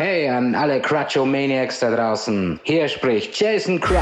Hey 0.00 0.26
an 0.30 0.54
alle 0.54 0.80
Crutcho-Maniacs 0.80 1.80
da 1.80 1.90
draußen. 1.90 2.58
Hier 2.62 2.88
spricht 2.88 3.38
Jason 3.38 3.78
Crutch. 3.78 4.00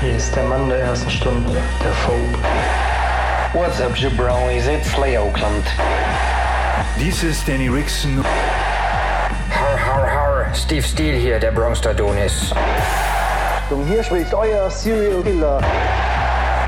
Hier 0.00 0.16
ist 0.16 0.34
der 0.34 0.42
Mann 0.42 0.68
der 0.68 0.80
ersten 0.80 1.08
Stunde, 1.08 1.52
der 1.84 1.92
Phobe. 1.92 2.36
What's 3.52 3.80
up, 3.80 3.96
jabronis? 3.96 4.66
It's 4.66 4.96
Lay 4.98 5.16
Oakland. 5.16 5.64
Dies 6.98 7.22
ist 7.22 7.46
Danny 7.46 7.68
Rickson. 7.68 8.24
Har, 9.50 9.78
har, 9.78 10.10
har. 10.10 10.52
Steve 10.52 10.82
Steele 10.82 11.16
hier, 11.16 11.38
der 11.38 11.52
Bronx-Adonis. 11.52 12.52
Und 13.70 13.86
hier 13.86 14.02
spricht 14.02 14.34
euer 14.34 14.68
Serial 14.68 15.22
Killer. 15.22 15.60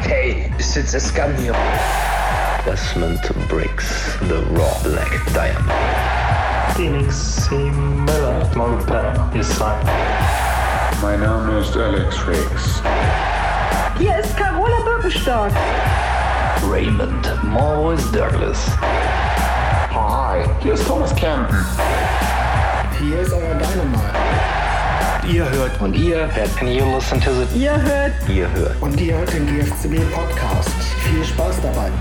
Hey, 0.07 0.49
it's 0.61 0.95
a 0.95 1.01
scam 1.01 1.35
hier. 1.35 1.57
Desmond 2.65 3.21
Briggs, 3.49 4.17
The 4.29 4.37
Raw 4.57 4.79
Black 4.85 5.21
Diamond. 5.35 6.24
Phoenix 6.77 7.47
C. 7.47 7.55
Miller, 7.55 8.51
Monper, 8.57 9.31
ist 9.32 9.57
sein. 9.57 9.79
Mein 11.01 11.21
Name 11.21 11.61
ist 11.61 11.77
Alex 11.77 12.27
Riggs. 12.27 12.82
Hier 13.96 14.19
ist 14.19 14.37
Carola 14.37 14.81
Birkenstock. 14.85 15.51
Raymond 16.68 17.31
Morris 17.45 18.11
Douglas. 18.11 18.67
Hi, 19.93 20.45
hier 20.61 20.75
ist 20.75 20.85
Thomas 20.89 21.15
Campen. 21.15 21.65
Hier 22.99 23.21
ist 23.21 23.32
euer 23.32 23.54
Dynamite. 23.54 24.03
Ihr 25.29 25.49
hört 25.49 25.81
und 25.81 25.95
ihr 25.95 26.29
hört 26.35 26.61
and 26.61 26.71
you 26.71 26.85
listen 26.93 27.21
to 27.21 27.31
the 27.31 27.59
Ihr 27.59 27.81
hört 27.81 28.13
Ihr 28.29 28.51
hört 28.51 28.82
und 28.82 29.01
ihr 29.01 29.17
hört 29.17 29.32
den 29.32 29.46
GFCB 29.46 30.13
Podcast. 30.13 30.75
Viel 31.04 31.25
Spaß 31.25 31.61
dabei. 31.63 31.93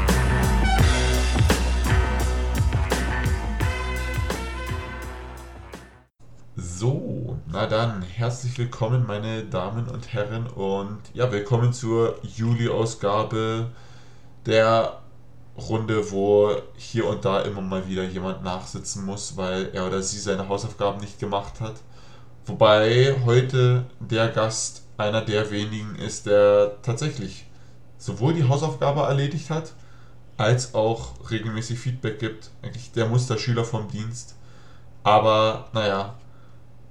Dann, 7.74 8.04
herzlich 8.04 8.56
willkommen, 8.60 9.08
meine 9.08 9.46
Damen 9.46 9.88
und 9.88 10.14
Herren, 10.14 10.46
und 10.46 11.00
ja, 11.16 11.32
willkommen 11.32 11.74
zur 11.74 12.20
Juli-Ausgabe 12.22 13.72
der 14.46 15.00
Runde, 15.58 16.12
wo 16.12 16.56
hier 16.78 17.08
und 17.08 17.26
da 17.26 17.42
immer 17.42 17.62
mal 17.62 17.88
wieder 17.88 18.04
jemand 18.04 18.44
nachsitzen 18.44 19.04
muss, 19.08 19.38
weil 19.38 19.72
er 19.74 19.88
oder 19.88 20.04
sie 20.04 20.20
seine 20.20 20.48
Hausaufgaben 20.48 21.02
nicht 21.02 21.18
gemacht 21.18 21.62
hat. 21.62 21.74
Wobei 22.46 23.16
heute 23.26 23.86
der 24.00 24.28
Gast 24.28 24.84
einer 24.98 25.22
der 25.22 25.50
wenigen 25.50 25.96
ist, 25.96 26.28
der 26.28 26.80
tatsächlich 26.84 27.48
sowohl 27.98 28.36
die 28.36 28.48
Hausaufgabe 28.48 29.02
erledigt 29.02 29.50
hat, 29.50 29.74
als 30.38 30.76
auch 30.76 31.32
regelmäßig 31.32 31.80
Feedback 31.80 32.20
gibt. 32.20 32.52
Eigentlich 32.62 32.92
der 32.92 33.08
Musterschüler 33.08 33.66
vom 33.66 33.88
Dienst. 33.88 34.36
Aber 35.02 35.70
naja, 35.74 36.14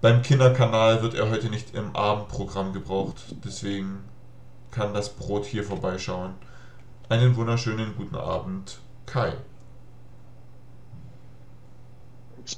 beim 0.03 0.21
Kinderkanal 0.21 1.01
wird 1.01 1.15
er 1.15 1.31
heute 1.31 1.49
nicht 1.49 1.75
im 1.75 1.95
Abendprogramm 1.97 2.73
gebraucht. 2.73 3.37
Deswegen 3.45 4.01
kann 4.71 4.93
das 4.93 5.15
Brot 5.15 5.47
hier 5.47 5.65
vorbeischauen. 5.65 6.35
Einen 7.09 7.37
wunderschönen 7.37 7.95
guten 7.97 8.17
Abend, 8.17 8.81
Kai. 9.07 9.33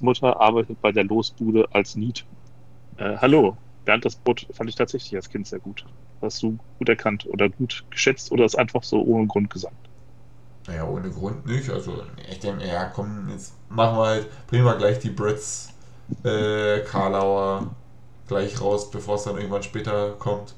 Mutter 0.00 0.40
arbeitet 0.40 0.80
bei 0.80 0.90
der 0.90 1.04
Losbude 1.04 1.68
als 1.72 1.94
Niet. 1.94 2.24
Äh, 2.96 3.16
hallo, 3.18 3.56
Bernd, 3.84 4.04
das 4.04 4.16
Brot 4.16 4.46
fand 4.50 4.70
ich 4.70 4.76
tatsächlich 4.76 5.14
als 5.14 5.28
Kind 5.28 5.46
sehr 5.46 5.58
gut. 5.58 5.84
Hast 6.22 6.42
du 6.42 6.58
gut 6.78 6.88
erkannt 6.88 7.26
oder 7.26 7.50
gut 7.50 7.84
geschätzt 7.90 8.32
oder 8.32 8.44
ist 8.44 8.58
einfach 8.58 8.82
so 8.82 9.02
ohne 9.02 9.26
Grund 9.26 9.50
gesagt? 9.50 9.76
Naja, 10.66 10.88
ohne 10.88 11.10
Grund 11.10 11.44
nicht. 11.44 11.68
Also, 11.68 12.02
ich 12.30 12.40
denke, 12.40 12.66
ja, 12.66 12.86
komm, 12.86 13.28
jetzt 13.28 13.52
machen 13.68 13.98
wir 13.98 14.06
halt, 14.06 14.46
bringen 14.46 14.64
wir 14.64 14.76
gleich 14.76 14.98
die 15.00 15.10
Brits, 15.10 15.73
äh, 16.24 16.80
Karlauer 16.80 17.74
gleich 18.26 18.60
raus, 18.60 18.90
bevor 18.90 19.16
es 19.16 19.24
dann 19.24 19.36
irgendwann 19.36 19.62
später 19.62 20.12
kommt. 20.18 20.54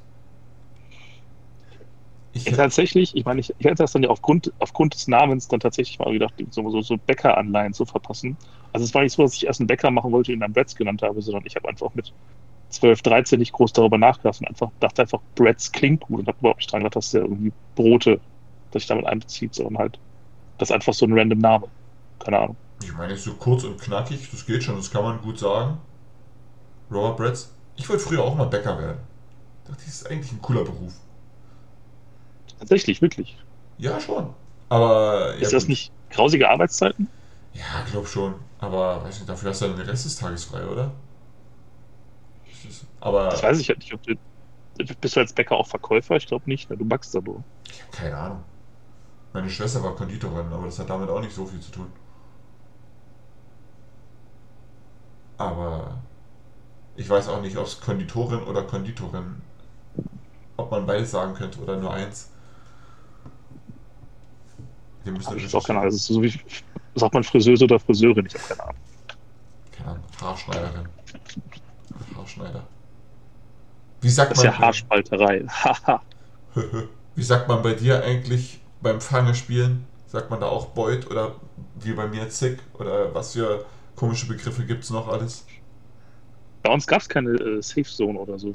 Ich, 2.32 2.44
tatsächlich, 2.44 3.16
ich 3.16 3.24
meine, 3.24 3.40
ich, 3.40 3.54
ich 3.58 3.64
hätte 3.64 3.76
das 3.76 3.92
dann 3.92 4.02
ja 4.02 4.10
aufgrund, 4.10 4.52
aufgrund 4.58 4.94
des 4.94 5.08
Namens 5.08 5.48
dann 5.48 5.60
tatsächlich 5.60 5.98
mal 5.98 6.12
gedacht, 6.12 6.34
so, 6.50 6.68
so, 6.70 6.82
so 6.82 6.96
Bäcker-Anleihen 6.98 7.72
zu 7.72 7.86
verpassen. 7.86 8.36
Also 8.72 8.84
es 8.84 8.92
war 8.94 9.02
nicht 9.02 9.14
so, 9.14 9.22
dass 9.22 9.34
ich 9.34 9.46
erst 9.46 9.60
einen 9.60 9.66
Bäcker 9.68 9.90
machen 9.90 10.12
wollte, 10.12 10.32
den 10.32 10.40
dann 10.40 10.52
Bretts 10.52 10.76
genannt 10.76 11.02
habe, 11.02 11.22
sondern 11.22 11.46
ich 11.46 11.56
habe 11.56 11.68
einfach 11.68 11.94
mit 11.94 12.12
12, 12.70 13.02
13 13.02 13.38
nicht 13.38 13.52
groß 13.52 13.72
darüber 13.72 13.96
nachgedacht 13.98 14.40
und 14.40 14.48
einfach 14.48 14.70
dachte 14.80 15.02
einfach, 15.02 15.20
Bretts 15.34 15.72
klingt 15.72 16.00
gut 16.02 16.20
und 16.20 16.28
habe 16.28 16.38
überhaupt 16.40 16.58
nicht 16.60 16.70
dran 16.72 16.80
gedacht, 16.80 16.96
dass 16.96 17.10
der 17.10 17.22
irgendwie 17.22 17.52
Brote, 17.74 18.20
dass 18.70 18.82
ich 18.82 18.88
damit 18.88 19.06
einbezieht, 19.06 19.54
sondern 19.54 19.78
halt, 19.78 20.00
das 20.58 20.70
ist 20.70 20.74
einfach 20.74 20.94
so 20.94 21.06
ein 21.06 21.12
random 21.18 21.38
Name. 21.38 21.68
Keine 22.18 22.38
Ahnung. 22.40 22.56
Ich 22.82 22.92
meine, 22.92 23.16
so 23.16 23.34
kurz 23.34 23.64
und 23.64 23.80
knackig, 23.80 24.30
das 24.30 24.46
geht 24.46 24.62
schon, 24.64 24.76
das 24.76 24.90
kann 24.90 25.02
man 25.04 25.20
gut 25.22 25.38
sagen. 25.38 25.78
Robert 26.90 27.16
Bretts. 27.16 27.54
Ich 27.76 27.88
wollte 27.88 28.02
früher 28.02 28.22
auch 28.24 28.34
mal 28.34 28.46
Bäcker 28.46 28.78
werden. 28.78 29.00
Ich 29.64 29.70
dachte, 29.70 29.84
das 29.84 29.94
ist 29.94 30.10
eigentlich 30.10 30.32
ein 30.32 30.42
cooler 30.42 30.64
Beruf. 30.64 30.94
Tatsächlich, 32.58 33.02
wirklich. 33.02 33.36
Ja, 33.78 34.00
schon. 34.00 34.34
Aber. 34.68 35.34
Ist 35.34 35.52
ja, 35.52 35.58
das 35.58 35.68
nicht 35.68 35.92
grausige 36.10 36.48
Arbeitszeiten? 36.48 37.08
Ja, 37.52 37.84
glaub 37.90 38.06
schon. 38.06 38.34
Aber 38.58 39.02
weiß 39.04 39.16
nicht, 39.18 39.28
dafür 39.28 39.50
hast 39.50 39.62
du 39.62 39.66
dann 39.68 39.76
den 39.76 39.88
Rest 39.88 40.04
des 40.04 40.16
Tages 40.16 40.44
frei, 40.44 40.66
oder? 40.66 40.92
Das 42.44 42.64
ist- 42.64 42.86
Aber 43.00 43.30
Das 43.30 43.42
weiß 43.42 43.58
ich 43.60 43.68
halt 43.68 43.78
nicht. 43.80 43.92
Ob 43.94 44.02
du, 44.02 44.14
bist 45.00 45.16
du 45.16 45.20
als 45.20 45.32
Bäcker 45.32 45.56
auch 45.56 45.66
Verkäufer? 45.68 46.16
Ich 46.16 46.26
glaube 46.26 46.48
nicht. 46.48 46.70
Ne? 46.70 46.76
Du 46.76 46.84
backst 46.84 47.14
nur. 47.14 47.44
ich 47.70 47.82
habe 47.82 47.90
keine 47.92 48.16
Ahnung. 48.16 48.44
Meine 49.32 49.50
Schwester 49.50 49.82
war 49.84 49.94
Konditorin, 49.94 50.52
aber 50.52 50.66
das 50.66 50.78
hat 50.78 50.90
damit 50.90 51.08
auch 51.10 51.20
nicht 51.20 51.34
so 51.34 51.46
viel 51.46 51.60
zu 51.60 51.70
tun. 51.70 51.92
Aber 55.38 55.98
ich 56.96 57.08
weiß 57.08 57.28
auch 57.28 57.40
nicht, 57.40 57.56
ob 57.56 57.66
es 57.66 57.80
Konditorin 57.80 58.42
oder 58.44 58.62
Konditorin, 58.62 59.42
ob 60.56 60.70
man 60.70 60.86
beides 60.86 61.10
sagen 61.10 61.34
könnte 61.34 61.60
oder 61.60 61.76
nur 61.76 61.92
eins. 61.92 62.30
Wir 65.04 65.12
müssen 65.12 65.36
ich 65.36 65.54
auch 65.54 65.64
keine 65.64 65.80
Ahnung. 65.80 65.90
Das 65.92 66.00
ist 66.00 66.06
so 66.06 66.22
wie, 66.22 66.40
sagt 66.94 67.14
man 67.14 67.22
Friseuse 67.22 67.64
oder 67.64 67.78
Friseurin? 67.78 68.26
Ich 68.26 68.34
habe 68.34 68.44
keine 68.48 68.62
Ahnung. 68.62 68.76
keine 69.70 69.90
Ahnung, 69.90 70.04
Haarschneiderin. 70.20 70.88
Haarschneider. 72.16 72.62
Wie 74.00 74.10
sagt 74.10 74.30
Das 74.32 74.38
ist 74.38 74.44
man, 74.44 74.52
ja 74.52 74.58
Haarspalterei. 74.58 75.46
Wie 77.14 77.22
sagt 77.22 77.48
man 77.48 77.62
bei 77.62 77.74
dir 77.74 78.02
eigentlich 78.02 78.60
beim 78.82 79.00
Fangespielen? 79.00 79.86
Sagt 80.06 80.30
man 80.30 80.40
da 80.40 80.46
auch 80.46 80.66
Beut 80.66 81.10
oder 81.10 81.34
wie 81.74 81.92
bei 81.92 82.06
mir 82.06 82.28
Zick? 82.28 82.60
Oder 82.74 83.14
was 83.14 83.32
für 83.32 83.64
komische 83.96 84.26
Begriffe 84.26 84.64
gibt 84.64 84.84
es 84.84 84.90
noch 84.90 85.08
alles? 85.08 85.44
Bei 86.62 86.72
uns 86.72 86.86
gab 86.86 87.00
es 87.00 87.08
keine 87.08 87.30
äh, 87.30 87.62
Safe 87.62 87.84
Zone 87.84 88.18
oder 88.18 88.38
so. 88.38 88.54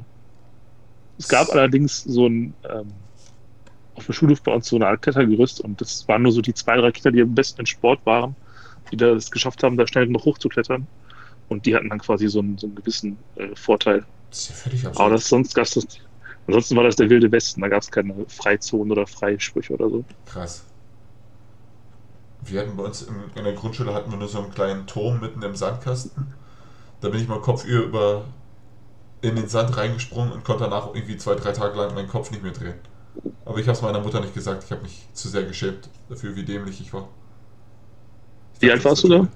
Es 1.18 1.28
gab 1.28 1.50
allerdings 1.50 2.02
so 2.04 2.26
ein 2.26 2.54
ähm, 2.68 2.92
auf 3.94 4.06
der 4.06 4.12
Schulhof 4.12 4.42
bei 4.42 4.52
uns 4.52 4.68
so 4.68 4.76
eine 4.76 4.86
Art 4.86 5.02
Klettergerüst 5.02 5.60
und 5.60 5.80
das 5.80 6.06
waren 6.08 6.22
nur 6.22 6.32
so 6.32 6.40
die 6.40 6.54
zwei, 6.54 6.76
drei 6.76 6.90
Kinder, 6.92 7.12
die 7.12 7.22
am 7.22 7.34
besten 7.34 7.60
in 7.60 7.66
Sport 7.66 8.04
waren, 8.06 8.34
die 8.90 8.96
da 8.96 9.10
es 9.10 9.30
geschafft 9.30 9.62
haben, 9.62 9.76
da 9.76 9.86
schnell 9.86 10.06
genug 10.06 10.24
hochzuklettern. 10.24 10.86
Und 11.48 11.66
die 11.66 11.74
hatten 11.74 11.90
dann 11.90 11.98
quasi 11.98 12.28
so 12.28 12.38
einen, 12.38 12.56
so 12.56 12.66
einen 12.66 12.76
gewissen 12.76 13.18
äh, 13.36 13.54
Vorteil. 13.54 14.04
Das 14.30 14.40
ist 14.40 14.48
ja 14.48 14.54
völlig 14.54 14.86
absurd. 14.86 15.00
Aber 15.04 15.14
das 15.14 15.28
sonst 15.28 15.54
gab's 15.54 15.74
das. 15.74 15.86
Ansonsten 16.46 16.76
war 16.76 16.84
das 16.84 16.96
der 16.96 17.10
wilde 17.10 17.30
Westen, 17.30 17.60
da 17.60 17.68
gab 17.68 17.82
es 17.82 17.90
keine 17.90 18.14
Freizonen 18.26 18.90
oder 18.90 19.06
Freisprüche 19.06 19.74
oder 19.74 19.88
so. 19.90 20.04
Krass. 20.26 20.64
Wir 22.44 22.60
hatten 22.60 22.76
bei 22.76 22.84
uns 22.84 23.02
im, 23.02 23.30
in 23.34 23.44
der 23.44 23.52
Grundschule 23.54 23.94
hatten 23.94 24.10
wir 24.10 24.18
nur 24.18 24.28
so 24.28 24.38
einen 24.38 24.52
kleinen 24.52 24.86
Turm 24.86 25.20
mitten 25.20 25.42
im 25.42 25.56
Sandkasten. 25.56 26.34
Da 27.00 27.08
bin 27.08 27.20
ich 27.20 27.28
mal 27.28 27.40
kopfüber 27.40 28.24
in 29.22 29.36
den 29.36 29.48
Sand 29.48 29.76
reingesprungen 29.76 30.32
und 30.32 30.44
konnte 30.44 30.64
danach 30.64 30.88
irgendwie 30.94 31.16
zwei, 31.16 31.34
drei 31.36 31.52
Tage 31.52 31.76
lang 31.76 31.94
meinen 31.94 32.08
Kopf 32.08 32.30
nicht 32.30 32.42
mehr 32.42 32.52
drehen. 32.52 32.74
Aber 33.44 33.58
ich 33.58 33.66
habe 33.68 33.76
es 33.76 33.82
meiner 33.82 34.00
Mutter 34.00 34.20
nicht 34.20 34.34
gesagt. 34.34 34.64
Ich 34.64 34.70
habe 34.72 34.82
mich 34.82 35.06
zu 35.12 35.28
sehr 35.28 35.44
geschämt 35.44 35.88
dafür, 36.08 36.34
wie 36.36 36.44
dämlich 36.44 36.80
ich 36.80 36.92
war. 36.92 37.08
Ich 38.54 38.60
Wie 38.60 38.68
dachte, 38.68 38.78
alt 38.78 38.84
warst 38.84 39.04
du 39.04 39.08
da? 39.08 39.28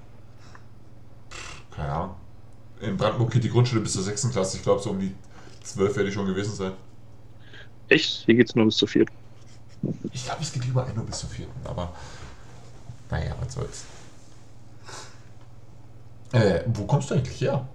Keine 1.71 1.91
Ahnung. 1.91 2.15
In 2.81 2.97
Brandenburg 2.97 3.31
geht 3.31 3.43
die 3.43 3.49
Grundschule 3.49 3.81
bis 3.81 3.93
zur 3.93 4.03
6. 4.03 4.31
Klasse. 4.31 4.57
Ich 4.57 4.63
glaube, 4.63 4.81
so 4.81 4.91
um 4.91 4.99
die 4.99 5.15
12 5.63 5.95
werde 5.95 6.09
ich 6.09 6.15
schon 6.15 6.25
gewesen 6.27 6.55
sein. 6.55 6.73
Echt? 7.89 8.23
Hier 8.25 8.35
geht's 8.35 8.55
nur 8.55 8.65
bis 8.65 8.77
zu 8.77 8.87
vier. 8.87 9.05
Ich 10.11 10.25
glaube, 10.25 10.41
es 10.41 10.51
geht 10.51 10.65
überall 10.65 10.93
nur 10.93 11.05
bis 11.05 11.19
zur 11.19 11.29
4. 11.29 11.47
Aber 11.65 11.93
naja, 13.09 13.35
was 13.39 13.53
soll's. 13.53 13.85
Äh, 16.33 16.61
wo 16.67 16.85
kommst 16.85 17.09
du 17.09 17.15
eigentlich 17.15 17.41
her? 17.41 17.67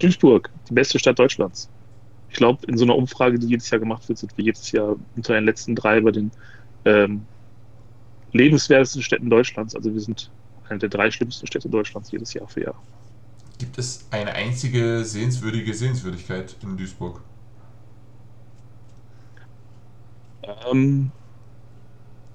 Duisburg, 0.00 0.50
die 0.68 0.74
beste 0.74 0.98
Stadt 0.98 1.18
Deutschlands. 1.18 1.68
Ich 2.28 2.36
glaube, 2.36 2.66
in 2.66 2.76
so 2.76 2.84
einer 2.84 2.96
Umfrage, 2.96 3.38
die 3.38 3.46
jedes 3.46 3.70
Jahr 3.70 3.78
gemacht 3.78 4.08
wird, 4.08 4.18
sind 4.18 4.36
wir 4.36 4.44
jedes 4.44 4.70
Jahr 4.72 4.96
unter 5.16 5.34
den 5.34 5.44
letzten 5.44 5.74
drei 5.74 6.00
bei 6.00 6.10
den 6.10 6.30
ähm, 6.84 7.26
lebenswertesten 8.32 9.02
Städten 9.02 9.30
Deutschlands. 9.30 9.74
Also 9.74 9.92
wir 9.92 10.00
sind 10.00 10.30
eine 10.68 10.78
der 10.78 10.88
drei 10.88 11.10
schlimmsten 11.10 11.46
Städte 11.46 11.68
Deutschlands 11.68 12.10
jedes 12.10 12.34
Jahr 12.34 12.48
für 12.48 12.62
Jahr. 12.62 12.82
Gibt 13.58 13.78
es 13.78 14.04
eine 14.10 14.32
einzige 14.32 15.04
sehenswürdige 15.04 15.72
Sehenswürdigkeit 15.74 16.56
in 16.62 16.76
Duisburg? 16.76 17.20
Ähm, 20.42 21.12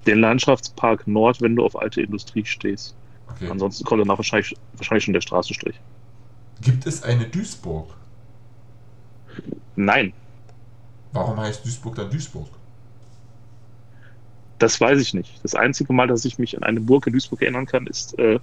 den 0.06 0.20
Landschaftspark 0.20 1.06
Nord, 1.06 1.40
wenn 1.40 1.56
du 1.56 1.64
auf 1.64 1.76
alte 1.76 2.02
Industrie 2.02 2.44
stehst. 2.44 2.96
Okay. 3.28 3.48
Ansonsten 3.50 3.84
kommt 3.84 4.00
danach 4.00 4.18
wahrscheinlich, 4.18 4.54
wahrscheinlich 4.74 5.04
schon 5.04 5.14
der 5.14 5.20
Straßenstrich. 5.20 5.80
Gibt 6.60 6.86
es 6.86 7.02
eine 7.02 7.26
Duisburg? 7.26 7.94
Nein, 9.76 10.12
Warum 11.12 11.40
heißt 11.40 11.64
Duisburg 11.64 11.96
dann 11.96 12.10
Duisburg? 12.10 12.48
das 14.58 14.80
weiß 14.80 15.00
ich 15.00 15.14
nicht. 15.14 15.42
Das 15.42 15.54
einzige 15.54 15.92
Mal, 15.92 16.06
dass 16.06 16.24
ich 16.26 16.38
mich 16.38 16.56
an 16.56 16.62
eine 16.62 16.80
Burg 16.80 17.06
in 17.06 17.14
Duisburg 17.14 17.40
erinnern 17.42 17.66
kann, 17.66 17.86
ist, 17.86 18.18
äh, 18.18 18.38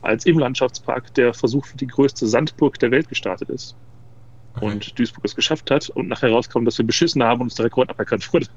als 0.00 0.26
im 0.26 0.38
Landschaftspark 0.38 1.14
der 1.14 1.34
Versuch 1.34 1.66
für 1.66 1.76
die 1.76 1.86
größte 1.86 2.26
Sandburg 2.26 2.78
der 2.80 2.90
Welt 2.90 3.08
gestartet 3.08 3.48
ist. 3.48 3.76
Okay. 4.54 4.66
Und 4.66 4.98
Duisburg 4.98 5.24
es 5.24 5.36
geschafft 5.36 5.70
hat 5.70 5.88
und 5.90 6.08
nachher 6.08 6.30
rauskam, 6.30 6.64
dass 6.64 6.78
wir 6.78 6.86
beschissen 6.86 7.22
haben 7.22 7.40
und 7.40 7.46
uns 7.46 7.54
der 7.54 7.66
Rekord 7.66 7.90
aberkannt 7.90 8.32
wurde. 8.32 8.48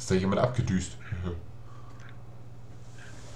Ist 0.00 0.10
da 0.10 0.14
jemand 0.14 0.40
abgedüst? 0.40 0.96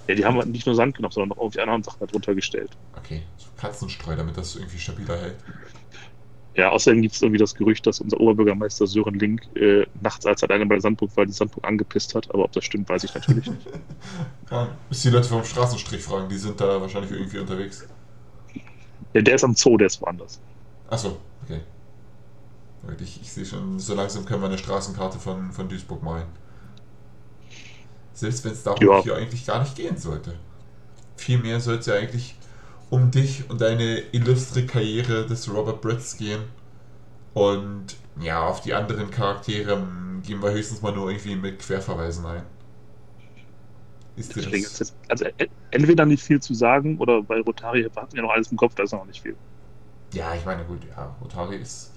Ja, 0.07 0.15
die 0.15 0.25
haben 0.25 0.37
halt 0.37 0.47
nicht 0.47 0.65
nur 0.65 0.73
Sand 0.73 0.95
genommen, 0.95 1.11
sondern 1.11 1.29
noch 1.29 1.37
irgendwie 1.37 1.59
andere 1.59 1.83
Sachen 1.83 2.07
darunter 2.07 2.33
gestellt. 2.33 2.71
Okay, 2.97 3.21
so 3.37 3.49
Katzenstreu, 3.55 4.15
damit 4.15 4.35
das 4.35 4.55
irgendwie 4.55 4.79
stabiler 4.79 5.15
hält. 5.15 5.35
Ja, 6.55 6.69
außerdem 6.69 7.03
gibt 7.03 7.13
es 7.13 7.21
irgendwie 7.21 7.37
das 7.37 7.53
Gerücht, 7.53 7.85
dass 7.85 7.99
unser 7.99 8.19
Oberbürgermeister 8.19 8.87
Sören 8.87 9.13
Link 9.19 9.43
äh, 9.55 9.85
nachts 10.01 10.25
als 10.25 10.41
alleine 10.41 10.65
bei 10.65 10.75
der 10.75 10.81
Sandburg 10.81 11.15
war, 11.15 11.27
die 11.27 11.33
Sandburg 11.33 11.67
angepisst 11.67 12.15
hat. 12.15 12.33
Aber 12.33 12.45
ob 12.45 12.51
das 12.53 12.65
stimmt, 12.65 12.89
weiß 12.89 13.03
ich 13.03 13.13
natürlich 13.13 13.47
nicht. 13.47 13.67
Ja, 14.49 14.69
bis 14.89 15.01
die 15.01 15.09
Leute 15.09 15.27
vom 15.27 15.43
Straßenstrich 15.43 16.01
fragen, 16.01 16.29
die 16.29 16.37
sind 16.37 16.59
da 16.61 16.81
wahrscheinlich 16.81 17.11
irgendwie 17.11 17.39
unterwegs. 17.39 17.87
Ja, 19.13 19.21
der 19.21 19.35
ist 19.35 19.43
am 19.43 19.55
Zoo, 19.55 19.77
der 19.77 19.87
ist 19.87 20.01
woanders. 20.01 20.39
Achso, 20.87 21.17
okay. 21.43 21.61
Ich, 23.01 23.21
ich 23.21 23.31
sehe 23.31 23.45
schon, 23.45 23.79
so 23.79 23.95
langsam 23.95 24.25
können 24.25 24.41
wir 24.41 24.47
eine 24.47 24.57
Straßenkarte 24.57 25.19
von, 25.19 25.51
von 25.51 25.67
Duisburg 25.67 26.03
malen. 26.03 26.27
Selbst 28.15 28.45
wenn 28.45 28.53
es 28.53 28.63
darum 28.63 28.87
Ja. 28.87 29.03
hier 29.03 29.15
eigentlich 29.17 29.45
gar 29.47 29.61
nicht 29.61 29.77
gehen 29.77 29.97
sollte. 29.97 30.35
Vielmehr 31.17 31.59
soll 31.61 31.77
es 31.77 31.87
ja 31.87 31.95
eigentlich 31.95 32.35
um 32.89 33.11
dich 33.11 33.49
und 33.49 33.61
deine 33.61 33.99
illustre 34.13 34.65
Karriere 34.65 35.27
des 35.27 35.51
Robert 35.53 35.81
Britts 35.81 36.17
gehen. 36.17 36.43
Und 37.33 37.97
ja, 38.21 38.47
auf 38.47 38.61
die 38.61 38.73
anderen 38.73 39.11
Charaktere 39.11 39.73
m, 39.73 40.21
gehen 40.25 40.41
wir 40.43 40.51
höchstens 40.51 40.81
mal 40.81 40.93
nur 40.93 41.09
irgendwie 41.09 41.35
mit 41.35 41.59
Querverweisen 41.59 42.25
ein. 42.25 42.43
Ist 44.15 44.35
das? 44.35 44.79
jetzt, 44.79 44.95
also 45.09 45.25
e- 45.25 45.49
entweder 45.71 46.05
nicht 46.05 46.23
viel 46.23 46.39
zu 46.41 46.53
sagen 46.53 46.97
oder 46.99 47.21
bei 47.23 47.39
Rotari 47.41 47.83
hatten 47.95 48.15
wir 48.15 48.21
noch 48.23 48.31
alles 48.31 48.51
im 48.51 48.57
Kopf, 48.57 48.75
da 48.75 48.83
ist 48.83 48.93
noch 48.93 49.05
nicht 49.05 49.21
viel. 49.21 49.37
Ja, 50.13 50.33
ich 50.35 50.45
meine, 50.45 50.63
gut, 50.65 50.85
ja, 50.85 51.15
Otari 51.21 51.57
ist. 51.57 51.91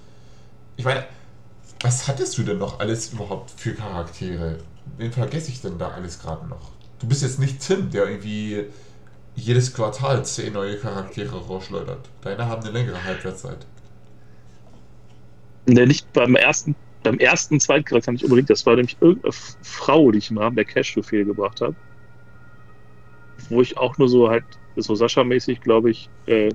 Ich 0.77 0.85
meine, 0.85 1.07
was 1.83 2.09
hattest 2.09 2.39
du 2.39 2.45
denn 2.45 2.59
noch 2.59 2.81
alles 2.81 3.13
überhaupt 3.13 3.51
für 3.53 3.75
Charaktere? 3.75 4.59
Wen 4.97 5.13
vergesse 5.13 5.51
ich 5.51 5.61
denn 5.61 5.79
da 5.79 5.91
alles 5.91 6.19
gerade 6.19 6.47
noch? 6.49 6.73
Du 6.99 7.07
bist 7.09 7.23
jetzt 7.23 7.39
nicht 7.39 7.61
Tim, 7.61 7.91
der 7.91 8.07
irgendwie 8.09 8.65
jedes 9.35 9.73
Quartal 9.73 10.25
zehn 10.25 10.53
neue 10.53 10.79
Charaktere 10.79 11.37
rausschleudert. 11.47 12.11
Deine 12.23 12.47
haben 12.47 12.63
eine 12.63 12.73
längere 12.73 13.05
Halbwertszeit. 13.05 13.67
Ne, 15.67 15.87
nicht 15.87 16.13
beim 16.13 16.35
ersten, 16.35 16.75
beim 17.03 17.19
ersten 17.19 17.61
Zweitcharakter 17.61 18.13
nicht 18.13 18.25
unbedingt. 18.25 18.51
Das 18.51 18.67
war 18.67 18.75
nämlich 18.77 18.97
irgendeine 19.01 19.33
Frau, 19.63 20.11
die 20.11 20.19
ich 20.19 20.31
im 20.31 20.39
Rahmen 20.39 20.57
der 20.57 20.65
Cash-Befehl 20.65 21.25
gebracht 21.25 21.61
habe. 21.61 21.77
Wo 23.49 23.61
ich 23.63 23.77
auch 23.77 23.97
nur 23.99 24.09
so 24.09 24.29
halt, 24.29 24.45
so 24.77 24.95
Sascha-mäßig, 24.95 25.61
glaube 25.61 25.91
ich, 25.91 26.11
äh, 26.27 26.51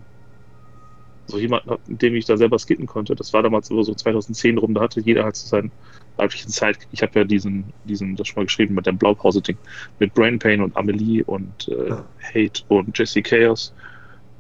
so 1.27 1.37
jemanden 1.39 1.69
hab, 1.71 1.87
mit 1.87 2.01
dem 2.01 2.15
ich 2.15 2.25
da 2.25 2.37
selber 2.37 2.59
skitten 2.59 2.85
konnte. 2.85 3.15
Das 3.15 3.33
war 3.33 3.43
damals 3.43 3.67
so 3.67 3.81
2010 3.83 4.57
rum, 4.57 4.73
da 4.73 4.81
hatte 4.81 4.99
jeder 5.01 5.23
halt 5.23 5.35
so 5.35 5.47
seinen 5.47 5.71
weiblichen 6.17 6.49
Zeit. 6.49 6.77
Ich 6.91 7.01
habe 7.01 7.19
ja 7.19 7.25
diesen, 7.25 7.73
diesen, 7.85 8.15
das 8.15 8.27
schon 8.27 8.41
mal 8.41 8.45
geschrieben 8.45 8.75
mit 8.75 8.85
dem 8.85 8.97
Blaupause-Ding, 8.97 9.57
mit 9.99 10.13
Brain 10.13 10.39
Pain 10.39 10.61
und 10.61 10.75
Amelie 10.77 11.23
und 11.23 11.67
äh, 11.67 11.89
Ja. 11.89 12.05
Hate 12.33 12.63
und 12.67 12.97
Jesse 12.97 13.21
Chaos. 13.21 13.73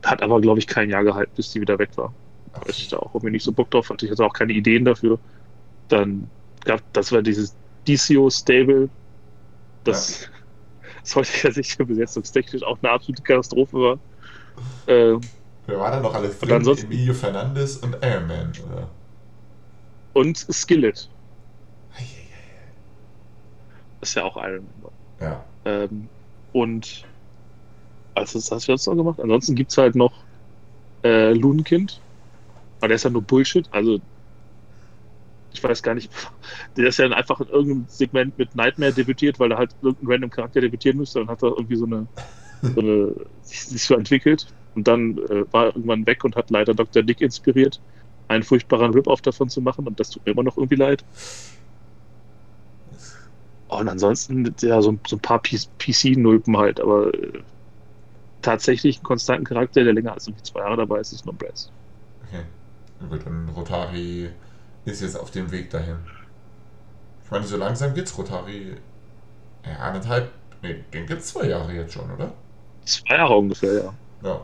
Hat 0.03 0.21
aber, 0.21 0.41
glaube 0.41 0.59
ich, 0.59 0.67
kein 0.67 0.89
Jahr 0.89 1.03
gehalten, 1.03 1.31
bis 1.35 1.51
die 1.51 1.61
wieder 1.61 1.79
weg 1.79 1.89
war 1.95 2.13
weil 2.53 2.69
ich 2.69 2.87
da 2.89 2.97
auch 2.97 3.13
irgendwie 3.13 3.31
nicht 3.31 3.43
so 3.43 3.51
Bock 3.51 3.71
drauf 3.71 3.89
hatte. 3.89 4.05
Ich 4.05 4.11
hatte 4.11 4.25
auch 4.25 4.33
keine 4.33 4.53
Ideen 4.53 4.85
dafür. 4.85 5.19
Dann 5.87 6.29
gab, 6.65 6.81
das 6.93 7.11
war 7.11 7.21
dieses 7.21 7.55
DCO 7.87 8.29
Stable, 8.29 8.89
das 9.83 10.29
aus 11.03 11.15
heutiger 11.15 11.51
Sicht 11.51 11.77
besetzungstechnisch 11.77 12.63
auch 12.63 12.77
eine 12.81 12.91
absolute 12.91 13.23
Katastrophe 13.23 13.77
war. 13.77 13.99
Äh, 14.85 15.19
Wer 15.65 15.79
war 15.79 15.91
da 15.91 15.99
noch 15.99 16.13
alles 16.13 16.39
drin? 16.39 16.61
Emilio 16.61 17.13
Fernandes 17.13 17.77
und 17.77 17.97
Iron 18.03 18.27
Man, 18.27 18.51
oder? 18.71 18.89
und 20.13 20.37
Skillet. 20.51 21.09
Ist 24.09 24.15
ja 24.15 24.23
auch 24.23 24.37
Iron 24.37 24.67
Man. 24.81 24.91
Ja. 25.19 25.43
Ähm, 25.65 26.07
und 26.51 27.05
also 28.15 28.39
das 28.39 28.51
hast 28.51 28.67
du 28.67 28.71
jetzt 28.71 28.87
noch 28.87 28.95
gemacht. 28.95 29.19
Ansonsten 29.19 29.55
gibt 29.55 29.71
es 29.71 29.77
halt 29.77 29.95
noch 29.95 30.13
äh, 31.03 31.33
Lunenkind. 31.33 31.99
Aber 32.79 32.89
der 32.89 32.95
ist 32.95 33.03
ja 33.03 33.09
nur 33.09 33.21
Bullshit. 33.21 33.67
Also 33.71 33.99
ich 35.53 35.63
weiß 35.63 35.83
gar 35.83 35.93
nicht. 35.95 36.11
Der 36.77 36.87
ist 36.87 36.97
ja 36.97 37.07
dann 37.07 37.17
einfach 37.17 37.39
in 37.39 37.47
irgendeinem 37.47 37.85
Segment 37.87 38.37
mit 38.37 38.55
Nightmare 38.55 38.91
debütiert, 38.91 39.39
weil 39.39 39.51
er 39.51 39.57
halt 39.57 39.75
irgendein 39.81 40.11
random 40.11 40.29
Charakter 40.31 40.61
debütieren 40.61 40.97
müsste. 40.97 41.19
Dann 41.19 41.29
hat 41.29 41.43
er 41.43 41.49
irgendwie 41.49 41.75
so 41.75 41.85
eine, 41.85 42.07
so 42.61 42.81
eine 42.81 43.15
sich, 43.43 43.61
sich 43.61 43.83
so 43.83 43.95
entwickelt. 43.95 44.47
Und 44.75 44.87
dann 44.87 45.19
äh, 45.29 45.45
war 45.51 45.65
er 45.65 45.75
irgendwann 45.75 46.05
weg 46.07 46.23
und 46.23 46.35
hat 46.35 46.49
leider 46.49 46.73
Dr. 46.73 47.03
Dick 47.03 47.21
inspiriert, 47.21 47.79
einen 48.27 48.43
furchtbaren 48.43 48.91
Rip-Off 48.91 49.21
davon 49.21 49.49
zu 49.49 49.61
machen. 49.61 49.85
Und 49.85 49.99
das 49.99 50.09
tut 50.09 50.25
mir 50.25 50.31
immer 50.31 50.43
noch 50.43 50.57
irgendwie 50.57 50.75
leid. 50.75 51.05
Und 53.79 53.89
ansonsten, 53.89 54.55
ja, 54.61 54.81
so, 54.81 54.97
so 55.07 55.15
ein 55.15 55.19
paar 55.19 55.41
PC-Nulpen 55.41 56.57
halt, 56.57 56.79
aber 56.79 57.13
äh, 57.13 57.43
tatsächlich 58.41 58.97
einen 58.97 59.03
konstanten 59.03 59.45
Charakter, 59.45 59.83
der 59.83 59.93
länger 59.93 60.13
als 60.13 60.29
zwei 60.43 60.59
Jahre 60.61 60.77
dabei 60.77 60.99
ist, 60.99 61.13
ist 61.13 61.25
nur 61.25 61.35
Brass. 61.35 61.71
Okay. 62.27 62.43
Gut, 63.09 63.25
und 63.25 63.49
Rotari 63.49 64.29
ist 64.85 65.01
jetzt 65.01 65.17
auf 65.17 65.31
dem 65.31 65.51
Weg 65.51 65.69
dahin. 65.69 65.97
Ich 67.23 67.31
meine, 67.31 67.45
so 67.45 67.57
langsam 67.57 67.93
geht's 67.93 68.17
Rotari. 68.17 68.75
Ja, 69.65 69.77
anderthalb. 69.77 70.31
Nee, 70.61 70.83
den 70.93 71.05
gibt's 71.05 71.27
zwei 71.27 71.47
Jahre 71.47 71.73
jetzt 71.73 71.93
schon, 71.93 72.09
oder? 72.11 72.33
Zwei 72.85 73.15
Jahre 73.15 73.35
ungefähr, 73.35 73.73
ja. 73.73 73.93
Ja. 74.23 74.41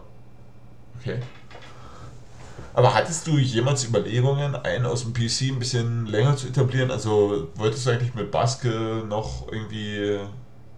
Okay. 1.00 1.20
Aber 2.74 2.94
hattest 2.94 3.28
du 3.28 3.38
jemals 3.38 3.84
Überlegungen, 3.88 4.56
einen 4.56 4.86
aus 4.86 5.04
dem 5.04 5.14
PC 5.14 5.50
ein 5.50 5.60
bisschen 5.60 6.06
länger 6.06 6.36
zu 6.38 6.48
etablieren? 6.48 6.92
Also 6.92 7.52
wolltest 7.56 7.86
du 7.86 7.92
eigentlich 7.92 8.14
mit 8.16 8.32
Baske 8.32 9.04
noch 9.08 9.48
irgendwie 9.52 10.20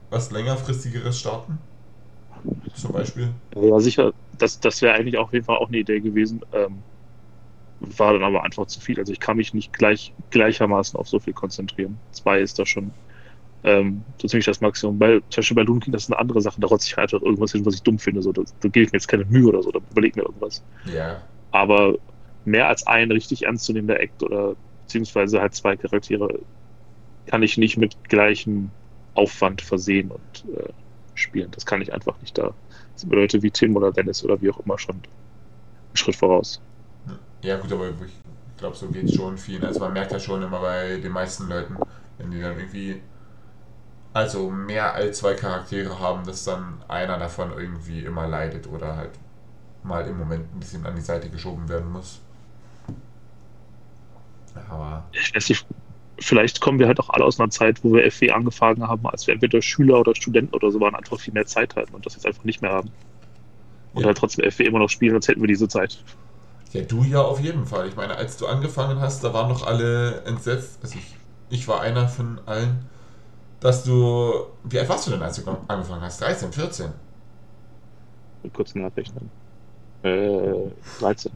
was 0.09 0.31
längerfristigeres 0.31 1.19
starten? 1.19 1.59
Zum 2.73 2.91
Beispiel? 2.91 3.33
Ja, 3.55 3.79
sicher, 3.79 4.13
das, 4.31 4.59
das 4.59 4.81
wäre 4.81 4.93
eigentlich 4.95 5.17
auf 5.17 5.33
jeden 5.33 5.45
Fall 5.45 5.57
auch 5.57 5.67
eine 5.67 5.79
Idee 5.79 5.99
gewesen. 6.01 6.41
Ähm, 6.53 6.85
war 7.79 8.13
dann 8.13 8.23
aber 8.23 8.43
einfach 8.43 8.67
zu 8.67 8.79
viel. 8.81 8.99
Also 8.99 9.13
ich 9.13 9.19
kann 9.19 9.37
mich 9.37 9.53
nicht 9.53 9.73
gleich, 9.73 10.15
gleichermaßen 10.29 10.99
auf 10.99 11.09
so 11.09 11.19
viel 11.19 11.33
konzentrieren. 11.33 12.01
Zwei 12.11 12.41
ist 12.41 12.59
da 12.59 12.65
schon 12.65 12.95
ähm, 13.63 14.05
so 14.21 14.27
ziemlich 14.27 14.45
das 14.45 14.61
Maximum. 14.61 14.99
Bei, 14.99 15.21
zum 15.29 15.41
Beispiel 15.41 15.55
bei 15.55 15.63
Lunkin, 15.63 15.93
das 15.93 16.03
ist 16.03 16.11
eine 16.11 16.19
andere 16.19 16.41
Sache. 16.41 16.61
Da 16.61 16.67
rotze 16.67 16.87
ich 16.89 16.97
halt 16.97 17.13
auch 17.13 17.21
irgendwas 17.23 17.53
hin, 17.53 17.65
was 17.65 17.75
ich 17.75 17.83
dumm 17.83 17.99
finde. 17.99 18.21
So, 18.23 18.33
da, 18.33 18.43
da 18.61 18.69
gebe 18.69 18.85
ich 18.85 18.91
mir 18.93 18.97
jetzt 18.97 19.07
keine 19.09 19.25
Mühe 19.25 19.47
oder 19.49 19.63
so, 19.63 19.71
da 19.71 19.79
überlege 19.91 20.19
mir 20.21 20.25
irgendwas. 20.27 20.65
Ja. 20.83 21.31
Aber 21.51 21.95
mehr 22.45 22.67
als 22.67 22.87
ein 22.87 23.11
richtig 23.11 23.45
ernstzunehmender 23.45 23.99
Act 23.99 24.23
oder 24.23 24.55
beziehungsweise 24.83 25.41
halt 25.41 25.53
zwei 25.53 25.75
Charaktere 25.75 26.39
kann 27.25 27.43
ich 27.43 27.57
nicht 27.57 27.77
mit 27.77 27.95
gleichem 28.09 28.71
Aufwand 29.13 29.61
versehen 29.61 30.11
und 30.11 30.55
äh, 30.55 30.69
spielen. 31.13 31.51
Das 31.51 31.65
kann 31.65 31.81
ich 31.81 31.93
einfach 31.93 32.19
nicht. 32.21 32.37
Da 32.37 32.53
sind 32.95 33.13
Leute 33.13 33.41
wie 33.43 33.51
Tim 33.51 33.75
oder 33.75 33.91
Dennis 33.91 34.23
oder 34.23 34.41
wie 34.41 34.49
auch 34.49 34.59
immer 34.59 34.77
schon 34.77 34.95
einen 34.95 35.03
Schritt 35.93 36.15
voraus. 36.15 36.61
Ja, 37.43 37.57
gut, 37.57 37.71
aber 37.71 37.89
ich 37.89 38.57
glaube, 38.57 38.75
so 38.75 38.87
geht 38.87 39.05
es 39.05 39.15
schon 39.15 39.37
vielen. 39.37 39.63
Also 39.63 39.79
man 39.79 39.93
merkt 39.93 40.11
ja 40.11 40.19
schon 40.19 40.41
immer 40.41 40.59
bei 40.59 40.97
den 40.97 41.11
meisten 41.11 41.47
Leuten, 41.47 41.77
wenn 42.17 42.31
die 42.31 42.41
dann 42.41 42.57
irgendwie 42.57 43.01
also 44.13 44.49
mehr 44.49 44.93
als 44.93 45.19
zwei 45.19 45.33
Charaktere 45.35 45.99
haben, 45.99 46.25
dass 46.25 46.43
dann 46.43 46.83
einer 46.87 47.17
davon 47.17 47.51
irgendwie 47.57 48.03
immer 48.03 48.27
leidet 48.27 48.67
oder 48.67 48.95
halt 48.97 49.11
mal 49.83 50.07
im 50.07 50.17
Moment 50.17 50.53
ein 50.55 50.59
bisschen 50.59 50.85
an 50.85 50.95
die 50.95 51.01
Seite 51.01 51.29
geschoben 51.29 51.69
werden 51.69 51.91
muss. 51.91 52.21
Aber 54.55 55.03
Ich 55.13 55.33
weiß 55.35 55.49
nicht, 55.49 55.65
vielleicht 56.19 56.59
kommen 56.61 56.79
wir 56.79 56.87
halt 56.87 56.99
auch 56.99 57.09
alle 57.09 57.25
aus 57.25 57.39
einer 57.39 57.49
Zeit, 57.49 57.83
wo 57.83 57.93
wir 57.93 58.03
FW 58.05 58.31
angefangen 58.31 58.87
haben, 58.87 59.05
als 59.07 59.27
wir 59.27 59.33
entweder 59.33 59.61
Schüler 59.61 59.99
oder 59.99 60.15
Studenten 60.15 60.53
oder 60.55 60.71
so 60.71 60.79
waren, 60.81 60.95
einfach 60.95 61.19
viel 61.19 61.33
mehr 61.33 61.45
Zeit 61.45 61.75
hatten 61.75 61.93
und 61.95 62.05
das 62.05 62.15
jetzt 62.15 62.25
einfach 62.25 62.43
nicht 62.43 62.61
mehr 62.61 62.71
haben. 62.71 62.93
Und 63.93 64.05
Ja. 64.05 64.07
halt 64.07 64.17
trotzdem 64.17 64.45
FW 64.45 64.65
immer 64.65 64.79
noch 64.79 64.89
spielen, 64.89 65.15
als 65.15 65.27
hätten 65.29 65.41
wir 65.41 65.47
diese 65.47 65.67
Zeit. 65.69 66.03
ja, 66.73 66.81
du 66.81 67.03
ja 67.03 67.21
auf 67.21 67.39
jeden 67.39 67.65
Fall. 67.65 67.87
Ich 67.87 67.95
meine, 67.95 68.15
als 68.15 68.37
du 68.37 68.47
angefangen 68.47 68.99
hast, 68.99 69.23
da 69.23 69.33
waren 69.33 69.49
noch 69.49 69.63
alle 69.65 70.21
entsetzt. 70.25 70.79
Also 70.81 70.97
ich, 70.97 71.15
ich 71.49 71.67
war 71.67 71.81
einer 71.81 72.07
von 72.07 72.39
allen, 72.45 72.85
dass 73.61 73.83
du. 73.85 74.33
Wie 74.63 74.79
alt 74.79 74.89
warst 74.89 75.07
du 75.07 75.11
denn, 75.11 75.23
als 75.23 75.43
du 75.43 75.49
angefangen 75.69 76.01
hast? 76.03 76.21
13, 76.21 76.53
14? 76.53 76.91
Mit 78.43 78.53
kurz 78.53 78.75
nachrechnen. 78.75 79.31
Äh, 80.03 80.71
13. 80.99 81.31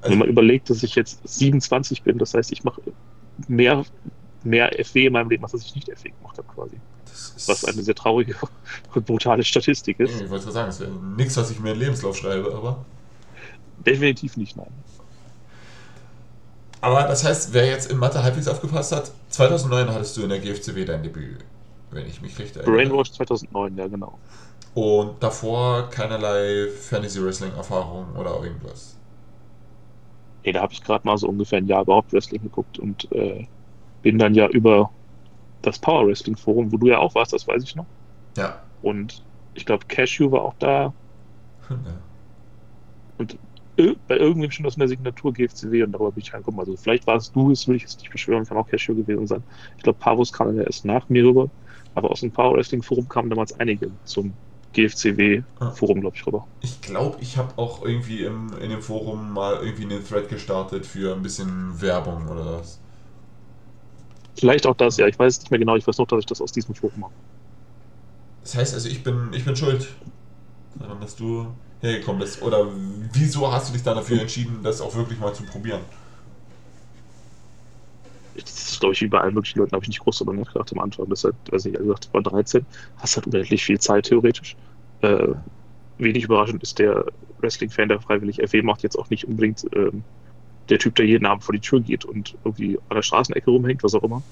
Also, 0.00 0.12
Wenn 0.12 0.18
man 0.18 0.28
überlegt, 0.28 0.70
dass 0.70 0.82
ich 0.82 0.94
jetzt 0.94 1.20
27 1.24 2.02
bin, 2.02 2.18
das 2.18 2.34
heißt, 2.34 2.52
ich 2.52 2.64
mache 2.64 2.80
mehr 3.48 3.84
mehr 4.46 4.70
FW 4.72 5.06
in 5.06 5.12
meinem 5.12 5.28
Leben, 5.28 5.42
als 5.42 5.52
dass 5.52 5.62
ich 5.62 5.74
nicht 5.74 5.90
FW 5.90 6.10
gemacht 6.10 6.38
habe 6.38 6.48
quasi. 6.48 6.76
Was 7.46 7.64
eine 7.64 7.82
sehr 7.82 7.94
traurige 7.94 8.34
und 8.94 9.06
brutale 9.06 9.44
Statistik 9.44 10.00
ist. 10.00 10.20
Ich 10.20 10.30
wollte 10.30 10.50
sagen, 10.50 10.68
es 10.68 10.80
wäre 10.80 10.90
nichts, 10.90 11.36
was 11.36 11.50
ich 11.50 11.58
mir 11.60 11.72
in 11.72 11.78
den 11.78 11.84
Lebenslauf 11.86 12.16
schreibe, 12.16 12.54
aber. 12.54 12.84
Definitiv 13.84 14.36
nicht, 14.36 14.56
nein. 14.56 14.72
Aber 16.80 17.02
das 17.02 17.24
heißt, 17.24 17.52
wer 17.52 17.66
jetzt 17.66 17.90
in 17.90 17.98
Mathe 17.98 18.22
halbwegs 18.22 18.48
aufgepasst 18.48 18.92
hat, 18.92 19.10
2009 19.30 19.92
hattest 19.92 20.16
du 20.16 20.22
in 20.22 20.28
der 20.28 20.38
GFCW 20.38 20.84
dein 20.84 21.02
Debüt, 21.02 21.44
wenn 21.90 22.06
ich 22.06 22.20
mich 22.20 22.38
richtig 22.38 22.62
erinnere. 22.62 22.76
Brainwash 22.76 23.12
2009, 23.12 23.76
ja 23.76 23.86
genau. 23.88 24.18
Und 24.76 25.22
davor 25.22 25.88
keinerlei 25.88 26.68
Fantasy 26.68 27.24
Wrestling 27.24 27.54
Erfahrung 27.54 28.14
oder 28.14 28.42
irgendwas. 28.42 29.00
Nee, 30.44 30.52
da 30.52 30.60
habe 30.60 30.74
ich 30.74 30.82
gerade 30.82 31.06
mal 31.06 31.16
so 31.16 31.28
ungefähr 31.28 31.58
ein 31.58 31.66
Jahr 31.66 31.80
überhaupt 31.80 32.12
Wrestling 32.12 32.42
geguckt 32.42 32.78
und 32.78 33.10
äh, 33.10 33.46
bin 34.02 34.18
dann 34.18 34.34
ja 34.34 34.48
über 34.48 34.90
das 35.62 35.78
Power 35.78 36.06
Wrestling 36.06 36.36
Forum, 36.36 36.70
wo 36.72 36.76
du 36.76 36.88
ja 36.88 36.98
auch 36.98 37.14
warst, 37.14 37.32
das 37.32 37.48
weiß 37.48 37.62
ich 37.64 37.74
noch. 37.74 37.86
Ja. 38.36 38.62
Und 38.82 39.24
ich 39.54 39.64
glaube, 39.64 39.86
Cashew 39.86 40.30
war 40.30 40.42
auch 40.42 40.54
da. 40.58 40.92
Ja. 41.70 42.02
Und 43.18 43.38
bei 44.08 44.16
irgendwem 44.18 44.50
schon 44.50 44.66
aus 44.66 44.76
einer 44.76 44.88
Signatur 44.88 45.32
GFCW 45.32 45.84
und 45.84 45.92
darüber 45.92 46.12
bin 46.12 46.22
ich 46.22 46.32
reingekommen. 46.34 46.60
Also 46.60 46.76
vielleicht 46.76 47.06
war 47.06 47.16
es 47.16 47.32
du, 47.32 47.50
das 47.50 47.66
will 47.66 47.76
ich 47.76 47.82
jetzt 47.82 48.00
nicht 48.00 48.10
beschwören, 48.10 48.44
kann 48.44 48.58
auch 48.58 48.68
Cashew 48.68 48.94
gewesen 48.94 49.26
sein. 49.26 49.44
Ich 49.78 49.82
glaube, 49.84 49.98
Pavus 49.98 50.32
kam 50.32 50.54
ja 50.56 50.64
erst 50.64 50.84
nach 50.84 51.08
mir 51.08 51.24
rüber, 51.24 51.50
aber 51.94 52.10
aus 52.10 52.20
dem 52.20 52.32
Power 52.32 52.56
Wrestling 52.56 52.82
Forum 52.82 53.08
kamen 53.08 53.30
damals 53.30 53.58
einige 53.58 53.98
zum 54.04 54.38
GFCW-Forum, 54.72 56.00
glaube 56.00 56.16
ich, 56.16 56.26
rüber. 56.26 56.46
Ich 56.60 56.80
glaube, 56.80 57.18
ich 57.20 57.36
habe 57.36 57.56
auch 57.56 57.84
irgendwie 57.84 58.24
im, 58.24 58.52
in 58.60 58.70
dem 58.70 58.82
Forum 58.82 59.32
mal 59.32 59.56
irgendwie 59.62 59.84
einen 59.84 60.04
Thread 60.04 60.28
gestartet 60.28 60.86
für 60.86 61.14
ein 61.14 61.22
bisschen 61.22 61.80
Werbung 61.80 62.28
oder 62.28 62.60
was. 62.60 62.78
Vielleicht 64.38 64.66
auch 64.66 64.76
das, 64.76 64.98
ja. 64.98 65.06
Ich 65.06 65.18
weiß 65.18 65.40
nicht 65.40 65.50
mehr 65.50 65.60
genau. 65.60 65.76
Ich 65.76 65.86
weiß 65.86 65.98
noch, 65.98 66.06
dass 66.06 66.20
ich 66.20 66.26
das 66.26 66.40
aus 66.40 66.52
diesem 66.52 66.74
Forum 66.74 67.00
mache. 67.00 67.12
Das 68.42 68.54
heißt 68.54 68.74
also, 68.74 68.88
ich 68.88 69.02
bin, 69.02 69.30
ich 69.32 69.44
bin 69.44 69.56
schuld 69.56 69.88
dass 71.00 71.16
du 71.16 71.46
hergekommen 71.80 72.20
bist. 72.20 72.42
Oder 72.42 72.66
wieso 73.12 73.50
hast 73.50 73.68
du 73.68 73.72
dich 73.72 73.82
dann 73.82 73.96
dafür 73.96 74.20
entschieden, 74.20 74.60
das 74.62 74.80
auch 74.80 74.94
wirklich 74.94 75.18
mal 75.18 75.32
zu 75.34 75.44
probieren? 75.44 75.80
Das 78.36 78.72
ist, 78.72 78.80
glaube 78.80 78.94
ich, 78.94 79.00
wie 79.02 79.08
bei 79.08 79.20
allen 79.20 79.34
möglichen 79.34 79.58
Leuten, 79.60 79.72
habe 79.74 79.84
ich 79.84 79.88
nicht 79.88 80.00
groß 80.00 80.18
darüber 80.18 80.34
nachgedacht 80.34 80.72
am 80.72 80.80
Anfang. 80.80 81.08
Deshalb, 81.10 81.36
weiß 81.50 81.64
nicht, 81.66 81.76
also 81.78 81.88
gesagt, 81.88 82.12
war 82.14 82.22
13, 82.22 82.66
hast 82.96 83.16
halt 83.16 83.26
unendlich 83.26 83.64
viel 83.64 83.80
Zeit 83.80 84.06
theoretisch. 84.06 84.56
Äh, 85.00 85.34
wenig 85.98 86.24
überraschend 86.24 86.62
ist 86.62 86.78
der 86.78 87.06
Wrestling-Fan, 87.38 87.88
der 87.88 88.00
freiwillig 88.00 88.40
FW 88.42 88.62
macht, 88.62 88.82
jetzt 88.82 88.96
auch 88.96 89.10
nicht 89.10 89.26
unbedingt 89.26 89.64
ähm, 89.74 90.06
der 90.68 90.78
Typ, 90.78 90.94
der 90.96 91.06
jeden 91.06 91.26
Abend 91.26 91.44
vor 91.44 91.54
die 91.54 91.60
Tür 91.60 91.80
geht 91.82 92.04
und 92.04 92.38
irgendwie 92.44 92.78
an 92.88 92.96
der 92.96 93.02
Straßenecke 93.02 93.50
rumhängt, 93.50 93.82
was 93.84 93.94
auch 93.94 94.04
immer. 94.04 94.24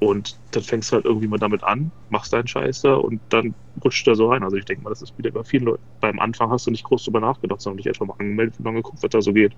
Und 0.00 0.40
dann 0.52 0.62
fängst 0.62 0.90
du 0.92 0.96
halt 0.96 1.06
irgendwie 1.06 1.28
mal 1.28 1.38
damit 1.38 1.64
an, 1.64 1.92
machst 2.08 2.32
deinen 2.32 2.46
Scheiß 2.46 2.82
da 2.82 2.94
und 2.96 3.22
dann 3.30 3.56
rutscht 3.82 4.06
da 4.06 4.14
so 4.14 4.28
rein. 4.30 4.42
Also 4.42 4.56
ich 4.56 4.64
denke 4.66 4.82
mal, 4.82 4.90
das 4.90 5.02
ist 5.02 5.16
wieder 5.18 5.30
bei 5.32 5.44
vielen 5.44 5.64
Leuten. 5.64 5.84
Beim 6.00 6.18
Anfang 6.20 6.50
hast 6.50 6.66
du 6.66 6.70
nicht 6.70 6.84
groß 6.84 7.04
drüber 7.04 7.20
nachgedacht, 7.20 7.60
sondern 7.60 7.78
dich 7.78 7.88
einfach 7.88 8.06
mal 8.06 8.16
angemeldet 8.18 8.58
und 8.58 8.64
dann 8.66 8.74
geguckt, 8.74 9.02
was 9.02 9.10
da 9.10 9.22
so 9.22 9.32
geht. 9.32 9.56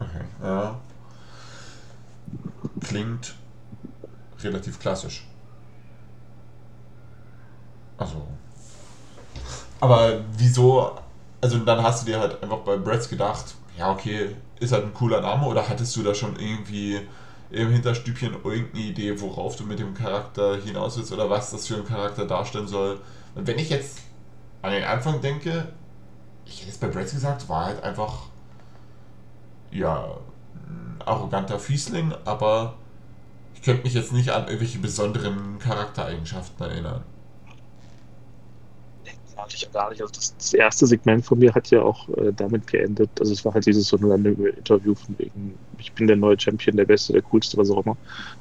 Okay, 0.00 0.26
ja. 0.42 0.80
Klingt 2.80 3.34
relativ 4.40 4.78
klassisch. 4.80 5.26
Also. 7.96 8.26
Aber 9.80 10.20
wieso? 10.36 10.96
Also 11.40 11.58
dann 11.58 11.82
hast 11.82 12.02
du 12.02 12.06
dir 12.12 12.20
halt 12.20 12.42
einfach 12.42 12.58
bei 12.58 12.76
Bretts 12.76 13.08
gedacht, 13.08 13.54
ja 13.76 13.90
okay, 13.90 14.36
ist 14.60 14.72
halt 14.72 14.84
ein 14.84 14.94
cooler 14.94 15.20
Name 15.20 15.46
oder 15.46 15.68
hattest 15.68 15.94
du 15.96 16.02
da 16.02 16.14
schon 16.14 16.36
irgendwie 16.36 17.00
im 17.50 17.70
Hinterstübchen 17.70 18.34
irgendeine 18.44 18.84
Idee, 18.84 19.20
worauf 19.20 19.56
du 19.56 19.64
mit 19.64 19.78
dem 19.78 19.94
Charakter 19.94 20.56
hinaus 20.56 20.96
willst 20.96 21.12
oder 21.12 21.28
was 21.28 21.50
das 21.50 21.66
für 21.66 21.76
ein 21.76 21.84
Charakter 21.84 22.26
darstellen 22.26 22.68
soll? 22.68 23.00
Und 23.34 23.46
wenn 23.46 23.58
ich 23.58 23.70
jetzt 23.70 23.98
an 24.62 24.72
den 24.72 24.84
Anfang 24.84 25.20
denke, 25.20 25.68
ich 26.46 26.60
hätte 26.60 26.70
es 26.70 26.78
bei 26.78 26.86
Bretts 26.86 27.12
gesagt, 27.12 27.48
war 27.48 27.66
halt 27.66 27.82
einfach 27.82 28.26
ja, 29.72 30.16
arroganter 31.04 31.58
Fiesling, 31.58 32.12
aber 32.24 32.74
ich 33.54 33.62
könnte 33.62 33.84
mich 33.84 33.94
jetzt 33.94 34.12
nicht 34.12 34.30
an 34.30 34.46
irgendwelche 34.46 34.78
besonderen 34.78 35.58
Charaktereigenschaften 35.58 36.66
erinnern. 36.66 37.02
ich 39.54 39.72
gar 39.72 39.90
nicht. 39.90 40.00
Also 40.00 40.12
das, 40.14 40.54
erste 40.54 40.86
Segment 40.86 41.24
von 41.24 41.38
mir 41.38 41.54
hat 41.54 41.70
ja 41.70 41.82
auch 41.82 42.08
äh, 42.10 42.32
damit 42.34 42.66
geendet. 42.66 43.10
Also 43.18 43.32
es 43.32 43.44
war 43.44 43.54
halt 43.54 43.66
dieses 43.66 43.88
so 43.88 43.96
ein 43.96 44.24
Interview 44.24 44.94
von 44.94 45.14
wegen, 45.18 45.54
ich 45.78 45.92
bin 45.92 46.06
der 46.06 46.16
neue 46.16 46.38
Champion, 46.38 46.76
der 46.76 46.84
Beste, 46.84 47.12
der 47.12 47.22
Coolste, 47.22 47.56
was 47.56 47.70
auch 47.70 47.84
immer. 47.84 47.96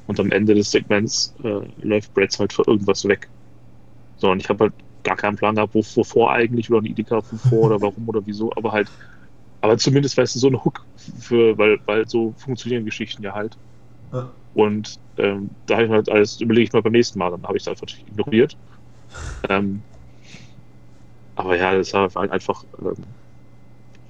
Und 0.08 0.20
am 0.20 0.32
Ende 0.32 0.54
des 0.54 0.72
Segments 0.72 1.34
äh, 1.44 1.62
läuft 1.82 2.14
Bretts 2.14 2.40
halt 2.40 2.54
für 2.54 2.64
irgendwas 2.68 3.08
weg. 3.08 3.30
So, 4.18 4.30
und 4.32 4.40
ich 4.40 4.50
habe 4.50 4.66
halt 4.66 4.74
gar 5.04 5.16
keinen 5.16 5.36
Plan 5.36 5.56
gehabt, 5.56 5.74
wovor 5.74 6.32
eigentlich 6.32 6.70
oder 6.70 6.80
eine 6.80 6.90
Idee 6.90 7.04
gehabt, 7.04 7.32
wovor 7.32 7.64
oder 7.64 7.82
warum 7.82 8.08
oder 8.08 8.22
wieso, 8.26 8.52
aber 8.56 8.72
halt 8.72 8.88
aber 9.62 9.78
zumindest 9.78 10.18
weißt 10.18 10.36
du 10.36 10.40
so 10.40 10.48
eine 10.48 10.64
Hook 10.64 10.86
für, 11.20 11.58
weil, 11.58 11.80
weil 11.86 12.08
so 12.08 12.34
funktionieren 12.38 12.86
Geschichten 12.86 13.24
ja 13.24 13.34
halt. 13.34 13.58
Ja. 14.12 14.30
Und 14.54 15.00
ähm, 15.18 15.50
da 15.66 15.76
habe 15.76 15.86
ich 15.86 15.92
halt 15.92 16.10
alles, 16.10 16.42
überlege 16.42 16.66
ich 16.66 16.74
mal 16.74 16.82
beim 16.82 16.92
nächsten 16.92 17.20
Mal, 17.20 17.32
dann 17.32 17.44
habe 17.44 17.58
ich 17.58 17.64
es 17.64 17.68
einfach 17.68 17.88
ignoriert. 18.08 18.58
Ähm, 19.50 19.82
aber 21.36 21.58
ja, 21.58 21.74
das 21.74 21.94
war 21.94 22.10
halt 22.14 22.32
einfach 22.32 22.64
ähm, 22.82 22.96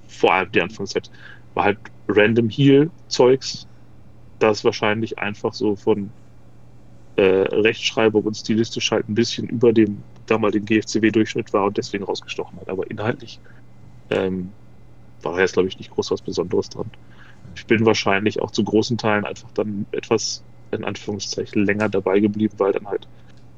vor 0.08 0.34
allem 0.34 0.52
die 0.52 0.62
Anfangszeit 0.62 1.10
war 1.54 1.66
halt 1.66 1.80
random 2.08 2.50
Heal-Zeugs, 2.50 3.68
das 4.40 4.64
wahrscheinlich 4.64 5.20
einfach 5.20 5.54
so 5.54 5.76
von 5.76 6.12
äh, 7.16 7.24
Rechtschreibung 7.24 8.24
und 8.24 8.36
stilistisch 8.36 8.92
halt 8.92 9.10
ein 9.10 9.16
bisschen 9.16 9.48
über 9.48 9.74
dem 9.74 10.04
damaligen 10.26 10.66
GFCW-Durchschnitt 10.66 11.54
war 11.54 11.66
und 11.66 11.78
deswegen 11.78 12.04
rausgestochen 12.04 12.60
hat. 12.60 12.70
Aber 12.70 12.90
inhaltlich 12.90 13.40
ähm, 14.10 14.56
war 15.24 15.40
jetzt, 15.40 15.54
glaube 15.54 15.70
ich, 15.70 15.78
nicht 15.78 15.92
groß 15.92 16.12
was 16.12 16.22
Besonderes 16.22 16.70
dran. 16.70 16.90
Ich 17.56 17.66
bin 17.66 17.86
wahrscheinlich 17.86 18.42
auch 18.42 18.52
zu 18.52 18.64
großen 18.64 18.98
Teilen 18.98 19.26
einfach 19.26 19.50
dann 19.54 19.86
etwas, 19.92 20.44
in 20.72 20.84
Anführungszeichen, 20.84 21.66
länger 21.66 21.90
dabei 21.90 22.20
geblieben, 22.20 22.56
weil 22.58 22.72
dann 22.72 22.88
halt 22.88 23.08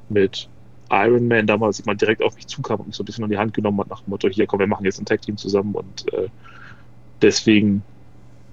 mit 0.09 0.49
Iron 0.89 1.27
Man 1.27 1.47
damals 1.47 1.79
jemand 1.79 2.01
direkt 2.01 2.21
auf 2.21 2.35
mich 2.35 2.47
zukam 2.47 2.79
und 2.79 2.87
mich 2.87 2.95
so 2.95 3.03
ein 3.03 3.05
bisschen 3.05 3.23
an 3.23 3.29
die 3.29 3.37
Hand 3.37 3.53
genommen 3.53 3.79
hat 3.79 3.89
nach 3.89 4.01
dem 4.01 4.11
Motto, 4.11 4.27
hier 4.29 4.47
komm, 4.47 4.59
wir 4.59 4.67
machen 4.67 4.85
jetzt 4.85 4.99
ein 4.99 5.05
Tag-Team 5.05 5.37
zusammen 5.37 5.73
und 5.75 6.13
äh, 6.13 6.27
deswegen 7.21 7.83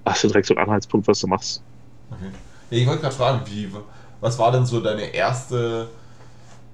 hast 0.05 0.25
du 0.25 0.29
direkt 0.29 0.47
so 0.47 0.55
einen 0.55 0.65
Anhaltspunkt, 0.65 1.07
was 1.09 1.21
du 1.21 1.27
machst. 1.27 1.63
Okay. 2.11 2.31
Ich 2.71 2.87
wollte 2.87 3.03
gerade 3.03 3.15
fragen, 3.15 3.41
wie, 3.47 3.69
was 4.21 4.39
war 4.39 4.53
denn 4.53 4.65
so 4.65 4.81
deine 4.81 5.13
erste 5.15 5.89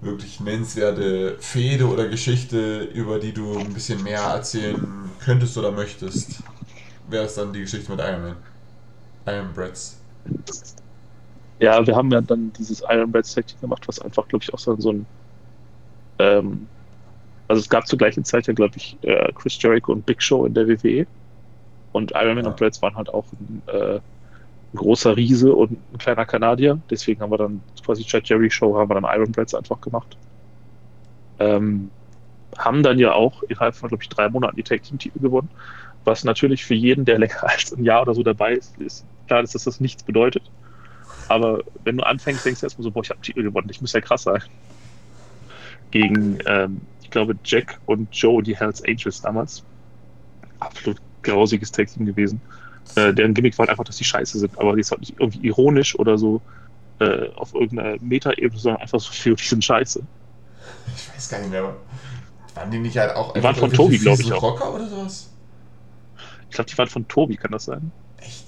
wirklich 0.00 0.40
nennenswerte 0.40 1.36
Fehde 1.38 1.86
oder 1.86 2.08
Geschichte, 2.08 2.82
über 2.82 3.18
die 3.18 3.32
du 3.32 3.58
ein 3.58 3.72
bisschen 3.72 4.02
mehr 4.02 4.20
erzählen 4.20 5.10
könntest 5.20 5.56
oder 5.56 5.72
möchtest, 5.72 6.42
wäre 7.08 7.24
es 7.24 7.34
dann 7.34 7.52
die 7.52 7.60
Geschichte 7.60 7.90
mit 7.90 8.00
Iron 8.00 8.22
Man. 8.22 8.36
Iron 9.26 9.52
Breads. 9.52 10.00
Ja, 11.58 11.84
wir 11.86 11.96
haben 11.96 12.10
ja 12.10 12.20
dann 12.20 12.52
dieses 12.52 12.82
Iron 12.88 13.10
Breads 13.10 13.34
Tag 13.34 13.46
gemacht, 13.60 13.86
was 13.88 13.98
einfach, 14.00 14.28
glaube 14.28 14.44
ich, 14.44 14.52
auch 14.52 14.58
so 14.58 14.92
ein. 14.92 15.06
Ähm, 16.18 16.68
also 17.48 17.60
es 17.60 17.68
gab 17.68 17.86
zur 17.86 17.98
gleichen 17.98 18.24
Zeit 18.24 18.46
ja, 18.46 18.52
glaube 18.52 18.74
ich, 18.76 18.96
äh, 19.02 19.32
Chris 19.32 19.60
Jericho 19.60 19.92
und 19.92 20.04
Big 20.04 20.22
Show 20.22 20.46
in 20.46 20.54
der 20.54 20.68
WWE. 20.68 21.06
Und 21.92 22.12
Iron 22.14 22.34
Man 22.34 22.44
ja. 22.44 22.50
und 22.50 22.56
Breads 22.56 22.82
waren 22.82 22.96
halt 22.96 23.08
auch 23.08 23.26
ein, 23.32 23.62
äh, 23.66 24.00
ein 24.76 24.78
großer 24.78 25.16
Riese 25.16 25.52
und 25.54 25.72
ein 25.92 25.98
kleiner 25.98 26.26
Kanadier. 26.26 26.78
Deswegen 26.90 27.20
haben 27.20 27.30
wir 27.30 27.38
dann 27.38 27.62
quasi 27.84 28.04
Chad 28.04 28.28
Jerry 28.28 28.50
Show, 28.50 28.76
haben 28.76 28.90
wir 28.90 29.00
dann 29.00 29.04
Iron 29.04 29.32
Breads 29.32 29.54
einfach 29.54 29.80
gemacht. 29.80 30.16
Ähm, 31.38 31.90
haben 32.58 32.82
dann 32.82 32.98
ja 32.98 33.12
auch 33.12 33.42
innerhalb 33.44 33.74
von, 33.74 33.88
glaube 33.88 34.02
ich, 34.02 34.08
drei 34.08 34.28
Monaten 34.28 34.56
die 34.56 34.62
Tag 34.62 34.82
Team 34.82 34.98
Titel 34.98 35.18
gewonnen. 35.18 35.50
Was 36.04 36.24
natürlich 36.24 36.64
für 36.64 36.74
jeden, 36.74 37.04
der 37.04 37.18
länger 37.18 37.42
als 37.48 37.72
ein 37.72 37.84
Jahr 37.84 38.02
oder 38.02 38.14
so 38.14 38.22
dabei 38.22 38.52
ist, 38.54 38.78
ist 38.78 39.04
klar 39.26 39.42
ist, 39.42 39.54
dass 39.54 39.64
das 39.64 39.80
nichts 39.80 40.02
bedeutet. 40.02 40.42
Aber 41.28 41.64
wenn 41.82 41.96
du 41.96 42.06
anfängst, 42.06 42.44
denkst 42.44 42.60
du 42.60 42.66
erstmal 42.66 42.84
so, 42.84 42.90
boah, 42.92 43.02
ich 43.02 43.10
habe 43.10 43.20
Titel 43.20 43.42
gewonnen, 43.42 43.68
ich 43.70 43.80
muss 43.80 43.92
ja 43.92 44.00
krass 44.00 44.22
sein. 44.22 44.42
Gegen, 45.90 46.38
ähm, 46.46 46.80
ich 47.02 47.10
glaube, 47.10 47.36
Jack 47.44 47.80
und 47.86 48.14
Joe, 48.14 48.42
die 48.42 48.56
Hells 48.56 48.84
Angels 48.84 49.20
damals. 49.20 49.64
Absolut 50.60 50.98
grausiges 51.22 51.72
Tag 51.72 51.88
Team 51.88 52.06
gewesen. 52.06 52.40
Äh, 52.94 53.12
deren 53.12 53.34
Gimmick 53.34 53.58
war 53.58 53.64
halt 53.64 53.70
einfach, 53.70 53.84
dass 53.84 53.96
die 53.96 54.04
scheiße 54.04 54.38
sind, 54.38 54.58
aber 54.58 54.74
die 54.74 54.80
ist 54.80 54.90
halt 54.90 55.00
nicht 55.00 55.18
irgendwie 55.18 55.46
ironisch 55.46 55.98
oder 55.98 56.16
so 56.16 56.40
äh, 57.00 57.28
auf 57.34 57.54
irgendeiner 57.54 57.96
Meta-Ebene, 58.00 58.58
sondern 58.58 58.80
einfach 58.80 59.00
so 59.00 59.10
viel, 59.12 59.34
die 59.34 59.44
sind 59.44 59.64
scheiße. 59.64 60.02
Ich 60.94 61.14
weiß 61.14 61.28
gar 61.28 61.40
nicht 61.40 61.50
mehr. 61.50 61.74
Waren 62.54 62.70
die 62.70 62.78
nicht 62.78 62.96
halt 62.96 63.14
auch 63.14 63.34
die 63.34 63.42
waren 63.42 63.54
von 63.54 63.72
Tobi, 63.72 63.98
glaube 63.98 64.22
ich 64.22 64.32
auch. 64.32 64.42
Rocker 64.42 64.74
oder 64.74 64.88
sowas? 64.88 65.30
Ich 66.48 66.54
glaube, 66.54 66.70
die 66.70 66.78
waren 66.78 66.88
von 66.88 67.06
Tobi, 67.06 67.36
kann 67.36 67.50
das 67.50 67.64
sein? 67.64 67.92
Echt? 68.18 68.46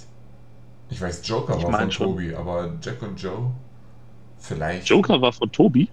Ich 0.88 1.00
weiß, 1.00 1.26
Joker 1.28 1.58
ich 1.58 1.64
war 1.64 1.80
von 1.80 1.90
schon. 1.90 2.06
Tobi, 2.06 2.34
aber 2.34 2.74
Jack 2.80 3.02
und 3.02 3.20
Joe 3.20 3.52
vielleicht. 4.38 4.88
Joker 4.88 5.20
war 5.20 5.32
von 5.32 5.52
Tobi? 5.52 5.90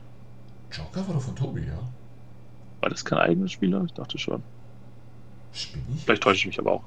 Joker 0.72 1.08
war 1.08 1.16
doch 1.16 1.22
von 1.22 1.36
Tobi, 1.36 1.62
ja. 1.62 1.80
War 2.80 2.90
das 2.90 3.04
kein 3.04 3.20
eigener 3.20 3.48
Spieler? 3.50 3.84
Ich 3.86 3.94
dachte 3.94 4.18
schon. 4.18 4.44
Spinne 5.52 5.84
ich? 5.96 6.04
Vielleicht 6.04 6.24
täusche 6.24 6.40
ich 6.40 6.46
mich 6.48 6.60
aber 6.60 6.72
auch. 6.72 6.84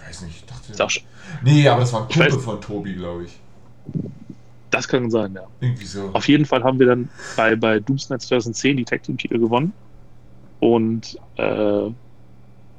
Ich 0.00 0.08
weiß 0.08 0.22
nicht, 0.22 0.36
ich 0.36 0.44
dachte. 0.46 0.72
Ist 0.72 0.80
auch 0.82 0.90
schon- 0.90 1.02
Nee, 1.42 1.66
aber 1.68 1.80
das 1.80 1.92
war 1.92 2.02
ein 2.02 2.08
Kumpel 2.08 2.38
von 2.40 2.60
Tobi, 2.60 2.94
glaube 2.94 3.24
ich. 3.24 3.40
Das 4.70 4.88
kann 4.88 5.10
sein, 5.10 5.34
ja. 5.34 5.46
Irgendwie 5.60 5.84
so. 5.84 6.10
Auf 6.12 6.28
jeden 6.28 6.46
Fall 6.46 6.62
haben 6.64 6.78
wir 6.78 6.86
dann 6.86 7.10
bei, 7.36 7.56
bei 7.56 7.78
Doomsnight 7.78 8.22
2010 8.22 8.76
die 8.78 8.84
Tag 8.84 9.02
Team 9.02 9.18
Titel 9.18 9.38
gewonnen. 9.38 9.72
Und 10.60 11.18
äh, 11.36 11.90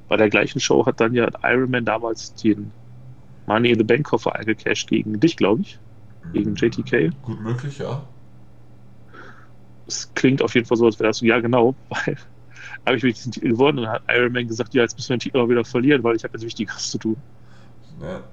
bei 0.07 0.17
der 0.17 0.29
gleichen 0.29 0.59
Show 0.59 0.85
hat 0.85 0.99
dann 0.99 1.13
ja 1.13 1.29
Iron 1.43 1.69
Man 1.69 1.85
damals 1.85 2.33
den 2.35 2.71
Money 3.45 3.71
in 3.71 3.77
the 3.77 3.83
Bank 3.83 4.05
Koffer 4.05 4.35
eingecashed 4.35 4.87
gegen 4.89 5.19
dich, 5.19 5.35
glaube 5.37 5.61
ich. 5.61 5.77
Gegen 6.31 6.55
JTK. 6.55 7.11
Gut 7.21 7.41
möglich, 7.41 7.77
ja. 7.79 8.01
Es 9.85 10.11
klingt 10.15 10.41
auf 10.41 10.55
jeden 10.55 10.65
Fall 10.65 10.77
so, 10.77 10.85
als 10.85 10.97
wäre 10.99 11.09
das 11.09 11.17
so, 11.17 11.25
ja 11.25 11.39
genau, 11.41 11.75
weil 11.89 12.17
habe 12.85 12.97
ich 12.97 13.03
mir 13.03 13.13
diesen 13.13 13.31
Titel 13.31 13.49
gewonnen 13.49 13.79
und 13.79 13.85
dann 13.85 13.93
hat 13.95 14.03
Iron 14.09 14.33
Man 14.33 14.47
gesagt, 14.47 14.73
ja, 14.73 14.81
jetzt 14.83 14.97
müssen 14.97 15.09
wir 15.09 15.17
den 15.17 15.21
Titel 15.21 15.37
mal 15.37 15.49
wieder 15.49 15.65
verlieren, 15.65 16.03
weil 16.03 16.15
ich 16.15 16.23
habe 16.23 16.33
jetzt 16.37 16.45
Wichtigeres 16.45 16.89
zu 16.89 16.97
tun. 16.99 17.23
ja. 18.01 18.23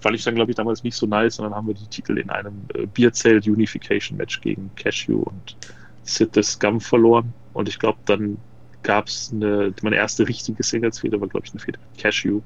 Fand 0.00 0.16
ich 0.16 0.24
dann, 0.24 0.34
glaube 0.34 0.50
ich, 0.50 0.56
damals 0.56 0.82
nicht 0.82 0.96
so 0.96 1.06
nice, 1.06 1.38
und 1.38 1.44
dann 1.44 1.54
haben 1.54 1.66
wir 1.68 1.74
die 1.74 1.88
Titel 1.88 2.18
in 2.18 2.28
einem 2.30 2.66
äh, 2.74 2.86
Bierzelt 2.86 3.46
Unification 3.46 4.16
Match 4.18 4.40
gegen 4.40 4.74
Cashew 4.74 5.20
und 5.22 5.56
Sid 6.02 6.34
the 6.34 6.42
Scum 6.42 6.80
verloren. 6.80 7.34
Und 7.52 7.68
ich 7.68 7.78
glaube, 7.78 8.00
dann 8.06 8.42
gab 8.82 9.06
es 9.08 9.30
eine, 9.32 9.72
meine 9.82 9.96
erste 9.96 10.26
richtige 10.28 10.62
Singles-Fehde, 10.64 11.20
war, 11.20 11.28
glaube 11.28 11.46
ich, 11.46 11.52
eine 11.54 11.60
Fehde 11.60 11.78
mit 11.80 11.96
Cashew, 11.96 12.42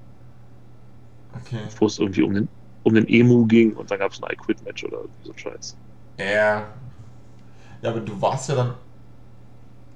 Okay. 1.37 1.69
wo 1.79 1.87
es 1.87 1.99
irgendwie 1.99 2.23
um 2.23 2.35
den, 2.35 2.49
um 2.83 2.95
den 2.95 3.07
Emu 3.09 3.47
ging 3.47 3.75
und 3.77 3.91
dann 3.91 3.99
gab 4.01 4.13
es 4.13 4.21
ein 4.23 4.31
I-Quit-Match 4.33 4.85
oder 4.85 5.05
so 5.23 5.33
Scheiß. 5.37 5.79
Ja. 6.19 6.75
Ja, 7.83 7.91
aber 7.91 8.01
du 8.01 8.21
warst 8.21 8.49
ja 8.49 8.55
dann. 8.57 8.75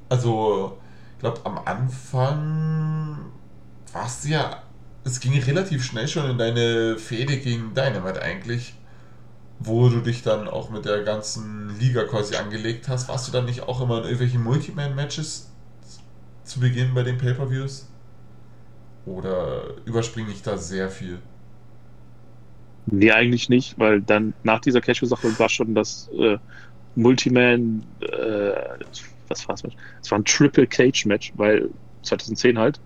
Also, 0.08 0.79
glaube, 1.20 1.40
am 1.44 1.58
Anfang 1.64 3.18
warst 3.92 4.24
du 4.24 4.30
ja. 4.30 4.62
Es 5.04 5.20
ging 5.20 5.38
relativ 5.40 5.84
schnell 5.84 6.08
schon 6.08 6.30
in 6.30 6.38
deine 6.38 6.98
Fehde 6.98 7.38
gegen 7.38 7.74
Dynamite 7.74 8.20
eigentlich. 8.20 8.74
Wo 9.58 9.88
du 9.88 10.00
dich 10.00 10.22
dann 10.22 10.48
auch 10.48 10.70
mit 10.70 10.86
der 10.86 11.02
ganzen 11.04 11.78
Liga 11.78 12.04
quasi 12.04 12.36
angelegt 12.36 12.88
hast. 12.88 13.08
Warst 13.08 13.28
du 13.28 13.32
dann 13.32 13.44
nicht 13.44 13.62
auch 13.62 13.80
immer 13.80 13.98
in 13.98 14.04
irgendwelchen 14.04 14.42
Multiman-Matches 14.42 15.50
zu 16.44 16.60
Beginn 16.60 16.94
bei 16.94 17.02
den 17.02 17.18
Pay-Per-Views? 17.18 17.88
Oder 19.04 19.64
überspringe 19.84 20.30
ich 20.30 20.42
da 20.42 20.56
sehr 20.56 20.90
viel? 20.90 21.20
Nee, 22.86 23.12
eigentlich 23.12 23.48
nicht, 23.48 23.78
weil 23.78 24.02
dann 24.02 24.34
nach 24.42 24.60
dieser 24.60 24.80
Cashew-Sache 24.80 25.38
war 25.38 25.48
schon 25.48 25.74
das 25.74 26.08
äh, 26.18 26.38
Multiman, 26.94 27.84
äh, 28.00 28.52
was 29.30 29.48
war 29.48 29.54
es? 29.54 29.62
Es 30.02 30.10
war 30.10 30.18
ein 30.18 30.24
Triple 30.24 30.66
Cage-Match, 30.66 31.32
weil 31.36 31.70
2010 32.02 32.58
halt, 32.58 32.80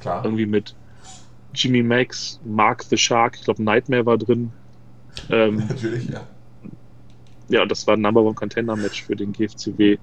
Klar. 0.00 0.24
irgendwie 0.24 0.46
mit 0.46 0.74
Jimmy 1.54 1.82
Max, 1.82 2.40
Mark 2.44 2.82
the 2.84 2.96
Shark, 2.96 3.36
ich 3.36 3.44
glaube 3.44 3.62
Nightmare 3.62 4.06
war 4.06 4.18
drin. 4.18 4.52
Ähm, 5.30 5.56
Natürlich, 5.68 6.08
ja. 6.08 6.26
ja, 7.48 7.62
und 7.62 7.70
das 7.70 7.86
war 7.86 7.96
ein 7.96 8.00
Number 8.00 8.22
One 8.22 8.34
Contender 8.34 8.76
Match 8.76 9.04
für 9.04 9.14
den 9.14 9.32
GFCW 9.32 9.98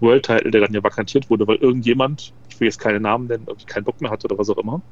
World 0.00 0.24
Title, 0.24 0.50
der 0.50 0.62
dann 0.62 0.72
ja 0.72 0.82
vakantiert 0.82 1.30
wurde, 1.30 1.46
weil 1.46 1.56
irgendjemand, 1.56 2.32
ich 2.48 2.60
will 2.60 2.66
jetzt 2.66 2.78
keine 2.78 3.00
Namen 3.00 3.26
nennen, 3.26 3.44
irgendwie 3.46 3.66
keinen 3.66 3.84
Bock 3.84 4.00
mehr 4.00 4.10
hatte 4.10 4.26
oder 4.26 4.38
was 4.38 4.50
auch 4.50 4.58
immer. 4.58 4.82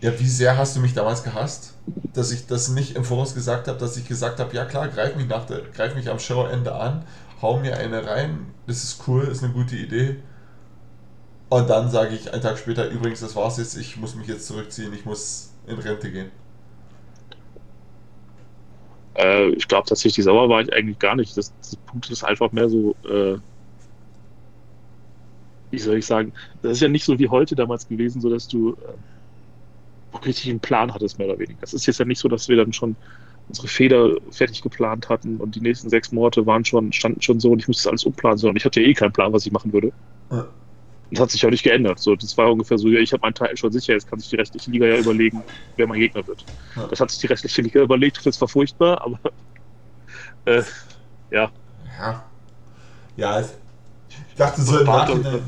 Ja, 0.00 0.18
wie 0.20 0.28
sehr 0.28 0.58
hast 0.58 0.76
du 0.76 0.80
mich 0.80 0.92
damals 0.92 1.24
gehasst, 1.24 1.72
dass 2.12 2.30
ich 2.30 2.46
das 2.46 2.68
nicht 2.68 2.96
im 2.96 3.04
Voraus 3.04 3.34
gesagt 3.34 3.66
habe, 3.66 3.78
dass 3.78 3.96
ich 3.96 4.06
gesagt 4.06 4.40
habe, 4.40 4.54
ja 4.54 4.64
klar, 4.66 4.88
greif 4.88 5.16
mich 5.16 5.26
nach 5.26 5.46
der, 5.46 5.62
greif 5.74 5.94
mich 5.94 6.10
am 6.10 6.18
Showende 6.18 6.74
an, 6.74 7.02
hau 7.42 7.58
mir 7.58 7.76
eine 7.76 8.06
rein, 8.06 8.54
das 8.66 8.84
ist 8.84 9.06
cool, 9.08 9.24
ist 9.24 9.42
eine 9.44 9.52
gute 9.52 9.76
Idee. 9.76 10.16
Und 11.48 11.70
dann 11.70 11.90
sage 11.90 12.14
ich 12.14 12.32
einen 12.32 12.42
Tag 12.42 12.58
später, 12.58 12.88
übrigens, 12.90 13.20
das 13.20 13.36
war's 13.36 13.58
jetzt, 13.58 13.76
ich 13.76 13.96
muss 13.96 14.14
mich 14.16 14.26
jetzt 14.26 14.46
zurückziehen, 14.46 14.92
ich 14.92 15.04
muss 15.04 15.52
in 15.66 15.78
Rente 15.78 16.10
gehen. 16.10 16.30
Äh, 19.14 19.50
ich 19.50 19.68
glaube 19.68 19.88
tatsächlich, 19.88 20.24
sauer 20.24 20.48
war 20.48 20.60
ich 20.60 20.72
eigentlich 20.72 20.98
gar 20.98 21.16
nicht. 21.16 21.36
Das, 21.36 21.52
das 21.58 21.76
Punkt 21.76 22.10
ist 22.10 22.24
einfach 22.24 22.52
mehr 22.52 22.68
so, 22.68 22.96
äh, 23.04 23.38
wie 25.70 25.78
soll 25.78 25.98
ich 25.98 26.06
sagen, 26.06 26.32
das 26.62 26.72
ist 26.72 26.80
ja 26.80 26.88
nicht 26.88 27.04
so 27.04 27.18
wie 27.18 27.28
heute 27.28 27.54
damals 27.54 27.88
gewesen, 27.88 28.20
so 28.20 28.30
dass 28.30 28.48
du 28.48 28.74
äh, 28.74 30.18
richtig 30.24 30.50
einen 30.50 30.60
Plan 30.60 30.92
hattest, 30.92 31.18
mehr 31.18 31.28
oder 31.28 31.38
weniger. 31.38 31.58
Es 31.62 31.74
ist 31.74 31.86
jetzt 31.86 31.98
ja 31.98 32.04
nicht 32.04 32.18
so, 32.18 32.28
dass 32.28 32.48
wir 32.48 32.56
dann 32.56 32.72
schon 32.72 32.96
unsere 33.48 33.68
Feder 33.68 34.16
fertig 34.30 34.62
geplant 34.62 35.08
hatten 35.08 35.36
und 35.38 35.54
die 35.54 35.60
nächsten 35.60 35.88
sechs 35.88 36.12
Monate 36.12 36.46
waren 36.46 36.64
schon, 36.64 36.92
standen 36.92 37.22
schon 37.22 37.40
so 37.40 37.52
und 37.52 37.60
ich 37.60 37.68
musste 37.68 37.84
das 37.84 37.90
alles 37.90 38.04
umplanen, 38.04 38.38
sondern 38.38 38.56
ich 38.56 38.64
hatte 38.64 38.80
ja 38.80 38.88
eh 38.88 38.94
keinen 38.94 39.12
Plan, 39.12 39.32
was 39.32 39.46
ich 39.46 39.52
machen 39.52 39.72
würde. 39.72 39.92
Ja. 40.30 40.46
Das 41.12 41.20
hat 41.20 41.30
sich 41.30 41.46
auch 41.46 41.50
nicht 41.50 41.62
geändert. 41.62 42.00
So, 42.00 42.16
das 42.16 42.36
war 42.36 42.50
ungefähr 42.50 42.78
so, 42.78 42.88
ja, 42.88 42.98
ich 42.98 43.12
habe 43.12 43.20
meinen 43.22 43.34
Teil 43.34 43.56
schon 43.56 43.70
sicher, 43.70 43.92
jetzt 43.92 44.08
kann 44.08 44.18
sich 44.18 44.28
die 44.30 44.36
restliche 44.36 44.70
Liga 44.72 44.86
ja 44.86 44.98
überlegen, 44.98 45.44
wer 45.76 45.86
mein 45.86 46.00
Gegner 46.00 46.26
wird. 46.26 46.44
Ja. 46.74 46.88
Das 46.88 46.98
hat 47.00 47.10
sich 47.10 47.20
die 47.20 47.28
restliche 47.28 47.62
Liga 47.62 47.80
überlegt, 47.82 48.24
das 48.26 48.40
war 48.40 48.48
furchtbar, 48.48 49.00
aber 49.00 49.20
äh, 50.46 50.62
ja, 51.30 51.50
Ja. 51.98 52.24
Ja, 53.16 53.40
ich 53.40 53.46
dachte 54.36 54.62
so 54.62 54.80
im 54.80 54.86
Nachhinein, 54.86 55.42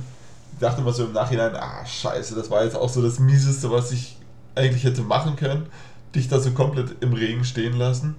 ich 0.53 0.59
dachte 0.59 0.81
mal 0.83 0.93
so 0.93 1.05
im 1.05 1.13
Nachhinein, 1.13 1.55
ah, 1.55 1.85
scheiße, 1.85 2.35
das 2.35 2.51
war 2.51 2.65
jetzt 2.65 2.77
auch 2.77 2.89
so 2.89 3.03
das 3.03 3.19
Mieseste, 3.19 3.71
was 3.71 3.93
ich 3.93 4.17
eigentlich 4.55 4.85
hätte 4.85 5.03
machen 5.03 5.37
können. 5.37 5.67
Dich 6.15 6.29
da 6.29 6.41
so 6.41 6.53
komplett 6.53 6.97
im 7.03 7.13
Regen 7.13 7.45
stehen 7.45 7.77
lassen. 7.77 8.17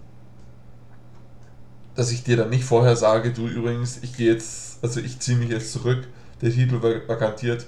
Dass 1.95 2.11
ich 2.11 2.23
dir 2.23 2.37
dann 2.37 2.49
nicht 2.49 2.63
vorher 2.63 2.95
sage, 2.95 3.33
du 3.33 3.47
übrigens, 3.47 4.01
ich 4.03 4.15
gehe 4.15 4.31
jetzt, 4.31 4.83
also 4.83 4.99
ich 4.99 5.19
ziehe 5.19 5.37
mich 5.37 5.49
jetzt 5.49 5.73
zurück, 5.73 6.07
der 6.41 6.51
Titel 6.51 6.81
war 6.81 7.07
vakantiert, 7.07 7.65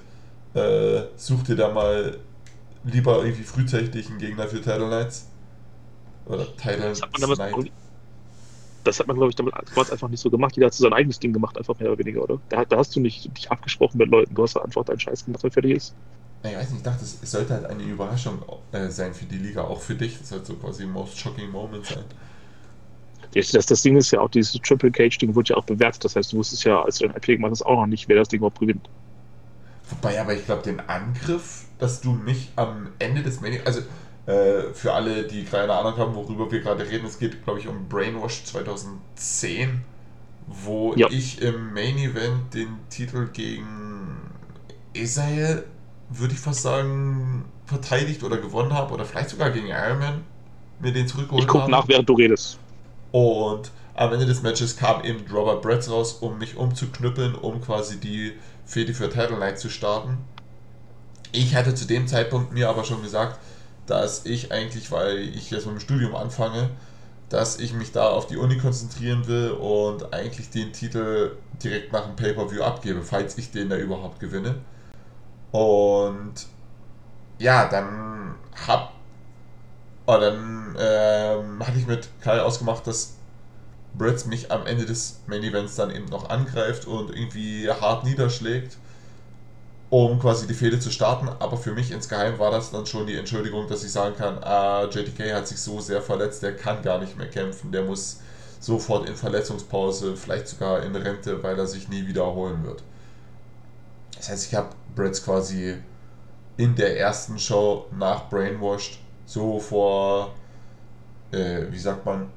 äh, 0.53 1.03
such 1.17 1.43
dir 1.43 1.55
da 1.55 1.73
mal 1.73 2.17
lieber 2.83 3.23
irgendwie 3.23 3.43
frühzeitig 3.43 4.09
einen 4.09 4.19
Gegner 4.19 4.47
für 4.47 4.61
Title 4.61 4.89
Nights. 4.89 5.27
Oder 6.25 6.45
Title 6.55 6.89
das 6.89 7.01
hat 7.01 7.11
man 7.11 7.21
damals, 7.21 7.71
das 8.83 8.99
hat 8.99 9.07
man, 9.07 9.15
glaube 9.17 9.29
ich, 9.29 9.35
damals 9.35 9.91
einfach 9.91 10.09
nicht 10.09 10.19
so 10.19 10.29
gemacht. 10.29 10.55
Jeder 10.55 10.67
hat 10.67 10.73
so 10.73 10.83
sein 10.83 10.93
eigenes 10.93 11.19
Ding 11.19 11.33
gemacht, 11.33 11.57
einfach 11.57 11.77
mehr 11.79 11.89
oder 11.89 11.99
weniger, 11.99 12.23
oder? 12.23 12.39
Da, 12.49 12.65
da 12.65 12.77
hast 12.77 12.95
du 12.95 12.99
nicht 12.99 13.35
dich 13.37 13.51
abgesprochen 13.51 13.97
mit 13.97 14.09
Leuten, 14.09 14.33
du 14.33 14.43
hast 14.43 14.57
einfach 14.57 14.85
deinen 14.85 14.99
Scheiß 14.99 15.25
gemacht, 15.25 15.43
der 15.43 15.51
fertig 15.51 15.75
ist. 15.75 15.95
Ich 16.43 16.55
weiß 16.55 16.69
nicht, 16.69 16.77
ich 16.79 16.83
dachte, 16.83 17.03
es 17.03 17.19
sollte 17.31 17.53
halt 17.53 17.65
eine 17.65 17.83
Überraschung 17.83 18.43
äh, 18.71 18.89
sein 18.89 19.13
für 19.13 19.25
die 19.25 19.37
Liga, 19.37 19.63
auch 19.63 19.81
für 19.81 19.95
dich. 19.95 20.17
Das 20.19 20.29
sollte 20.29 20.47
so 20.47 20.55
quasi 20.55 20.85
Most 20.85 21.17
Shocking 21.19 21.49
Moment 21.51 21.85
sein. 21.85 22.05
Das, 23.33 23.49
das, 23.51 23.65
das 23.65 23.81
Ding 23.81 23.95
ist 23.97 24.11
ja 24.11 24.19
auch, 24.21 24.29
dieses 24.29 24.53
Triple 24.53 24.91
Cage-Ding 24.91 25.35
wurde 25.35 25.49
ja 25.53 25.57
auch 25.57 25.65
bewertet. 25.65 26.03
Das 26.05 26.15
heißt, 26.15 26.31
du 26.33 26.37
wusstest 26.37 26.63
ja, 26.65 26.81
als 26.81 26.97
du 26.97 27.05
ein 27.05 27.11
IP 27.15 27.25
gemacht 27.27 27.51
hast, 27.51 27.61
auch 27.63 27.75
noch 27.77 27.87
nicht, 27.87 28.07
wer 28.07 28.15
das 28.17 28.27
Ding 28.29 28.37
überhaupt 28.39 28.59
gewinnt. 28.59 28.89
Wobei 29.89 30.19
aber 30.21 30.33
ich 30.33 30.45
glaube, 30.45 30.63
den 30.63 30.79
Angriff, 30.79 31.65
dass 31.77 32.01
du 32.01 32.11
mich 32.13 32.51
am 32.55 32.89
Ende 32.99 33.23
des 33.23 33.41
Main 33.41 33.59
also 33.65 33.81
äh, 34.25 34.73
für 34.73 34.93
alle, 34.93 35.23
die 35.27 35.43
keine 35.43 35.73
Ahnung 35.73 35.97
haben, 35.97 36.15
worüber 36.15 36.51
wir 36.51 36.61
gerade 36.61 36.87
reden, 36.89 37.05
es 37.05 37.19
geht, 37.19 37.43
glaube 37.43 37.59
ich, 37.59 37.67
um 37.67 37.89
Brainwash 37.89 38.45
2010, 38.45 39.83
wo 40.47 40.95
Ja. 40.95 41.09
ich 41.09 41.41
im 41.41 41.73
Main 41.73 41.97
Event 41.97 42.53
den 42.53 42.77
Titel 42.89 43.27
gegen 43.33 44.17
Israel, 44.93 45.65
würde 46.11 46.33
ich 46.33 46.39
fast 46.39 46.61
sagen, 46.61 47.45
verteidigt 47.65 48.23
oder 48.23 48.37
gewonnen 48.37 48.73
habe, 48.73 48.93
oder 48.93 49.05
vielleicht 49.05 49.29
sogar 49.29 49.51
gegen 49.51 49.67
Iron 49.67 49.99
Man 49.99 50.23
mir 50.79 50.91
den 50.91 51.07
zurückgeholt 51.07 51.43
Ich 51.43 51.47
gucke 51.47 51.63
habe. 51.63 51.71
nach, 51.71 51.87
während 51.87 52.09
du 52.09 52.13
redest. 52.13 52.59
Und 53.11 53.71
am 53.93 54.13
Ende 54.13 54.25
des 54.25 54.41
Matches 54.41 54.77
kam 54.77 55.03
eben 55.03 55.25
Robert 55.31 55.61
Bretz 55.61 55.89
raus, 55.89 56.13
um 56.13 56.37
mich 56.37 56.55
umzuknüppeln, 56.55 57.35
um 57.35 57.61
quasi 57.61 57.99
die 57.99 58.33
Fehde 58.65 58.93
für 58.93 59.09
Title 59.09 59.37
Night 59.37 59.59
zu 59.59 59.69
starten. 59.69 60.17
Ich 61.31 61.55
hatte 61.55 61.75
zu 61.75 61.85
dem 61.85 62.07
Zeitpunkt 62.07 62.51
mir 62.53 62.69
aber 62.69 62.83
schon 62.83 63.01
gesagt, 63.03 63.39
dass 63.85 64.25
ich 64.25 64.51
eigentlich, 64.51 64.91
weil 64.91 65.19
ich 65.19 65.51
jetzt 65.51 65.65
mit 65.65 65.75
dem 65.75 65.79
Studium 65.79 66.15
anfange, 66.15 66.69
dass 67.29 67.59
ich 67.59 67.73
mich 67.73 67.91
da 67.91 68.09
auf 68.09 68.27
die 68.27 68.37
Uni 68.37 68.57
konzentrieren 68.57 69.27
will 69.27 69.51
und 69.51 70.13
eigentlich 70.13 70.49
den 70.49 70.73
Titel 70.73 71.37
direkt 71.63 71.93
nach 71.93 72.05
dem 72.05 72.15
Pay-Per-View 72.15 72.61
abgebe, 72.63 73.03
falls 73.03 73.37
ich 73.37 73.51
den 73.51 73.69
da 73.69 73.77
überhaupt 73.77 74.19
gewinne. 74.19 74.55
Und 75.51 76.33
ja, 77.39 77.67
dann 77.69 78.35
hab 78.67 78.93
Oh, 80.05 80.17
dann 80.17 80.75
ähm, 80.79 81.59
hatte 81.65 81.77
ich 81.77 81.87
mit 81.87 82.09
Kai 82.21 82.41
ausgemacht, 82.41 82.85
dass 82.87 83.15
Britz 83.97 84.25
mich 84.25 84.51
am 84.51 84.65
Ende 84.65 84.85
des 84.85 85.21
Main 85.27 85.43
Events 85.43 85.75
dann 85.75 85.91
eben 85.91 86.05
noch 86.07 86.29
angreift 86.29 86.87
und 86.87 87.11
irgendwie 87.15 87.69
hart 87.71 88.03
niederschlägt, 88.05 88.77
um 89.89 90.19
quasi 90.19 90.47
die 90.47 90.53
Fehde 90.53 90.79
zu 90.79 90.89
starten. 90.91 91.27
Aber 91.39 91.57
für 91.57 91.73
mich 91.73 91.91
insgeheim 91.91 92.39
war 92.39 92.51
das 92.51 92.71
dann 92.71 92.85
schon 92.85 93.07
die 93.07 93.15
Entschuldigung, 93.15 93.67
dass 93.67 93.83
ich 93.83 93.91
sagen 93.91 94.15
kann, 94.15 94.39
ah, 94.43 94.85
JTK 94.89 95.33
hat 95.33 95.47
sich 95.47 95.59
so 95.59 95.79
sehr 95.81 96.01
verletzt, 96.01 96.43
der 96.43 96.55
kann 96.55 96.81
gar 96.81 96.99
nicht 96.99 97.17
mehr 97.17 97.29
kämpfen, 97.29 97.71
der 97.71 97.83
muss 97.83 98.19
sofort 98.59 99.07
in 99.09 99.15
Verletzungspause, 99.15 100.15
vielleicht 100.15 100.47
sogar 100.47 100.83
in 100.83 100.95
Rente, 100.95 101.41
weil 101.43 101.57
er 101.59 101.67
sich 101.67 101.89
nie 101.89 102.07
wiederholen 102.07 102.63
wird. 102.63 102.83
Das 104.15 104.29
heißt, 104.29 104.47
ich 104.47 104.55
habe 104.55 104.69
Britz 104.95 105.23
quasi 105.23 105.77
in 106.57 106.75
der 106.75 106.99
ersten 106.99 107.39
Show 107.39 107.87
nach 107.97 108.29
Brainwashed 108.29 108.99
so 109.25 109.59
vor, 109.59 110.33
äh, 111.31 111.63
wie 111.69 111.79
sagt 111.79 112.05
man, 112.05 112.29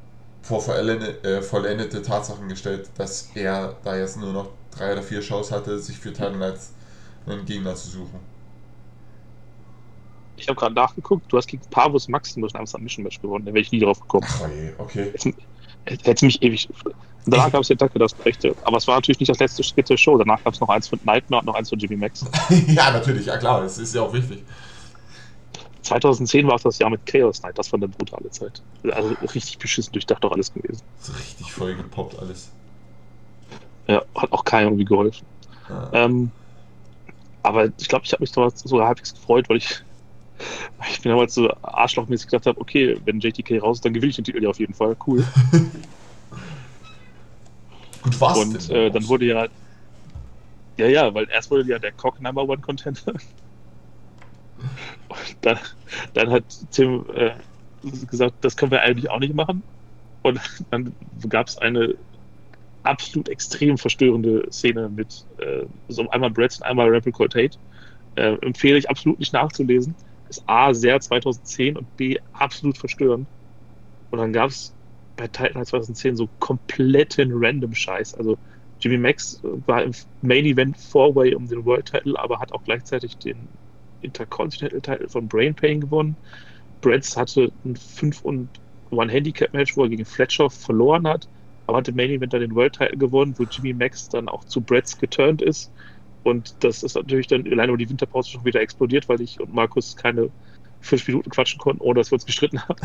vor 0.43 0.61
vollendete, 0.61 1.39
äh, 1.39 1.43
vollendete 1.43 2.03
Tatsachen 2.03 2.49
gestellt, 2.49 2.91
dass 2.97 3.31
er 3.35 3.77
da 3.83 3.97
jetzt 3.97 4.17
nur 4.19 4.33
noch 4.33 4.49
drei 4.71 4.93
oder 4.93 5.03
vier 5.03 5.23
Shows 5.23 5.51
hatte, 5.51 5.79
sich 5.79 5.99
für 5.99 6.13
Title 6.13 6.37
Nights 6.37 6.73
einen 7.27 7.45
Gegner 7.45 7.75
zu 7.75 7.89
suchen. 7.89 8.21
Ich 10.37 10.49
habe 10.49 10.59
gerade 10.59 10.75
nachgeguckt, 10.75 11.33
du 11.33 11.37
hast 11.37 11.49
gegen 11.49 11.63
Pavus 11.71 12.09
Maximus 12.09 12.55
ein 12.55 12.67
Submission 12.67 13.05
Match 13.05 13.21
gewonnen, 13.21 13.47
da 13.47 13.53
wäre 13.53 13.63
ich 13.63 13.73
nie 13.73 13.81
drauf 13.81 14.01
gekommen. 14.01 14.27
Ach, 14.29 14.49
okay. 14.79 15.13
Hätte 15.87 16.25
mich 16.25 16.43
ewig. 16.43 16.69
Danach 17.27 17.51
gab 17.51 17.63
es 17.63 17.69
ja 17.69 17.75
Danke, 17.77 17.99
das 17.99 18.15
Rechte. 18.25 18.55
Aber 18.65 18.77
es 18.77 18.87
war 18.87 18.97
natürlich 18.97 19.21
nicht 19.21 19.31
das 19.31 19.39
letzte 19.39 19.63
Schritt 19.63 19.89
der 19.89 19.97
Show. 19.97 20.19
Danach 20.19 20.43
gab 20.45 20.55
es 20.55 20.61
noch 20.61 20.69
eins 20.69 20.89
von 20.89 21.01
Nightmare 21.05 21.41
und 21.41 21.47
noch 21.47 21.55
eins 21.55 21.69
von 21.71 21.79
Jimmy 21.79 21.97
Max. 21.97 22.25
ja, 22.69 22.91
natürlich, 22.91 23.27
ja 23.27 23.37
klar, 23.39 23.63
das 23.63 23.79
ist 23.79 23.95
ja 23.95 24.03
auch 24.03 24.13
wichtig. 24.13 24.43
2010 25.83 26.47
war 26.47 26.57
es 26.57 26.63
das 26.63 26.79
Jahr 26.79 26.91
mit 26.91 27.05
Chaos 27.07 27.43
Night, 27.43 27.59
das 27.59 27.71
war 27.73 27.79
eine 27.79 27.89
brutale 27.89 28.31
Zeit. 28.31 28.63
Also 28.91 29.15
richtig 29.35 29.59
beschissen 29.59 29.93
durchdacht 29.93 30.25
auch 30.25 30.33
alles 30.33 30.53
gewesen. 30.53 30.83
So 30.99 31.13
richtig 31.13 31.53
voll 31.53 31.75
gepoppt 31.75 32.19
alles. 32.19 32.51
Ja, 33.87 34.03
hat 34.17 34.33
auch 34.33 34.45
keiner 34.45 34.69
irgendwie 34.69 34.87
geholfen. 34.87 35.27
Ah. 35.69 35.89
Ähm, 35.93 36.31
aber 37.43 37.67
ich 37.79 37.89
glaube, 37.89 38.07
ich 38.07 38.13
habe 38.13 38.23
mich 38.23 38.33
sogar 38.33 38.87
halbwegs 38.87 39.15
gefreut, 39.15 39.49
weil 39.51 39.59
ich, 39.59 39.83
ich 40.91 41.05
mir 41.05 41.11
damals 41.13 41.35
so 41.35 41.51
arschlochmäßig 41.63 42.29
gedacht 42.29 42.47
habe, 42.47 42.61
okay, 42.61 42.97
wenn 43.05 43.21
JTK 43.21 43.61
raus 43.63 43.79
ist, 43.79 43.85
dann 43.85 43.93
gewinne 43.95 44.11
ich 44.11 44.17
den 44.17 44.25
Titel 44.25 44.43
ja 44.43 44.51
auf 44.51 44.59
jeden 44.59 44.75
Fall. 44.75 44.97
Cool. 45.07 45.25
Gut, 48.03 48.21
was? 48.21 48.39
Und 48.39 48.71
äh, 48.71 48.91
dann 48.91 49.09
wurde 49.09 49.25
ja. 49.27 49.47
Ja, 50.77 50.87
ja, 50.87 51.15
weil 51.15 51.29
erst 51.31 51.51
wurde 51.51 51.71
ja 51.71 51.79
der 51.79 51.93
Cock 51.93 52.21
Number 52.21 52.43
One 52.43 52.61
Contender. 52.61 53.01
Und 55.09 55.37
dann, 55.43 55.59
dann 56.15 56.31
hat 56.31 56.45
Tim 56.71 57.05
äh, 57.15 57.31
gesagt, 58.11 58.35
das 58.41 58.57
können 58.57 58.73
wir 58.73 58.83
eigentlich 58.83 59.11
auch 59.11 59.21
nicht 59.21 59.35
machen. 59.35 59.63
Und 60.23 60.41
dann 60.71 60.95
gab 61.29 61.49
es 61.49 61.59
eine 61.59 61.95
absolut 62.83 63.29
extrem 63.29 63.79
verstörende 63.79 64.47
Szene 64.51 64.89
mit 64.89 65.25
äh, 65.39 65.65
so 65.89 66.09
einmal 66.11 66.31
Brett 66.31 66.57
und 66.57 66.63
einmal 66.65 66.89
Rebel 66.89 67.13
Tate. 67.13 67.59
Äh, 68.17 68.37
empfehle 68.43 68.79
ich 68.79 68.89
absolut 68.89 69.19
nicht 69.19 69.33
nachzulesen. 69.33 69.95
Ist 70.29 70.43
A, 70.49 70.75
sehr 70.75 71.01
2010 71.01 71.77
und 71.77 71.95
B, 71.97 72.19
absolut 72.33 72.79
verstörend. 72.79 73.29
Und 74.11 74.19
dann 74.19 74.33
gab 74.33 74.51
es 74.51 74.77
bei 75.17 75.29
Titan 75.29 75.65
2010 75.65 76.17
so 76.17 76.29
kompletten 76.39 77.31
random 77.35 77.75
Scheiß. 77.75 78.15
Also 78.15 78.39
Jimmy 78.81 78.99
Max 78.99 79.41
war 79.43 79.83
im 79.83 79.93
Main 80.21 80.45
Event 80.47 80.79
Four-Way 80.79 81.35
um 81.35 81.47
den 81.49 81.65
World 81.65 81.87
Title, 81.87 82.19
aber 82.19 82.41
hat 82.41 82.53
auch 82.53 82.65
gleichzeitig 82.65 83.19
den 83.19 83.51
Intercontinental 84.01 84.81
Title 84.83 85.09
von 85.09 85.29
Brain 85.29 85.55
Pain 85.55 85.81
gewonnen. 85.81 86.19
Bretts 86.81 87.17
hatte 87.17 87.53
ein 87.65 87.77
5 87.77 88.23
und 88.23 88.61
One 88.91 89.11
Handicap 89.13 89.53
Match, 89.53 89.77
wo 89.77 89.85
er 89.85 89.89
gegen 89.91 90.05
Fletcher 90.05 90.51
verloren 90.51 91.07
hat, 91.09 91.29
aber 91.67 91.79
hat 91.79 91.89
im 91.89 91.97
Main 91.97 92.11
Event 92.11 92.33
dann 92.33 92.41
den 92.41 92.55
World 92.55 92.75
Title 92.77 92.99
gewonnen, 92.99 93.39
wo 93.39 93.45
Jimmy 93.45 93.75
Max 93.75 94.09
dann 94.09 94.29
auch 94.29 94.45
zu 94.45 94.63
Bretts 94.63 94.99
geturnt 94.99 95.43
ist. 95.43 95.73
Und 96.25 96.65
das 96.65 96.83
ist 96.83 96.97
natürlich 96.97 97.27
dann 97.27 97.47
alleine 97.47 97.69
über 97.69 97.79
die 97.79 97.89
Winterpause 97.89 98.31
schon 98.31 98.45
wieder 98.45 98.61
explodiert, 98.61 99.09
weil 99.09 99.21
ich 99.21 99.39
und 99.41 99.55
Markus 99.55 99.95
keine 99.95 100.31
fünf 100.81 101.07
Minuten 101.07 101.31
quatschen 101.31 101.59
konnten, 101.61 101.83
ohne 101.83 102.01
dass 102.01 102.11
wir 102.11 102.17
uns 102.17 102.27
gestritten 102.27 102.61
haben. 102.63 102.81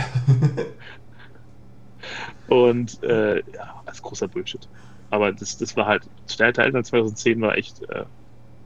und 2.48 3.02
äh, 3.04 3.38
ja, 3.38 3.82
als 3.86 4.02
großer 4.02 4.28
Bullshit. 4.28 4.68
Aber 5.10 5.32
das, 5.32 5.58
das 5.58 5.76
war 5.76 5.88
halt, 5.88 6.04
Teil 6.28 6.54
2010 6.54 7.42
war 7.42 7.58
echt 7.58 7.82
äh, 7.90 8.06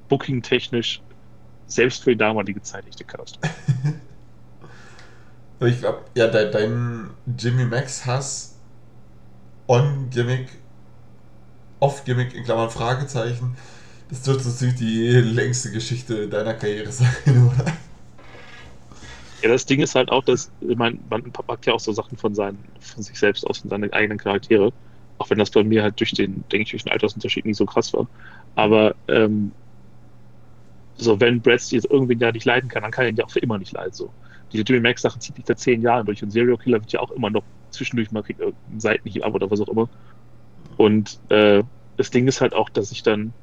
booking-technisch 0.09 1.01
selbst 1.67 2.03
für 2.03 2.11
die 2.11 2.17
damalige 2.17 2.61
Zeit 2.61 2.87
echte 2.87 3.03
Katastrophe. 3.03 3.53
ich 5.61 5.79
glaube, 5.79 6.01
ja, 6.15 6.27
dein, 6.27 6.51
dein 6.51 7.09
Jimmy 7.37 7.65
Max 7.65 8.05
Hass 8.05 8.59
On-Gimmick, 9.67 10.49
Off-Gimmick, 11.79 12.33
in 12.33 12.43
Klammern 12.43 12.69
Fragezeichen, 12.69 13.55
das 14.09 14.21
dürfte 14.23 14.49
natürlich 14.49 14.75
die 14.75 15.11
längste 15.11 15.71
Geschichte 15.71 16.27
deiner 16.27 16.53
Karriere 16.53 16.91
sein, 16.91 17.07
oder? 17.25 17.73
Ja, 19.41 19.49
das 19.49 19.65
Ding 19.65 19.81
ist 19.81 19.95
halt 19.95 20.09
auch, 20.09 20.23
dass, 20.23 20.49
ich 20.61 20.77
meine, 20.77 20.97
man 21.09 21.23
packt 21.31 21.65
ja 21.65 21.73
auch 21.73 21.79
so 21.79 21.91
Sachen 21.91 22.17
von, 22.17 22.33
seinen, 22.33 22.57
von 22.79 23.03
sich 23.03 23.19
selbst 23.19 23.45
aus, 23.45 23.57
von 23.57 23.69
seinen 23.69 23.91
eigenen 23.91 24.17
Charaktere. 24.17 24.71
Auch 25.17 25.29
wenn 25.29 25.37
das 25.37 25.51
bei 25.51 25.63
mir 25.63 25.83
halt 25.83 25.99
durch 25.99 26.13
den, 26.13 26.45
denke 26.49 26.63
ich, 26.63 26.71
durch 26.71 26.83
den 26.83 26.93
Altersunterschied 26.93 27.45
nicht 27.45 27.57
so 27.57 27.65
krass 27.65 27.93
war. 27.93 28.07
Aber 28.55 28.95
ähm, 29.09 29.51
so, 30.95 31.19
wenn 31.19 31.41
Brad 31.41 31.61
jetzt 31.71 31.91
irgendwen 31.91 32.19
ja 32.19 32.31
nicht 32.31 32.45
leiden 32.45 32.69
kann, 32.69 32.83
dann 32.83 32.91
kann 32.91 33.03
er 33.03 33.09
ihn 33.09 33.17
ja 33.17 33.25
auch 33.25 33.31
für 33.31 33.39
immer 33.39 33.57
nicht 33.57 33.73
leiden. 33.73 33.93
So. 33.93 34.13
Diese 34.53 34.63
Jimmy 34.63 34.79
Max-Sache 34.79 35.19
zieht 35.19 35.35
sich 35.35 35.45
seit 35.45 35.59
zehn 35.59 35.81
Jahren 35.81 36.05
durch 36.05 36.23
und 36.23 36.31
Serial 36.31 36.57
Killer 36.57 36.79
wird 36.79 36.93
ja 36.93 37.01
auch 37.01 37.11
immer 37.11 37.29
noch 37.29 37.43
zwischendurch 37.71 38.11
mal 38.11 38.23
kriegt 38.23 38.39
irgendeinen 38.39 38.79
Seitenhieb 38.79 39.25
ab 39.25 39.33
oder 39.33 39.51
was 39.51 39.59
auch 39.59 39.67
immer. 39.67 39.89
Und 40.77 41.19
äh, 41.29 41.63
das 41.97 42.11
Ding 42.11 42.27
ist 42.27 42.39
halt 42.39 42.53
auch, 42.53 42.69
dass 42.69 42.91
ich 42.91 43.03
dann 43.03 43.33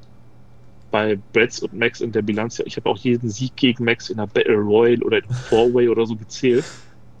bei 0.91 1.17
Brads 1.33 1.61
und 1.61 1.73
Max 1.73 2.01
in 2.01 2.11
der 2.11 2.21
Bilanz, 2.21 2.61
ich 2.65 2.75
habe 2.75 2.89
auch 2.89 2.97
jeden 2.97 3.29
Sieg 3.29 3.55
gegen 3.55 3.85
Max 3.85 4.09
in 4.09 4.17
der 4.17 4.27
Battle 4.27 4.57
Royale 4.57 5.03
oder 5.03 5.19
in 5.19 5.29
Four-Way 5.49 5.87
oder 5.89 6.05
so 6.05 6.15
gezählt. 6.15 6.65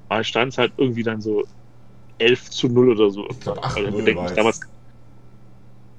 Aber 0.09 0.23
stand 0.23 0.51
es 0.51 0.57
halt 0.57 0.73
irgendwie 0.77 1.03
dann 1.03 1.21
so 1.21 1.45
11 2.19 2.49
zu 2.49 2.67
0 2.67 2.89
oder 2.89 3.09
so. 3.09 3.27
Ich 3.29 3.39
glaube 3.39 3.63
8 3.63 3.77
also, 3.77 4.01
denke, 4.01 4.33
damals, 4.35 4.59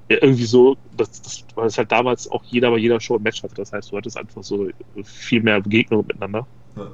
ja, 0.09 0.17
irgendwie 0.21 0.45
so, 0.45 0.77
dass, 0.95 1.21
das, 1.21 1.43
weil 1.55 1.67
es 1.67 1.77
halt 1.77 1.91
damals 1.91 2.29
auch 2.29 2.43
jeder 2.45 2.69
bei 2.69 2.77
jeder 2.77 2.99
Show 2.99 3.15
ein 3.15 3.23
Match 3.23 3.41
hatte. 3.41 3.55
Das 3.55 3.73
heißt, 3.73 3.91
du 3.91 3.97
hattest 3.97 4.17
einfach 4.17 4.43
so 4.43 4.69
viel 5.03 5.41
mehr 5.41 5.59
Begegnungen 5.59 6.05
miteinander. 6.05 6.45
Ja. 6.75 6.91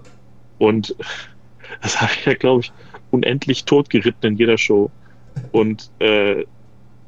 Und 0.59 0.95
das 1.81 1.99
habe 1.99 2.11
ich 2.17 2.25
ja, 2.25 2.33
glaube 2.35 2.61
ich, 2.61 2.71
unendlich 3.11 3.65
totgeritten 3.65 4.31
in 4.31 4.37
jeder 4.37 4.57
Show. 4.57 4.89
Und 5.51 5.91
äh, 5.99 6.45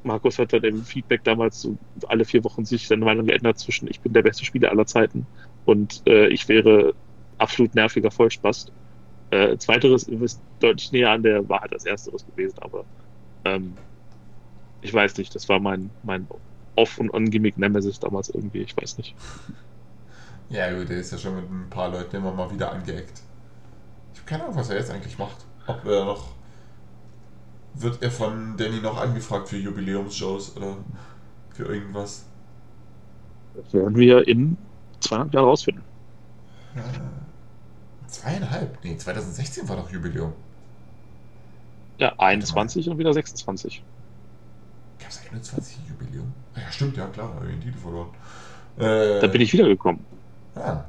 Markus 0.03 0.39
hat 0.39 0.53
dann 0.53 0.63
im 0.63 0.83
Feedback 0.83 1.23
damals 1.23 1.61
so 1.61 1.77
alle 2.07 2.25
vier 2.25 2.43
Wochen 2.43 2.65
sich 2.65 2.87
seine 2.87 3.05
Meinung 3.05 3.25
geändert 3.27 3.59
zwischen 3.59 3.87
ich 3.87 4.01
bin 4.01 4.13
der 4.13 4.23
beste 4.23 4.45
Spieler 4.45 4.71
aller 4.71 4.85
Zeiten 4.85 5.27
und 5.65 6.01
äh, 6.07 6.27
ich 6.27 6.47
wäre 6.47 6.93
absolut 7.37 7.75
nerviger 7.75 8.11
Vollspaß. 8.11 8.71
Äh, 9.31 9.57
zweiteres 9.57 10.03
ist 10.03 10.41
deutlich 10.59 10.91
näher 10.91 11.11
an 11.11 11.23
der 11.23 11.47
Wahrheit 11.47 11.73
als 11.73 11.85
ersteres 11.85 12.25
gewesen, 12.25 12.59
aber 12.59 12.85
ähm, 13.45 13.75
ich 14.81 14.93
weiß 14.93 15.17
nicht, 15.17 15.33
das 15.35 15.47
war 15.49 15.59
mein, 15.59 15.91
mein 16.03 16.27
Off- 16.75 16.97
und 16.97 17.13
On-Gimmick 17.13 17.57
Nemesis 17.57 17.99
damals 17.99 18.29
irgendwie, 18.29 18.61
ich 18.61 18.75
weiß 18.75 18.97
nicht. 18.97 19.15
Ja, 20.49 20.73
gut, 20.73 20.89
der 20.89 20.97
ist 20.97 21.11
ja 21.11 21.17
schon 21.17 21.35
mit 21.35 21.49
ein 21.49 21.69
paar 21.69 21.89
Leuten 21.89 22.17
immer 22.17 22.33
mal 22.33 22.51
wieder 22.51 22.71
angeeckt. 22.71 23.21
Ich 24.13 24.19
habe 24.19 24.29
keine 24.29 24.43
Ahnung, 24.43 24.57
was 24.57 24.69
er 24.69 24.77
jetzt 24.77 24.91
eigentlich 24.91 25.17
macht. 25.17 25.45
Ob 25.65 25.85
er 25.85 26.05
noch. 26.05 26.40
Wird 27.73 28.01
er 28.01 28.12
von 28.12 28.57
Danny 28.57 28.81
noch 28.81 28.99
angefragt 28.99 29.49
für 29.49 29.57
Jubiläumsshows 29.57 30.55
oder 30.57 30.77
für 31.53 31.65
irgendwas? 31.65 32.25
Das 33.55 33.73
werden 33.73 33.95
wir 33.95 34.27
in 34.27 34.57
zweieinhalb 34.99 35.34
Jahren 35.34 35.45
rausfinden. 35.45 35.84
Ja. 36.75 36.84
Zweieinhalb? 38.07 38.77
Nee, 38.84 38.97
2016 38.97 39.67
war 39.69 39.77
doch 39.77 39.89
Jubiläum. 39.89 40.34
Ja, 41.97 42.13
21 42.17 42.89
und 42.89 42.97
wieder 42.97 43.13
26. 43.13 43.84
Gab 44.99 45.10
es 45.10 45.21
21 45.31 45.77
Jubiläum? 45.88 46.34
Ah 46.55 46.62
ja, 46.62 46.71
stimmt, 46.71 46.97
ja 46.97 47.07
klar, 47.07 47.34
habe 47.34 47.45
ich 47.47 47.53
den 47.53 47.62
Titel 47.62 47.77
verloren. 47.77 48.10
Äh, 48.77 49.19
da 49.21 49.27
bin 49.27 49.41
ich 49.41 49.53
wiedergekommen. 49.53 50.03
Ja. 50.55 50.86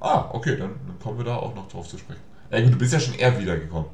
Ah, 0.00 0.28
okay, 0.32 0.56
dann, 0.56 0.74
dann, 0.86 0.98
kommen 0.98 1.18
wir 1.18 1.24
da 1.24 1.36
auch 1.36 1.54
noch 1.54 1.68
drauf 1.68 1.88
zu 1.88 1.98
sprechen. 1.98 2.20
Ja 2.50 2.60
gut, 2.60 2.74
du 2.74 2.78
bist 2.78 2.92
ja 2.92 3.00
schon 3.00 3.14
eher 3.14 3.38
wiedergekommen. 3.38 3.88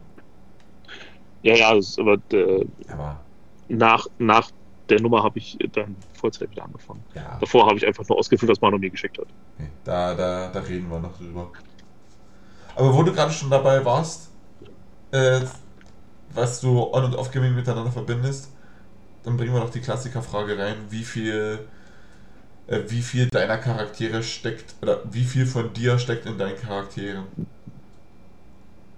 Ja, 1.42 1.54
ja, 1.54 1.74
das 1.74 1.88
ist 1.88 1.98
aber, 1.98 2.18
äh, 2.32 2.64
aber 2.88 3.20
nach, 3.68 4.06
nach 4.18 4.50
der 4.88 5.00
Nummer 5.00 5.22
habe 5.22 5.38
ich 5.38 5.58
dann 5.72 5.96
Vollzeit 6.14 6.50
wieder 6.50 6.64
angefangen. 6.64 7.04
Ja. 7.14 7.38
Davor 7.40 7.66
habe 7.66 7.76
ich 7.76 7.86
einfach 7.86 8.08
nur 8.08 8.18
ausgefüllt, 8.18 8.50
was 8.50 8.60
Manu 8.60 8.78
mir 8.78 8.90
geschickt 8.90 9.18
hat. 9.18 9.26
Okay, 9.56 9.68
da, 9.84 10.14
da, 10.14 10.48
da 10.48 10.60
reden 10.60 10.90
wir 10.90 10.98
noch 10.98 11.16
drüber. 11.16 11.50
Aber 12.76 12.94
wo 12.94 13.02
du 13.02 13.12
gerade 13.12 13.32
schon 13.32 13.50
dabei 13.50 13.84
warst, 13.84 14.30
äh, 15.10 15.40
was 16.34 16.60
du 16.60 16.82
On- 16.92 17.04
und 17.04 17.14
Off-Gaming 17.14 17.54
miteinander 17.54 17.92
verbindest, 17.92 18.50
dann 19.24 19.36
bringen 19.36 19.52
wir 19.52 19.60
noch 19.60 19.70
die 19.70 19.80
Klassikerfrage 19.80 20.58
rein, 20.58 20.76
wie 20.90 21.04
viel, 21.04 21.68
äh, 22.66 22.80
wie 22.88 23.02
viel 23.02 23.28
deiner 23.28 23.58
Charaktere 23.58 24.22
steckt, 24.22 24.74
oder 24.82 25.00
wie 25.10 25.24
viel 25.24 25.46
von 25.46 25.72
dir 25.72 25.98
steckt 25.98 26.26
in 26.26 26.38
deinen 26.38 26.56
Charakteren? 26.56 27.24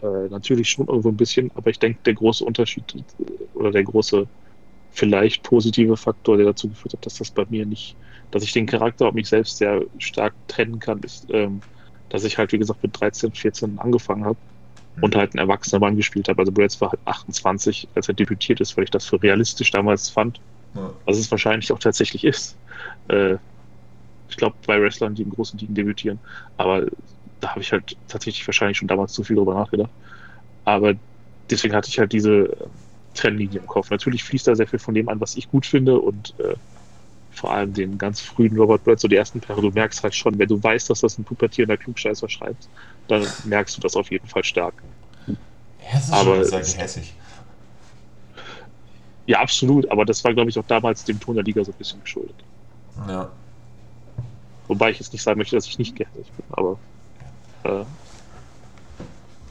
Äh, 0.04 0.28
natürlich 0.28 0.68
schon 0.68 0.86
irgendwo 0.86 1.08
ein 1.08 1.16
bisschen, 1.16 1.50
aber 1.54 1.70
ich 1.70 1.78
denke, 1.78 1.98
der 2.04 2.14
große 2.14 2.44
Unterschied 2.44 2.84
äh, 2.94 3.58
oder 3.58 3.70
der 3.70 3.84
große 3.84 4.26
vielleicht 4.90 5.42
positive 5.42 5.96
Faktor, 5.96 6.36
der 6.36 6.46
dazu 6.46 6.68
geführt 6.68 6.92
hat, 6.92 7.06
dass 7.06 7.14
das 7.14 7.30
bei 7.30 7.46
mir 7.48 7.64
nicht, 7.64 7.96
dass 8.30 8.42
ich 8.42 8.52
den 8.52 8.66
Charakter 8.66 9.08
und 9.08 9.14
mich 9.14 9.28
selbst 9.28 9.56
sehr 9.56 9.82
stark 9.98 10.34
trennen 10.46 10.78
kann, 10.78 10.98
ist, 11.00 11.26
ähm, 11.30 11.60
dass 12.10 12.24
ich 12.24 12.36
halt, 12.36 12.52
wie 12.52 12.58
gesagt, 12.58 12.82
mit 12.82 13.00
13, 13.00 13.32
14 13.32 13.78
angefangen 13.78 14.24
habe 14.24 14.36
und 15.00 15.16
halt 15.16 15.34
ein 15.34 15.38
erwachsener 15.38 15.80
Mann 15.80 15.96
gespielt 15.96 16.28
habe. 16.28 16.40
Also 16.40 16.52
Brads 16.52 16.80
war 16.80 16.90
halt 16.90 17.00
28, 17.06 17.88
als 17.94 18.06
er 18.06 18.14
debütiert 18.14 18.60
ist, 18.60 18.76
weil 18.76 18.84
ich 18.84 18.90
das 18.90 19.06
für 19.06 19.20
realistisch 19.22 19.70
damals 19.70 20.10
fand. 20.10 20.38
Ja. 20.74 20.92
Was 21.06 21.18
es 21.18 21.30
wahrscheinlich 21.30 21.72
auch 21.72 21.78
tatsächlich 21.78 22.24
ist. 22.24 22.56
Äh, 23.08 23.36
ich 24.28 24.36
glaube, 24.36 24.56
bei 24.66 24.80
Wrestlern, 24.80 25.14
die 25.14 25.22
in 25.22 25.30
großen 25.30 25.58
Ligen 25.58 25.74
debütieren. 25.74 26.20
Aber 26.56 26.86
da 27.44 27.50
habe 27.50 27.60
ich 27.60 27.72
halt 27.72 27.96
tatsächlich 28.08 28.46
wahrscheinlich 28.46 28.78
schon 28.78 28.88
damals 28.88 29.12
zu 29.12 29.22
viel 29.22 29.36
drüber 29.36 29.54
nachgedacht. 29.54 29.90
Aber 30.64 30.94
deswegen 31.50 31.74
hatte 31.74 31.90
ich 31.90 31.98
halt 31.98 32.12
diese 32.12 32.44
äh, 32.44 32.56
Trennlinie 33.14 33.60
im 33.60 33.66
Kopf. 33.66 33.90
Natürlich 33.90 34.24
fließt 34.24 34.46
da 34.48 34.54
sehr 34.54 34.66
viel 34.66 34.78
von 34.78 34.94
dem 34.94 35.08
an, 35.10 35.20
was 35.20 35.36
ich 35.36 35.50
gut 35.50 35.66
finde 35.66 35.98
und 36.00 36.34
äh, 36.40 36.54
vor 37.32 37.52
allem 37.52 37.74
den 37.74 37.98
ganz 37.98 38.20
frühen 38.20 38.56
Robert 38.56 38.82
Brett, 38.84 39.00
so 39.00 39.08
die 39.08 39.16
ersten 39.16 39.40
Paare, 39.40 39.60
du 39.60 39.70
merkst 39.70 40.02
halt 40.02 40.14
schon, 40.14 40.38
wenn 40.38 40.48
du 40.48 40.62
weißt, 40.62 40.88
dass 40.88 41.00
das 41.00 41.18
ein 41.18 41.24
pubertierender 41.24 41.76
Klugscheißer 41.76 42.28
schreibt, 42.28 42.68
dann 43.08 43.26
merkst 43.44 43.76
du 43.76 43.80
das 43.82 43.94
auf 43.96 44.10
jeden 44.10 44.26
Fall 44.28 44.44
stark. 44.44 44.74
Ja, 45.26 45.34
das 45.92 46.04
ist 46.04 46.12
Aber 46.12 46.36
schon 46.36 46.44
sehr 46.44 46.60
es- 46.60 46.74
gehässig. 46.74 47.12
Ja, 49.26 49.40
absolut, 49.40 49.90
aber 49.90 50.04
das 50.04 50.22
war, 50.24 50.32
glaube 50.34 50.50
ich, 50.50 50.58
auch 50.58 50.64
damals 50.66 51.04
dem 51.04 51.18
Ton 51.20 51.34
der 51.34 51.44
Liga 51.44 51.64
so 51.64 51.72
ein 51.72 51.78
bisschen 51.78 52.00
geschuldet. 52.02 52.36
Ja. 53.08 53.30
Wobei 54.68 54.90
ich 54.90 54.98
jetzt 55.00 55.12
nicht 55.12 55.22
sagen 55.22 55.38
möchte, 55.38 55.56
dass 55.56 55.66
ich 55.66 55.78
nicht 55.78 55.96
gehässig 55.96 56.30
bin, 56.32 56.44
aber 56.50 56.78
äh, 57.64 57.84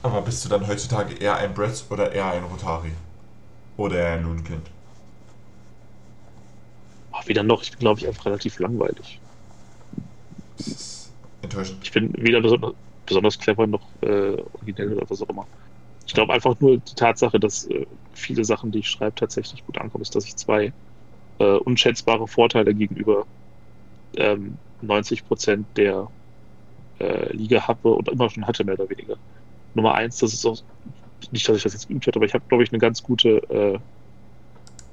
Aber 0.04 0.22
bist 0.22 0.44
du 0.44 0.48
dann 0.48 0.68
heutzutage 0.68 1.14
eher 1.14 1.36
ein 1.36 1.52
Brett 1.52 1.84
oder 1.90 2.12
eher 2.12 2.30
ein 2.30 2.44
Rotari? 2.44 2.92
Oder 3.76 3.98
eher 3.98 4.12
ein 4.14 4.24
Loonkind? 4.24 4.70
ach, 7.12 7.26
weder 7.28 7.42
noch, 7.42 7.62
ich 7.62 7.70
bin, 7.70 7.78
glaube 7.80 8.00
ich, 8.00 8.06
einfach 8.06 8.26
relativ 8.26 8.58
langweilig. 8.58 9.22
Das 10.56 10.66
ist 10.68 11.12
enttäuschend. 11.42 11.84
Ich 11.84 11.92
bin 11.92 12.12
weder 12.16 12.40
besonders, 12.40 12.74
besonders 13.06 13.38
clever 13.38 13.66
noch 13.66 13.94
äh, 14.02 14.36
originell 14.52 14.94
oder 14.94 15.08
was 15.08 15.22
auch 15.22 15.28
immer. 15.28 15.48
Ich 16.06 16.14
glaube 16.14 16.32
einfach 16.34 16.58
nur 16.60 16.78
die 16.78 16.94
Tatsache, 16.94 17.40
dass 17.40 17.64
äh, 17.66 17.86
viele 18.12 18.44
Sachen, 18.44 18.72
die 18.72 18.80
ich 18.80 18.88
schreibe, 18.90 19.14
tatsächlich 19.16 19.64
gut 19.64 19.78
ankommen, 19.78 20.02
ist, 20.02 20.14
dass 20.16 20.26
ich 20.26 20.36
zwei 20.36 20.74
äh, 21.38 21.44
unschätzbare 21.58 22.28
Vorteile 22.28 22.74
gegenüber 22.74 23.28
ähm, 24.16 24.60
90 24.80 25.24
Prozent 25.24 25.68
der 25.76 26.12
äh, 26.98 27.32
Liga 27.36 27.66
habe 27.68 27.94
und 27.94 28.08
immer 28.08 28.30
schon 28.30 28.46
hatte, 28.46 28.64
mehr 28.64 28.74
oder 28.74 28.88
weniger. 28.90 29.18
Nummer 29.74 29.94
eins, 29.94 30.18
das 30.18 30.34
ist 30.34 30.46
auch 30.46 30.58
nicht, 31.30 31.48
dass 31.48 31.56
ich 31.58 31.62
das 31.64 31.74
jetzt 31.74 31.88
geübt 31.88 32.06
hätte, 32.06 32.18
aber 32.18 32.26
ich 32.26 32.34
habe, 32.34 32.44
glaube 32.48 32.64
ich, 32.64 32.72
eine 32.72 32.80
ganz 32.80 33.02
gute 33.02 33.38
äh, 33.50 33.78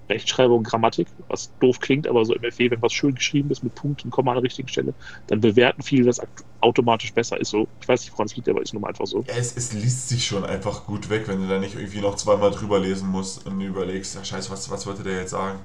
Rechtschreibung, 0.09 0.63
Grammatik, 0.63 1.09
was 1.27 1.53
doof 1.59 1.79
klingt, 1.79 2.07
aber 2.07 2.25
so 2.25 2.35
im 2.35 2.43
FE, 2.43 2.69
wenn 2.69 2.81
was 2.81 2.91
schön 2.93 3.15
geschrieben 3.15 3.49
ist 3.49 3.63
mit 3.63 3.73
Punkt 3.75 4.03
und 4.03 4.11
Komma 4.11 4.31
an 4.31 4.37
der 4.37 4.43
richtigen 4.43 4.67
Stelle, 4.67 4.93
dann 5.27 5.39
bewerten 5.39 5.81
viele, 5.83 6.09
akt- 6.11 6.45
automatisch 6.59 7.13
besser 7.13 7.39
ist. 7.39 7.49
So, 7.49 7.69
ich 7.81 7.87
weiß 7.87 8.01
nicht, 8.03 8.11
woran 8.13 8.25
es 8.25 8.35
liegt, 8.35 8.49
aber 8.49 8.61
ist 8.61 8.73
nun 8.73 8.81
mal 8.81 8.89
einfach 8.89 9.07
so. 9.07 9.25
Ja, 9.27 9.33
es, 9.35 9.55
es 9.57 9.73
liest 9.73 10.09
sich 10.09 10.25
schon 10.27 10.43
einfach 10.45 10.85
gut 10.85 11.09
weg, 11.09 11.27
wenn 11.27 11.41
du 11.41 11.47
da 11.47 11.57
nicht 11.59 11.73
irgendwie 11.75 12.01
noch 12.01 12.15
zweimal 12.15 12.51
drüber 12.51 12.79
lesen 12.79 13.09
musst 13.09 13.45
und 13.47 13.59
überlegst, 13.61 14.13
ja, 14.15 14.23
scheiße, 14.23 14.51
was, 14.51 14.69
was 14.69 14.85
wollte 14.85 15.01
der 15.03 15.21
jetzt 15.21 15.31
sagen? 15.31 15.59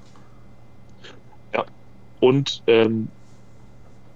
Und 2.21 2.63
ähm, 2.67 3.13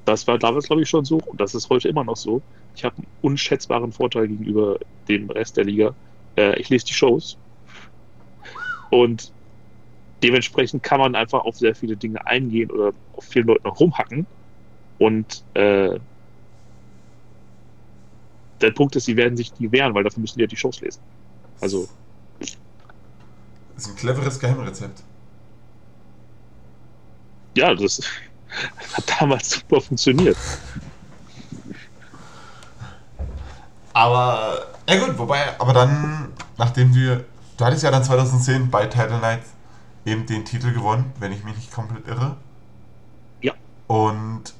das 0.04 0.26
war 0.26 0.38
damals, 0.38 0.66
glaube 0.66 0.82
ich, 0.82 0.88
schon 0.88 1.04
so 1.04 1.18
und 1.18 1.40
das 1.40 1.54
ist 1.54 1.70
heute 1.70 1.88
immer 1.88 2.04
noch 2.04 2.16
so. 2.16 2.42
Ich 2.74 2.84
habe 2.84 2.96
einen 2.98 3.06
unschätzbaren 3.22 3.92
Vorteil 3.92 4.28
gegenüber 4.28 4.78
dem 5.08 5.30
Rest 5.30 5.56
der 5.56 5.64
Liga. 5.64 5.96
Äh, 6.36 6.58
ich 6.60 6.68
lese 6.70 6.86
die 6.86 6.94
Shows 6.94 7.38
und 8.90 9.32
dementsprechend 10.22 10.82
kann 10.82 11.00
man 11.00 11.14
einfach 11.14 11.40
auf 11.42 11.56
sehr 11.56 11.74
viele 11.74 11.96
Dinge 11.96 12.26
eingehen 12.26 12.70
oder 12.70 12.92
auf 13.12 13.24
vielen 13.24 13.46
Leuten 13.46 13.66
noch 13.68 13.80
rumhacken. 13.80 14.26
Und 14.98 15.44
äh, 15.54 15.98
der 18.60 18.70
Punkt 18.72 18.96
ist, 18.96 19.04
sie 19.06 19.16
werden 19.16 19.36
sich 19.36 19.58
nie 19.58 19.72
wehren, 19.72 19.94
weil 19.94 20.04
dafür 20.04 20.20
müssen 20.20 20.38
die 20.38 20.42
ja 20.42 20.46
die 20.46 20.56
Shows 20.56 20.80
lesen. 20.80 21.02
Also, 21.60 21.90
Das 23.74 23.84
ist 23.86 23.90
ein 23.90 23.96
cleveres 23.96 24.38
Geheimrezept. 24.38 25.04
ja, 27.56 27.74
das 27.74 28.00
hat 28.92 29.04
damals 29.20 29.50
super 29.50 29.80
funktioniert. 29.80 30.36
Aber, 33.92 34.66
ja 34.88 35.04
gut, 35.04 35.18
wobei, 35.18 35.58
aber 35.58 35.72
dann, 35.72 36.32
nachdem 36.58 36.92
du, 36.92 37.24
du 37.56 37.64
hattest 37.64 37.82
ja 37.82 37.90
dann 37.90 38.04
2010 38.04 38.70
bei 38.70 38.86
Title 38.86 39.18
Night 39.18 39.42
eben 40.04 40.26
den 40.26 40.44
Titel 40.44 40.72
gewonnen, 40.72 41.12
wenn 41.18 41.32
ich 41.32 41.44
mich 41.44 41.56
nicht 41.56 41.72
komplett 41.72 42.06
irre. 42.06 42.36
Ja. 43.42 43.52
Und 43.86 44.54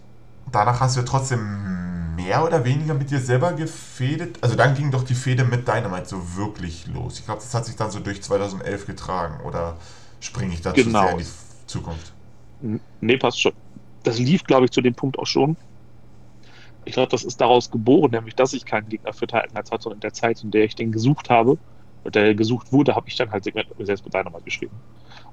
danach 0.51 0.81
hast 0.81 0.97
du 0.97 1.01
ja 1.01 1.07
trotzdem 1.07 2.15
mehr 2.17 2.45
oder 2.45 2.65
weniger 2.65 2.95
mit 2.95 3.11
dir 3.11 3.21
selber 3.21 3.53
gefädet. 3.53 4.39
Also 4.43 4.57
dann 4.57 4.75
ging 4.75 4.91
doch 4.91 5.05
die 5.05 5.15
Fehde 5.15 5.45
mit 5.45 5.67
Dynamite 5.67 6.07
so 6.07 6.37
wirklich 6.37 6.87
los. 6.89 7.19
Ich 7.19 7.25
glaube, 7.25 7.41
das 7.41 7.55
hat 7.55 7.65
sich 7.65 7.77
dann 7.77 7.91
so 7.91 8.01
durch 8.01 8.23
2011 8.23 8.87
getragen. 8.87 9.41
Oder 9.45 9.77
springe 10.21 10.53
ich 10.53 10.61
da 10.61 10.75
zu 10.75 10.85
Genau. 10.85 11.03
sehr 11.03 11.13
in 11.13 11.19
die 11.19 11.27
Zukunft? 11.67 12.13
Nee, 13.01 13.17
passt 13.17 13.41
schon. 13.41 13.53
Das 14.03 14.19
lief, 14.19 14.45
glaube 14.45 14.67
ich, 14.67 14.71
zu 14.71 14.81
dem 14.81 14.95
Punkt 14.95 15.19
auch 15.19 15.27
schon. 15.27 15.57
Ich 16.85 16.95
glaube, 16.95 17.11
das 17.11 17.25
ist 17.25 17.41
daraus 17.41 17.71
geboren, 17.71 18.11
nämlich, 18.13 18.35
dass 18.35 18.55
ich 18.55 18.65
keinen 18.65 18.89
Gegner 18.89 19.13
für 19.13 19.27
Titan 19.27 19.51
Knights 19.51 19.71
hatte 19.71 19.89
und 19.89 19.97
in 19.97 20.01
der 20.01 20.15
Zeit, 20.15 20.43
in 20.43 20.51
der 20.51 20.65
ich 20.65 20.75
den 20.75 20.93
gesucht 20.93 21.29
habe, 21.29 21.59
und 22.03 22.15
der 22.15 22.35
gesucht 22.35 22.73
wurde, 22.73 22.95
habe 22.95 23.09
ich 23.09 23.17
dann 23.17 23.31
halt 23.31 23.45
Segment 23.45 23.69
selbst 23.79 24.05
mit 24.05 24.15
Dynamite 24.15 24.45
geschrieben. 24.45 24.77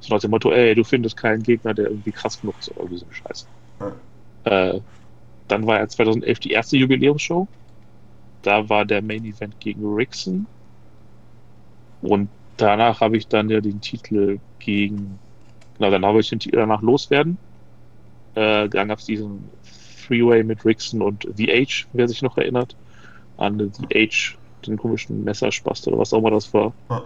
So 0.01 0.13
nach 0.13 0.21
dem 0.21 0.31
Motto, 0.31 0.51
ey, 0.51 0.75
du 0.75 0.83
findest 0.83 1.15
keinen 1.15 1.43
Gegner, 1.43 1.73
der 1.73 1.89
irgendwie 1.89 2.11
krass 2.11 2.41
genug 2.41 2.55
ist 2.59 2.69
oder 2.71 2.81
irgendwie 2.81 2.99
so 2.99 3.05
eine 3.05 3.13
Scheiße. 3.13 3.47
Äh, 4.43 4.81
dann 5.47 5.65
war 5.65 5.79
ja 5.79 5.87
2011 5.87 6.39
die 6.39 6.51
erste 6.51 6.77
Jubiläumsshow. 6.77 7.47
Da 8.41 8.69
war 8.69 8.85
der 8.85 9.01
Main 9.01 9.25
Event 9.25 9.59
gegen 9.59 9.85
Rickson. 9.93 10.47
Und 12.01 12.29
danach 12.57 13.01
habe 13.01 13.17
ich 13.17 13.27
dann 13.27 13.49
ja 13.49 13.61
den 13.61 13.81
Titel 13.81 14.39
gegen, 14.59 15.19
genau, 15.77 15.89
dann 15.89 16.05
habe 16.05 16.19
ich 16.19 16.29
den 16.29 16.39
Titel 16.39 16.57
danach 16.57 16.81
loswerden. 16.81 17.37
Äh, 18.37 18.69
dann 18.69 18.89
gab 18.89 18.99
es 18.99 19.05
diesen 19.05 19.49
Freeway 19.63 20.43
mit 20.43 20.63
Rickson 20.63 21.01
und 21.01 21.27
The 21.35 21.51
Age, 21.51 21.87
wer 21.93 22.07
sich 22.07 22.21
noch 22.21 22.37
erinnert. 22.37 22.75
An 23.37 23.57
The 23.73 23.87
Age, 23.95 24.37
den 24.65 24.77
komischen 24.77 25.23
Messerspast 25.23 25.87
oder 25.87 25.97
was 25.97 26.13
auch 26.13 26.19
immer 26.19 26.29
das 26.29 26.53
war. 26.53 26.71
Ja. 26.89 27.03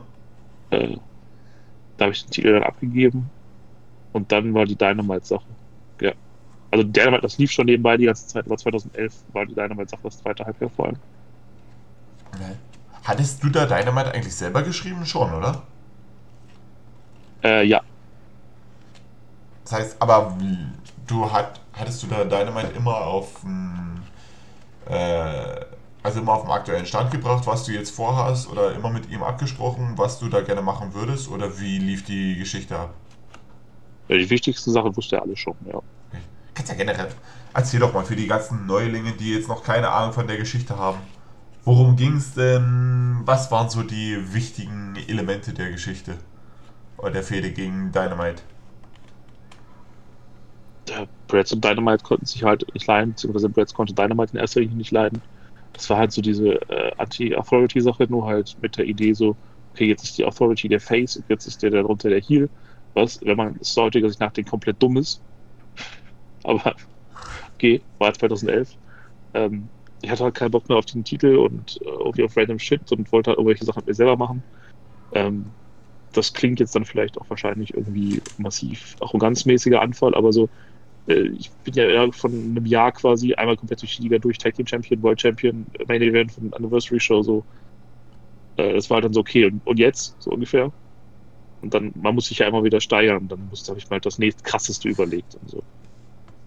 Äh, 0.72 0.98
da 1.96 2.06
habe 2.06 2.14
ich 2.14 2.26
den 2.26 2.32
Titel 2.32 2.52
dann 2.52 2.64
abgegeben. 2.64 3.30
Und 4.12 4.30
dann 4.30 4.54
war 4.54 4.66
die 4.66 4.76
Dynamite-Sache. 4.76 5.46
Ja. 6.02 6.12
Also 6.70 6.84
Dynamite, 6.84 7.22
das 7.22 7.38
lief 7.38 7.52
schon 7.52 7.68
nebenbei 7.68 7.96
die 7.96 8.06
ganze 8.06 8.28
Zeit, 8.28 8.46
aber 8.46 8.58
2011 8.58 9.14
war 9.32 9.46
die 9.46 9.56
Dynamite-Sache 9.56 10.02
das 10.04 10.18
zweite 10.18 10.44
Halbjahr 10.46 10.70
vor 10.70 10.88
allem. 10.88 10.98
Hattest 13.06 13.42
du 13.42 13.50
da 13.50 13.66
Dynamite 13.66 14.14
eigentlich 14.14 14.36
selber 14.36 14.64
geschrieben? 14.64 15.06
Schon, 15.06 15.34
oder? 15.34 15.64
Äh, 17.42 17.66
ja. 17.66 17.82
Das 19.64 19.74
heißt, 19.80 20.02
aber 20.02 20.36
wie- 20.40 20.58
du 21.12 21.32
hat, 21.32 21.62
hattest 21.74 22.04
du 22.04 22.08
da 22.08 22.24
Dynamite 22.26 22.74
immer 22.74 22.98
auf 23.06 23.42
dem, 23.42 24.04
äh, 24.86 25.66
also 26.04 26.20
immer 26.22 26.34
auf 26.34 26.44
dem 26.44 26.52
aktuellen 26.52 26.86
Stand 26.86 27.12
gebracht, 27.12 27.46
was 27.48 27.66
du 27.66 27.72
jetzt 27.74 27.92
vorhast 27.96 28.50
oder 28.50 28.74
immer 28.76 28.90
mit 28.90 29.10
ihm 29.10 29.24
abgesprochen, 29.24 29.98
was 29.98 30.20
du 30.20 30.30
da 30.30 30.42
gerne 30.42 30.62
machen 30.62 30.94
würdest 30.94 31.30
oder 31.30 31.60
wie 31.60 31.78
lief 31.80 32.04
die 32.06 32.38
Geschichte 32.38 32.78
ab? 32.78 32.96
Ja, 34.08 34.18
Die 34.18 34.30
wichtigsten 34.30 34.72
Sachen 34.72 34.96
wusste 34.96 35.18
er 35.18 35.24
alle 35.24 35.36
schon, 35.38 35.56
ja. 35.66 35.82
Kannst 36.54 36.72
ja 36.72 36.78
generell, 36.78 37.10
erzähl 37.54 37.80
doch 37.80 37.94
mal 37.94 38.06
für 38.06 38.16
die 38.16 38.28
ganzen 38.28 38.66
Neulinge, 38.66 39.14
die 39.14 39.34
jetzt 39.34 39.48
noch 39.48 39.64
keine 39.64 39.90
Ahnung 39.90 40.14
von 40.14 40.28
der 40.28 40.38
Geschichte 40.38 40.78
haben. 40.78 41.00
Worum 41.64 41.96
ging 41.96 42.18
es 42.18 42.34
denn? 42.34 43.22
Was 43.26 43.52
waren 43.52 43.70
so 43.70 43.84
die 43.84 44.34
wichtigen 44.34 44.96
Elemente 45.08 45.54
der 45.54 45.72
Geschichte? 45.72 46.18
Oder 46.98 47.12
der 47.12 47.24
Fehde 47.24 47.52
gegen 47.52 47.92
Dynamite? 47.92 48.44
Der 50.92 51.08
Brads 51.28 51.54
und 51.54 51.64
Dynamite 51.64 52.04
konnten 52.04 52.26
sich 52.26 52.44
halt 52.44 52.66
nicht 52.74 52.88
leiden, 52.88 53.12
beziehungsweise 53.12 53.50
Brads 53.50 53.74
konnte 53.74 53.94
Dynamite 53.94 54.34
in 54.34 54.40
erster 54.40 54.60
Linie 54.60 54.78
nicht 54.78 54.92
leiden. 54.92 55.22
Das 55.74 55.90
war 55.90 55.98
halt 55.98 56.12
so 56.12 56.22
diese 56.22 56.62
äh, 56.70 56.92
Anti-Authority-Sache, 56.98 58.08
nur 58.10 58.26
halt 58.26 58.58
mit 58.62 58.78
der 58.78 58.86
Idee 58.86 59.14
so, 59.14 59.36
okay, 59.74 59.86
jetzt 59.86 60.04
ist 60.04 60.18
die 60.18 60.26
Authority 60.26 60.68
der 60.68 60.82
Face 60.82 61.18
und 61.18 61.26
jetzt 61.30 61.48
ist 61.48 61.64
der 61.64 61.72
darunter 61.72 62.10
der 62.10 62.22
Heel. 62.22 62.50
Was, 62.94 63.22
wenn 63.24 63.38
man 63.38 63.60
aus 63.60 63.78
heutiger 63.78 64.10
Sicht 64.10 64.20
nach 64.20 64.34
den 64.34 64.46
komplett 64.46 64.82
dumm 64.82 64.98
ist. 64.98 65.22
Aber 66.44 66.76
okay, 67.56 67.82
war 68.00 68.14
2011. 68.14 68.76
Ähm, 69.34 69.70
ich 70.02 70.10
hatte 70.10 70.26
halt 70.26 70.36
keinen 70.36 70.52
Bock 70.52 70.68
mehr 70.68 70.78
auf 70.78 70.86
den 70.86 71.04
Titel 71.04 71.38
und 71.38 71.80
äh, 71.82 71.86
irgendwie 71.86 72.24
auf 72.24 72.36
random 72.36 72.60
Shit 72.60 72.92
und 72.92 73.12
wollte 73.12 73.30
halt 73.30 73.38
irgendwelche 73.38 73.66
Sachen 73.66 73.80
mit 73.80 73.88
mir 73.88 73.94
selber 73.94 74.18
machen. 74.18 74.44
Ähm, 75.14 75.46
das 76.12 76.34
klingt 76.34 76.60
jetzt 76.60 76.76
dann 76.76 76.84
vielleicht 76.84 77.18
auch 77.18 77.30
wahrscheinlich 77.30 77.74
irgendwie 77.74 78.22
massiv 78.38 78.98
arroganzmäßiger 79.00 79.82
Anfall, 79.82 80.14
aber 80.16 80.34
so, 80.34 80.46
äh, 80.46 80.50
ich 81.08 81.50
bin 81.64 81.74
ja 81.74 82.12
von 82.12 82.32
einem 82.32 82.66
Jahr 82.66 82.92
quasi 82.92 83.34
einmal 83.34 83.58
komplett 83.58 83.82
durch 83.82 83.98
die 83.98 84.04
Liga 84.04 84.20
durch, 84.20 84.38
Tag 84.38 84.56
Team 84.56 84.68
Champion, 84.68 85.02
World 85.02 85.20
Champion, 85.20 85.66
Main 85.88 86.02
Event 86.02 86.32
von 86.32 86.54
Anniversary 86.54 87.00
Show, 87.00 87.22
so. 87.22 87.44
Äh, 88.58 88.74
das 88.74 88.90
war 88.90 88.96
halt 88.96 89.06
dann 89.06 89.14
so, 89.14 89.22
okay, 89.22 89.46
und, 89.46 89.66
und 89.66 89.80
jetzt, 89.80 90.16
so 90.20 90.32
ungefähr. 90.32 90.72
Und 91.62 91.74
dann, 91.74 91.92
man 91.96 92.16
muss 92.16 92.28
sich 92.28 92.40
ja 92.40 92.48
immer 92.48 92.64
wieder 92.64 92.82
steigern, 92.82 93.28
dann 93.28 93.40
habe 93.68 93.78
ich 93.78 93.90
mal 93.90 94.00
das 94.00 94.20
nächst 94.20 94.44
krasseste 94.44 94.90
überlegt 94.90 95.36
und 95.36 95.50
so. 95.50 95.64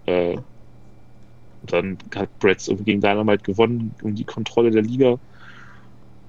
Äh, 0.05 0.35
und 0.35 1.73
dann 1.73 1.97
hat 2.15 2.39
Bretts 2.39 2.71
gegen 2.83 3.01
Dynamite 3.01 3.43
gewonnen, 3.43 3.95
um 4.03 4.15
die 4.15 4.25
Kontrolle 4.25 4.71
der 4.71 4.83
Liga 4.83 5.17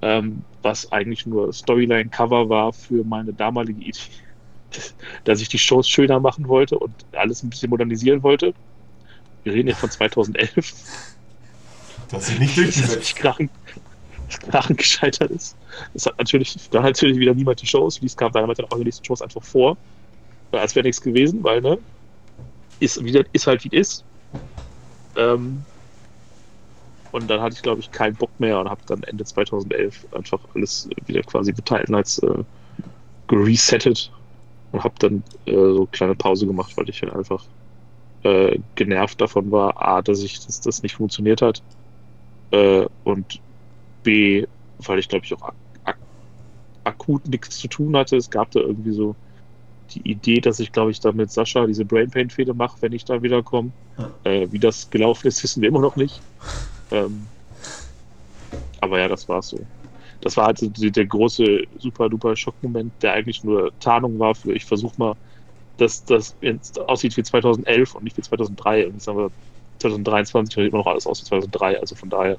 ähm, 0.01 0.43
was 0.61 0.91
eigentlich 0.91 1.25
nur 1.25 1.51
Storyline-Cover 1.51 2.49
war 2.49 2.73
für 2.73 3.03
meine 3.03 3.33
damalige 3.33 3.81
Idee, 3.81 3.99
dass 5.23 5.41
ich 5.41 5.49
die 5.49 5.57
Shows 5.57 5.87
schöner 5.87 6.19
machen 6.19 6.47
wollte 6.47 6.77
und 6.77 6.93
alles 7.13 7.43
ein 7.43 7.49
bisschen 7.49 7.69
modernisieren 7.69 8.23
wollte. 8.23 8.53
Wir 9.43 9.53
reden 9.53 9.69
ja 9.69 9.75
von 9.75 9.89
2011. 9.89 10.73
Dass 12.09 12.27
sie 12.27 12.39
nicht 12.39 12.55
durchgesetzt. 12.55 13.01
ist 13.01 13.15
krachen, 13.17 13.49
krachen 14.49 14.77
gescheitert 14.77 15.29
ist. 15.29 15.57
Es 15.93 16.05
hat 16.05 16.17
natürlich, 16.17 16.55
da 16.69 16.79
hat 16.79 16.85
natürlich 16.85 17.19
wieder 17.19 17.33
niemand 17.33 17.61
die 17.61 17.67
Shows, 17.67 18.01
wie 18.01 18.05
es 18.05 18.15
kam, 18.15 18.31
Dynamite 18.31 18.61
dann 18.61 18.71
auch 18.71 18.77
die 18.77 18.85
nächsten 18.85 19.03
Shows 19.03 19.21
einfach 19.21 19.43
vor. 19.43 19.75
Als 20.53 20.73
wäre 20.73 20.85
nichts 20.85 21.01
gewesen, 21.01 21.43
weil, 21.43 21.59
ne? 21.59 21.77
ist, 22.79 23.03
wieder, 23.03 23.23
ist 23.33 23.47
halt 23.47 23.63
wie 23.63 23.75
es 23.75 23.89
ist. 23.89 24.03
Ähm, 25.15 25.63
und 27.11 27.29
dann 27.29 27.41
hatte 27.41 27.55
ich, 27.55 27.61
glaube 27.61 27.79
ich, 27.79 27.91
keinen 27.91 28.15
Bock 28.15 28.29
mehr 28.39 28.59
und 28.59 28.69
habe 28.69 28.81
dann 28.87 29.03
Ende 29.03 29.23
2011 29.23 30.07
einfach 30.11 30.39
alles 30.53 30.89
wieder 31.05 31.21
quasi 31.23 31.53
geteilt 31.53 31.91
als 31.93 32.19
äh, 32.19 32.43
geresettet 33.27 34.11
und 34.71 34.83
habe 34.83 34.95
dann 34.99 35.23
äh, 35.45 35.53
so 35.53 35.77
eine 35.77 35.87
kleine 35.87 36.15
Pause 36.15 36.47
gemacht, 36.47 36.75
weil 36.77 36.89
ich 36.89 37.01
halt 37.01 37.13
einfach 37.13 37.43
äh, 38.23 38.59
genervt 38.75 39.21
davon 39.21 39.51
war, 39.51 39.81
A, 39.81 40.01
dass 40.01 40.21
ich 40.21 40.45
dass 40.45 40.61
das 40.61 40.83
nicht 40.83 40.95
funktioniert 40.95 41.41
hat 41.41 41.63
äh, 42.51 42.85
und 43.03 43.41
B, 44.03 44.45
weil 44.79 44.99
ich 44.99 45.07
glaube 45.09 45.25
ich 45.25 45.33
auch 45.33 45.41
ak 45.41 45.55
ak 45.85 45.97
akut 46.83 47.27
nichts 47.27 47.57
zu 47.59 47.67
tun 47.67 47.95
hatte. 47.97 48.17
Es 48.17 48.29
gab 48.29 48.51
da 48.51 48.59
irgendwie 48.61 48.93
so 48.93 49.15
die 49.91 50.09
Idee, 50.09 50.41
dass 50.41 50.59
ich 50.59 50.71
glaube 50.71 50.91
ich 50.91 50.99
da 50.99 51.11
mit 51.11 51.31
Sascha 51.31 51.65
diese 51.65 51.85
Brain 51.85 52.09
Pain 52.11 52.29
Fehde 52.29 52.53
mache, 52.53 52.77
wenn 52.81 52.93
ich 52.93 53.05
da 53.05 53.21
wiederkomme. 53.21 53.71
Ja. 53.97 54.11
Äh, 54.23 54.51
wie 54.51 54.59
das 54.59 54.89
gelaufen 54.89 55.27
ist, 55.27 55.43
wissen 55.43 55.61
wir 55.61 55.69
immer 55.69 55.81
noch 55.81 55.95
nicht. 55.95 56.21
Ähm, 56.91 57.27
aber 58.81 58.99
ja, 58.99 59.07
das 59.07 59.27
war 59.27 59.41
so. 59.41 59.57
Das 60.21 60.37
war 60.37 60.47
halt 60.47 60.59
so 60.59 60.67
der 60.69 61.05
große 61.05 61.63
super 61.79 62.09
duper 62.09 62.35
Schockmoment, 62.35 62.91
der 63.01 63.13
eigentlich 63.13 63.43
nur 63.43 63.71
Tarnung 63.79 64.17
war 64.19 64.35
für 64.35 64.53
ich 64.53 64.65
versuche 64.65 64.95
mal, 64.97 65.15
dass 65.77 66.03
das 66.05 66.35
jetzt 66.41 66.79
aussieht 66.79 67.15
wie 67.17 67.23
2011 67.23 67.95
und 67.95 68.03
nicht 68.03 68.17
wie 68.17 68.21
2003. 68.21 68.87
Und 68.87 68.93
jetzt 68.93 69.07
haben 69.07 69.17
wir 69.17 69.31
2023 69.79 70.55
sieht 70.55 70.69
immer 70.69 70.79
noch 70.79 70.87
alles 70.87 71.05
aus 71.05 71.21
wie 71.21 71.25
2003. 71.25 71.79
Also 71.79 71.95
von 71.95 72.09
daher. 72.09 72.37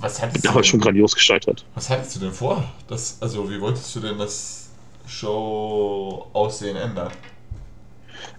Was 0.00 0.20
hattest 0.20 0.46
aber 0.46 0.62
schon 0.62 0.80
grandios 0.80 1.14
gescheitert. 1.14 1.64
Was 1.74 1.88
hattest 1.88 2.16
du 2.16 2.20
denn 2.20 2.32
vor? 2.32 2.64
Das, 2.88 3.22
also 3.22 3.48
wie 3.48 3.60
wolltest 3.60 3.94
du 3.96 4.00
denn 4.00 4.18
das 4.18 4.68
Show-Aussehen 5.06 6.76
ändern? 6.76 7.10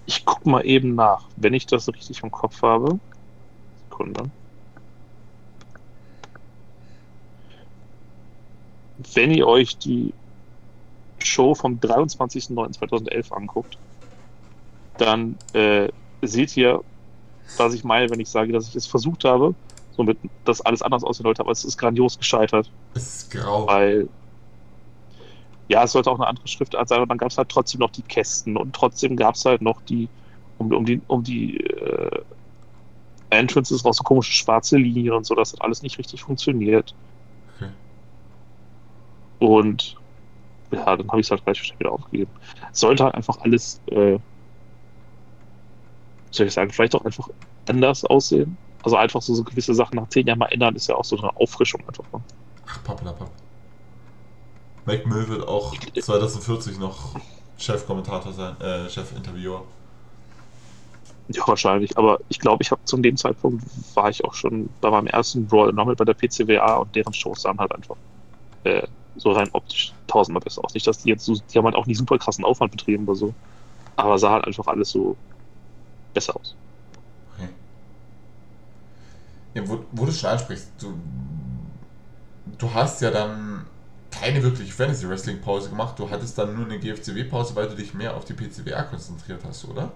Ich 0.05 0.23
guck 0.25 0.45
mal 0.45 0.65
eben 0.65 0.95
nach, 0.95 1.23
wenn 1.35 1.53
ich 1.53 1.65
das 1.65 1.87
richtig 1.87 2.21
im 2.21 2.29
Kopf 2.29 2.61
habe. 2.61 2.99
Sekunde. 3.89 4.29
Wenn 9.13 9.31
ihr 9.31 9.47
euch 9.47 9.77
die 9.77 10.13
Show 11.19 11.55
vom 11.55 11.79
23.09.2011 11.79 13.33
anguckt, 13.33 13.77
dann 14.97 15.37
äh, 15.53 15.89
seht 16.21 16.55
ihr, 16.55 16.81
was 17.57 17.73
ich 17.73 17.83
meine, 17.83 18.09
wenn 18.09 18.19
ich 18.19 18.29
sage, 18.29 18.51
dass 18.53 18.69
ich 18.69 18.75
es 18.75 18.87
versucht 18.87 19.25
habe, 19.25 19.53
somit 19.95 20.17
dass 20.43 20.61
alles 20.61 20.81
anders 20.81 21.03
aussehen 21.03 21.23
sollte, 21.23 21.41
aber 21.41 21.51
es 21.51 21.63
ist 21.63 21.77
grandios 21.77 22.17
gescheitert. 22.17 22.69
Es 22.93 23.21
ist 23.21 23.31
grau. 23.31 23.67
Weil, 23.67 24.07
ja, 25.67 25.83
es 25.83 25.91
sollte 25.91 26.11
auch 26.11 26.19
eine 26.19 26.27
andere 26.27 26.47
Schriftart 26.47 26.87
sein, 26.87 26.97
aber 26.97 27.07
dann 27.07 27.17
gab 27.17 27.31
es 27.31 27.37
halt 27.37 27.49
trotzdem 27.49 27.79
noch 27.79 27.91
die 27.91 28.01
Kästen 28.01 28.57
und 28.57 28.75
trotzdem 28.75 29.15
gab 29.15 29.35
es 29.35 29.45
halt 29.45 29.61
noch 29.61 29.81
die, 29.81 30.09
um, 30.57 30.71
um 30.71 30.85
die, 30.85 31.01
um 31.07 31.23
die 31.23 31.57
äh, 31.57 32.21
Entrances 33.29 33.83
raus 33.83 33.97
so 33.97 34.03
komische 34.03 34.31
schwarze 34.31 34.77
Linien 34.77 35.13
und 35.13 35.25
so, 35.25 35.35
das 35.35 35.53
hat 35.53 35.61
alles 35.61 35.81
nicht 35.81 35.97
richtig 35.97 36.21
funktioniert. 36.21 36.93
Und 39.39 39.95
ja, 40.71 40.95
dann 40.95 41.07
habe 41.07 41.19
ich 41.19 41.27
es 41.27 41.31
halt 41.31 41.43
gleich 41.43 41.73
wieder 41.79 41.91
aufgegeben. 41.91 42.31
Sollte 42.71 43.03
halt 43.03 43.15
einfach 43.15 43.37
alles, 43.41 43.81
äh, 43.87 44.17
soll 46.31 46.47
ich 46.47 46.53
sagen, 46.53 46.71
vielleicht 46.71 46.95
auch 46.95 47.05
einfach 47.05 47.29
anders 47.67 48.03
aussehen. 48.05 48.57
Also 48.83 48.97
einfach 48.97 49.21
so, 49.21 49.33
so 49.33 49.43
gewisse 49.43 49.73
Sachen 49.73 49.95
nach 49.95 50.09
zehn 50.09 50.27
Jahren 50.27 50.39
mal 50.39 50.47
ändern, 50.47 50.75
ist 50.75 50.87
ja 50.87 50.95
auch 50.95 51.05
so 51.05 51.17
eine 51.17 51.35
Auffrischung 51.37 51.81
einfach. 51.87 52.03
Ne? 52.13 52.21
Ach, 52.67 52.83
pappelapapp. 52.83 53.31
Mac 54.85 55.05
Mill 55.07 55.27
wird 55.27 55.47
auch 55.47 55.73
2040 55.99 56.77
noch 56.77 57.15
Chefkommentator 57.57 58.31
sein, 58.33 58.59
äh, 58.61 58.87
Chefinterviewer. 58.89 59.63
Ja, 61.29 61.47
wahrscheinlich. 61.47 61.97
Aber 61.97 62.19
ich 62.29 62.39
glaube, 62.39 62.61
ich 62.61 62.69
habe 62.69 62.83
zu 62.85 62.97
dem 62.97 63.17
Zeitpunkt 63.17 63.65
war 63.95 64.09
ich 64.09 64.23
auch 64.23 64.33
schon 64.33 64.69
bei 64.81 64.91
meinem 64.91 65.07
ersten 65.07 65.47
Brawl 65.47 65.73
Normal 65.73 65.95
bei 65.95 66.05
der 66.05 66.13
PCWA 66.13 66.75
und 66.75 66.95
deren 66.95 67.13
Shows 67.13 67.41
sahen 67.41 67.57
halt 67.57 67.73
einfach 67.73 67.95
äh, 68.63 68.85
so 69.15 69.31
rein 69.31 69.49
optisch 69.53 69.93
tausendmal 70.07 70.41
besser 70.41 70.63
aus. 70.63 70.73
Nicht, 70.73 70.87
dass 70.87 70.99
die 70.99 71.09
jetzt 71.09 71.25
so, 71.25 71.35
die 71.35 71.57
haben 71.57 71.65
halt 71.65 71.75
auch 71.75 71.85
nicht 71.85 71.97
super 71.97 72.17
krassen 72.17 72.45
Aufwand 72.45 72.71
betrieben 72.71 73.05
oder 73.05 73.15
so, 73.15 73.33
aber 73.95 74.17
sah 74.17 74.31
halt 74.31 74.45
einfach 74.45 74.67
alles 74.67 74.91
so 74.91 75.15
besser 76.13 76.35
aus. 76.35 76.55
Okay. 77.33 77.49
Ja, 79.53 79.67
wo, 79.67 79.79
wo 79.91 80.05
du 80.05 80.11
schon 80.11 80.29
ansprichst, 80.29 80.67
du, 80.79 80.93
du 82.57 82.73
hast 82.73 83.01
ja 83.01 83.11
dann 83.11 83.65
keine 84.11 84.41
wirkliche 84.43 84.71
Fantasy 84.71 85.07
Wrestling 85.09 85.41
Pause 85.41 85.69
gemacht, 85.69 85.99
du 85.99 86.09
hattest 86.09 86.37
dann 86.37 86.55
nur 86.55 86.65
eine 86.65 86.79
GFCW 86.79 87.25
Pause, 87.25 87.55
weil 87.55 87.67
du 87.67 87.75
dich 87.75 87.93
mehr 87.93 88.15
auf 88.15 88.25
die 88.25 88.33
PCWA 88.33 88.83
konzentriert 88.83 89.41
hast, 89.45 89.65
oder? 89.65 89.91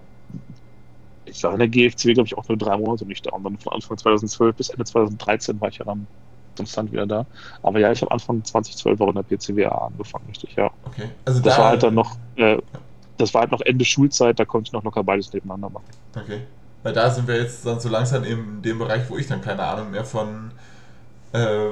Ich 1.25 1.43
war 1.43 1.53
in 1.53 1.59
der 1.59 1.67
GFCW, 1.67 2.13
glaube 2.13 2.27
ich, 2.27 2.37
auch 2.37 2.47
nur 2.47 2.57
drei 2.57 2.75
Monate 2.77 3.05
nicht 3.05 3.25
da. 3.25 3.31
Und 3.31 3.43
dann 3.43 3.57
von 3.57 3.73
Anfang 3.73 3.97
2012 3.97 4.55
bis 4.55 4.69
Ende 4.69 4.83
2013 4.83 5.61
war 5.61 5.69
ich 5.69 5.77
ja 5.77 5.85
dann 5.85 6.07
konstant 6.55 6.91
wieder 6.91 7.05
da. 7.05 7.25
Aber 7.63 7.79
ja, 7.79 7.91
ich 7.91 8.01
habe 8.01 8.11
Anfang 8.11 8.43
2012 8.43 9.01
auch 9.01 9.09
in 9.09 9.15
der 9.15 9.23
PCWA 9.23 9.87
angefangen, 9.87 10.25
richtig, 10.27 10.55
ja. 10.55 10.71
Okay. 10.85 11.09
Also 11.25 11.39
das 11.41 11.55
da, 11.55 11.61
war 11.61 11.69
halt 11.69 11.83
dann 11.83 11.93
noch, 11.93 12.15
äh, 12.35 12.57
das 13.17 13.33
war 13.33 13.41
halt 13.41 13.51
noch 13.51 13.61
Ende 13.61 13.85
Schulzeit, 13.85 14.39
da 14.39 14.45
konnte 14.45 14.69
ich 14.69 14.73
noch 14.73 14.83
locker 14.83 15.03
beides 15.03 15.31
nebeneinander 15.33 15.69
machen. 15.69 15.85
Okay. 16.15 16.41
Weil 16.83 16.93
da 16.93 17.09
sind 17.09 17.27
wir 17.27 17.37
jetzt 17.37 17.65
dann 17.65 17.79
so 17.79 17.89
langsam 17.89 18.23
in 18.23 18.61
dem 18.61 18.79
Bereich, 18.79 19.09
wo 19.09 19.17
ich 19.17 19.27
dann 19.27 19.41
keine 19.41 19.63
Ahnung 19.63 19.91
mehr 19.91 20.05
von, 20.05 20.51
äh, 21.33 21.69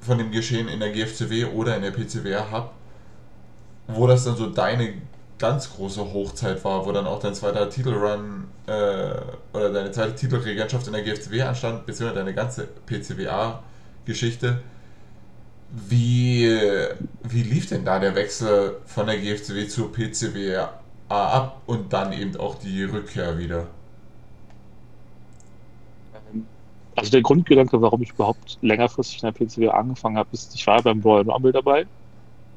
von 0.00 0.18
dem 0.18 0.30
Geschehen 0.30 0.68
in 0.68 0.80
der 0.80 0.92
GFCW 0.92 1.46
oder 1.46 1.76
in 1.76 1.82
der 1.82 1.90
PCWA 1.90 2.50
habe. 2.50 2.70
Wo 3.88 4.06
das 4.06 4.24
dann 4.24 4.36
so 4.36 4.48
deine 4.48 4.94
ganz 5.38 5.74
große 5.74 6.00
Hochzeit 6.12 6.64
war, 6.64 6.86
wo 6.86 6.92
dann 6.92 7.06
auch 7.06 7.20
dein 7.20 7.34
zweiter 7.34 7.68
Titelrun 7.68 8.44
äh, 8.66 9.10
oder 9.52 9.72
deine 9.72 9.90
zweite 9.90 10.14
Titelregentschaft 10.14 10.86
in 10.86 10.94
der 10.94 11.02
GFCW 11.02 11.42
anstand, 11.42 11.86
beziehungsweise 11.86 12.20
deine 12.20 12.34
ganze 12.34 12.68
PCWA-Geschichte. 12.86 14.60
Wie, 15.70 16.48
wie 17.24 17.42
lief 17.42 17.68
denn 17.68 17.84
da 17.84 17.98
der 17.98 18.14
Wechsel 18.14 18.76
von 18.86 19.06
der 19.06 19.18
GFCW 19.18 19.66
zur 19.66 19.92
PCWA 19.92 20.70
ab 21.08 21.62
und 21.66 21.92
dann 21.92 22.12
eben 22.12 22.36
auch 22.36 22.54
die 22.54 22.84
Rückkehr 22.84 23.38
wieder? 23.38 23.66
Also 26.96 27.10
der 27.10 27.20
Grundgedanke, 27.20 27.80
warum 27.82 28.00
ich 28.00 28.10
überhaupt 28.12 28.56
längerfristig 28.62 29.22
in 29.22 29.30
der 29.30 29.32
PCWA 29.32 29.78
angefangen 29.78 30.16
habe, 30.16 30.30
ist, 30.32 30.54
ich 30.54 30.66
war 30.66 30.82
beim 30.82 31.00
Royal 31.02 31.28
Rumble 31.28 31.52
dabei, 31.52 31.86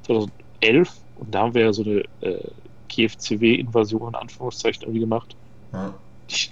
2011, 0.04 0.90
und 1.18 1.36
da 1.36 1.42
haben 1.42 1.54
wir 1.54 1.64
ja 1.64 1.74
so 1.74 1.84
eine 1.84 2.04
äh, 2.22 2.52
GFCW-Invasion 2.90 4.10
in 4.10 4.16
Anführungszeichen 4.16 4.84
irgendwie 4.84 5.00
gemacht. 5.00 5.36
Ja. 5.74 5.94
Die, 6.30 6.50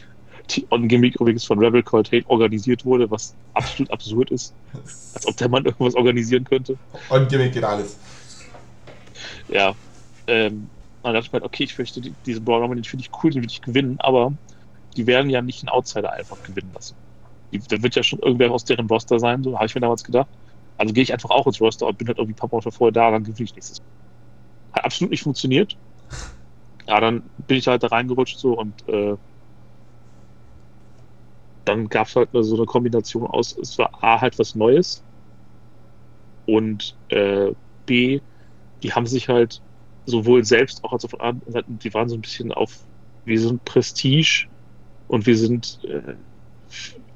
die 0.51 0.67
On-Gimmick 0.69 1.15
übrigens 1.19 1.43
von 1.43 1.59
Rebel 1.59 1.83
Call 1.83 2.03
Hate 2.03 2.23
organisiert 2.27 2.85
wurde, 2.85 3.09
was 3.11 3.35
absolut 3.53 3.91
absurd 3.91 4.31
ist. 4.31 4.53
Als 5.13 5.27
ob 5.27 5.35
der 5.37 5.49
Mann 5.49 5.65
irgendwas 5.65 5.95
organisieren 5.95 6.45
könnte. 6.45 6.77
On-Gimmick 7.09 7.53
geht 7.53 7.63
alles. 7.63 7.97
Ja. 9.49 9.75
Ähm, 10.27 10.69
dann 11.03 11.13
dachte 11.13 11.27
ich 11.27 11.31
mir, 11.31 11.39
halt, 11.39 11.45
okay, 11.45 11.63
ich 11.63 11.77
möchte 11.77 12.01
die, 12.01 12.13
diesen 12.25 12.43
Brawl 12.43 12.61
Rumble, 12.61 12.75
den 12.75 12.83
finde 12.83 13.05
ich 13.05 13.23
cool, 13.23 13.31
den 13.31 13.41
würde 13.41 13.51
ich 13.51 13.61
gewinnen, 13.61 13.97
aber 13.99 14.33
die 14.95 15.07
werden 15.07 15.29
ja 15.29 15.41
nicht 15.41 15.61
einen 15.61 15.69
Outsider 15.69 16.11
einfach 16.11 16.41
gewinnen 16.43 16.71
lassen. 16.73 16.95
da 17.69 17.81
wird 17.81 17.95
ja 17.95 18.03
schon 18.03 18.19
irgendwer 18.19 18.51
aus 18.51 18.65
deren 18.65 18.87
Roster 18.87 19.19
sein, 19.19 19.43
so 19.43 19.55
habe 19.55 19.67
ich 19.67 19.75
mir 19.75 19.81
damals 19.81 20.03
gedacht. 20.03 20.27
Also 20.77 20.93
gehe 20.93 21.03
ich 21.03 21.13
einfach 21.13 21.29
auch 21.29 21.47
ins 21.47 21.61
Roster 21.61 21.87
und 21.87 21.97
bin 21.97 22.07
halt 22.07 22.17
irgendwie 22.17 22.33
ein 22.33 22.37
paar 22.37 22.49
Monate 22.51 22.71
vorher 22.71 22.91
da, 22.91 23.11
dann 23.11 23.23
gewinne 23.23 23.45
ich 23.45 23.55
nächstes 23.55 23.79
Mal. 23.79 23.85
Hat 24.73 24.85
absolut 24.85 25.11
nicht 25.11 25.23
funktioniert 25.23 25.77
ja, 26.87 26.99
dann 26.99 27.23
bin 27.47 27.57
ich 27.57 27.67
halt 27.67 27.83
da 27.83 27.87
reingerutscht 27.87 28.39
so 28.39 28.57
und 28.57 28.87
äh, 28.87 29.15
dann 31.65 31.89
gab 31.89 32.07
es 32.07 32.15
halt 32.15 32.29
so 32.31 32.55
eine 32.55 32.65
Kombination 32.65 33.27
aus, 33.27 33.57
es 33.57 33.77
war 33.77 33.91
A 34.01 34.21
halt 34.21 34.39
was 34.39 34.55
Neues 34.55 35.03
und 36.45 36.95
äh, 37.09 37.51
B, 37.85 38.21
die 38.81 38.93
haben 38.93 39.05
sich 39.05 39.27
halt 39.27 39.61
sowohl 40.05 40.45
selbst 40.45 40.83
auch 40.83 40.93
als 40.93 41.03
auch 41.05 41.09
von 41.09 41.21
anderen 41.21 41.53
Seiten, 41.53 41.79
die 41.79 41.93
waren 41.93 42.07
so 42.07 42.15
ein 42.15 42.21
bisschen 42.21 42.51
auf, 42.53 42.73
wir 43.25 43.39
sind 43.39 43.63
Prestige 43.65 44.47
und 45.07 45.25
wir 45.25 45.37
sind 45.37 45.79
äh, 45.83 46.15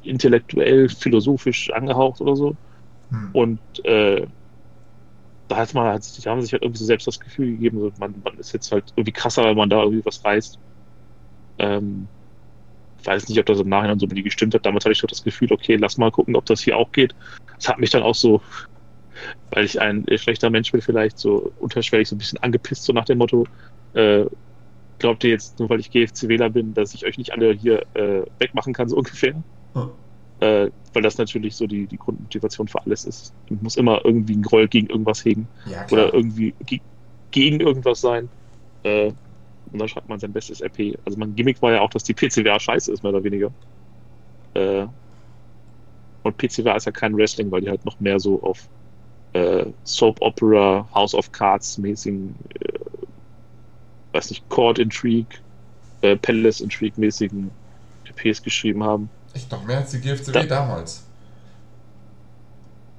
intellektuell, 0.03 0.89
philosophisch 0.89 1.71
angehaucht 1.71 2.19
oder 2.21 2.35
so. 2.35 2.55
Hm. 3.09 3.29
Und 3.33 3.85
äh, 3.85 4.27
da 5.51 5.57
hat 5.57 5.73
man 5.73 5.85
halt, 5.85 6.17
die 6.17 6.29
haben 6.29 6.41
sich 6.41 6.53
halt 6.53 6.63
irgendwie 6.63 6.79
so 6.79 6.85
selbst 6.85 7.07
das 7.07 7.19
Gefühl 7.19 7.51
gegeben, 7.51 7.79
so, 7.79 7.91
man, 7.99 8.15
man 8.23 8.37
ist 8.37 8.53
jetzt 8.53 8.71
halt 8.71 8.85
irgendwie 8.95 9.11
krasser, 9.11 9.43
weil 9.43 9.55
man 9.55 9.69
da 9.69 9.83
irgendwie 9.83 10.05
was 10.05 10.23
reißt. 10.23 10.57
Ähm, 11.59 12.07
ich 12.99 13.07
weiß 13.07 13.27
nicht, 13.27 13.37
ob 13.39 13.45
das 13.47 13.59
im 13.59 13.67
Nachhinein 13.67 13.99
so 13.99 14.07
mit 14.07 14.23
gestimmt 14.23 14.53
hat. 14.53 14.65
Damals 14.65 14.85
hatte 14.85 14.93
ich 14.93 15.01
doch 15.01 15.09
das 15.09 15.23
Gefühl, 15.23 15.51
okay, 15.51 15.75
lass 15.75 15.97
mal 15.97 16.11
gucken, 16.11 16.37
ob 16.37 16.45
das 16.45 16.61
hier 16.61 16.77
auch 16.77 16.91
geht. 16.93 17.13
Das 17.57 17.67
hat 17.67 17.79
mich 17.79 17.89
dann 17.89 18.03
auch 18.03 18.15
so, 18.15 18.41
weil 19.49 19.65
ich 19.65 19.81
ein 19.81 20.05
schlechter 20.15 20.49
Mensch 20.49 20.71
bin, 20.71 20.81
vielleicht 20.81 21.17
so 21.17 21.51
unterschwellig 21.59 22.07
so 22.07 22.15
ein 22.15 22.19
bisschen 22.19 22.41
angepisst, 22.41 22.85
so 22.85 22.93
nach 22.93 23.05
dem 23.05 23.17
Motto, 23.17 23.45
äh, 23.93 24.25
glaubt 24.99 25.23
ihr 25.25 25.31
jetzt, 25.31 25.59
nur 25.59 25.69
weil 25.69 25.81
ich 25.81 25.91
GFC-Wähler 25.91 26.49
bin, 26.49 26.73
dass 26.73 26.93
ich 26.93 27.05
euch 27.05 27.17
nicht 27.17 27.33
alle 27.33 27.51
hier 27.51 27.85
äh, 27.95 28.23
wegmachen 28.39 28.73
kann, 28.73 28.87
so 28.87 28.95
ungefähr? 28.97 29.43
Hm 29.73 29.91
äh, 30.41 30.71
weil 30.93 31.03
das 31.03 31.17
natürlich 31.19 31.55
so 31.57 31.67
die, 31.67 31.87
die 31.87 31.97
Grundmotivation 31.99 32.67
für 32.69 32.83
alles 32.85 33.05
ist. 33.05 33.35
Man 33.49 33.61
muss 33.63 33.77
immer 33.77 34.01
irgendwie 34.05 34.33
einen 34.35 34.43
Groll 34.43 34.69
gegen 34.69 34.87
irgendwas 34.89 35.25
hegen 35.25 35.49
ja, 35.65 35.87
oder 35.91 36.13
irgendwie 36.13 36.55
ge 36.65 36.81
gegen 37.31 37.61
irgendwas 37.61 38.01
sein. 38.01 38.31
Äh, 38.83 39.13
Und 39.71 39.79
dann 39.79 39.89
schreibt 39.89 40.09
man 40.09 40.19
sein 40.19 40.33
bestes 40.33 40.61
RP. 40.61 40.97
Also 41.05 41.19
mein 41.19 41.35
Gimmick 41.35 41.61
war 41.61 41.73
ja 41.73 41.81
auch, 41.81 41.91
dass 41.91 42.03
die 42.05 42.13
PCWA 42.15 42.59
scheiße 42.59 42.93
ist, 42.93 43.03
mehr 43.03 43.13
oder 43.13 43.23
weniger. 43.23 43.55
Äh, 44.55 44.87
und 46.23 46.37
PCWA 46.37 46.75
ist 46.75 46.85
ja 46.85 46.91
kein 46.93 47.15
Wrestling, 47.17 47.51
weil 47.51 47.61
die 47.61 47.69
halt 47.69 47.85
noch 47.85 47.99
mehr 47.99 48.19
so 48.19 48.41
auf 48.43 48.69
äh, 49.33 49.73
Soap 49.83 50.21
Opera, 50.21 50.89
House 50.93 51.15
of 51.15 51.31
Cards 51.31 51.77
mäßigen, 51.77 52.39
äh, 52.59 52.79
weiß 54.13 54.29
nicht, 54.31 54.49
Court 54.49 54.79
Intrigue, 54.79 55.39
äh, 56.01 56.17
Palace 56.17 56.61
Intrigue 56.61 56.99
mäßigen 56.99 57.57
RPs 58.05 58.41
geschrieben 58.43 58.83
haben. 58.83 59.11
Echt 59.33 59.51
noch 59.51 59.63
mehr 59.63 59.77
als 59.77 59.91
die 59.91 59.99
GFCW 59.99 60.31
Da- 60.31 60.43
damals. 60.43 61.03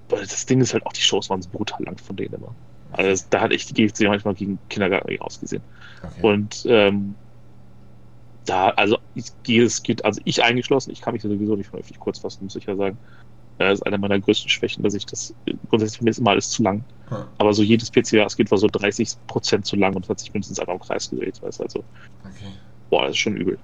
Weil 0.08 0.26
das 0.26 0.46
Ding 0.46 0.60
ist 0.60 0.72
halt 0.74 0.84
auch, 0.86 0.92
die 0.92 1.00
Shows 1.00 1.30
waren 1.30 1.40
so 1.40 1.48
brutal 1.48 1.82
lang 1.84 1.98
von 1.98 2.16
denen 2.16 2.34
immer. 2.34 2.54
Also 2.92 3.24
da 3.30 3.40
hat 3.40 3.52
echt 3.52 3.70
die 3.70 3.74
GFC 3.74 4.02
manchmal 4.02 4.34
gegen 4.34 4.58
Kindergarten 4.68 5.18
ausgesehen. 5.20 5.62
Okay. 6.02 6.20
Und 6.20 6.62
ähm, 6.66 7.14
da, 8.44 8.70
also 8.70 8.98
ich 9.14 9.30
gehe, 9.44 9.64
es 9.64 9.82
geht, 9.82 10.04
also 10.04 10.20
ich 10.24 10.42
eingeschlossen, 10.42 10.90
ich 10.90 11.00
kann 11.00 11.14
mich 11.14 11.22
sowieso 11.22 11.56
nicht 11.56 11.68
vernünftig 11.68 11.98
kurz 11.98 12.18
fassen, 12.18 12.44
muss 12.44 12.56
ich 12.56 12.66
ja 12.66 12.76
sagen. 12.76 12.98
Das 13.58 13.78
ist 13.78 13.86
eine 13.86 13.98
meiner 13.98 14.18
größten 14.18 14.50
Schwächen, 14.50 14.82
dass 14.82 14.94
ich 14.94 15.06
das, 15.06 15.32
grundsätzlich 15.68 15.98
für 15.98 16.04
mich 16.04 16.10
ist 16.12 16.18
immer 16.18 16.32
alles 16.32 16.50
zu 16.50 16.62
lang. 16.62 16.84
Hm. 17.08 17.24
Aber 17.38 17.52
so 17.54 17.62
jedes 17.62 17.90
PCA, 17.90 18.24
es 18.26 18.36
geht 18.36 18.50
war 18.50 18.58
so 18.58 18.66
30% 18.66 19.62
zu 19.62 19.76
lang 19.76 19.94
und 19.94 20.08
hat 20.08 20.18
sich 20.18 20.32
mindestens 20.32 20.58
einmal 20.58 20.76
im 20.76 20.82
Kreis 20.82 21.08
gedreht, 21.08 21.40
weißt 21.40 21.60
du, 21.60 21.64
also, 21.64 21.84
okay. 22.24 22.52
boah, 22.90 23.02
das 23.02 23.12
ist 23.12 23.18
schon 23.18 23.36
übel. 23.36 23.58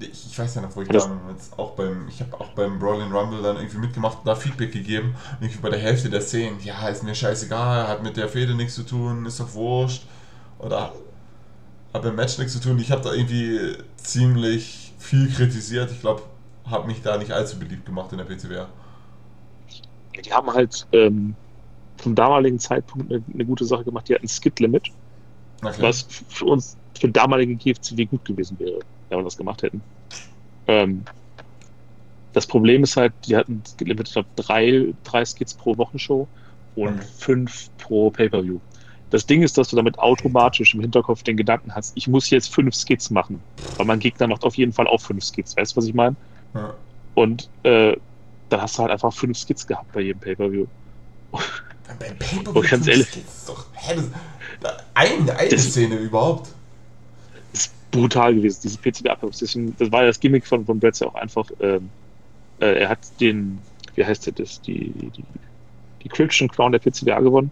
Ich, 0.00 0.38
weiß 0.38 0.54
ja 0.56 0.62
noch, 0.62 0.76
wo 0.76 0.82
ich 0.82 0.90
damals 0.90 1.52
auch 1.58 1.72
beim, 1.72 2.06
ich 2.08 2.20
habe 2.20 2.40
auch 2.40 2.50
beim 2.50 2.78
Brawling 2.78 3.12
Rumble 3.12 3.42
dann 3.42 3.56
irgendwie 3.56 3.78
mitgemacht, 3.78 4.18
da 4.24 4.34
Feedback 4.36 4.72
gegeben 4.72 5.14
und 5.32 5.42
irgendwie 5.42 5.60
bei 5.60 5.70
der 5.70 5.80
Hälfte 5.80 6.10
der 6.10 6.20
Szenen, 6.20 6.60
ja, 6.62 6.88
ist 6.88 7.02
mir 7.02 7.14
scheißegal, 7.14 7.88
hat 7.88 8.02
mit 8.02 8.16
der 8.16 8.28
Fehde 8.28 8.54
nichts 8.54 8.74
zu 8.76 8.84
tun, 8.84 9.26
ist 9.26 9.40
doch 9.40 9.54
wurscht 9.54 10.04
oder 10.58 10.92
hat 11.92 12.04
mit 12.04 12.12
dem 12.12 12.16
Match 12.16 12.38
nichts 12.38 12.54
zu 12.54 12.60
tun. 12.60 12.78
Ich 12.78 12.90
habe 12.92 13.02
da 13.02 13.12
irgendwie 13.14 13.76
ziemlich 13.96 14.94
viel 14.98 15.30
kritisiert. 15.30 15.90
Ich 15.92 16.00
glaube, 16.00 16.22
habe 16.64 16.86
mich 16.86 17.02
da 17.02 17.18
nicht 17.18 17.32
allzu 17.32 17.58
beliebt 17.58 17.86
gemacht 17.86 18.12
in 18.12 18.18
der 18.18 18.24
PCWR. 18.24 18.68
Die 20.24 20.32
haben 20.32 20.52
halt 20.52 20.86
ähm, 20.92 21.36
zum 21.98 22.14
damaligen 22.14 22.58
Zeitpunkt 22.58 23.12
eine, 23.12 23.24
eine 23.32 23.46
gute 23.46 23.64
Sache 23.64 23.84
gemacht, 23.84 24.08
die 24.08 24.14
hatten 24.14 24.26
ein 24.26 24.28
Skid-Limit, 24.28 24.88
Okay. 25.64 25.82
was 25.82 26.02
für 26.28 26.46
uns, 26.46 26.78
für 26.98 27.10
damalige 27.10 27.56
GFCW 27.56 28.06
gut 28.06 28.24
gewesen 28.24 28.58
wäre, 28.58 28.80
wenn 29.08 29.18
wir 29.18 29.24
das 29.24 29.36
gemacht 29.36 29.62
hätten. 29.62 29.80
Ähm, 30.66 31.04
das 32.32 32.46
Problem 32.46 32.82
ist 32.84 32.96
halt, 32.96 33.12
die 33.26 33.36
hatten 33.36 33.62
ich 33.80 34.12
glaube, 34.12 34.28
drei, 34.36 34.92
drei 35.04 35.24
Skits 35.24 35.54
pro 35.54 35.76
Wochenshow 35.76 36.28
und 36.76 36.96
Mhm. 36.96 37.00
fünf 37.18 37.70
pro 37.78 38.10
Pay-Per-View. 38.10 38.58
Das 39.10 39.24
Ding 39.24 39.42
ist, 39.42 39.56
dass 39.56 39.68
du 39.68 39.76
damit 39.76 39.98
automatisch 39.98 40.74
im 40.74 40.80
Hinterkopf 40.82 41.22
den 41.22 41.36
Gedanken 41.38 41.74
hast, 41.74 41.92
ich 41.96 42.06
muss 42.08 42.28
jetzt 42.28 42.52
fünf 42.54 42.74
Skits 42.74 43.08
machen, 43.10 43.40
weil 43.78 43.86
mein 43.86 43.98
Gegner 43.98 44.26
macht 44.26 44.44
auf 44.44 44.56
jeden 44.56 44.72
Fall 44.72 44.86
auch 44.86 45.00
fünf 45.00 45.24
Skits. 45.24 45.56
Weißt 45.56 45.72
du, 45.72 45.76
was 45.78 45.86
ich 45.86 45.94
meine? 45.94 46.14
Ja. 46.54 46.74
Und 47.14 47.48
äh, 47.62 47.96
dann 48.50 48.60
hast 48.60 48.76
du 48.78 48.82
halt 48.82 48.92
einfach 48.92 49.12
fünf 49.12 49.38
Skits 49.38 49.66
gehabt 49.66 49.90
bei 49.92 50.02
jedem 50.02 50.20
Pay-Per-View. 50.20 50.66
Beim 51.98 52.18
Paper 52.18 52.52
Oh, 52.54 52.60
ganz 52.60 52.86
ehrlich. 52.86 53.08
doch, 53.46 53.64
hä, 53.72 53.96
das, 54.60 54.74
eine, 54.94 55.36
eine 55.38 55.48
Das- 55.48 55.62
Szene 55.70 55.96
überhaupt. 55.96 56.50
Brutal 57.90 58.34
gewesen, 58.34 58.60
diese. 58.62 58.78
Deswegen, 58.78 59.76
das 59.76 59.92
war 59.92 60.02
ja 60.02 60.08
das 60.08 60.20
Gimmick 60.20 60.46
von, 60.46 60.64
von 60.64 60.78
Bretz 60.78 61.00
ja 61.00 61.08
auch 61.08 61.14
einfach. 61.14 61.50
Ähm, 61.60 61.90
äh, 62.60 62.80
er 62.80 62.88
hat 62.88 62.98
den, 63.20 63.58
wie 63.94 64.04
heißt 64.04 64.26
der 64.26 64.32
das, 64.34 64.60
die, 64.62 64.92
die, 64.92 65.24
die 66.02 66.08
Christian 66.08 66.48
Crown 66.48 66.72
der 66.72 66.80
PCBA 66.80 67.20
gewonnen. 67.20 67.50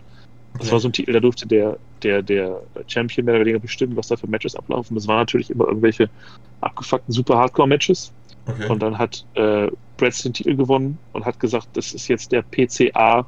Das 0.54 0.62
Okay. 0.62 0.72
war 0.72 0.80
so 0.80 0.88
ein 0.88 0.92
Titel, 0.92 1.12
da 1.12 1.20
durfte 1.20 1.46
der, 1.46 1.78
der, 2.02 2.22
der 2.22 2.62
Champion 2.86 3.26
mehr 3.26 3.34
oder 3.34 3.44
weniger 3.44 3.58
bestimmen, 3.58 3.96
was 3.96 4.08
da 4.08 4.16
für 4.16 4.26
Matches 4.26 4.56
ablaufen. 4.56 4.94
Das 4.94 5.06
waren 5.06 5.18
natürlich 5.18 5.50
immer 5.50 5.66
irgendwelche 5.68 6.08
abgefuckten 6.60 7.12
Super 7.12 7.36
Hardcore-Matches. 7.36 8.12
Okay. 8.46 8.68
Und 8.70 8.80
dann 8.80 8.96
hat 8.96 9.26
äh, 9.34 9.68
Bretz 9.96 10.22
den 10.22 10.32
Titel 10.32 10.56
gewonnen 10.56 10.98
und 11.12 11.24
hat 11.24 11.40
gesagt, 11.40 11.68
das 11.74 11.92
ist 11.92 12.08
jetzt 12.08 12.32
der 12.32 12.42
PCA 12.42 13.26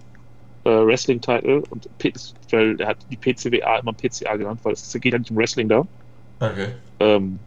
äh, 0.64 0.70
Wrestling 0.70 1.20
Title 1.20 1.62
und 1.70 1.88
P 1.98 2.12
weil 2.50 2.80
er 2.80 2.88
hat 2.88 2.98
die 3.10 3.16
PCWA 3.16 3.78
immer 3.78 3.92
PCA 3.92 4.36
genannt, 4.36 4.60
weil 4.62 4.72
es 4.72 4.92
geht 4.92 5.12
ja 5.12 5.18
nicht 5.18 5.30
um 5.30 5.36
Wrestling 5.36 5.68
da. 5.68 5.86
Okay. 6.40 6.68
Ähm, 7.00 7.38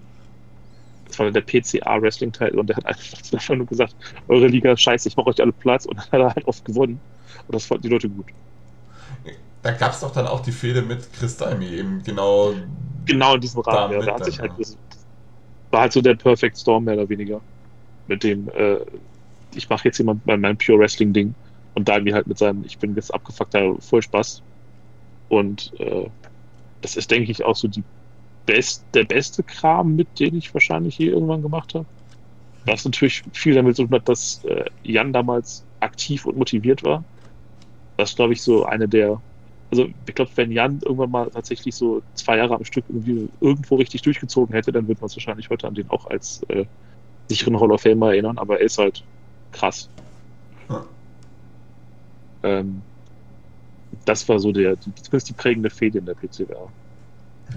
das 1.08 1.20
war 1.20 1.32
der 1.32 1.42
PCA 1.42 2.02
Wrestling 2.02 2.32
Title 2.32 2.60
und 2.60 2.68
der 2.68 2.78
hat 2.78 2.86
einfach, 3.34 3.56
nur 3.56 3.66
gesagt, 3.66 3.96
eure 4.28 4.48
Liga 4.48 4.72
ist 4.72 4.82
scheiße, 4.82 5.10
ich 5.10 5.18
mache 5.18 5.28
euch 5.28 5.42
alle 5.42 5.52
Platz 5.52 5.86
und 5.86 5.98
dann 5.98 6.06
hat 6.06 6.20
er 6.20 6.36
halt 6.36 6.48
oft 6.48 6.64
gewonnen. 6.66 7.00
Und 7.48 7.56
das 7.56 7.66
fanden 7.66 7.84
die 7.84 7.90
Leute 7.90 8.10
gut. 8.10 8.28
Da 9.62 9.72
gab 9.72 9.92
es 9.92 10.00
doch 10.00 10.12
dann 10.12 10.28
auch 10.28 10.40
die 10.40 10.52
Fehde 10.52 10.82
mit 10.82 11.12
Chris 11.14 11.38
Daimi, 11.38 11.68
eben 11.68 12.02
genau. 12.04 12.54
Genau 13.06 13.36
in 13.36 13.42
diesem 13.42 13.62
Rahmen, 13.62 13.94
ja. 13.94 14.00
Da 14.02 14.16
hat 14.16 14.26
sich 14.26 14.40
halt 14.40 14.52
das 14.58 14.78
war 15.72 15.82
halt 15.82 15.94
so 15.94 16.02
der 16.02 16.16
Perfect 16.16 16.58
Storm 16.58 16.86
mehr 16.86 16.96
oder 16.96 17.10
weniger. 17.10 17.42
Mit 18.08 18.24
dem, 18.24 18.50
äh, 18.50 18.78
ich 19.56 19.70
mache 19.70 19.88
jetzt 19.88 19.98
jemand 19.98 20.26
mein, 20.26 20.42
mein 20.42 20.58
Pure 20.58 20.80
Wrestling 20.80 21.14
Ding 21.14 21.34
und 21.76 21.88
da 21.88 21.96
irgendwie 21.96 22.14
halt 22.14 22.28
mit 22.28 22.38
seinem, 22.38 22.64
ich 22.66 22.78
bin 22.78 22.96
jetzt 22.96 23.14
abgefuckter 23.14 23.76
Vollspaß. 23.80 24.42
Und 25.30 25.72
äh, 25.80 26.10
das 26.82 26.98
ist, 26.98 27.10
denke 27.10 27.32
ich, 27.32 27.44
auch 27.44 27.56
so 27.56 27.68
die 27.68 27.84
best, 28.46 28.84
der 28.94 29.04
beste 29.04 29.44
Kram, 29.44 29.96
mit 29.96 30.20
dem 30.20 30.36
ich 30.36 30.54
wahrscheinlich 30.54 30.98
je 30.98 31.08
irgendwann 31.08 31.42
gemacht 31.42 31.74
habe. 31.74 31.86
Was 32.66 32.86
natürlich 32.86 33.24
viel 33.34 33.56
damit 33.56 33.76
zu 33.76 33.84
tun 33.84 33.96
hat, 33.96 34.08
dass 34.08 34.44
äh, 34.46 34.66
Jan 34.84 35.14
damals 35.14 35.64
aktiv 35.80 36.26
und 36.26 36.38
motiviert 36.38 36.84
war. 36.84 37.04
Das 37.98 38.16
glaube 38.16 38.34
ich 38.34 38.42
so 38.42 38.66
eine 38.66 38.88
der, 38.88 39.20
also 39.72 39.88
ich 40.06 40.16
glaube, 40.16 40.32
wenn 40.36 40.52
Jan 40.52 40.80
irgendwann 40.84 41.12
mal 41.12 41.30
tatsächlich 41.30 41.76
so 41.76 42.02
zwei 42.14 42.38
Jahre 42.38 42.56
am 42.56 42.66
Stück 42.66 42.86
irgendwie 42.90 43.30
irgendwo 43.40 43.76
richtig 43.76 44.04
durchgezogen 44.04 44.54
hätte, 44.54 44.72
dann 44.72 44.88
würde 44.88 45.02
man 45.02 45.08
es 45.08 45.16
wahrscheinlich 45.16 45.50
heute 45.50 45.68
an 45.68 45.76
den 45.76 45.90
auch 45.90 46.08
als 46.08 46.44
äh, 46.50 46.66
sicheren 47.30 47.60
Hall 47.60 47.72
of 47.72 47.82
Famer 47.82 48.12
erinnern, 48.12 48.38
aber 48.38 48.60
er 48.60 48.66
ist 48.66 48.78
halt 48.78 49.04
krass. 49.52 49.90
Ja. 50.70 50.86
Ähm, 52.44 52.82
das 54.06 54.28
war 54.30 54.40
so 54.40 54.52
der, 54.52 54.76
die, 54.76 54.94
zumindest 54.96 55.30
die 55.30 55.34
prägende 55.34 55.70
Fehde 55.70 56.00
in 56.00 56.06
der 56.06 56.16
PCWA. 56.16 56.70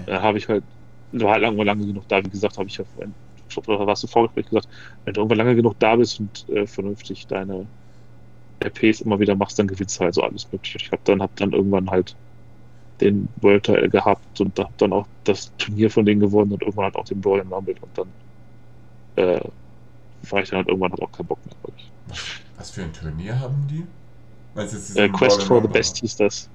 Da 0.07 0.23
habe 0.23 0.39
ich 0.39 0.49
halt, 0.49 0.65
war 1.13 1.33
halt 1.33 1.43
lange, 1.43 1.63
lange 1.65 1.87
genug 1.87 2.09
da, 2.09 2.25
wie 2.25 2.31
gesagt, 2.31 2.59
habe 2.59 2.69
ich 2.69 2.77
ja 2.79 2.85
vorhin, 2.85 3.17
ich 3.37 3.55
glaub, 3.55 3.67
da 3.67 3.87
warst 3.87 4.03
du 4.03 4.07
vorgespräch 4.09 4.47
gesagt, 4.47 4.69
wenn 5.05 5.15
du 5.15 5.21
irgendwann 5.21 5.39
lange 5.39 5.57
genug 5.57 5.79
da 5.79 5.97
bist 5.97 6.21
und 6.21 6.49
äh, 6.49 6.67
vernünftig 6.67 7.27
deine 7.27 7.71
RPs 8.61 9.01
immer 9.03 9.21
wieder 9.21 9.37
machst, 9.37 9.59
dann 9.59 9.69
gewinnst 9.69 10.01
du 10.01 10.05
halt 10.05 10.15
so 10.15 10.23
alles 10.23 10.51
mögliche. 10.53 10.79
Ich 10.79 10.93
habe 10.93 11.03
dann, 11.05 11.23
hab 11.23 11.37
dann 11.37 11.53
irgendwann 11.53 11.91
halt 11.91 12.17
den 13.01 13.33
World 13.37 13.65
Title 13.67 13.91
gehabt 13.91 14.41
und 14.41 14.59
hab 14.59 14.77
dann 14.79 14.93
auch 14.93 15.09
das 15.25 15.55
Turnier 15.57 15.91
von 15.91 16.05
denen 16.07 16.21
gewonnen 16.21 16.53
und 16.53 16.63
irgendwann 16.63 16.87
halt 16.87 16.97
auch 16.97 17.05
den 17.07 17.21
Brawl 17.21 17.41
Rumble 17.41 17.77
und 17.81 17.99
dann 17.99 18.15
äh, 19.17 19.41
war 20.31 20.43
ich 20.43 20.51
dann 20.51 20.59
halt 20.59 20.69
irgendwann 20.69 20.93
halt 20.93 21.03
auch 21.03 21.13
keinen 21.13 21.27
Bock 21.27 21.45
mehr, 21.45 21.55
glaub 21.63 21.75
ich. 21.77 21.93
Was 22.57 22.71
für 22.71 22.83
ein 22.83 22.93
Turnier 22.93 23.39
haben 23.39 23.67
die? 23.69 23.87
Äh, 24.95 25.09
Quest 25.09 25.43
for 25.43 25.63
the? 25.63 25.69
Best 25.69 25.99
hieß 25.99 26.17
das. 26.17 26.51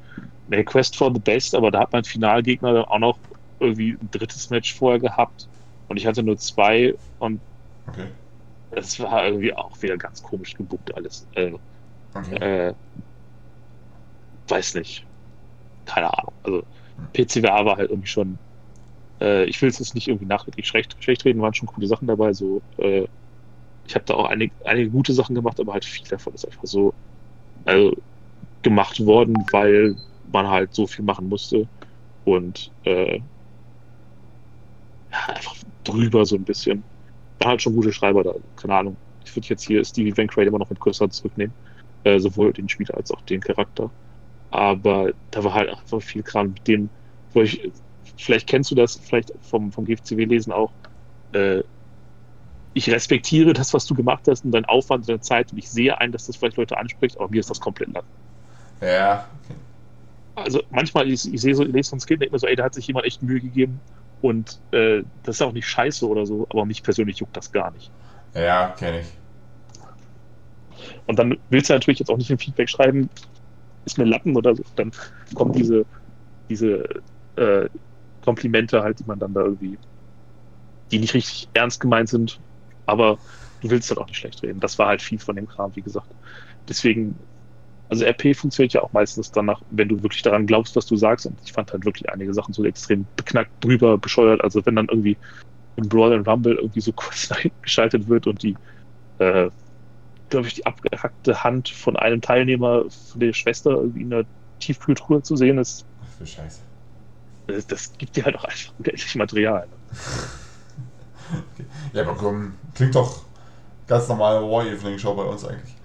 Nee, 0.47 0.63
Quest 0.63 0.95
for 0.95 1.13
the 1.13 1.19
Best, 1.19 1.55
aber 1.55 1.71
da 1.71 1.81
hat 1.81 1.93
mein 1.93 2.03
Finalgegner 2.03 2.73
dann 2.73 2.85
auch 2.85 2.99
noch 2.99 3.19
irgendwie 3.59 3.93
ein 4.01 4.09
drittes 4.11 4.49
Match 4.49 4.73
vorher 4.75 4.99
gehabt 4.99 5.49
und 5.87 5.97
ich 5.97 6.07
hatte 6.07 6.23
nur 6.23 6.37
zwei 6.37 6.95
und 7.17 7.43
Okay. 7.87 8.09
es 8.71 8.99
war 8.99 9.25
irgendwie 9.25 9.53
auch 9.53 9.81
wieder 9.81 9.97
ganz 9.97 10.21
komisch 10.21 10.53
gebucht 10.53 10.93
alles. 10.95 11.27
Äh, 11.33 11.53
okay. 12.15 12.39
äh, 12.39 12.75
weiß 14.47 14.75
nicht. 14.75 15.07
Keine 15.85 16.13
Ahnung. 16.17 16.35
Also 16.43 16.63
PCWA 17.13 17.65
war 17.65 17.77
halt 17.77 17.89
irgendwie 17.91 18.07
schon. 18.09 18.39
Äh, 19.21 19.45
ich 19.45 19.61
will 19.61 19.69
es 19.69 19.79
jetzt 19.79 19.95
nicht 19.95 20.07
irgendwie 20.07 20.25
nachträglich 20.27 20.67
schlecht, 20.67 20.97
schlecht 21.03 21.25
reden, 21.25 21.41
waren 21.41 21.53
schon 21.55 21.67
coole 21.67 21.87
Sachen 21.87 22.07
dabei. 22.07 22.33
So, 22.33 22.63
äh, 22.77 23.07
ich 23.85 23.95
habe 23.95 24.05
da 24.05 24.15
auch 24.15 24.25
einige, 24.27 24.55
einige 24.65 24.91
gute 24.91 25.13
Sachen 25.13 25.35
gemacht, 25.35 25.59
aber 25.59 25.73
halt 25.73 25.85
viel 25.85 26.07
davon 26.09 26.33
ist 26.35 26.45
einfach 26.45 26.65
so 26.65 26.95
also, 27.65 27.95
gemacht 28.61 29.05
worden, 29.05 29.35
weil 29.51 29.95
man 30.31 30.47
halt 30.47 30.73
so 30.73 30.87
viel 30.87 31.05
machen 31.05 31.29
musste 31.29 31.67
und 32.25 32.71
äh, 32.83 33.17
ja, 35.11 35.25
einfach 35.27 35.55
drüber 35.83 36.25
so 36.25 36.35
ein 36.35 36.43
bisschen. 36.43 36.83
War 37.39 37.49
halt 37.51 37.61
schon 37.61 37.75
gute 37.75 37.93
Schreiber 37.93 38.23
da, 38.23 38.35
keine 38.55 38.75
Ahnung. 38.75 38.97
Ich 39.25 39.35
würde 39.35 39.47
jetzt 39.47 39.65
hier 39.65 39.83
Stevie 39.83 40.15
Van 40.15 40.27
Craig 40.27 40.47
immer 40.47 40.59
noch 40.59 40.69
mit 40.69 40.79
Cursor 40.79 41.09
zurücknehmen. 41.09 41.53
Äh, 42.03 42.19
sowohl 42.19 42.53
den 42.53 42.69
Spieler 42.69 42.95
als 42.95 43.11
auch 43.11 43.21
den 43.21 43.41
Charakter. 43.41 43.91
Aber 44.51 45.11
da 45.31 45.43
war 45.43 45.53
halt 45.53 45.69
einfach 45.69 46.01
viel 46.01 46.23
Kram, 46.23 46.49
mit 46.53 46.67
dem, 46.67 46.89
wo 47.33 47.41
ich, 47.41 47.71
vielleicht 48.17 48.47
kennst 48.47 48.71
du 48.71 48.75
das, 48.75 48.95
vielleicht 48.95 49.33
vom, 49.41 49.71
vom 49.71 49.85
GFCW-Lesen 49.85 50.51
auch, 50.53 50.71
äh, 51.33 51.63
ich 52.73 52.89
respektiere 52.89 53.53
das, 53.53 53.73
was 53.73 53.85
du 53.85 53.95
gemacht 53.95 54.27
hast 54.27 54.45
und 54.45 54.51
deinen 54.51 54.65
Aufwand, 54.65 55.07
deine 55.09 55.19
Zeit 55.19 55.51
und 55.51 55.57
ich 55.57 55.69
sehe 55.69 55.97
ein, 55.99 56.11
dass 56.11 56.27
das 56.27 56.37
vielleicht 56.37 56.57
Leute 56.57 56.77
anspricht, 56.77 57.17
aber 57.19 57.29
mir 57.29 57.39
ist 57.39 57.49
das 57.49 57.59
komplett 57.59 57.89
lang. 57.93 58.05
Ja, 58.81 59.27
okay. 59.43 59.55
Also 60.35 60.61
manchmal, 60.69 61.09
ich, 61.09 61.31
ich 61.31 61.41
sehe 61.41 61.55
so, 61.55 61.63
ich 61.63 61.73
lese 61.73 61.89
so 61.89 61.95
ein 61.95 61.99
Skill 61.99 62.15
und 62.15 62.21
denke 62.21 62.33
mir 62.35 62.39
so, 62.39 62.47
ey, 62.47 62.55
da 62.55 62.63
hat 62.63 62.73
sich 62.73 62.87
jemand 62.87 63.05
echt 63.05 63.21
Mühe 63.21 63.41
gegeben 63.41 63.81
und 64.21 64.59
äh, 64.71 65.03
das 65.23 65.37
ist 65.37 65.41
auch 65.41 65.51
nicht 65.51 65.67
scheiße 65.67 66.07
oder 66.07 66.25
so, 66.25 66.47
aber 66.49 66.65
mich 66.65 66.83
persönlich 66.83 67.17
juckt 67.19 67.35
das 67.35 67.51
gar 67.51 67.71
nicht. 67.71 67.91
Ja, 68.33 68.69
kenne 68.77 69.01
ich. 69.01 69.07
Und 71.05 71.19
dann 71.19 71.37
willst 71.49 71.69
du 71.69 71.73
natürlich 71.73 71.99
jetzt 71.99 72.09
auch 72.09 72.17
nicht 72.17 72.31
ein 72.31 72.37
Feedback 72.37 72.69
schreiben, 72.69 73.09
ist 73.85 73.97
mir 73.97 74.05
Lappen 74.05 74.35
oder 74.35 74.55
so. 74.55 74.63
Dann 74.75 74.91
kommt 75.33 75.55
diese, 75.55 75.85
diese 76.49 76.83
äh, 77.35 77.67
Komplimente 78.21 78.81
halt, 78.81 78.99
die 78.99 79.05
man 79.05 79.19
dann 79.19 79.33
da 79.33 79.41
irgendwie, 79.41 79.79
die 80.91 80.99
nicht 80.99 81.13
richtig 81.13 81.49
ernst 81.53 81.79
gemeint 81.79 82.09
sind, 82.09 82.39
aber 82.85 83.19
du 83.61 83.69
willst 83.69 83.89
halt 83.89 83.99
auch 83.99 84.07
nicht 84.07 84.17
schlecht 84.17 84.43
reden. 84.43 84.59
Das 84.59 84.77
war 84.79 84.87
halt 84.87 85.01
viel 85.01 85.19
von 85.19 85.35
dem 85.35 85.47
Kram, 85.47 85.75
wie 85.75 85.81
gesagt. 85.81 86.15
Deswegen, 86.67 87.19
also 87.89 88.05
RP 88.05 88.35
funktioniert 88.35 88.73
ja 88.73 88.83
auch 88.83 88.93
meistens 88.93 89.31
danach, 89.31 89.61
wenn 89.71 89.89
du 89.89 90.01
wirklich 90.03 90.21
daran 90.21 90.45
glaubst, 90.45 90.75
was 90.75 90.85
du 90.85 90.95
sagst. 90.95 91.25
Und 91.25 91.37
ich 91.43 91.51
fand 91.51 91.71
halt 91.73 91.85
wirklich 91.85 92.09
einige 92.09 92.33
Sachen 92.33 92.53
so 92.53 92.63
extrem 92.63 93.07
beknackt, 93.15 93.51
drüber, 93.61 93.97
bescheuert. 93.97 94.43
Also 94.43 94.63
wenn 94.65 94.75
dann 94.75 94.87
irgendwie 94.89 95.17
im 95.75 95.89
Brawl 95.89 96.13
and 96.13 96.27
Rumble 96.27 96.55
irgendwie 96.55 96.81
so 96.81 96.91
kurz 96.95 97.29
geschaltet 97.63 98.07
wird 98.07 98.27
und 98.27 98.43
die, 98.43 98.55
äh, 99.17 99.49
glaube 100.29 100.47
ich, 100.47 100.53
die 100.53 100.65
abgehackte 100.67 101.43
Hand 101.43 101.69
von 101.69 101.97
einem 101.97 102.21
Teilnehmer 102.21 102.85
von 102.89 103.19
der 103.19 103.33
Schwester 103.33 103.71
irgendwie 103.71 104.01
in 104.01 104.11
der 104.11 104.25
Tiefkühltruhe 104.59 105.23
zu 105.23 105.35
sehen 105.35 105.57
ist. 105.57 105.83
Was 105.99 106.15
für 106.15 106.27
Scheiße. 106.27 106.61
Das, 107.47 107.65
das 107.65 107.93
gibt 107.97 108.15
dir 108.15 108.25
halt 108.25 108.35
auch 108.35 108.43
einfach 108.43 108.73
unendlich 108.77 109.15
Material. 109.15 109.67
Okay. 111.31 111.65
Ja, 111.93 112.01
aber 112.01 112.15
komm, 112.15 112.53
klingt 112.73 112.95
doch 112.95 113.21
ganz 113.85 114.07
normale 114.07 114.41
War 114.41 114.65
Evening 114.65 114.97
Show 114.97 115.13
bei 115.13 115.21
uns 115.21 115.45
eigentlich. 115.45 115.75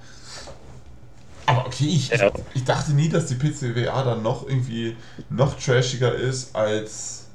Aber 1.46 1.66
okay, 1.66 1.86
ich, 1.86 2.08
ja. 2.08 2.28
ich, 2.28 2.42
ich, 2.54 2.64
dachte 2.64 2.92
nie, 2.92 3.08
dass 3.08 3.26
die 3.26 3.34
PCWA 3.34 4.02
dann 4.02 4.22
noch 4.22 4.48
irgendwie 4.48 4.96
noch 5.30 5.58
trashiger 5.58 6.14
ist 6.14 6.54
als, 6.54 7.28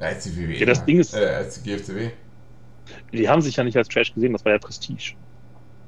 als 0.00 0.24
die 0.24 0.36
WWE. 0.36 0.58
Ja, 0.58 0.66
das 0.66 0.84
Ding 0.84 0.98
ist, 0.98 1.14
äh, 1.14 1.26
als 1.26 1.62
die 1.62 1.70
GFCW. 1.70 2.10
Die 3.12 3.28
haben 3.28 3.42
sich 3.42 3.56
ja 3.56 3.64
nicht 3.64 3.76
als 3.76 3.88
Trash 3.88 4.12
gesehen, 4.14 4.32
das 4.32 4.44
war 4.44 4.52
ja 4.52 4.58
Prestige. 4.58 5.14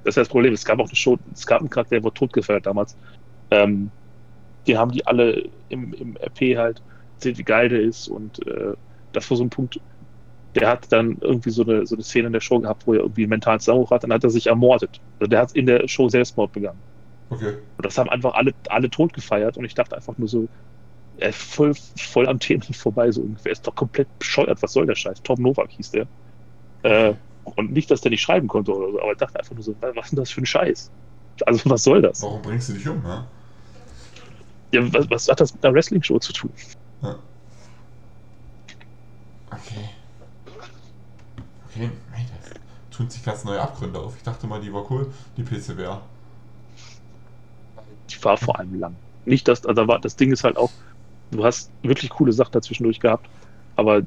Das 0.05 0.12
ist 0.12 0.16
das 0.16 0.29
Problem. 0.29 0.53
Es 0.53 0.64
gab 0.64 0.79
auch 0.79 0.87
eine 0.87 0.97
Show, 0.97 1.18
es 1.33 1.47
gab 1.47 1.61
einen 1.61 1.70
Charakter, 1.70 1.97
der 1.97 2.05
wurde 2.05 2.14
totgefeiert 2.14 2.66
damals. 2.66 2.97
Ähm, 3.51 3.91
die 4.66 4.77
haben 4.77 4.93
die 4.93 5.07
alle 5.07 5.49
im, 5.68 5.93
im 5.95 6.16
RP 6.16 6.57
halt 6.57 6.83
erzählt, 7.16 7.39
wie 7.39 7.45
geil 7.45 7.68
der 7.68 7.81
ist 7.81 8.09
und 8.09 8.47
äh, 8.47 8.75
das 9.12 9.31
war 9.31 9.37
so 9.37 9.45
ein 9.45 9.51
Punkt, 9.51 9.81
der 10.55 10.68
hat 10.68 10.91
dann 10.93 11.16
irgendwie 11.20 11.51
so 11.51 11.62
eine, 11.62 11.87
so 11.87 11.97
eine 11.97 12.05
Szene 12.05 12.29
in 12.29 12.33
der 12.33 12.41
Show 12.41 12.61
gehabt, 12.61 12.87
wo 12.87 12.95
er 12.95 13.01
irgendwie 13.01 13.22
einen 13.22 13.31
mentalen 13.31 13.61
Zusammenbruch 13.61 13.91
hat, 13.91 14.05
dann 14.05 14.12
hat 14.12 14.25
er 14.25 14.31
sich 14.31 14.47
ermordet. 14.47 15.01
Also 15.18 15.29
der 15.29 15.41
hat 15.41 15.53
in 15.53 15.66
der 15.66 15.87
Show 15.89 16.09
Selbstmord 16.09 16.53
begangen. 16.53 16.79
Okay. 17.35 17.59
Und 17.76 17.87
das 17.87 17.99
haben 17.99 18.11
einfach 18.11 18.35
alle, 18.35 18.53
alle 18.68 18.91
tot 18.91 19.12
gefeiert 19.12 19.57
und 19.57 19.64
ich 19.64 19.74
dachte 19.74 19.97
einfach 19.97 20.16
nur 20.18 20.28
so, 20.28 20.49
äh, 21.18 21.32
voll, 21.32 21.74
voll 21.99 22.28
am 22.28 22.39
Thema 22.39 22.64
vorbei, 22.72 23.11
so 23.11 23.22
ungefähr. 23.22 23.53
Ist 23.53 23.66
doch 23.66 23.74
komplett 23.74 24.09
bescheuert, 24.18 24.62
was 24.62 24.72
soll 24.72 24.87
der 24.87 24.95
Scheiß? 24.95 25.22
Tom 25.22 25.41
Novak 25.41 25.70
hieß 25.72 25.91
der. 25.93 26.07
Äh, 26.82 27.14
und 27.45 27.72
nicht, 27.72 27.91
dass 27.91 28.01
der 28.01 28.11
nicht 28.11 28.22
schreiben 28.22 28.49
konnte 28.49 28.72
oder 28.74 28.93
so, 28.93 29.01
aber 29.01 29.12
ich 29.12 29.18
dachte 29.18 29.39
einfach 29.39 29.55
nur 29.55 29.62
so, 29.62 29.76
was 29.80 30.07
ist 30.07 30.11
denn 30.12 30.18
das 30.18 30.30
für 30.30 30.41
ein 30.41 30.47
Scheiß? 30.47 30.91
Also, 31.47 31.68
was 31.68 31.82
soll 31.82 32.01
das? 32.01 32.22
Warum 32.22 32.43
bringst 32.43 32.68
du 32.68 32.72
dich 32.74 32.89
um, 32.89 33.03
ne? 33.03 33.26
Ja, 34.72 34.93
was, 34.93 35.11
was 35.11 35.28
hat 35.28 35.41
das 35.41 35.53
mit 35.55 35.64
einer 35.64 35.74
Wrestling-Show 35.74 36.18
zu 36.18 36.32
tun? 36.32 36.53
Ja. 37.03 37.18
Okay. 39.51 39.91
Okay, 41.68 41.91
nein, 42.11 42.26
das 42.41 42.53
tun 42.97 43.11
sich 43.11 43.22
ganz 43.24 43.45
neue 43.45 43.61
Abgründe 43.61 43.99
auf. 43.99 44.16
Ich 44.16 44.22
dachte 44.22 44.47
mal, 44.47 44.61
die 44.61 44.72
war 44.72 44.89
cool, 44.91 45.12
die 45.37 45.43
PCWA. 45.43 46.03
Die 48.11 48.22
war 48.24 48.36
vor 48.36 48.59
allem 48.59 48.78
lang. 48.78 48.96
Nicht, 49.24 49.48
dass, 49.48 49.64
also 49.64 49.86
war, 49.88 49.98
das 49.98 50.16
Ding 50.16 50.32
ist 50.32 50.44
halt 50.44 50.57
auch, 50.57 50.70
du 51.30 51.44
hast 51.44 51.70
wirklich 51.82 52.11
coole 52.11 52.32
Sachen 52.32 52.52
dazwischendurch 52.52 53.00
gehabt, 53.00 53.26
aber 53.76 54.02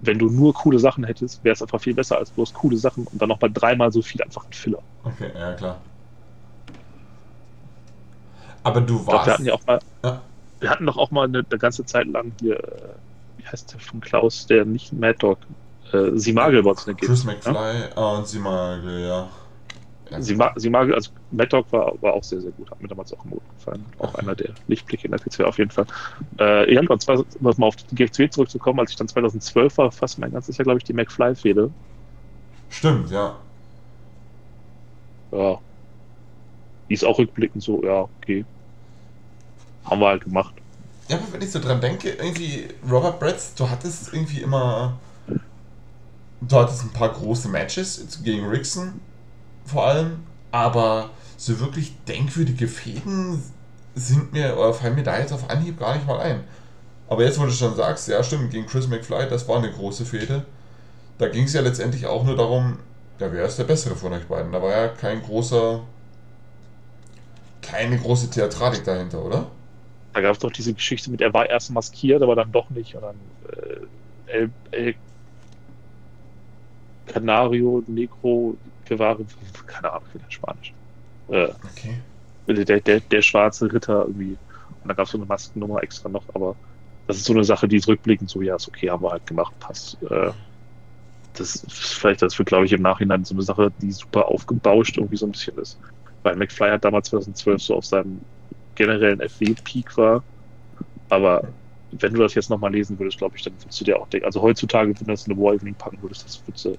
wenn 0.00 0.18
du 0.18 0.28
nur 0.28 0.52
coole 0.52 0.78
Sachen 0.78 1.04
hättest, 1.04 1.42
wäre 1.44 1.54
es 1.54 1.62
einfach 1.62 1.80
viel 1.80 1.94
besser 1.94 2.18
als 2.18 2.30
bloß 2.30 2.52
coole 2.54 2.76
Sachen 2.76 3.06
und 3.06 3.20
dann 3.20 3.28
nochmal 3.28 3.50
dreimal 3.52 3.90
so 3.92 4.02
viel 4.02 4.22
einfach 4.22 4.44
ein 4.44 4.52
Filler. 4.52 4.82
Okay, 5.04 5.30
ja 5.34 5.54
klar. 5.54 5.80
Aber 8.62 8.80
du 8.80 9.06
warst. 9.06 9.08
Doch, 9.08 9.26
wir 9.26 9.32
hatten 9.32 9.44
ja 9.44 9.54
auch 9.54 9.66
mal. 9.66 9.78
Ja. 10.04 10.20
Wir 10.58 10.70
hatten 10.70 10.86
doch 10.86 10.96
auch 10.96 11.10
mal 11.10 11.24
eine, 11.24 11.44
eine, 11.48 11.58
ganze 11.58 11.84
Zeit 11.84 12.06
lang 12.06 12.32
hier, 12.40 12.58
äh, 12.58 12.88
wie 13.36 13.46
heißt 13.46 13.72
der 13.72 13.80
von 13.80 14.00
Klaus, 14.00 14.46
der 14.46 14.64
nicht 14.64 14.92
Mad 14.92 15.18
Dog, 15.18 15.38
äh, 15.92 16.10
Simagel 16.14 16.64
war 16.64 16.72
es 16.72 16.86
eine 16.86 16.96
Chris 16.96 17.24
McFly 17.24 17.90
ja? 17.94 18.02
und 18.02 18.26
Simagel, 18.26 19.06
ja. 19.06 19.28
Simagel, 20.20 20.94
also 20.94 21.10
Mad 21.32 21.48
Dog 21.48 21.72
war, 21.72 22.00
war 22.00 22.14
auch 22.14 22.22
sehr, 22.22 22.40
sehr 22.40 22.52
gut, 22.52 22.70
hat 22.70 22.80
mir 22.80 22.88
damals 22.88 23.12
auch 23.12 23.24
im 23.24 23.30
Mut 23.30 23.42
gefallen. 23.58 23.84
Auch 23.98 24.14
einer 24.14 24.34
der 24.34 24.50
Lichtblicke 24.68 25.06
in 25.06 25.10
der 25.10 25.18
PC 25.18 25.40
auf 25.40 25.58
jeden 25.58 25.70
Fall. 25.70 25.86
Äh, 26.38 26.72
ja, 26.72 26.80
und 26.88 27.02
zwar, 27.02 27.18
um 27.18 27.24
mal 27.40 27.66
auf 27.66 27.76
die 27.76 27.94
GFC 27.94 28.32
zurückzukommen, 28.32 28.80
als 28.80 28.92
ich 28.92 28.96
dann 28.96 29.08
2012 29.08 29.78
war, 29.78 29.90
fast 29.90 30.18
mein 30.18 30.32
ganzes 30.32 30.56
Jahr, 30.56 30.64
glaube 30.64 30.78
ich, 30.78 30.84
die 30.84 30.92
McFly-Fehde. 30.92 31.70
Stimmt, 32.68 33.10
ja. 33.10 33.36
Ja. 35.32 35.58
Die 36.88 36.94
ist 36.94 37.04
auch 37.04 37.18
rückblickend 37.18 37.62
so, 37.62 37.82
ja, 37.82 38.08
okay 38.22 38.44
haben 39.88 40.00
wir 40.00 40.08
halt 40.08 40.24
gemacht. 40.24 40.54
Ja, 41.08 41.16
aber 41.16 41.32
wenn 41.32 41.42
ich 41.42 41.52
so 41.52 41.60
dran 41.60 41.80
denke, 41.80 42.10
irgendwie, 42.10 42.68
Robert 42.90 43.20
Bretz, 43.20 43.54
du 43.54 43.70
hattest 43.70 44.12
irgendwie 44.12 44.40
immer. 44.40 44.98
Du 46.40 46.56
hattest 46.56 46.82
ein 46.82 46.90
paar 46.90 47.12
große 47.12 47.48
Matches 47.48 48.20
gegen 48.22 48.46
Rickson 48.46 49.00
vor 49.66 49.86
allem, 49.86 50.24
aber 50.52 51.10
so 51.36 51.60
wirklich 51.60 51.94
denkwürdige 52.06 52.68
Fäden 52.68 53.42
sind 53.94 54.32
mir, 54.32 54.56
oder 54.58 54.74
fallen 54.74 54.94
mir 54.94 55.02
da 55.02 55.18
jetzt 55.18 55.32
auf 55.32 55.50
Anhieb 55.50 55.78
gar 55.78 55.94
nicht 55.94 56.06
mal 56.06 56.20
ein. 56.20 56.44
Aber 57.08 57.24
jetzt, 57.24 57.38
wo 57.40 57.44
du 57.44 57.52
schon 57.52 57.76
sagst, 57.76 58.08
ja 58.08 58.22
stimmt, 58.22 58.50
gegen 58.50 58.66
Chris 58.66 58.88
McFly, 58.88 59.28
das 59.28 59.48
war 59.48 59.58
eine 59.58 59.72
große 59.72 60.04
Fehde. 60.06 60.46
Da 61.18 61.28
ging 61.28 61.44
es 61.44 61.54
ja 61.54 61.60
letztendlich 61.62 62.06
auch 62.06 62.24
nur 62.24 62.36
darum, 62.36 62.78
ja, 63.20 63.32
wer 63.32 63.46
ist 63.46 63.58
der 63.58 63.64
Bessere 63.64 63.96
von 63.96 64.12
euch 64.12 64.26
beiden? 64.26 64.52
Da 64.52 64.62
war 64.62 64.70
ja 64.70 64.88
kein 64.88 65.22
großer, 65.22 65.82
keine 67.62 67.98
große 67.98 68.30
Theatralik 68.30 68.84
dahinter, 68.84 69.24
oder? 69.24 69.50
Da 70.12 70.20
gab 70.22 70.32
es 70.32 70.38
doch 70.38 70.50
diese 70.50 70.72
Geschichte 70.74 71.10
mit, 71.10 71.20
er 71.20 71.34
war 71.34 71.48
erst 71.48 71.70
maskiert, 71.70 72.22
aber 72.22 72.34
dann 72.36 72.52
doch 72.52 72.70
nicht. 72.70 72.94
Und 72.94 73.02
dann 73.02 73.16
äh, 74.26 74.32
El, 74.32 74.50
El 74.70 74.94
Canario, 77.06 77.82
Negro, 77.86 78.56
Guevara, 78.88 79.18
keine 79.66 79.92
Ahnung, 79.92 80.08
wie 80.12 80.18
der 80.18 80.30
Spanisch. 80.30 80.72
Äh, 81.28 81.48
okay. 81.64 82.00
Der, 82.46 82.80
der, 82.80 83.00
der 83.00 83.22
schwarze 83.22 83.72
Ritter 83.72 84.04
irgendwie. 84.06 84.36
Und 84.82 84.88
da 84.88 84.94
gab 84.94 85.06
es 85.06 85.12
so 85.12 85.18
eine 85.18 85.26
Maskennummer 85.26 85.82
extra 85.82 86.08
noch, 86.08 86.24
aber 86.34 86.54
das 87.06 87.16
ist 87.16 87.24
so 87.24 87.32
eine 87.32 87.44
Sache, 87.44 87.68
die 87.68 87.76
ist 87.76 87.88
rückblickend 87.88 88.30
so, 88.30 88.42
ja, 88.42 88.56
ist 88.56 88.68
okay, 88.68 88.90
haben 88.90 89.02
wir 89.02 89.10
halt 89.10 89.26
gemacht, 89.26 89.52
passt. 89.60 90.00
Äh, 90.02 90.30
das 91.34 91.56
ist 91.56 91.94
vielleicht 91.94 92.22
das 92.22 92.34
für, 92.34 92.44
glaube 92.44 92.64
ich, 92.64 92.72
im 92.72 92.82
Nachhinein 92.82 93.24
so 93.24 93.34
eine 93.34 93.42
Sache, 93.42 93.72
die 93.80 93.92
super 93.92 94.28
aufgebauscht 94.28 94.96
irgendwie 94.96 95.16
so 95.16 95.26
ein 95.26 95.32
bisschen 95.32 95.58
ist. 95.58 95.78
Weil 96.22 96.36
McFly 96.36 96.70
hat 96.70 96.84
damals 96.84 97.08
2012 97.08 97.62
so 97.62 97.76
auf 97.76 97.84
seinem 97.84 98.20
generellen 98.74 99.20
FW-Peak 99.20 99.96
war. 99.96 100.22
Aber 101.08 101.48
wenn 101.92 102.14
du 102.14 102.20
das 102.20 102.34
jetzt 102.34 102.50
nochmal 102.50 102.72
lesen 102.72 102.98
würdest, 102.98 103.18
glaube 103.18 103.36
ich, 103.36 103.42
dann 103.42 103.54
würdest 103.60 103.80
du 103.80 103.84
dir 103.84 103.98
auch 103.98 104.08
denken, 104.08 104.26
also 104.26 104.42
heutzutage, 104.42 104.88
wenn 104.88 104.94
du 104.94 105.04
das 105.04 105.26
in 105.26 105.32
eine 105.32 105.40
War 105.40 105.54
Evening 105.54 105.74
packen 105.74 106.00
würdest, 106.02 106.24
das 106.24 106.42
würdest 106.46 106.64
du 106.64 106.76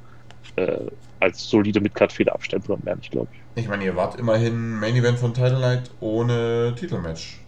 äh, 0.58 0.80
als 1.20 1.50
solide 1.50 1.80
Midcard-Fehler 1.80 2.34
abstempeln 2.34 2.78
und 2.78 2.86
mehr 2.86 2.96
nicht, 2.96 3.12
glaube 3.12 3.28
ich. 3.32 3.64
Ich 3.64 3.68
meine, 3.68 3.86
ihr 3.86 3.96
wart 3.96 4.20
immerhin 4.20 4.80
Main 4.80 4.96
Event 4.96 5.18
von 5.18 5.34
Title 5.34 5.60
Night 5.60 5.90
ohne 6.00 6.74
Titelmatch. 6.76 7.40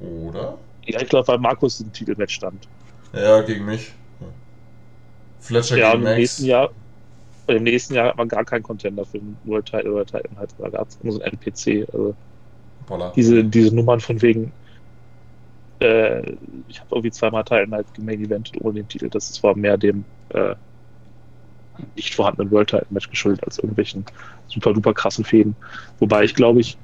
Oder? 0.00 0.58
Ja, 0.84 1.00
ich 1.00 1.08
glaube, 1.08 1.28
weil 1.28 1.38
Markus 1.38 1.80
ein 1.80 1.92
Titelmatch 1.92 2.34
stand. 2.34 2.68
Ja, 3.12 3.40
gegen 3.42 3.64
mich. 3.64 3.92
Fletcher 5.40 5.76
ja, 5.76 5.92
gegen 5.92 6.04
Max. 6.04 6.14
Im 6.14 6.20
nächsten 6.20 6.44
Jahr, 6.46 6.70
im 7.46 7.62
nächsten 7.62 7.94
Jahr 7.94 8.08
hat 8.08 8.16
man 8.16 8.28
gar 8.28 8.44
keinen 8.44 8.62
Contender 8.62 9.04
für 9.04 9.18
den 9.18 9.36
World 9.44 9.66
Title 9.66 9.92
oder 9.92 10.06
Title 10.06 10.30
Night. 10.36 10.50
Da 10.58 10.68
gab 10.70 10.88
es 10.88 10.98
nur 11.02 11.12
so 11.14 11.20
ein 11.20 11.32
NPC. 11.32 11.88
Also. 11.92 12.14
Diese, 13.16 13.44
diese 13.44 13.74
Nummern 13.74 14.00
von 14.00 14.20
wegen, 14.20 14.52
äh, 15.80 16.20
ich 16.68 16.80
habe 16.80 16.90
irgendwie 16.90 17.10
zweimal 17.10 17.44
Teil 17.44 17.66
halt 17.70 17.86
Main 17.98 18.22
Event 18.24 18.52
ohne 18.60 18.74
den 18.74 18.88
Titel. 18.88 19.08
Das 19.08 19.30
ist 19.30 19.36
zwar 19.36 19.56
mehr 19.56 19.78
dem 19.78 20.04
äh, 20.30 20.54
nicht 21.96 22.14
vorhandenen 22.14 22.50
World 22.50 22.70
Title 22.70 22.86
Match 22.90 23.08
geschuldet 23.10 23.44
als 23.44 23.58
irgendwelchen 23.58 24.04
super 24.48 24.72
duper 24.72 24.94
krassen 24.94 25.24
Fäden. 25.24 25.56
Wobei 25.98 26.24
ich 26.24 26.34
glaube 26.34 26.60
ich 26.60 26.76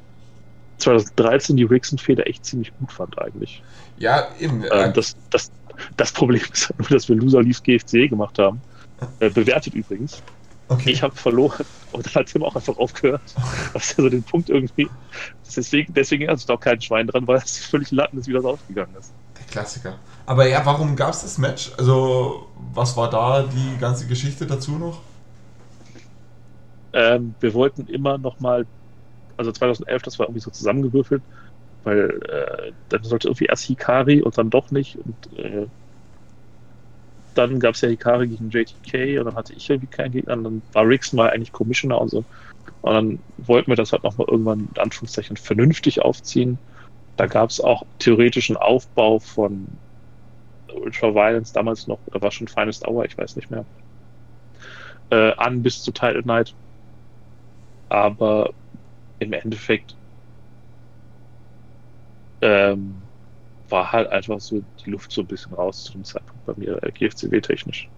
2013 0.79 1.57
die 1.57 1.65
Rixon-Fehde 1.65 2.27
echt 2.27 2.45
ziemlich 2.45 2.73
gut 2.79 2.93
fand 2.93 3.19
eigentlich. 3.21 3.63
Ja, 3.99 4.29
eben. 4.39 4.65
Ähm, 4.71 4.93
das, 4.93 5.17
das, 5.31 5.51
das 5.97 6.13
Problem 6.13 6.43
ist 6.53 6.69
halt 6.69 6.79
nur, 6.79 6.89
dass 6.89 7.09
wir 7.09 7.17
Loser 7.17 7.43
Leaves 7.43 7.63
GFC 7.63 8.09
gemacht 8.09 8.39
haben. 8.39 8.61
Äh, 9.21 9.31
bewertet 9.31 9.75
übrigens. 9.75 10.21
Okay. 10.67 10.91
Ich 10.91 11.05
habe 11.05 11.15
verloren 11.15 11.65
und 11.93 12.05
dann 12.05 12.15
hat 12.15 12.27
Tim 12.27 12.43
auch 12.43 12.57
einfach 12.57 12.77
aufgehört. 12.79 13.23
Das 13.73 13.91
ist 13.91 13.99
ja 13.99 14.03
so 14.03 14.11
den 14.11 14.25
Punkt 14.25 14.51
irgendwie. 14.51 14.89
Deswegen, 15.57 15.95
deswegen 15.95 16.29
hat 16.29 16.41
sich 16.41 16.51
auch 16.51 16.59
kein 16.59 16.81
Schwein 16.81 17.07
dran, 17.07 17.25
weil 17.29 17.39
es 17.39 17.59
völlig 17.59 17.93
Latten 17.93 18.19
ist, 18.19 18.27
wie 18.27 18.33
das 18.33 18.45
ausgegangen 18.45 18.93
ist. 18.99 19.13
Der 19.39 19.47
Klassiker. 19.47 19.99
Aber 20.29 20.47
ja, 20.47 20.61
warum 20.67 20.95
gab 20.95 21.15
es 21.15 21.23
das 21.23 21.39
Match? 21.39 21.73
Also, 21.79 22.47
was 22.75 22.99
war 22.99 23.09
da 23.09 23.45
die 23.45 23.81
ganze 23.81 24.07
Geschichte 24.07 24.45
dazu 24.45 24.73
noch? 24.73 25.01
Ähm, 26.93 27.35
wir 27.41 27.55
wollten 27.55 27.87
immer 27.87 28.19
noch 28.19 28.39
mal, 28.39 28.67
also 29.39 29.53
2011, 29.53 30.03
das 30.03 30.19
war 30.19 30.27
irgendwie 30.27 30.43
so 30.43 30.51
zusammengewürfelt, 30.51 31.23
weil 31.83 32.11
äh, 32.29 32.73
dann 32.91 33.05
sollte 33.05 33.29
irgendwie 33.29 33.47
erst 33.47 33.65
Hikari 33.65 34.21
und 34.21 34.37
dann 34.37 34.51
doch 34.51 34.71
nicht 34.71 34.99
und 34.99 35.39
äh, 35.39 35.67
dann 37.33 37.59
gab 37.59 37.75
es 37.75 37.81
ja 37.81 37.89
Hikari 37.89 38.29
gegen 38.29 38.51
JTK 38.51 39.21
und 39.21 39.25
dann 39.25 39.35
hatte 39.35 39.55
ich 39.55 39.71
irgendwie 39.71 39.87
keinen 39.87 40.13
Gegner. 40.13 40.35
Und 40.35 40.45
dann 40.45 40.63
war 40.75 40.87
Rixon 40.87 41.17
mal 41.17 41.31
eigentlich 41.31 41.53
Commissioner 41.53 42.03
und 42.03 42.11
so. 42.11 42.23
Und 42.83 42.93
dann 42.93 43.19
wollten 43.39 43.71
wir 43.71 43.77
das 43.77 43.93
halt 43.93 44.05
nochmal 44.05 44.27
irgendwann 44.29 44.69
in 44.75 44.83
Anführungszeichen 44.83 45.39
vernünftig 45.39 46.03
aufziehen. 46.03 46.59
Da 47.17 47.27
gab 47.27 47.49
es 47.49 47.63
auch 47.63 47.87
theoretischen 47.99 48.59
Aufbau 48.59 49.21
von 49.21 49.69
Ultra 50.73 51.15
Violence 51.15 51.53
damals 51.53 51.87
noch, 51.87 52.01
oder 52.07 52.23
war 52.23 52.31
schon 52.33 52.49
Finest 52.49 52.87
Hour, 52.87 53.05
ich 53.05 53.17
weiß 53.19 53.37
nicht 53.37 53.51
mehr, 53.51 53.67
äh, 55.11 55.33
an 55.37 55.63
bis 55.63 55.83
zu 55.83 55.93
Title 55.93 56.23
Night. 56.25 56.57
Aber 57.91 58.55
im 59.21 59.33
Endeffekt 59.35 59.99
ähm, 62.41 63.09
war 63.69 63.93
halt 63.93 64.09
einfach 64.11 64.41
so 64.41 64.63
die 64.85 64.91
Luft 64.91 65.13
so 65.13 65.23
ein 65.23 65.27
bisschen 65.27 65.55
raus 65.55 65.85
zu 65.85 65.93
dem 65.93 66.05
Zeitpunkt 66.05 66.45
bei 66.47 66.55
mir, 66.57 66.83
äh, 66.83 66.93
GFCW-technisch. 66.93 67.91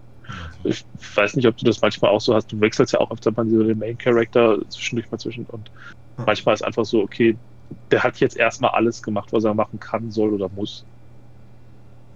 Ich 0.63 0.85
weiß 1.15 1.35
nicht, 1.35 1.47
ob 1.47 1.57
du 1.57 1.65
das 1.65 1.81
manchmal 1.81 2.11
auch 2.11 2.21
so 2.21 2.35
hast. 2.35 2.51
Du 2.51 2.59
wechselst 2.61 2.93
ja 2.93 2.99
auch 3.01 3.11
öfter 3.11 3.31
mal 3.33 3.49
so 3.49 3.63
den 3.63 3.79
Main 3.79 3.97
Character 3.97 4.59
zwischendurch 4.69 5.11
mal 5.11 5.19
zwischen 5.19 5.45
und 5.47 5.71
Hm. 6.17 6.25
manchmal 6.25 6.55
ist 6.55 6.63
einfach 6.63 6.85
so, 6.85 7.01
okay, 7.03 7.39
der 7.91 8.03
hat 8.03 8.19
jetzt 8.21 8.37
erstmal 8.37 8.71
alles 8.71 9.01
gemacht, 9.03 9.33
was 9.33 9.45
er 9.45 9.55
machen 9.55 9.79
kann, 9.79 10.11
soll 10.11 10.33
oder 10.33 10.49
muss. 10.49 10.87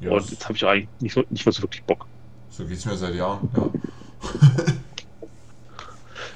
Ja, 0.06 0.12
und 0.12 0.32
jetzt 0.32 0.46
habe 0.46 0.56
ich 0.58 0.66
eigentlich 0.66 0.90
nicht, 1.00 1.14
so- 1.14 1.26
nicht 1.30 1.46
mehr 1.46 1.54
so 1.54 1.62
wirklich 1.64 1.86
Bock. 1.86 2.08
so 2.50 2.66
geht's 2.66 2.86
mir 2.86 2.96
seit 2.98 3.16
Jahren, 3.16 3.50
ja. 3.54 3.72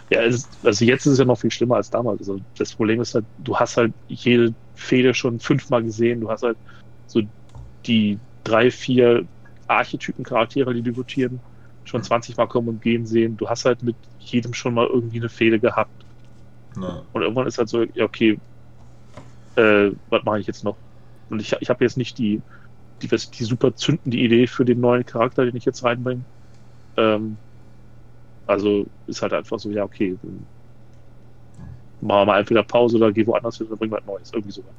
Ja, 0.09 0.21
es, 0.23 0.49
also 0.63 0.85
jetzt 0.85 1.05
ist 1.05 1.13
es 1.13 1.19
ja 1.19 1.25
noch 1.25 1.39
viel 1.39 1.51
schlimmer 1.51 1.75
als 1.75 1.89
damals. 1.89 2.19
Also 2.21 2.39
das 2.57 2.75
Problem 2.75 3.01
ist 3.01 3.13
halt, 3.15 3.25
du 3.37 3.57
hast 3.57 3.77
halt 3.77 3.95
jede 4.07 4.55
Fehde 4.73 5.13
schon 5.13 5.39
fünfmal 5.39 5.83
gesehen. 5.83 6.21
Du 6.21 6.29
hast 6.29 6.43
halt 6.43 6.59
so 7.05 7.21
die 7.85 8.21
drei, 8.43 8.71
vier 8.71 9.27
Archetypen 9.67 10.23
Charaktere, 10.25 10.73
die 10.73 10.83
debütieren, 10.83 11.43
schon 11.83 12.03
20 12.03 12.37
Mal 12.37 12.47
kommen 12.47 12.69
und 12.69 12.81
gehen 12.81 13.05
sehen. 13.05 13.37
Du 13.37 13.49
hast 13.49 13.65
halt 13.65 13.83
mit 13.83 13.97
jedem 14.17 14.53
schon 14.53 14.73
mal 14.73 14.87
irgendwie 14.87 15.19
eine 15.19 15.29
Fehde 15.29 15.59
gehabt. 15.59 16.05
Na, 16.75 17.09
Und 17.11 17.21
irgendwann 17.21 17.47
ist 17.47 17.57
halt 17.57 17.69
so, 17.69 17.83
ja, 17.83 18.05
okay, 18.05 18.41
äh, 19.55 19.91
was 20.07 20.23
mache 20.23 20.39
ich 20.39 20.47
jetzt 20.47 20.63
noch? 20.63 20.79
Und 21.29 21.41
ich, 21.41 21.53
ich 21.59 21.69
habe 21.69 21.83
jetzt 21.85 21.97
nicht 21.97 22.17
die, 22.17 22.43
die, 23.01 23.07
die 23.07 23.43
super 23.43 23.75
zündende 23.75 24.17
Idee 24.17 24.47
für 24.47 24.65
den 24.65 24.79
neuen 24.79 25.05
Charakter, 25.05 25.45
den 25.45 25.55
ich 25.55 25.65
jetzt 25.65 25.83
reinbringe. 25.83 26.23
Ähm, 26.97 27.37
also 28.47 28.85
ist 29.07 29.21
halt 29.21 29.33
einfach 29.33 29.59
so, 29.59 29.69
ja, 29.69 29.83
okay, 29.83 30.17
machen 32.01 32.19
wir 32.21 32.25
mal 32.25 32.39
entweder 32.39 32.63
Pause 32.63 32.97
oder 32.97 33.11
geh 33.11 33.25
woanders 33.27 33.57
hin 33.57 33.67
und 33.67 33.77
bringen 33.77 33.91
was 33.91 34.05
Neues. 34.05 34.31
Irgendwie 34.33 34.51
sowas. 34.51 34.73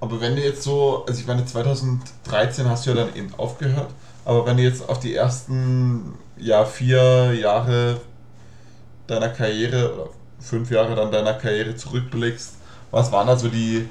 Aber 0.00 0.20
wenn 0.20 0.34
du 0.34 0.42
jetzt 0.42 0.62
so, 0.62 1.04
also 1.06 1.20
ich 1.20 1.26
meine, 1.26 1.44
2013 1.44 2.68
hast 2.68 2.86
du 2.86 2.90
ja 2.90 2.96
dann 2.96 3.14
eben 3.14 3.34
aufgehört, 3.36 3.90
aber 4.24 4.46
wenn 4.46 4.56
du 4.56 4.62
jetzt 4.62 4.88
auf 4.88 4.98
die 4.98 5.14
ersten 5.14 6.14
ja, 6.38 6.64
vier 6.64 7.34
Jahre 7.34 8.00
deiner 9.06 9.28
Karriere 9.28 9.92
oder 9.92 10.10
fünf 10.38 10.70
Jahre 10.70 10.94
dann 10.94 11.12
deiner 11.12 11.34
Karriere 11.34 11.74
zurückblickst, 11.76 12.56
was 12.90 13.12
waren 13.12 13.26
da 13.26 13.36
so 13.36 13.48
die, 13.48 13.88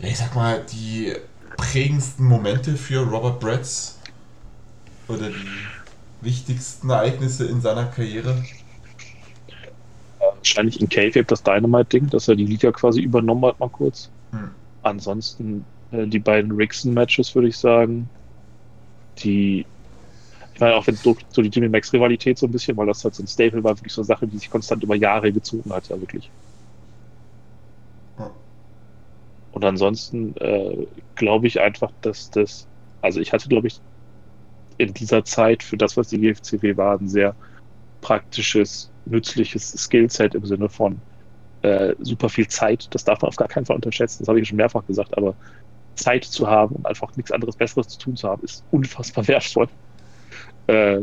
ich 0.00 0.18
sag 0.18 0.34
mal, 0.34 0.64
die 0.72 1.14
prägendsten 1.56 2.26
Momente 2.26 2.76
für 2.76 3.00
Robert 3.00 3.40
Bretz? 3.40 3.98
Oder 5.08 5.28
die 5.28 6.24
wichtigsten 6.24 6.90
Ereignisse 6.90 7.46
in 7.46 7.60
seiner 7.60 7.86
Karriere? 7.86 8.42
Wahrscheinlich 10.18 10.80
in 10.80 10.88
K-Fape 10.88 11.24
das 11.24 11.42
Dynamite-Ding, 11.42 12.08
dass 12.10 12.28
er 12.28 12.36
die 12.36 12.46
Liga 12.46 12.72
quasi 12.72 13.00
übernommen 13.00 13.44
hat, 13.44 13.60
mal 13.60 13.68
kurz. 13.68 14.10
Hm. 14.32 14.50
Ansonsten 14.82 15.64
äh, 15.90 16.06
die 16.06 16.18
beiden 16.18 16.52
Rixon-Matches, 16.52 17.34
würde 17.34 17.48
ich 17.48 17.56
sagen. 17.56 18.08
Die, 19.18 19.64
ich 20.54 20.60
meine, 20.60 20.74
auch 20.74 20.86
wenn 20.86 20.94
es 20.94 21.02
so, 21.02 21.16
so 21.30 21.42
die 21.42 21.48
Jimmy 21.48 21.68
Max-Rivalität 21.68 22.38
so 22.38 22.46
ein 22.46 22.52
bisschen, 22.52 22.76
weil 22.76 22.86
das 22.86 23.04
halt 23.04 23.14
so 23.14 23.22
ein 23.22 23.26
Staple 23.26 23.62
war, 23.62 23.76
wirklich 23.76 23.92
so 23.92 24.00
eine 24.02 24.06
Sache, 24.06 24.26
die 24.26 24.38
sich 24.38 24.50
konstant 24.50 24.82
über 24.82 24.96
Jahre 24.96 25.32
gezogen 25.32 25.72
hat, 25.72 25.88
ja 25.88 26.00
wirklich. 26.00 26.30
Ja. 28.18 28.30
Und 29.54 29.64
ansonsten 29.64 30.36
äh, 30.38 30.88
glaube 31.14 31.46
ich 31.46 31.60
einfach, 31.60 31.92
dass 32.00 32.28
das, 32.30 32.66
also 33.02 33.20
ich 33.20 33.32
hatte, 33.32 33.48
glaube 33.48 33.68
ich, 33.68 33.80
in 34.78 34.92
dieser 34.92 35.24
Zeit 35.24 35.62
für 35.62 35.76
das, 35.76 35.96
was 35.96 36.08
die 36.08 36.18
GFCW 36.18 36.76
war, 36.76 36.98
ein 36.98 37.08
sehr 37.08 37.36
praktisches, 38.00 38.92
nützliches 39.04 39.70
Skillset 39.70 40.34
im 40.34 40.44
Sinne 40.44 40.68
von 40.68 41.00
äh, 41.62 41.94
super 42.00 42.28
viel 42.28 42.48
Zeit. 42.48 42.88
Das 42.90 43.04
darf 43.04 43.22
man 43.22 43.28
auf 43.28 43.36
gar 43.36 43.46
keinen 43.46 43.64
Fall 43.64 43.76
unterschätzen. 43.76 44.24
Das 44.24 44.28
habe 44.28 44.40
ich 44.40 44.48
schon 44.48 44.56
mehrfach 44.56 44.84
gesagt, 44.86 45.16
aber 45.16 45.36
Zeit 45.94 46.24
zu 46.24 46.48
haben 46.48 46.74
und 46.74 46.86
einfach 46.86 47.14
nichts 47.14 47.30
anderes 47.30 47.56
Besseres 47.56 47.86
zu 47.88 47.98
tun 47.98 48.16
zu 48.16 48.28
haben, 48.28 48.42
ist 48.42 48.64
unfassbar 48.72 49.28
wertvoll. 49.28 49.68
Äh, 50.66 51.02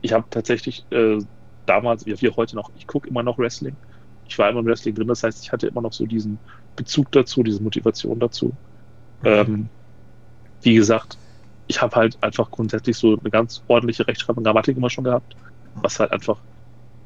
ich 0.00 0.12
habe 0.12 0.26
tatsächlich 0.30 0.86
äh, 0.92 1.18
damals, 1.66 2.06
wie 2.06 2.20
wie 2.20 2.30
heute 2.30 2.54
noch, 2.54 2.70
ich 2.76 2.86
gucke 2.86 3.08
immer 3.08 3.24
noch 3.24 3.38
Wrestling. 3.38 3.76
Ich 4.24 4.38
war 4.38 4.48
immer 4.48 4.60
im 4.60 4.66
Wrestling 4.66 4.94
drin, 4.94 5.08
das 5.08 5.24
heißt, 5.24 5.42
ich 5.42 5.52
hatte 5.52 5.66
immer 5.66 5.82
noch 5.82 5.92
so 5.92 6.06
diesen 6.06 6.40
Bezug 6.76 7.10
dazu, 7.12 7.42
diese 7.42 7.62
Motivation 7.62 8.20
dazu. 8.20 8.58
Ähm, 9.24 9.70
wie 10.62 10.74
gesagt, 10.74 11.18
ich 11.66 11.82
habe 11.82 11.96
halt 11.96 12.22
einfach 12.22 12.50
grundsätzlich 12.50 12.96
so 12.98 13.18
eine 13.18 13.30
ganz 13.30 13.64
ordentliche 13.68 14.06
Rechtschreibung 14.06 14.38
und 14.40 14.44
Grammatik 14.44 14.76
immer 14.76 14.90
schon 14.90 15.04
gehabt, 15.04 15.36
was 15.82 16.00
halt 16.00 16.12
einfach 16.12 16.44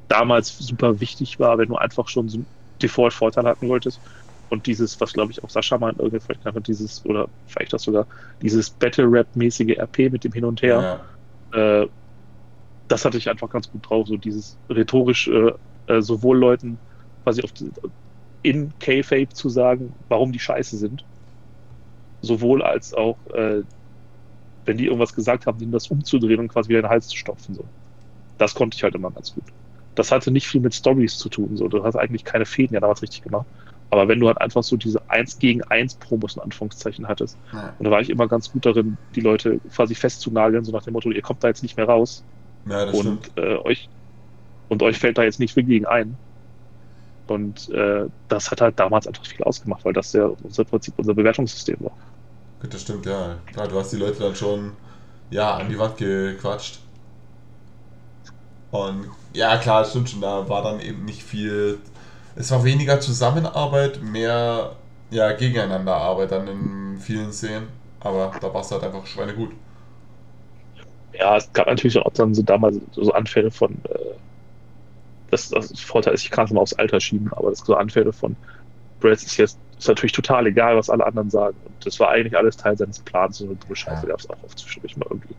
damals 0.08 0.56
super 0.58 1.00
wichtig 1.00 1.38
war, 1.38 1.58
wenn 1.58 1.68
du 1.68 1.76
einfach 1.76 2.08
schon 2.08 2.28
so 2.28 2.38
einen 2.38 2.48
Default-Vorteil 2.82 3.46
hatten 3.46 3.68
wolltest. 3.68 4.02
Und 4.48 4.66
dieses, 4.66 5.00
was 5.00 5.12
glaube 5.12 5.32
ich 5.32 5.42
auch 5.44 5.50
Sascha 5.50 5.78
meint, 5.78 5.98
irgendwie 6.00 6.20
vielleicht 6.20 6.46
einfach 6.46 6.62
dieses, 6.62 7.04
oder 7.04 7.30
vielleicht 7.46 7.72
das 7.72 7.82
sogar, 7.84 8.08
dieses 8.42 8.70
Battle-Rap-mäßige 8.72 9.78
RP 9.78 10.10
mit 10.10 10.24
dem 10.24 10.32
Hin 10.32 10.44
und 10.44 10.62
Her, 10.62 10.88
Ja. 11.52 11.82
äh, 11.84 11.88
das 12.88 13.04
hatte 13.04 13.18
ich 13.18 13.28
einfach 13.30 13.48
ganz 13.48 13.70
gut 13.70 13.88
drauf, 13.88 14.08
so 14.08 14.16
dieses 14.16 14.58
rhetorisch 14.68 15.28
äh, 15.28 15.52
äh, 15.86 16.02
sowohl 16.02 16.38
Leuten 16.38 16.80
quasi 17.22 17.42
auf 17.42 17.52
die, 17.52 17.72
in 18.42 18.72
K-Fape 18.78 19.28
zu 19.30 19.48
sagen, 19.48 19.92
warum 20.08 20.32
die 20.32 20.38
scheiße 20.38 20.76
sind, 20.76 21.04
sowohl 22.22 22.62
als 22.62 22.94
auch, 22.94 23.16
äh, 23.34 23.62
wenn 24.64 24.76
die 24.76 24.86
irgendwas 24.86 25.14
gesagt 25.14 25.46
haben, 25.46 25.58
denen 25.58 25.72
das 25.72 25.88
umzudrehen 25.88 26.40
und 26.40 26.48
quasi 26.48 26.68
wieder 26.68 26.80
in 26.80 26.84
den 26.84 26.90
Hals 26.90 27.08
zu 27.08 27.16
stopfen. 27.16 27.54
So. 27.54 27.64
Das 28.38 28.54
konnte 28.54 28.76
ich 28.76 28.82
halt 28.82 28.94
immer 28.94 29.10
ganz 29.10 29.34
gut. 29.34 29.44
Das 29.94 30.12
hatte 30.12 30.30
nicht 30.30 30.46
viel 30.46 30.60
mit 30.60 30.74
Stories 30.74 31.18
zu 31.18 31.28
tun. 31.28 31.56
So. 31.56 31.68
Du 31.68 31.82
hast 31.84 31.96
eigentlich 31.96 32.24
keine 32.24 32.46
Fäden 32.46 32.74
ja 32.74 32.80
damals 32.80 33.02
richtig 33.02 33.22
gemacht. 33.22 33.46
Aber 33.90 34.06
wenn 34.06 34.20
du 34.20 34.28
halt 34.28 34.40
einfach 34.40 34.62
so 34.62 34.76
diese 34.76 35.00
1 35.10 35.38
gegen 35.40 35.62
1 35.64 35.94
Promos 35.96 36.36
in 36.36 36.42
Anführungszeichen 36.42 37.08
hattest, 37.08 37.36
Ja. 37.52 37.74
und 37.76 37.84
da 37.84 37.90
war 37.90 38.00
ich 38.00 38.08
immer 38.08 38.28
ganz 38.28 38.52
gut 38.52 38.64
darin, 38.64 38.96
die 39.16 39.20
Leute 39.20 39.58
quasi 39.74 39.96
festzunageln, 39.96 40.64
so 40.64 40.70
nach 40.70 40.84
dem 40.84 40.92
Motto, 40.92 41.10
ihr 41.10 41.22
kommt 41.22 41.42
da 41.42 41.48
jetzt 41.48 41.62
nicht 41.64 41.76
mehr 41.76 41.86
raus 41.86 42.22
Ja, 42.66 42.86
das 42.86 42.94
und 42.96 43.32
äh, 43.36 43.56
euch 43.56 43.88
und 44.68 44.82
euch 44.84 44.98
fällt 44.98 45.18
da 45.18 45.24
jetzt 45.24 45.40
nicht 45.40 45.54
viel 45.54 45.64
gegen 45.64 45.86
ein. 45.86 46.16
Und 47.30 47.68
äh, 47.68 48.06
das 48.26 48.50
hat 48.50 48.60
halt 48.60 48.80
damals 48.80 49.06
einfach 49.06 49.24
viel 49.24 49.44
ausgemacht, 49.44 49.84
weil 49.84 49.92
das 49.92 50.12
ja 50.12 50.26
unser 50.42 50.64
Prinzip, 50.64 50.94
unser 50.98 51.14
Bewertungssystem 51.14 51.76
war. 51.78 51.96
Gut, 52.60 52.74
das 52.74 52.82
stimmt, 52.82 53.06
ja. 53.06 53.38
Klar, 53.52 53.68
du 53.68 53.78
hast 53.78 53.92
die 53.92 53.96
Leute 53.96 54.18
dann 54.20 54.34
schon 54.34 54.72
ja, 55.30 55.54
an 55.56 55.68
die 55.68 55.78
Wand 55.78 55.96
gequatscht. 55.96 56.80
Und 58.72 59.06
ja, 59.32 59.56
klar, 59.58 59.80
das 59.82 59.90
stimmt 59.90 60.10
schon, 60.10 60.20
da 60.20 60.48
war 60.48 60.62
dann 60.62 60.80
eben 60.80 61.04
nicht 61.04 61.22
viel. 61.22 61.78
Es 62.34 62.50
war 62.50 62.64
weniger 62.64 63.00
Zusammenarbeit, 63.00 64.02
mehr 64.02 64.76
ja, 65.10 65.32
Gegeneinanderarbeit 65.32 66.32
dann 66.32 66.48
in 66.48 66.98
vielen 66.98 67.32
Szenen. 67.32 67.68
Aber 68.00 68.32
da 68.40 68.52
war 68.52 68.62
es 68.62 68.70
halt 68.72 68.82
einfach 68.82 69.06
schweinegut. 69.06 69.50
Ja, 71.12 71.36
es 71.36 71.52
gab 71.52 71.66
natürlich 71.66 71.98
auch 71.98 72.12
dann 72.12 72.34
so 72.34 72.42
damals 72.42 72.78
so 72.92 73.12
Anfälle 73.12 73.50
von, 73.50 73.72
äh, 73.84 74.14
das, 75.30 75.50
das 75.50 75.80
Vorteil 75.80 76.14
ist, 76.14 76.24
ich 76.24 76.30
kann 76.30 76.46
es 76.46 76.52
mal 76.52 76.60
aufs 76.60 76.74
Alter 76.74 77.00
schieben, 77.00 77.32
aber 77.32 77.50
das 77.50 77.60
so 77.60 77.74
Anfälle 77.74 78.12
von 78.12 78.36
Brad 79.00 79.12
ist 79.12 79.36
jetzt 79.36 79.58
ist 79.80 79.88
natürlich 79.88 80.12
total 80.12 80.46
egal, 80.46 80.76
was 80.76 80.90
alle 80.90 81.06
anderen 81.06 81.30
sagen. 81.30 81.56
Und 81.64 81.86
das 81.86 81.98
war 81.98 82.10
eigentlich 82.10 82.36
alles 82.36 82.56
Teil 82.56 82.76
seines 82.76 82.98
Plans. 82.98 83.38
So 83.38 83.46
eine 83.46 83.76
Scheiße 83.76 84.06
gab 84.06 84.20
es 84.20 84.28
auch 84.28 84.36
oft 84.44 84.58
zwischendurch 84.58 84.96
mal 84.98 85.06
irgendwie. 85.08 85.34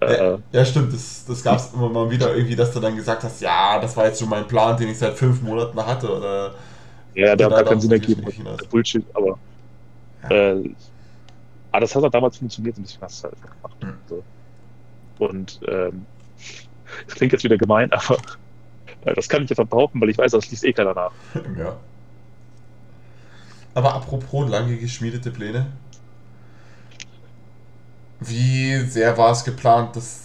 Äh, 0.00 0.32
Ja, 0.32 0.38
ja, 0.52 0.64
stimmt, 0.64 0.92
das, 0.92 1.24
das 1.26 1.42
gab 1.44 1.56
es 1.56 1.72
immer 1.74 1.88
mal 1.88 2.10
wieder 2.10 2.34
irgendwie, 2.34 2.56
dass 2.56 2.72
du 2.72 2.80
dann 2.80 2.96
gesagt 2.96 3.22
hast, 3.22 3.40
ja, 3.40 3.78
das 3.80 3.96
war 3.96 4.06
jetzt 4.06 4.18
so 4.18 4.26
mein 4.26 4.46
Plan, 4.46 4.76
den 4.76 4.88
ich 4.88 4.98
seit 4.98 5.14
fünf 5.14 5.40
Monaten 5.42 5.78
hatte. 5.78 6.12
Oder 6.12 6.54
Ja, 7.14 7.36
der 7.36 7.46
hat 7.46 7.54
gar 7.54 7.64
keinen 7.64 7.80
Sinn 7.80 7.92
ergeben. 7.92 8.24
Bullshit, 8.70 9.04
aber. 9.14 9.38
Äh, 10.28 10.70
aber 11.70 11.80
das 11.80 11.94
hat 11.94 12.02
auch 12.02 12.10
damals 12.10 12.38
funktioniert, 12.38 12.76
ein 12.76 12.82
bisschen 12.82 13.00
was 13.00 13.22
halt 13.22 13.34
gemacht. 13.40 13.76
Hm. 13.80 13.94
So. 14.08 14.24
Und 15.18 15.60
ähm, 15.68 16.04
das 17.06 17.14
klingt 17.14 17.32
jetzt 17.32 17.44
wieder 17.44 17.58
gemein, 17.58 17.92
aber 17.92 18.18
das 19.04 19.28
kann 19.28 19.44
ich 19.44 19.50
jetzt 19.50 19.68
behaupten, 19.68 20.00
weil 20.00 20.10
ich 20.10 20.18
weiß, 20.18 20.32
das 20.32 20.50
liest 20.50 20.64
eh 20.64 20.72
keiner 20.72 20.94
nach. 20.94 21.12
Ja. 21.58 21.76
Aber 23.74 23.94
apropos 23.94 24.48
lange 24.48 24.76
geschmiedete 24.76 25.30
Pläne. 25.30 25.72
Wie 28.20 28.80
sehr 28.80 29.16
war 29.16 29.30
es 29.32 29.44
geplant, 29.44 29.94
dass 29.96 30.24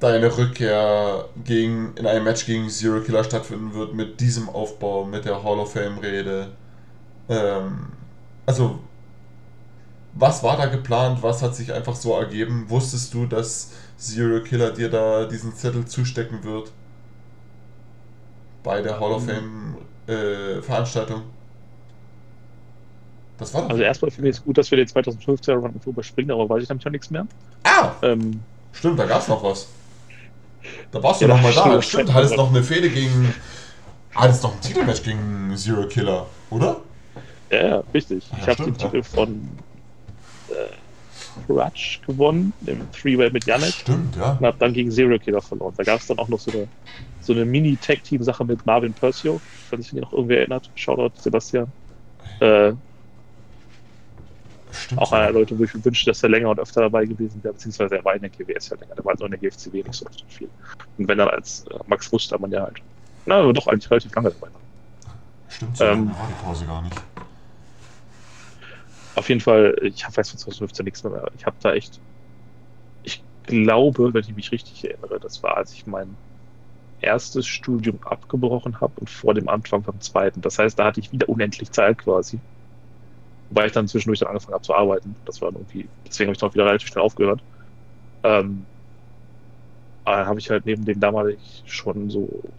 deine 0.00 0.36
Rückkehr 0.36 1.28
gegen, 1.44 1.94
in 1.96 2.06
einem 2.06 2.24
Match 2.24 2.46
gegen 2.46 2.68
Zero 2.68 3.00
Killer 3.02 3.22
stattfinden 3.24 3.74
wird 3.74 3.94
mit 3.94 4.20
diesem 4.20 4.48
Aufbau, 4.48 5.04
mit 5.04 5.24
der 5.24 5.42
Hall 5.44 5.58
of 5.58 5.72
Fame 5.72 5.98
Rede? 5.98 6.52
Ähm, 7.28 7.92
also, 8.46 8.80
was 10.14 10.42
war 10.42 10.56
da 10.56 10.66
geplant? 10.66 11.22
Was 11.22 11.42
hat 11.42 11.54
sich 11.54 11.72
einfach 11.72 11.94
so 11.94 12.14
ergeben? 12.18 12.66
Wusstest 12.68 13.14
du, 13.14 13.26
dass 13.26 13.72
Zero 13.96 14.42
Killer 14.42 14.72
dir 14.72 14.90
da 14.90 15.26
diesen 15.26 15.54
Zettel 15.54 15.86
zustecken 15.86 16.42
wird? 16.44 16.72
Bei 18.62 18.82
der 18.82 19.00
Hall 19.00 19.12
of 19.12 19.24
Fame 19.24 19.76
äh, 20.06 20.60
Veranstaltung? 20.62 21.22
Das 23.38 23.54
war 23.54 23.62
doch 23.62 23.68
Also 23.70 23.82
erstmal 23.82 24.10
finde 24.10 24.30
ich 24.30 24.36
es 24.36 24.42
gut, 24.42 24.58
dass 24.58 24.70
wir 24.70 24.76
den 24.78 24.88
2015er 24.88 25.54
Run 25.54 25.80
überspringen, 25.86 26.30
aber 26.32 26.48
weiß 26.48 26.62
ich 26.64 26.68
nämlich 26.68 26.86
auch 26.86 26.90
nichts 26.90 27.10
mehr. 27.10 27.26
Ah! 27.64 27.94
Ähm, 28.02 28.46
Stimmt, 28.72 28.98
da 28.98 29.06
gab's 29.06 29.28
noch 29.28 29.42
was. 29.42 29.68
Da 30.90 31.02
warst 31.02 31.22
du 31.22 31.26
Ja, 31.26 31.28
noch 31.28 31.40
mal 31.40 31.52
da 31.54 31.80
da. 31.80 31.80
stimmt. 31.82 32.12
Hattest 32.12 32.36
noch 32.36 32.50
eine 32.50 32.62
Fehde 32.62 32.90
gegen. 32.90 33.34
Hattest 34.14 34.42
noch 34.42 34.54
ein 34.54 34.60
Titelmatch 34.60 35.02
gegen 35.04 35.56
Zero 35.56 35.86
Killer, 35.88 36.26
oder? 36.50 36.78
ja, 37.50 37.66
ja, 37.66 37.84
richtig. 37.94 38.34
Ja, 38.36 38.36
ich 38.38 38.48
habe 38.48 38.60
den 38.62 38.76
stimmt, 38.76 38.82
ja. 38.82 38.92
Titel 38.92 39.02
von 39.02 39.64
äh, 40.48 40.79
Crutch 41.46 42.00
gewonnen, 42.06 42.52
im 42.66 42.90
Three-Way 42.92 43.30
mit 43.30 43.46
Janek. 43.46 43.72
Stimmt, 43.72 44.16
ja. 44.16 44.32
und 44.32 44.46
habe 44.46 44.56
dann 44.58 44.72
gegen 44.72 44.90
Zero 44.90 45.18
Killer 45.18 45.42
verloren. 45.42 45.74
Da 45.76 45.84
gab 45.84 46.00
es 46.00 46.06
dann 46.06 46.18
auch 46.18 46.28
noch 46.28 46.38
so 46.38 46.50
eine, 46.50 46.68
so 47.20 47.32
eine 47.32 47.44
Mini-Tag-Team-Sache 47.44 48.44
mit 48.44 48.64
Marvin 48.66 48.92
Persio, 48.92 49.40
falls 49.68 49.88
sich 49.88 50.00
noch 50.00 50.12
irgendwer 50.12 50.38
erinnert. 50.38 50.70
Shoutout 50.74 51.12
Sebastian. 51.20 51.66
Äh, 52.40 52.72
Stimmt. 54.72 55.00
auch 55.00 55.12
einer 55.12 55.24
der 55.24 55.32
Leute, 55.32 55.58
wo 55.58 55.64
ich 55.64 55.74
mir 55.74 55.84
wünschte, 55.84 56.10
dass 56.10 56.22
er 56.22 56.28
länger 56.28 56.50
und 56.50 56.60
öfter 56.60 56.82
dabei 56.82 57.04
gewesen 57.04 57.42
wäre, 57.42 57.54
beziehungsweise 57.54 57.96
er 57.96 58.04
war 58.04 58.14
in 58.14 58.22
der 58.22 58.30
GWS 58.30 58.70
ja 58.70 58.76
länger, 58.76 58.94
der 58.94 59.04
war 59.04 59.14
nur 59.18 59.26
in 59.26 59.32
der 59.32 59.40
GFCW 59.40 59.82
nicht 59.82 59.94
so 59.94 60.06
oft 60.06 60.22
und 60.22 60.32
viel. 60.32 60.48
Und 60.96 61.08
wenn 61.08 61.18
dann 61.18 61.28
als 61.28 61.64
äh, 61.70 61.78
Max 61.86 62.10
Mustermann 62.12 62.52
ja 62.52 62.62
halt, 62.62 62.80
na, 63.26 63.40
aber 63.40 63.52
doch 63.52 63.66
eigentlich 63.66 63.90
relativ 63.90 64.14
lange 64.14 64.30
dabei 64.30 64.52
war. 64.52 64.60
Stimmt, 65.48 65.76
so 65.76 65.84
ähm, 65.84 66.08
war 66.10 66.28
die 66.28 66.44
Pause 66.44 66.64
gar 66.64 66.82
nicht. 66.82 66.94
Auf 69.14 69.28
jeden 69.28 69.40
Fall, 69.40 69.76
ich 69.82 70.02
weiß 70.04 70.30
von 70.30 70.38
2015 70.38 70.84
nichts 70.84 71.02
mehr. 71.04 71.30
Ich 71.34 71.46
habe 71.46 71.56
da 71.60 71.72
echt, 71.74 72.02
ich 73.02 73.24
glaube, 73.42 74.14
wenn 74.14 74.22
ich 74.22 74.34
mich 74.34 74.52
richtig 74.52 74.84
erinnere, 74.84 75.20
das 75.20 75.42
war, 75.42 75.56
als 75.56 75.72
ich 75.74 75.86
mein 75.86 76.18
erstes 77.00 77.46
Studium 77.48 78.02
abgebrochen 78.02 78.80
habe 78.80 78.94
und 79.00 79.10
vor 79.10 79.34
dem 79.34 79.48
Anfang 79.48 79.84
vom 79.84 80.00
zweiten. 80.00 80.40
Das 80.42 80.58
heißt, 80.58 80.78
da 80.78 80.86
hatte 80.86 81.00
ich 81.00 81.12
wieder 81.12 81.28
unendlich 81.30 81.72
Zeit 81.72 81.98
quasi. 81.98 82.42
Wobei 83.48 83.66
ich 83.66 83.72
dann 83.72 83.88
zwischendurch 83.88 84.20
dann 84.20 84.28
angefangen 84.28 84.54
habe 84.54 84.62
zu 84.64 84.74
arbeiten. 84.74 85.16
Das 85.24 85.40
war 85.40 85.52
irgendwie, 85.52 85.90
deswegen 86.06 86.28
habe 86.28 86.34
ich 86.34 86.38
dann 86.38 86.50
auch 86.50 86.54
wieder 86.54 86.66
relativ 86.66 86.88
schnell 86.88 87.04
aufgehört. 87.04 87.44
Ähm, 88.24 88.68
aber 90.04 90.26
habe 90.26 90.40
ich 90.40 90.50
halt 90.50 90.64
neben 90.66 90.84
dem 90.84 91.00
damalig 91.00 91.62
schon 91.66 92.10
so 92.10 92.54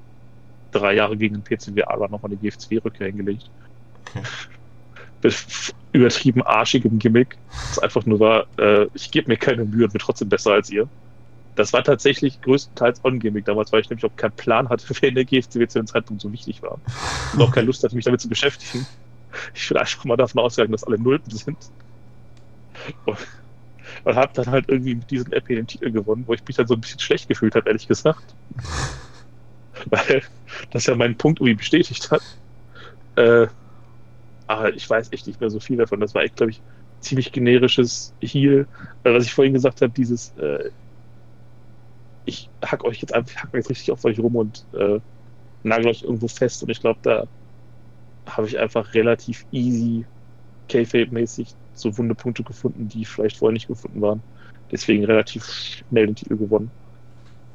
drei 0.72 0.93
Jahre 0.95 1.18
gegen 1.18 1.36
den 1.36 1.43
PCWA 1.43 1.97
dann 1.97 2.12
nochmal 2.12 2.32
eine 2.32 2.39
GFC-Rückkehr 2.39 3.08
hingelegt. 3.08 3.52
Okay. 5.26 5.80
Übertrieben 5.93 6.41
arschigem 6.43 6.99
Gimmick. 6.99 7.37
Das 7.69 7.79
einfach 7.79 8.05
nur 8.05 8.19
war, 8.19 8.45
äh, 8.57 8.87
ich 8.93 9.11
gebe 9.11 9.29
mir 9.29 9.37
keine 9.37 9.65
Mühe 9.65 9.85
und 9.85 9.91
bin 9.91 9.99
trotzdem 9.99 10.29
besser 10.29 10.53
als 10.53 10.69
ihr. 10.69 10.87
Das 11.55 11.73
war 11.73 11.83
tatsächlich 11.83 12.41
größtenteils 12.41 13.03
On-Gimmick 13.03 13.45
damals, 13.45 13.71
weil 13.73 13.81
ich 13.81 13.89
nämlich 13.89 14.05
auch 14.05 14.15
keinen 14.15 14.31
Plan 14.31 14.69
hatte, 14.69 14.85
wer 15.01 15.09
in 15.09 15.15
der 15.15 15.25
GFCW 15.25 15.67
zu 15.67 15.79
dem 15.79 15.87
Zeitpunkt 15.87 16.21
so 16.21 16.31
wichtig 16.31 16.61
war. 16.61 16.79
Und 17.33 17.41
auch 17.41 17.51
keine 17.51 17.67
Lust 17.67 17.83
hatte, 17.83 17.95
mich 17.95 18.05
damit 18.05 18.21
zu 18.21 18.29
beschäftigen. 18.29 18.85
Ich 19.53 19.67
bin 19.67 19.77
einfach 19.77 20.03
mal 20.05 20.17
davon 20.17 20.41
ausgegangen, 20.41 20.71
dass 20.71 20.83
alle 20.83 20.97
Nulpen 20.97 21.31
sind. 21.31 21.57
Und, 23.05 23.17
und 24.05 24.15
habe 24.15 24.31
dann 24.33 24.47
halt 24.47 24.69
irgendwie 24.69 24.95
mit 24.95 25.11
diesem 25.11 25.31
RP 25.33 25.47
den 25.47 25.67
Titel 25.67 25.91
gewonnen, 25.91 26.23
wo 26.25 26.33
ich 26.33 26.45
mich 26.45 26.55
dann 26.55 26.67
so 26.67 26.73
ein 26.73 26.81
bisschen 26.81 26.99
schlecht 26.99 27.27
gefühlt 27.27 27.55
habe, 27.55 27.69
ehrlich 27.69 27.87
gesagt. 27.87 28.23
Weil 29.85 30.21
das 30.71 30.85
ja 30.85 30.95
meinen 30.95 31.17
Punkt 31.17 31.39
irgendwie 31.39 31.55
bestätigt 31.55 32.11
hat. 32.11 32.21
Äh, 33.15 33.47
aber 34.58 34.74
ich 34.74 34.89
weiß 34.89 35.12
echt 35.12 35.28
nicht 35.28 35.39
mehr 35.39 35.49
so 35.49 35.60
viel 35.60 35.78
davon. 35.78 35.99
Das 35.99 36.16
war 36.16 36.24
echt, 36.24 36.36
glaube 36.36 36.52
ich, 36.52 36.62
ziemlich 36.99 37.32
generisches 37.32 38.14
Heal. 38.22 38.68
Äh, 39.04 39.14
was 39.14 39.26
ich 39.26 39.34
vorhin 39.34 39.54
gesagt 39.54 39.82
habe, 39.82 39.91
dieses 39.91 40.34
äh, 40.38 40.70
ich 42.26 42.49
hack 42.64 42.84
euch 42.84 43.02
jetzt 43.02 43.14
einfach, 43.14 43.43
hack 43.43 43.54
jetzt 43.54 43.70
richtig 43.70 43.91
auf 43.91 44.06
euch 44.06 44.20
rum 44.20 44.36
und 44.36 44.66
äh, 44.74 44.99
nagel 45.64 45.88
euch 45.88 46.04
irgendwo 46.04 46.28
fest 46.28 46.64
und 46.64 46.70
ich 46.70 46.80
glaube, 46.80 46.99
da 47.02 47.28
habe 48.28 48.47
ich 48.47 48.60
einfach 48.60 48.93
relativ 48.93 49.45
easy 49.52 50.06
K-Fape-mäßig 50.70 51.54
so 51.74 51.97
Wundepunkte 51.97 52.43
gefunden, 52.43 52.88
die 52.88 53.06
vielleicht 53.06 53.38
vorher 53.38 53.54
nicht 53.54 53.68
gefunden 53.68 54.02
waren. 54.02 54.22
Deswegen 54.72 55.04
relativ 55.04 55.45
schnell 55.45 56.06
den 56.06 56.16
Titel 56.16 56.38
gewonnen. 56.38 56.72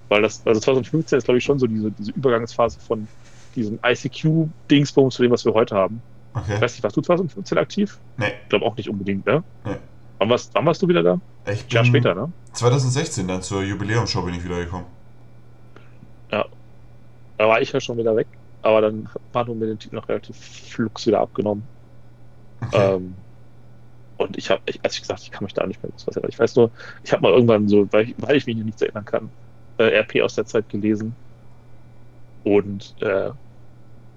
Weil 0.08 0.22
das, 0.22 0.46
also 0.46 0.60
2015 0.60 1.18
ist 1.18 1.24
glaube 1.24 1.38
ich 1.38 1.44
schon 1.44 1.58
so 1.58 1.66
diese, 1.66 1.90
diese 1.92 2.12
Übergangsphase 2.12 2.78
von 2.80 3.08
diesem 3.54 3.78
ICQ-Dingsbums 3.82 5.14
zu 5.14 5.22
dem, 5.22 5.30
was 5.30 5.44
wir 5.44 5.54
heute 5.54 5.74
haben. 5.74 6.02
Ich 6.36 6.42
Okay. 6.42 6.60
weiß 6.60 6.74
nicht, 6.74 6.82
warst 6.84 6.96
du 6.96 7.00
2015 7.02 7.58
aktiv? 7.58 8.00
Nee. 8.18 8.32
Ich 8.42 8.48
glaube 8.50 8.66
auch 8.66 8.76
nicht 8.76 8.88
unbedingt, 8.88 9.26
ne? 9.26 9.44
Nee. 9.64 9.76
Wann 10.18 10.30
warst, 10.30 10.54
wann 10.54 10.66
warst 10.66 10.82
du 10.82 10.88
wieder 10.88 11.02
da? 11.02 11.20
Ich 11.50 11.72
Jahr 11.72 11.84
bin 11.84 11.92
später, 11.92 12.14
ne? 12.14 12.32
2016 12.52 13.28
dann 13.28 13.42
zur 13.42 13.62
Jubiläumsshow 13.62 14.22
bin 14.22 14.34
ich 14.34 14.44
wiedergekommen. 14.44 14.86
Da 17.36 17.48
war 17.48 17.60
ich 17.60 17.72
ja 17.72 17.80
schon 17.80 17.98
wieder 17.98 18.16
weg, 18.16 18.28
aber 18.62 18.80
dann 18.80 19.08
hat 19.12 19.22
Manu 19.32 19.54
mir 19.54 19.66
den 19.66 19.78
Titel 19.78 19.96
noch 19.96 20.08
relativ 20.08 20.36
flugs 20.38 21.06
wieder 21.06 21.20
abgenommen. 21.20 21.70
Okay. 22.62 22.94
Ähm, 22.96 23.16
und 24.16 24.38
ich 24.38 24.50
habe, 24.50 24.62
ich, 24.66 24.80
also 24.84 24.94
ich 24.96 25.02
gesagt, 25.02 25.22
ich 25.22 25.30
kann 25.30 25.44
mich 25.44 25.54
da 25.54 25.66
nicht 25.66 25.82
mehr 25.82 25.90
groß 25.92 26.06
was 26.06 26.16
erinnern. 26.16 26.30
Ich 26.32 26.38
weiß 26.38 26.56
nur, 26.56 26.72
ich 27.02 27.12
habe 27.12 27.22
mal 27.22 27.32
irgendwann 27.32 27.68
so, 27.68 27.92
weil 27.92 28.10
ich, 28.10 28.16
weil 28.18 28.36
ich 28.36 28.46
mich 28.46 28.56
nicht 28.56 28.80
erinnern 28.82 29.04
kann, 29.04 29.32
äh, 29.78 29.84
RP 30.00 30.22
aus 30.22 30.34
der 30.34 30.46
Zeit 30.46 30.68
gelesen. 30.68 31.18
Und 32.42 32.94
äh, 33.02 33.32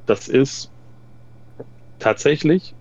das 0.05 0.27
ist 0.27 0.73
tatsächlich, 1.99 2.75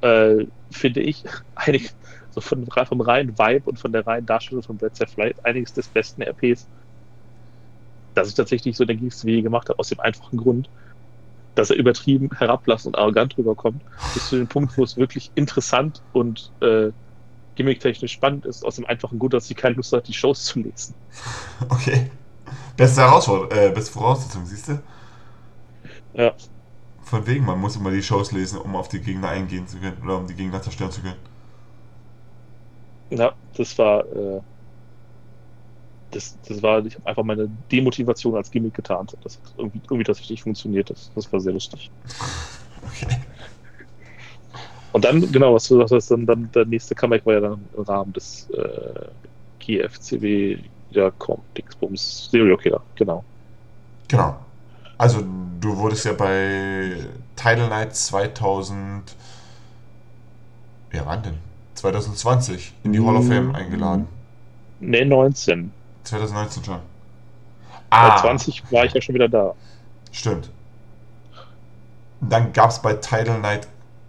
äh, 0.00 0.46
finde 0.70 1.00
ich, 1.00 1.24
einig, 1.54 1.90
so 2.30 2.40
von, 2.40 2.66
vom 2.66 3.00
reinen 3.00 3.38
Vibe 3.38 3.70
und 3.70 3.78
von 3.78 3.92
der 3.92 4.06
reinen 4.06 4.26
Darstellung 4.26 4.62
von 4.62 4.76
Brad 4.76 4.96
Safley 4.96 5.34
einiges 5.44 5.72
des 5.72 5.88
besten 5.88 6.22
RPs, 6.22 6.68
das 8.14 8.28
ich 8.28 8.34
tatsächlich 8.34 8.76
so 8.76 8.84
der 8.84 8.96
GFCW 8.96 9.42
gemacht 9.42 9.68
habe, 9.68 9.78
aus 9.78 9.88
dem 9.88 10.00
einfachen 10.00 10.38
Grund, 10.38 10.68
dass 11.54 11.70
er 11.70 11.76
übertrieben 11.76 12.30
herablassend 12.36 12.96
und 12.96 13.00
arrogant 13.00 13.38
rüberkommt, 13.38 13.84
bis 14.12 14.28
zu 14.28 14.36
dem 14.36 14.48
Punkt, 14.48 14.76
wo 14.76 14.82
es 14.82 14.96
wirklich 14.96 15.30
interessant 15.36 16.02
und 16.12 16.52
äh, 16.60 16.90
gimmicktechnisch 17.54 18.12
spannend 18.12 18.46
ist, 18.46 18.64
aus 18.64 18.76
dem 18.76 18.86
einfachen 18.86 19.18
Grund, 19.18 19.34
dass 19.34 19.46
sie 19.46 19.54
keine 19.54 19.76
Lust 19.76 19.92
hat, 19.92 20.08
die 20.08 20.12
Shows 20.12 20.44
zu 20.44 20.60
lesen. 20.60 20.94
Okay. 21.68 22.10
Beste 22.76 23.02
Herausforderung, 23.02 23.50
äh, 23.52 23.70
beste 23.70 23.92
Voraussetzung, 23.92 24.44
siehst 24.46 24.68
du? 24.68 24.82
Ja. 26.14 26.34
Von 27.14 27.28
wegen, 27.28 27.44
man 27.44 27.60
muss 27.60 27.76
immer 27.76 27.92
die 27.92 28.02
Shows 28.02 28.32
lesen, 28.32 28.58
um 28.58 28.74
auf 28.74 28.88
die 28.88 28.98
Gegner 28.98 29.28
eingehen 29.28 29.68
zu 29.68 29.76
können 29.78 29.96
oder 30.02 30.18
um 30.18 30.26
die 30.26 30.34
Gegner 30.34 30.60
zerstören 30.60 30.90
zu 30.90 31.00
können. 31.00 31.14
Ja, 33.10 33.32
das 33.56 33.78
war, 33.78 34.00
äh, 34.00 34.40
das, 36.10 36.36
das 36.48 36.60
war, 36.60 36.84
ich 36.84 36.96
habe 36.96 37.06
einfach 37.06 37.22
meine 37.22 37.48
Demotivation 37.70 38.34
als 38.34 38.50
Gimmick 38.50 38.74
getan. 38.74 39.06
Das 39.22 39.36
hat 39.36 39.54
irgendwie, 39.56 39.80
irgendwie 39.84 40.02
tatsächlich 40.02 40.42
funktioniert. 40.42 40.90
Das, 40.90 41.12
das 41.14 41.32
war 41.32 41.38
sehr 41.38 41.52
lustig. 41.52 41.88
Okay. 42.84 43.16
Und 44.92 45.04
dann, 45.04 45.30
genau, 45.30 45.54
was 45.54 45.68
du 45.68 45.74
gesagt 45.74 45.92
hast, 45.92 46.10
dann, 46.10 46.26
dann 46.26 46.50
der 46.50 46.64
nächste 46.64 46.96
Comeback 46.96 47.24
war 47.26 47.34
ja 47.34 47.40
dann 47.42 47.64
im 47.76 47.82
Rahmen 47.84 48.12
des 48.12 48.50
äh, 48.50 49.06
GFCW, 49.60 50.58
ja, 50.90 51.12
komm, 51.16 51.42
Dingsbums, 51.56 52.28
Serial 52.32 52.56
Killer, 52.56 52.82
genau. 52.96 53.22
Genau. 54.08 54.43
Also, 54.98 55.22
du 55.60 55.76
wurdest 55.76 56.04
ja 56.04 56.12
bei 56.12 57.06
Title 57.36 57.68
Night 57.68 57.94
2000. 57.96 59.16
Ja, 60.92 61.02
wann 61.06 61.22
denn? 61.22 61.38
2020 61.74 62.72
in 62.84 62.92
die 62.92 63.00
Hall 63.00 63.16
of 63.16 63.26
Fame 63.26 63.54
eingeladen. 63.54 64.06
Ne, 64.80 65.04
19. 65.04 65.72
2019 66.04 66.64
schon. 66.64 66.80
Bei 67.98 68.12
Ah, 68.12 68.16
20 68.20 68.62
war 68.70 68.84
ich 68.84 68.92
ja 68.92 69.00
schon 69.00 69.14
wieder 69.14 69.28
da. 69.28 69.54
stimmt. 70.12 70.50
Dann 72.20 72.52
gab 72.52 72.70
es 72.70 72.80
bei 72.80 72.94
Title 72.94 73.38
Night 73.38 73.68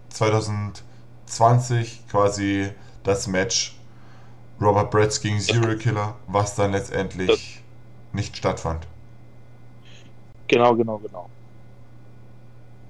2020 0.10 2.08
quasi 2.10 2.72
das 3.04 3.28
Match 3.28 3.78
Robert 4.62 4.90
Bretz 4.92 5.20
gegen 5.20 5.40
Serial 5.40 5.78
Killer, 5.78 6.16
was 6.28 6.56
dann 6.56 6.72
letztendlich 6.72 7.62
nicht 8.14 8.38
stattfand. 8.38 8.88
Genau, 10.48 10.76
genau, 10.76 11.00
genau. 11.00 11.30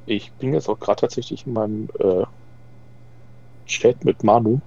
Ich 0.06 0.32
bin 0.34 0.54
jetzt 0.54 0.70
auch 0.70 0.80
gerade 0.80 1.02
tatsächlich 1.02 1.46
in 1.48 1.54
meinem 1.54 1.90
äh, 2.00 2.26
Chat 3.66 4.04
mit 4.06 4.24
Manu. 4.24 4.62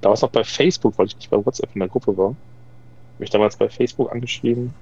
Da 0.00 0.08
war 0.10 0.14
es 0.14 0.22
noch 0.22 0.30
bei 0.30 0.44
Facebook, 0.44 0.98
weil 0.98 1.06
ich 1.06 1.16
nicht 1.16 1.30
bei 1.30 1.44
WhatsApp 1.44 1.74
in 1.74 1.80
der 1.80 1.88
Gruppe 1.88 2.16
war. 2.16 2.36
Mich 3.18 3.30
damals 3.30 3.56
bei 3.56 3.68
Facebook 3.68 4.12
angeschrieben. 4.12 4.74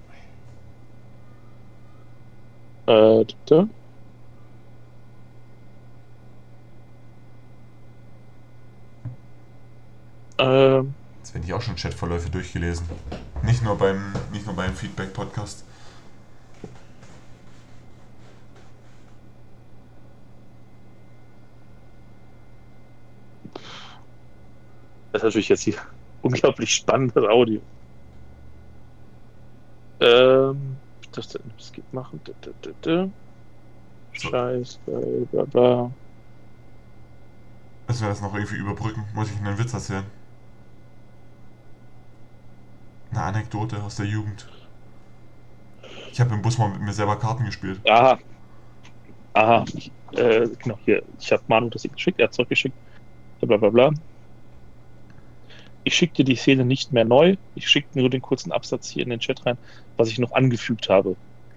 Äh, 2.86 3.24
bitte? 3.24 3.68
Ähm, 10.38 10.94
Jetzt 11.18 11.34
werden 11.34 11.44
hier 11.44 11.56
auch 11.56 11.62
schon 11.62 11.76
Chatverläufe 11.76 12.30
durchgelesen. 12.30 12.86
Nicht 13.42 13.62
nur 13.62 13.76
beim, 13.78 14.12
nicht 14.32 14.46
nur 14.46 14.56
beim 14.56 14.74
Feedback-Podcast. 14.74 15.64
Das 25.12 25.20
ist 25.20 25.24
natürlich 25.24 25.48
jetzt 25.48 25.62
hier 25.62 25.76
unglaublich 26.22 26.72
spannendes 26.74 27.24
Audio. 27.24 27.62
Ähm, 30.00 30.80
das 31.12 31.28
denn 31.28 31.52
Skip 31.58 31.84
machen. 31.92 32.20
Scheiß, 34.12 34.80
bla 34.84 35.00
bla 35.30 35.44
bla. 35.44 35.96
Müssen 37.88 38.02
wir 38.02 38.08
das 38.08 38.20
noch 38.22 38.34
irgendwie 38.34 38.56
überbrücken? 38.56 39.04
Muss 39.14 39.30
ich 39.30 39.38
einen 39.38 39.58
Witz 39.58 39.72
erzählen? 39.74 40.10
Eine 43.10 43.22
Anekdote 43.22 43.82
aus 43.82 43.96
der 43.96 44.06
Jugend. 44.06 44.48
Ich 46.12 46.20
habe 46.20 46.34
im 46.34 46.42
Bus 46.42 46.58
mal 46.58 46.68
mit 46.70 46.80
mir 46.82 46.92
selber 46.92 47.18
Karten 47.18 47.44
gespielt. 47.44 47.80
Aha. 47.88 48.18
Aha. 49.34 49.64
Äh, 50.12 50.48
genau, 50.58 50.78
hier. 50.84 51.02
Ich 51.18 51.32
habe 51.32 51.42
Manu 51.46 51.70
das 51.70 51.82
geschickt, 51.82 52.18
er 52.20 52.26
hat 52.26 52.34
zurückgeschickt. 52.34 52.76
Bla 53.40 53.56
bla 53.56 53.70
bla. 53.70 53.90
Ich 55.84 55.94
schicke 55.94 56.14
dir 56.14 56.24
die 56.24 56.36
Szene 56.36 56.64
nicht 56.64 56.92
mehr 56.92 57.04
neu. 57.04 57.36
Ich 57.54 57.68
schicke 57.68 57.98
nur 57.98 58.10
den 58.10 58.22
kurzen 58.22 58.52
Absatz 58.52 58.88
hier 58.88 59.02
in 59.02 59.10
den 59.10 59.20
Chat 59.20 59.44
rein, 59.46 59.58
was 59.96 60.08
ich 60.08 60.18
noch 60.18 60.32
angefügt 60.32 60.88
habe. 60.88 61.16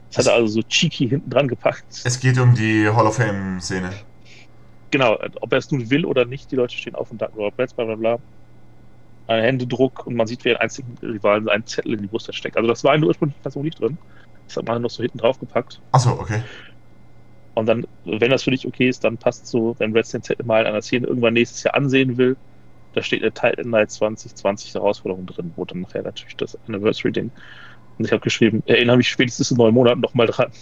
Das 0.09 0.26
hat 0.26 0.34
er 0.34 0.36
also 0.36 0.47
so 0.47 0.63
cheeky 0.63 1.09
hinten 1.09 1.30
dran 1.30 1.47
gepackt. 1.47 2.01
Es 2.03 2.19
geht 2.19 2.38
um 2.39 2.55
die 2.55 2.88
Hall 2.89 3.05
of 3.05 3.15
Fame-Szene. 3.17 3.91
Genau, 4.91 5.17
ob 5.41 5.51
er 5.51 5.57
es 5.57 5.71
nun 5.71 5.89
will 5.89 6.05
oder 6.05 6.26
nicht, 6.26 6.51
die 6.51 6.55
Leute 6.55 6.76
stehen 6.76 6.95
auf 6.95 7.11
und 7.11 7.21
danken 7.21 7.38
Robert 7.38 7.76
bla 7.76 7.86
bla 7.86 7.95
bla. 7.95 8.19
Ein 9.28 9.41
Händedruck 9.41 10.05
und 10.07 10.15
man 10.15 10.28
sieht, 10.28 10.45
wie 10.45 10.51
ein 10.51 10.57
einzigen 10.57 10.95
Rivalen 11.01 11.49
einen 11.49 11.65
Zettel 11.65 11.93
in 11.93 12.01
die 12.01 12.07
Brust 12.07 12.34
steckt. 12.34 12.55
Also 12.55 12.67
das 12.67 12.84
war 12.84 12.95
in 12.95 13.01
der 13.01 13.09
ursprünglichen 13.09 13.41
Fassung 13.41 13.63
nicht 13.63 13.80
drin. 13.80 13.97
Das 14.47 14.57
hat 14.57 14.65
man 14.65 14.82
noch 14.82 14.89
so 14.89 15.01
hinten 15.01 15.17
drauf 15.17 15.39
gepackt. 15.39 15.82
Achso, 15.91 16.11
okay. 16.11 16.43
Und 17.55 17.65
dann, 17.67 17.88
wenn 18.03 18.32
das 18.32 18.43
für 18.43 18.51
dich 18.51 18.67
okay 18.67 18.88
ist, 18.88 19.03
dann 19.03 19.17
passt 19.17 19.47
so, 19.47 19.76
wenn 19.80 19.93
Reds 19.93 20.11
den 20.11 20.21
Zettel 20.21 20.45
mal 20.45 20.61
in 20.61 20.67
einer 20.67 20.82
Szene 20.82 21.07
irgendwann 21.07 21.34
nächstes 21.34 21.63
Jahr 21.63 21.73
ansehen 21.73 22.17
will, 22.17 22.38
da 22.95 23.03
steht 23.03 23.21
eine 23.21 23.31
Titan 23.33 23.69
Night 23.69 23.91
2020 23.91 24.73
Herausforderung 24.73 25.25
drin, 25.25 25.51
wo 25.55 25.65
dann 25.65 25.81
nachher 25.81 26.01
natürlich 26.01 26.37
das 26.37 26.57
Anniversary-Ding. 26.67 27.29
Und 27.97 28.05
ich 28.05 28.11
habe 28.11 28.21
geschrieben, 28.21 28.63
erinnere 28.65 28.97
mich 28.97 29.09
spätestens 29.09 29.51
in 29.51 29.57
neun 29.57 29.73
Monaten 29.73 29.99
nochmal 29.99 30.27
dran. 30.27 30.51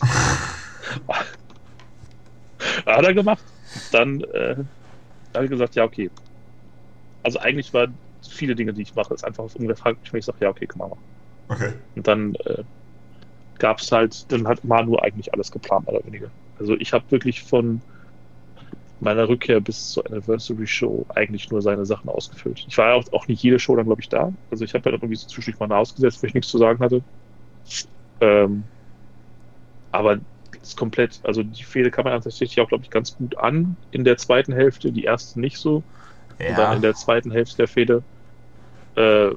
Hat 2.86 3.06
er 3.06 3.14
gemacht. 3.14 3.44
Dann 3.92 4.22
äh, 4.22 4.56
habe 5.34 5.46
ich 5.46 5.52
gesagt, 5.52 5.76
ja, 5.76 5.84
okay. 5.84 6.10
Also 7.22 7.40
eigentlich 7.40 7.72
waren 7.74 7.96
viele 8.28 8.56
Dinge, 8.56 8.74
die 8.74 8.82
ich 8.82 8.96
mache, 8.96 9.14
ist 9.14 9.24
einfach 9.24 9.44
auf 9.44 9.54
irgendwer 9.56 9.76
fragt 9.76 10.02
mich, 10.02 10.12
wenn 10.12 10.20
ich 10.20 10.26
sage, 10.26 10.40
ja, 10.42 10.50
okay, 10.50 10.66
kann 10.66 10.80
man 10.80 10.90
machen. 10.90 11.04
Okay. 11.50 11.74
Und 11.96 12.08
dann 12.08 12.34
äh, 12.46 12.64
gab 13.60 13.80
es 13.80 13.92
halt, 13.92 14.32
dann 14.32 14.48
hat 14.48 14.64
Manu 14.64 14.98
eigentlich 14.98 15.32
alles 15.34 15.52
geplant, 15.52 15.86
mehr 15.86 15.96
oder 15.96 16.06
weniger. 16.06 16.32
Also 16.60 16.76
ich 16.78 16.94
habe 16.94 17.04
wirklich 17.10 17.44
von 17.44 17.82
meiner 19.04 19.28
Rückkehr 19.28 19.60
bis 19.60 19.92
zur 19.92 20.06
Anniversary 20.06 20.68
Show 20.68 21.06
eigentlich 21.10 21.50
nur 21.52 21.62
seine 21.62 21.86
Sachen 21.86 22.10
ausgefüllt. 22.10 22.66
Ich 22.68 22.78
war 22.78 22.90
ja 22.90 22.94
auch, 22.96 23.06
auch 23.14 23.28
nicht 23.28 23.44
jede 23.44 23.60
Show 23.60 23.76
dann, 23.76 23.86
glaube 23.86 24.02
ich, 24.02 24.10
da. 24.10 24.34
Also 24.52 24.66
ich 24.66 24.74
habe 24.74 24.86
ja 24.86 24.92
dann 24.92 25.02
irgendwie 25.02 25.16
so 25.16 25.28
zwischendurch 25.28 25.70
mal 25.70 25.78
ausgesetzt, 25.78 26.22
wo 26.22 26.28
ich 26.28 26.34
nichts 26.34 26.50
zu 26.50 26.58
sagen 26.58 26.80
hatte. 26.80 27.02
Ähm, 28.22 28.64
aber 29.92 30.20
ist 30.62 30.78
komplett, 30.78 31.20
also 31.24 31.44
die 31.44 31.64
Fehde 31.64 31.92
kam 31.92 32.06
man 32.06 32.14
tatsächlich 32.22 32.60
auch, 32.62 32.70
glaube 32.70 32.84
ich, 32.84 32.90
ganz 32.90 33.16
gut 33.18 33.38
an 33.38 33.76
in 33.92 34.04
der 34.04 34.18
zweiten 34.18 34.54
Hälfte, 34.54 34.92
die 34.92 35.04
erste 35.04 35.40
nicht 35.40 35.58
so. 35.58 35.84
Ja. 36.40 36.50
Und 36.50 36.58
dann 36.58 36.76
in 36.78 36.82
der 36.82 36.96
zweiten 36.96 37.32
Hälfte 37.32 37.58
der 37.58 37.68
Fehde, 37.68 38.04
äh, 38.96 39.32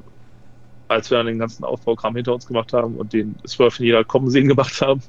als 0.89 1.11
wir 1.11 1.19
dann 1.19 1.27
den 1.27 1.39
ganzen 1.39 1.65
Aufbaugramm 1.65 2.15
hinter 2.15 2.33
uns 2.33 2.47
gemacht 2.47 2.73
haben 2.73 2.97
und 2.97 3.13
den 3.13 3.35
Swerve 3.47 3.79
in 3.81 3.87
jeder 3.87 4.05
kommen 4.05 4.31
sehen 4.31 4.49
gemacht 4.49 4.81
haben, 4.81 5.03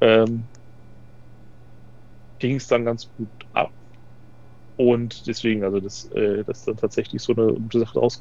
ähm, 0.00 0.44
ging 2.38 2.56
es 2.56 2.66
dann 2.68 2.84
ganz 2.84 3.08
gut 3.16 3.28
ab. 3.52 3.70
Und 4.76 5.26
deswegen, 5.26 5.64
also 5.64 5.80
dass 5.80 6.04
äh, 6.12 6.44
das 6.44 6.64
dann 6.64 6.76
tatsächlich 6.76 7.20
so 7.20 7.34
eine 7.34 7.52
gute 7.52 7.80
Sache 7.80 7.98
raus, 7.98 8.20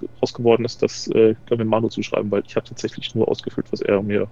ist, 0.66 0.82
das 0.82 1.08
äh, 1.10 1.36
können 1.46 1.60
wir 1.60 1.66
Manu 1.66 1.88
zuschreiben, 1.88 2.32
weil 2.32 2.44
ich 2.48 2.56
habe 2.56 2.68
tatsächlich 2.68 3.14
nur 3.14 3.28
ausgefüllt, 3.28 3.72
was 3.72 3.82
er 3.82 4.02
mir 4.02 4.28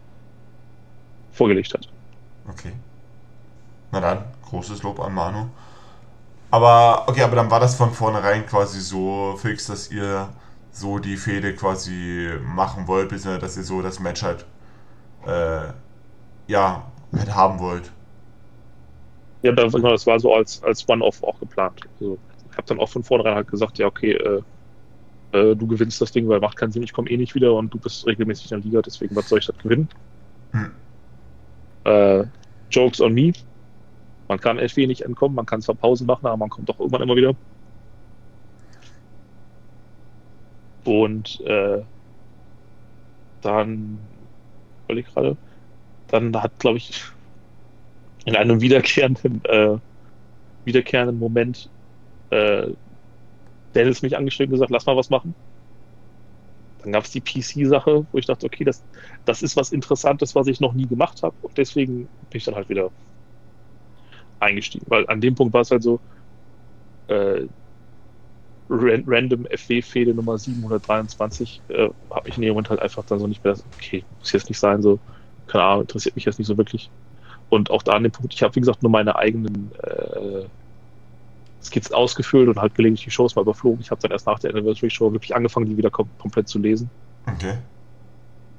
vorgelegt 1.31 1.73
hat. 1.73 1.87
Okay. 2.49 2.71
Na 3.91 3.99
dann, 3.99 4.23
großes 4.49 4.81
Lob 4.81 4.99
an 4.99 5.13
Manu. 5.13 5.49
Aber, 6.49 7.03
okay, 7.07 7.21
aber 7.21 7.35
dann 7.35 7.51
war 7.51 7.59
das 7.59 7.75
von 7.75 7.91
vornherein 7.91 8.45
quasi 8.45 8.79
so 8.79 9.35
fix, 9.37 9.67
dass 9.67 9.91
ihr 9.91 10.29
so 10.71 10.99
die 10.99 11.17
Fehde 11.17 11.53
quasi 11.55 12.29
machen 12.43 12.87
wollt, 12.87 13.09
beziehungsweise 13.09 13.39
dass 13.39 13.57
ihr 13.57 13.63
so 13.63 13.81
das 13.81 13.99
Match 13.99 14.23
halt, 14.23 14.45
äh, 15.27 15.67
ja, 16.47 16.91
halt 17.15 17.35
haben 17.35 17.59
wollt. 17.59 17.91
Ja, 19.45 19.51
das, 19.51 19.73
genau, 19.73 19.91
das 19.91 20.07
war 20.07 20.19
so 20.19 20.33
als, 20.33 20.63
als 20.63 20.89
One-Off 20.89 21.21
auch 21.21 21.39
geplant. 21.39 21.79
Also, 21.93 22.19
ich 22.49 22.57
habe 22.57 22.65
dann 22.65 22.79
auch 22.79 22.89
von 22.89 23.03
vornherein 23.03 23.35
halt 23.35 23.47
gesagt, 23.47 23.77
ja, 23.77 23.85
okay, 23.85 24.13
äh, 24.13 24.41
äh, 25.33 25.55
du 25.55 25.67
gewinnst 25.67 26.01
das 26.01 26.11
Ding, 26.11 26.27
weil 26.27 26.39
macht 26.39 26.57
keinen 26.57 26.71
Sinn, 26.71 26.81
ich 26.81 26.93
komme 26.93 27.11
eh 27.11 27.17
nicht 27.17 27.35
wieder 27.35 27.53
und 27.53 27.71
du 27.71 27.79
bist 27.79 28.07
regelmäßig 28.07 28.51
in 28.51 28.57
der 28.57 28.65
Liga, 28.65 28.81
deswegen 28.81 29.15
was 29.15 29.29
soll 29.29 29.37
ich 29.37 29.45
das 29.45 29.57
gewinnen? 29.59 29.87
Hm. 30.51 30.71
Äh, 31.83 32.23
Jokes 32.71 32.99
on 33.01 33.13
me. 33.13 33.33
Man 34.27 34.39
kann 34.39 34.57
FW 34.57 34.87
nicht 34.87 35.01
entkommen, 35.01 35.35
man 35.35 35.45
kann 35.45 35.61
zwar 35.61 35.75
Pausen 35.75 36.07
machen, 36.07 36.25
aber 36.25 36.37
man 36.37 36.49
kommt 36.49 36.67
doch 36.69 36.79
irgendwann 36.79 37.03
immer 37.03 37.15
wieder. 37.15 37.35
Und 40.85 41.39
äh, 41.41 41.83
dann, 43.41 43.99
weil 44.87 44.99
ich 44.99 45.07
gerade, 45.07 45.37
dann 46.07 46.35
hat, 46.41 46.57
glaube 46.59 46.77
ich, 46.77 47.03
in 48.25 48.35
einem 48.35 48.61
wiederkehrenden, 48.61 49.43
äh, 49.45 49.77
wiederkehrenden 50.65 51.19
Moment 51.19 51.69
äh, 52.31 52.73
Dennis 53.75 54.01
mich 54.01 54.17
angeschrieben 54.17 54.53
und 54.53 54.57
gesagt, 54.57 54.71
lass 54.71 54.85
mal 54.85 54.97
was 54.97 55.09
machen. 55.09 55.35
Dann 56.79 56.91
gab 56.93 57.03
es 57.05 57.11
die 57.11 57.21
PC-Sache, 57.21 58.07
wo 58.11 58.17
ich 58.17 58.25
dachte, 58.27 58.45
okay, 58.45 58.63
das, 58.63 58.85
das 59.25 59.41
ist 59.41 59.55
was 59.57 59.71
Interessantes, 59.71 60.35
was 60.35 60.47
ich 60.47 60.59
noch 60.59 60.73
nie 60.73 60.87
gemacht 60.87 61.23
habe. 61.23 61.35
Und 61.41 61.57
deswegen 61.57 62.09
bin 62.29 62.37
ich 62.37 62.45
dann 62.45 62.55
halt 62.55 62.69
wieder 62.69 62.91
eingestiegen. 64.39 64.85
Weil 64.89 65.07
an 65.07 65.21
dem 65.21 65.35
Punkt 65.35 65.53
war 65.53 65.61
es 65.61 65.71
halt 65.71 65.83
so, 65.83 66.01
äh, 67.07 67.47
random 68.69 69.45
FW-Fehde 69.45 70.13
Nummer 70.15 70.37
723 70.37 71.63
äh, 71.69 71.89
habe 72.09 72.29
ich 72.29 72.37
in 72.37 72.41
dem 72.43 72.49
Moment 72.49 72.69
halt 72.69 72.81
einfach 72.81 73.05
dann 73.05 73.19
so 73.19 73.27
nicht 73.27 73.43
mehr, 73.43 73.55
okay, 73.75 74.07
muss 74.19 74.31
jetzt 74.31 74.49
nicht 74.49 74.59
sein, 74.59 74.81
so, 74.81 74.99
keine 75.47 75.63
Ahnung, 75.63 75.81
interessiert 75.81 76.15
mich 76.15 76.25
jetzt 76.25 76.39
nicht 76.39 76.47
so 76.47 76.57
wirklich. 76.57 76.91
Und 77.49 77.69
auch 77.69 77.83
da 77.83 77.93
an 77.93 78.03
dem 78.03 78.11
Punkt, 78.11 78.33
ich 78.33 78.43
habe 78.43 78.55
wie 78.55 78.59
gesagt 78.59 78.83
nur 78.83 78.91
meine 78.91 79.15
eigenen 79.15 79.71
äh, 79.83 80.45
Skits 81.61 81.91
ausgefüllt 81.91 82.47
und 82.47 82.57
halt 82.57 82.75
gelegentlich 82.75 83.05
die 83.05 83.11
Shows 83.11 83.35
mal 83.35 83.41
überflogen. 83.41 83.81
Ich 83.81 83.91
habe 83.91 84.01
dann 84.01 84.11
erst 84.11 84.27
nach 84.27 84.39
der 84.39 84.51
Anniversary 84.51 84.89
Show 84.89 85.11
wirklich 85.11 85.35
angefangen, 85.35 85.67
die 85.67 85.77
wieder 85.77 85.89
kom 85.89 86.09
komplett 86.19 86.47
zu 86.47 86.59
lesen. 86.59 86.89
Okay. 87.25 87.57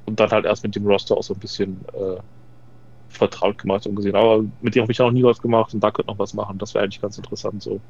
Und 0.07 0.21
dann 0.21 0.31
halt 0.31 0.45
erst 0.45 0.63
mit 0.63 0.75
dem 0.75 0.87
Roster 0.87 1.17
auch 1.17 1.23
so 1.23 1.35
ein 1.35 1.41
bisschen 1.41 1.85
äh, 1.93 2.21
vertraut 3.09 3.59
gemacht 3.59 3.87
und 3.87 3.97
gesehen. 3.97 4.15
Aber 4.15 4.45
mit 4.61 4.75
dem 4.75 4.83
habe 4.83 4.93
ich 4.93 4.99
ja 4.99 5.05
noch 5.05 5.13
nie 5.13 5.23
was 5.23 5.41
gemacht 5.41 5.75
und 5.75 5.81
da 5.81 5.91
könnte 5.91 6.11
noch 6.11 6.19
was 6.19 6.35
machen. 6.35 6.59
Das 6.59 6.75
wäre 6.75 6.85
eigentlich 6.85 7.01
ganz 7.01 7.17
interessant 7.17 7.63
so. 7.63 7.81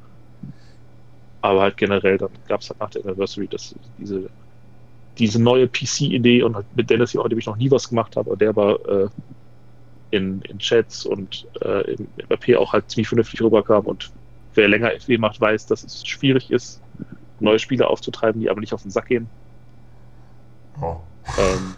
Aber 1.41 1.61
halt 1.61 1.77
generell, 1.77 2.17
dann 2.17 2.29
gab 2.47 2.61
es 2.61 2.69
halt 2.69 2.79
nach 2.79 2.89
der 2.89 3.05
Anniversary 3.05 3.47
das, 3.47 3.75
diese, 3.97 4.29
diese 5.17 5.41
neue 5.41 5.67
PC-Idee 5.67 6.43
und 6.43 6.55
halt 6.55 6.65
mit 6.75 6.89
Dennis 6.89 7.11
hier, 7.11 7.23
dem 7.23 7.37
ich 7.37 7.45
noch 7.45 7.57
nie 7.57 7.71
was 7.71 7.89
gemacht 7.89 8.15
habe, 8.15 8.35
der 8.37 8.55
war 8.55 8.73
äh, 8.87 9.07
in, 10.11 10.41
in 10.43 10.59
Chats 10.59 11.05
und 11.05 11.47
äh, 11.61 11.93
im 11.93 12.07
RP 12.29 12.55
auch 12.57 12.73
halt 12.73 12.89
ziemlich 12.89 13.07
vernünftig 13.07 13.41
rüberkam 13.41 13.85
und 13.85 14.11
wer 14.53 14.67
länger 14.67 14.91
FW 14.99 15.17
macht, 15.17 15.39
weiß, 15.39 15.67
dass 15.67 15.83
es 15.83 16.05
schwierig 16.05 16.51
ist, 16.51 16.81
neue 17.39 17.59
Spiele 17.59 17.87
aufzutreiben, 17.87 18.41
die 18.41 18.49
aber 18.49 18.59
nicht 18.59 18.73
auf 18.73 18.81
den 18.81 18.91
Sack 18.91 19.07
gehen. 19.07 19.29
Oh. 20.81 20.97
Ähm, 21.37 21.75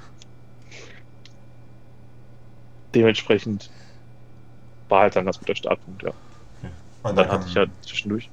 dementsprechend 2.93 3.69
war 4.87 5.01
halt 5.01 5.15
dann 5.15 5.25
ganz 5.25 5.39
guter 5.39 5.55
Startpunkt, 5.55 6.03
ja. 6.03 6.09
Okay. 6.09 6.71
Und 7.03 7.15
dann 7.17 7.29
hatte 7.29 7.45
ich 7.47 7.53
ja 7.53 7.65
zwischendurch, 7.81 8.29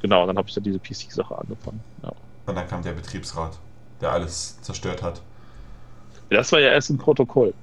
genau, 0.00 0.26
dann 0.26 0.36
habe 0.36 0.48
ich 0.48 0.54
ja 0.54 0.62
diese 0.62 0.78
PC-Sache 0.78 1.36
angefangen. 1.36 1.80
Ja. 2.02 2.12
Und 2.46 2.54
dann 2.54 2.66
kam 2.68 2.82
der 2.82 2.92
Betriebsrat, 2.92 3.58
der 4.00 4.12
alles 4.12 4.60
zerstört 4.62 5.02
hat. 5.02 5.20
Das 6.30 6.52
war 6.52 6.60
ja 6.60 6.70
erst 6.70 6.90
ein 6.90 6.98
Protokoll. 6.98 7.54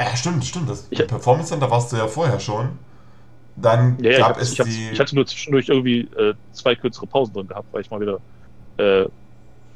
Ja, 0.00 0.16
stimmt, 0.16 0.44
stimmt. 0.44 0.70
Das 0.70 0.86
ich, 0.90 1.06
Performance 1.06 1.48
Center 1.50 1.70
warst 1.70 1.92
du 1.92 1.96
ja 1.96 2.06
vorher 2.06 2.38
schon. 2.40 2.78
Dann 3.56 3.98
ja, 4.00 4.18
gab 4.18 4.36
ich, 4.38 4.42
es 4.42 4.52
ich, 4.52 4.60
die. 4.60 4.90
Ich 4.90 5.00
hatte 5.00 5.14
nur 5.14 5.26
zwischendurch 5.26 5.68
irgendwie 5.68 6.02
äh, 6.16 6.34
zwei 6.52 6.76
kürzere 6.76 7.06
Pausen 7.06 7.34
drin 7.34 7.48
gehabt, 7.48 7.68
weil 7.72 7.82
ich 7.82 7.90
mal 7.90 8.00
wieder 8.00 8.20
äh, 8.78 9.08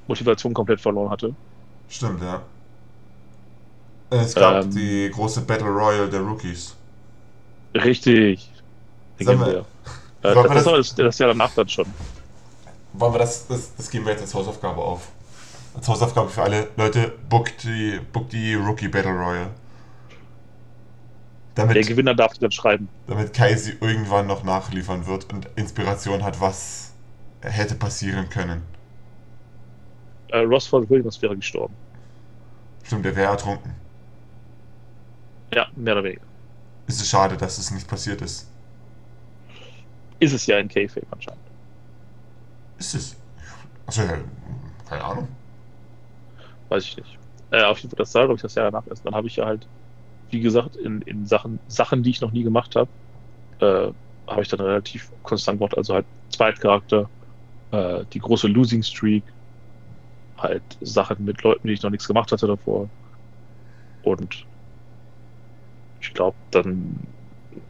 Motivation 0.07 0.55
komplett 0.55 0.81
verloren 0.81 1.11
hatte. 1.11 1.37
Stimmt, 1.89 2.23
ja. 2.23 2.43
Es 4.11 4.37
gab 4.37 4.65
Ähm. 4.65 4.71
die 4.71 5.11
große 5.11 5.41
Battle 5.43 5.69
Royale 5.69 6.09
der 6.09 6.21
Rookies. 6.21 6.77
Richtig. 7.75 8.51
Sollen 9.19 9.41
wir-. 9.41 9.67
Äh, 10.25 10.35
Wollen 10.37 10.51
wir 10.51 10.55
das, 10.55 10.65
das- 10.65 10.77
das, 10.77 10.95
das 10.95 11.15
ist 11.17 11.19
ja 11.19 11.27
danach 11.29 11.53
dann 11.55 11.69
schon. 11.69 11.97
Wollen 12.93 13.15
wir 13.15 13.19
das, 13.19 13.47
das, 13.47 13.75
das 13.75 13.91
geben 13.91 14.05
wir 14.05 14.13
jetzt 14.13 14.23
als 14.23 14.35
Hausaufgabe 14.35 14.81
auf. 14.83 15.09
Als 15.75 15.89
Hausaufgabe 15.89 16.29
für 16.31 16.43
alle 16.43 16.69
Leute, 16.77 17.13
bookt 17.29 17.65
die, 17.65 18.01
bookt 18.13 18.33
die 18.33 18.55
Rookie 18.55 18.89
Battle 18.89 19.13
Royale. 19.13 19.51
Der 21.75 21.85
Damit, 21.85 21.85
Gewinner 21.85 22.15
darf 22.15 22.35
dann 22.39 22.53
schreiben. 22.53 22.91
damit 23.07 23.33
Kai 23.33 23.55
sie 23.57 23.73
irgendwann 23.81 24.27
noch 24.27 24.43
nachliefern 24.43 25.07
wird 25.07 25.33
und 25.33 25.49
Inspiration 25.57 26.25
hat, 26.25 26.41
was 26.41 26.95
hätte 27.43 27.77
passieren 27.77 28.29
können. 28.29 28.63
Äh, 30.29 30.39
Rosford 30.41 30.89
Williams 30.91 31.21
wäre 31.23 31.37
gestorben. 31.37 31.79
Stimmt, 32.85 33.05
der 33.05 33.17
wäre 33.17 33.31
ertrunken. 33.33 33.75
Ja, 35.55 35.69
mehr 35.75 35.95
oder 35.95 36.05
weniger. 36.05 36.27
Es 36.87 37.01
ist 37.01 37.09
schade, 37.09 37.37
dass 37.37 37.59
es 37.59 37.73
nicht 37.73 37.89
passiert 37.89 38.23
ist. 38.23 38.47
ist 40.21 40.33
es 40.33 40.47
ja 40.47 40.59
in 40.59 40.69
K-Fame 40.69 41.07
anscheinend. 41.11 41.51
Ist 42.79 42.95
es? 42.95 43.17
Also, 43.87 44.03
keine 44.89 45.05
Ahnung. 45.05 45.29
Weiß 46.69 46.85
ich 46.85 46.97
nicht. 46.97 47.21
Äh, 47.51 47.63
auf 47.65 47.79
jeden 47.81 47.91
Fall, 47.91 47.97
das 47.99 48.13
sah, 48.13 48.21
glaube 48.25 48.37
ich, 48.37 48.43
das 48.43 48.55
Jahr 48.55 48.71
danach 48.71 48.87
erst. 48.87 49.05
Dann 49.05 49.15
habe 49.15 49.27
ich 49.29 49.37
ja 49.37 49.47
halt, 49.47 49.69
wie 50.33 50.41
gesagt, 50.41 50.77
in, 50.77 51.03
in 51.03 51.27
Sachen, 51.27 51.61
Sachen, 51.69 52.03
die 52.03 52.11
ich 52.11 52.21
noch 52.21 52.33
nie 52.33 52.43
gemacht 52.43 52.75
habe, 52.75 52.89
äh, 53.61 53.93
habe 54.27 54.43
ich 54.43 54.49
dann 54.49 54.61
relativ 54.61 55.13
konstant 55.23 55.59
gemacht. 55.59 55.77
Also 55.77 55.95
halt 55.95 56.07
Zweitcharakter, 56.31 57.09
äh, 57.71 58.05
die 58.13 58.19
große 58.19 58.49
Losing 58.49 58.83
Streak, 58.83 59.25
halt 60.39 60.63
Sachen 60.81 61.25
mit 61.25 61.43
Leuten, 61.43 61.69
die 61.69 61.75
ich 61.75 61.83
noch 61.83 61.91
nichts 61.91 62.09
gemacht 62.09 62.33
hatte 62.33 62.47
davor. 62.47 62.89
Und 64.03 64.47
ich 66.01 66.15
glaube, 66.15 66.37
dann 66.51 66.97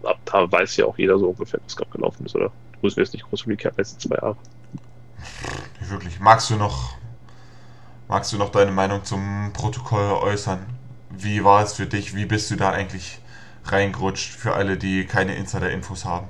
ab 0.04 0.18
da 0.24 0.50
weiß 0.50 0.76
ja 0.76 0.86
auch 0.86 0.96
jeder 0.96 1.18
so 1.18 1.28
ungefähr, 1.28 1.60
was 1.64 1.76
gerade 1.76 1.90
gelaufen 1.90 2.24
ist, 2.24 2.34
oder? 2.34 2.48
Du 2.48 2.78
musst 2.82 2.96
jetzt 2.96 3.12
nicht 3.12 3.28
groß 3.28 3.46
recap 3.46 3.76
letzten 3.76 4.00
zwei 4.00 4.16
Jahre. 4.16 4.36
Wirklich. 5.80 6.20
Magst 6.20 6.48
du 6.50 6.56
noch, 6.56 6.94
magst 8.08 8.32
du 8.32 8.38
noch 8.38 8.50
deine 8.50 8.70
Meinung 8.70 9.04
zum 9.04 9.50
Protokoll 9.52 10.12
äußern? 10.12 10.64
Wie 11.16 11.44
war 11.44 11.62
es 11.62 11.74
für 11.74 11.86
dich? 11.86 12.14
Wie 12.16 12.26
bist 12.26 12.50
du 12.50 12.56
da 12.56 12.70
eigentlich 12.72 13.20
reingerutscht 13.64 14.32
für 14.34 14.54
alle, 14.54 14.76
die 14.76 15.06
keine 15.06 15.34
Insider-Infos 15.36 16.04
haben? 16.04 16.28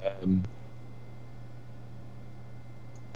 Ähm, 0.00 0.42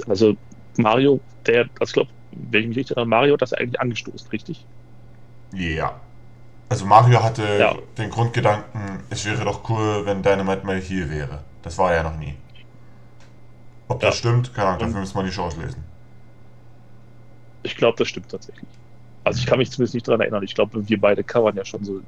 also 0.06 0.34
Mario, 0.78 1.22
der, 1.46 1.66
ich 1.82 1.92
glaube, 1.92 2.10
richtig 2.32 2.90
erinnere, 2.90 3.06
Mario 3.06 3.34
hat 3.34 3.42
das 3.42 3.52
eigentlich 3.52 3.80
angestoßen, 3.80 4.28
richtig? 4.32 4.66
Ja. 5.54 6.00
Also 6.70 6.86
Mario 6.86 7.22
hatte 7.22 7.44
Ja. 7.58 7.74
den 7.98 8.10
Grundgedanken, 8.10 9.04
es 9.10 9.24
wäre 9.26 9.44
doch 9.44 9.68
cool, 9.70 10.06
wenn 10.06 10.22
Dynamite 10.22 10.66
mal 10.66 10.80
hier 10.80 11.10
wäre. 11.10 11.44
Das 11.62 11.78
war 11.78 11.92
er 11.92 11.98
ja 11.98 12.02
noch 12.04 12.18
nie. 12.18 12.36
Ob 13.88 14.02
das 14.02 14.14
Ja. 14.14 14.18
stimmt, 14.18 14.52
keine 14.52 14.68
Ahnung, 14.68 14.80
dafür 14.80 15.00
müssen 15.00 15.16
wir 15.16 15.22
die 15.22 15.30
Chance 15.30 15.58
lesen. 15.58 15.83
Ich 17.64 17.76
glaube, 17.76 17.96
das 17.98 18.08
stimmt 18.08 18.28
tatsächlich. 18.30 18.70
Also 19.24 19.40
ich 19.40 19.46
kann 19.46 19.58
mich 19.58 19.70
zumindest 19.72 19.94
nicht 19.94 20.06
daran 20.06 20.20
erinnern. 20.20 20.42
Ich 20.44 20.54
glaube, 20.54 20.86
wir 20.88 21.00
beide 21.00 21.24
covern 21.24 21.56
ja 21.56 21.64
schon 21.64 21.82
so 21.82 22.00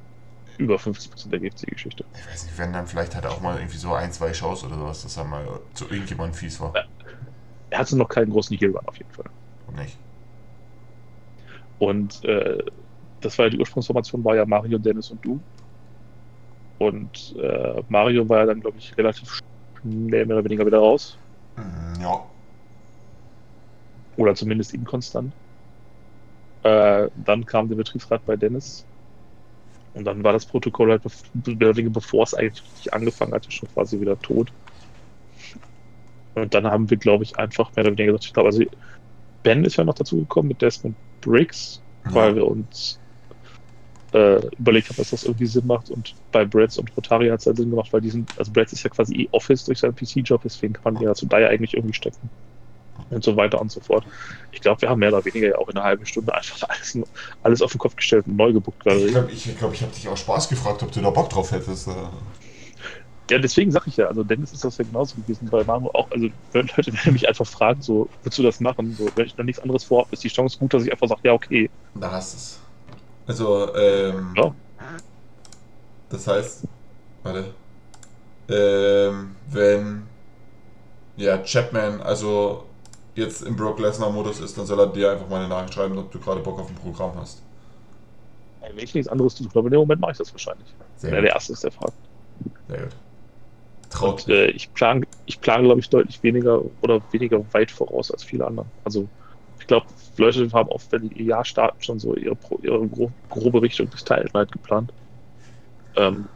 über 0.57 0.79
50% 0.79 1.33
der 1.33 1.39
GFC-Geschichte. 1.39 2.05
Ich 2.13 2.27
weiß 2.27 2.45
nicht, 2.45 2.57
wenn 2.57 2.73
dann 2.73 2.87
vielleicht 2.87 3.15
hat 3.15 3.25
er 3.25 3.31
auch 3.31 3.41
mal 3.41 3.57
irgendwie 3.57 3.77
so 3.77 3.93
ein, 3.93 4.11
zwei 4.13 4.33
Shows 4.33 4.63
oder 4.63 4.75
sowas, 4.75 5.01
dass 5.03 5.17
er 5.17 5.25
mal 5.25 5.61
zu 5.73 5.85
irgendjemandem 5.89 6.35
fies 6.35 6.59
war. 6.59 6.73
Er 7.69 7.79
hatte 7.79 7.97
noch 7.97 8.09
keinen 8.09 8.31
großen 8.31 8.57
Heal-Run 8.57 8.85
auf 8.85 8.97
jeden 8.97 9.11
Fall. 9.11 9.25
Und 9.67 9.75
nicht. 9.77 9.97
Und 11.77 12.23
äh, 12.23 12.57
das 13.21 13.37
war 13.37 13.45
ja 13.45 13.49
die 13.51 13.59
Ursprungsformation, 13.59 14.23
war 14.23 14.35
ja 14.35 14.45
Mario, 14.45 14.77
Dennis 14.79 15.11
und 15.11 15.23
du. 15.25 15.43
Und 16.79 17.33
äh, 17.39 17.83
Mario 17.87 18.29
war 18.29 18.39
ja 18.39 18.45
dann, 18.47 18.61
glaube 18.61 18.77
ich, 18.77 18.95
relativ 18.97 19.41
schnell 19.81 20.25
mehr 20.25 20.35
oder 20.37 20.45
weniger 20.45 20.65
wieder 20.65 20.79
raus. 20.79 21.17
Mm, 21.57 21.99
Ja. 22.01 22.27
Oder 24.17 24.35
zumindest 24.35 24.73
inkonstant. 24.73 25.37
Äh, 26.63 27.09
dann 27.15 27.45
kam 27.45 27.69
der 27.69 27.75
Betriebsrat 27.75 28.25
bei 28.25 28.35
Dennis. 28.35 28.85
Und 29.93 30.05
dann 30.05 30.23
war 30.23 30.33
das 30.33 30.45
Protokoll 30.45 30.91
halt, 30.91 31.01
bevor 31.33 32.23
es 32.23 32.33
eigentlich 32.33 32.93
angefangen 32.93 33.33
hatte, 33.33 33.51
schon 33.51 33.69
quasi 33.73 33.99
wieder 33.99 34.19
tot. 34.21 34.51
Und 36.35 36.53
dann 36.53 36.67
haben 36.67 36.89
wir, 36.89 36.97
glaube 36.97 37.23
ich, 37.23 37.37
einfach 37.39 37.75
mehr 37.75 37.85
oder 37.85 37.93
weniger 37.93 38.13
gesagt, 38.13 38.25
ich 38.25 38.33
glaube, 38.33 38.49
also 38.49 38.63
Ben 39.43 39.65
ist 39.65 39.77
ja 39.77 39.83
noch 39.83 39.95
dazu 39.95 40.17
gekommen 40.17 40.49
mit 40.49 40.61
Desmond 40.61 40.95
Briggs, 41.21 41.81
weil 42.03 42.35
wir 42.35 42.45
uns 42.47 42.99
äh, 44.13 44.45
überlegt 44.57 44.89
haben, 44.89 44.97
dass 44.97 45.09
das 45.11 45.23
irgendwie 45.23 45.47
Sinn 45.47 45.65
macht. 45.67 45.89
Und 45.89 46.15
bei 46.31 46.45
Brads 46.45 46.77
und 46.77 46.95
Rotari 46.95 47.29
hat 47.29 47.39
es 47.39 47.45
halt 47.47 47.57
Sinn 47.57 47.71
gemacht, 47.71 47.91
weil 47.91 48.01
die 48.01 48.09
sind, 48.11 48.29
also 48.37 48.51
Brads 48.51 48.73
ist 48.73 48.83
ja 48.83 48.89
quasi 48.89 49.15
eh 49.15 49.29
Office 49.31 49.65
durch 49.65 49.79
seinen 49.79 49.95
PC-Job, 49.95 50.41
deswegen 50.43 50.73
kann 50.73 50.93
man 50.93 51.03
ja 51.03 51.13
zu 51.15 51.25
Dyer 51.27 51.49
eigentlich 51.49 51.73
irgendwie 51.73 51.93
stecken. 51.95 52.29
Und 53.09 53.23
so 53.23 53.35
weiter 53.37 53.61
und 53.61 53.71
so 53.71 53.79
fort. 53.79 54.03
Ich 54.51 54.61
glaube, 54.61 54.81
wir 54.81 54.89
haben 54.89 54.99
mehr 54.99 55.09
oder 55.09 55.23
weniger 55.23 55.49
ja 55.49 55.57
auch 55.57 55.69
in 55.69 55.77
einer 55.77 55.85
halben 55.85 56.05
Stunde 56.05 56.33
einfach 56.33 56.61
alles, 56.67 56.97
alles 57.43 57.61
auf 57.61 57.71
den 57.71 57.79
Kopf 57.79 57.95
gestellt 57.95 58.25
und 58.27 58.35
neu 58.35 58.51
gebuckt. 58.51 58.85
Ich 58.85 59.07
glaube, 59.07 59.31
ich, 59.31 59.57
glaub, 59.57 59.73
ich 59.73 59.81
habe 59.81 59.91
dich 59.93 60.07
auch 60.07 60.17
Spaß 60.17 60.49
gefragt, 60.49 60.83
ob 60.83 60.91
du 60.91 61.01
da 61.01 61.09
Bock 61.09 61.29
drauf 61.29 61.51
hättest. 61.51 61.87
äh. 61.87 61.91
ja, 63.31 63.39
deswegen 63.39 63.71
sage 63.71 63.85
ich 63.87 63.97
ja, 63.97 64.07
also 64.07 64.23
Dennis 64.23 64.51
ist 64.53 64.63
das 64.63 64.77
ja 64.77 64.85
genauso 64.85 65.15
gewesen 65.15 65.47
bei 65.49 65.63
Mario 65.63 65.89
auch. 65.93 66.09
Also, 66.11 66.27
wenn 66.51 66.67
Leute 66.75 66.93
werden 66.93 67.13
mich 67.13 67.27
einfach 67.27 67.47
fragen, 67.47 67.81
so, 67.81 68.09
willst 68.23 68.37
du 68.37 68.43
das 68.43 68.59
machen? 68.59 68.93
So, 68.97 69.07
wenn 69.15 69.25
ich 69.25 69.37
noch 69.37 69.45
nichts 69.45 69.61
anderes 69.61 69.83
vorhabe, 69.83 70.09
ist 70.11 70.23
die 70.23 70.29
Chance 70.29 70.57
gut, 70.59 70.73
dass 70.73 70.83
ich 70.83 70.91
einfach 70.91 71.07
sage, 71.07 71.21
ja, 71.23 71.33
okay. 71.33 71.69
Da 71.95 72.11
hast 72.11 72.33
du 72.33 72.37
es. 72.37 72.59
Also, 73.27 73.75
ähm. 73.75 74.33
Ja. 74.35 74.53
Das 76.09 76.27
heißt, 76.27 76.63
warte. 77.23 77.53
Ähm, 78.49 79.35
wenn 79.49 80.03
ja, 81.17 81.39
Chapman 81.39 81.99
also 82.01 82.66
jetzt 83.17 83.41
im 83.41 83.55
Brock 83.55 83.79
Lesnar-Modus 83.79 84.39
ist, 84.39 84.57
dann 84.57 84.65
soll 84.65 84.79
er 84.79 84.87
dir 84.87 85.11
einfach 85.11 85.27
mal 85.27 85.39
eine 85.39 85.47
Nachricht 85.47 85.73
schreiben, 85.73 85.97
ob 85.97 86.11
du 86.11 86.19
gerade 86.19 86.41
Bock 86.41 86.59
auf 86.59 86.69
ein 86.69 86.75
Programm 86.75 87.13
hast. 87.15 87.41
Wenn 88.61 88.77
ich 88.77 88.93
nichts 88.93 89.09
anderes 89.09 89.35
zu 89.35 89.43
tun 89.43 89.51
habe, 89.55 89.67
in 89.67 89.71
dem 89.71 89.79
Moment 89.79 90.01
mache 90.01 90.11
ich 90.11 90.17
das 90.17 90.31
wahrscheinlich. 90.33 90.67
Sehr 90.97 91.11
gut. 91.11 91.23
der 91.23 91.33
Erste 91.33 91.53
ist, 91.53 91.63
der 91.63 91.71
fragt. 91.71 91.93
Sehr 92.67 92.81
gut. 92.81 92.95
Traut 93.89 94.27
Und 94.27 94.33
äh, 94.33 94.47
ich 94.47 94.73
plane, 94.73 95.07
ich 95.25 95.39
plan, 95.39 95.63
glaube 95.63 95.79
ich, 95.79 95.89
deutlich 95.89 96.21
weniger 96.21 96.61
oder 96.81 97.01
weniger 97.11 97.41
weit 97.53 97.71
voraus 97.71 98.11
als 98.11 98.23
viele 98.23 98.45
andere. 98.45 98.65
Also 98.83 99.07
ich 99.59 99.67
glaube, 99.67 99.87
Leute 100.17 100.49
haben 100.51 100.69
oft, 100.69 100.91
wenn 100.91 101.09
die 101.09 101.19
ihr 101.19 101.25
Jahr 101.25 101.45
starten, 101.45 101.81
schon 101.81 101.99
so 101.99 102.15
ihre, 102.15 102.37
ihre 102.61 102.87
gro 102.87 103.11
grobe 103.29 103.61
Richtung 103.61 103.89
des 103.89 104.03
Teil 104.03 104.29
halt 104.33 104.51
geplant. 104.51 104.91
Ähm, 105.95 106.27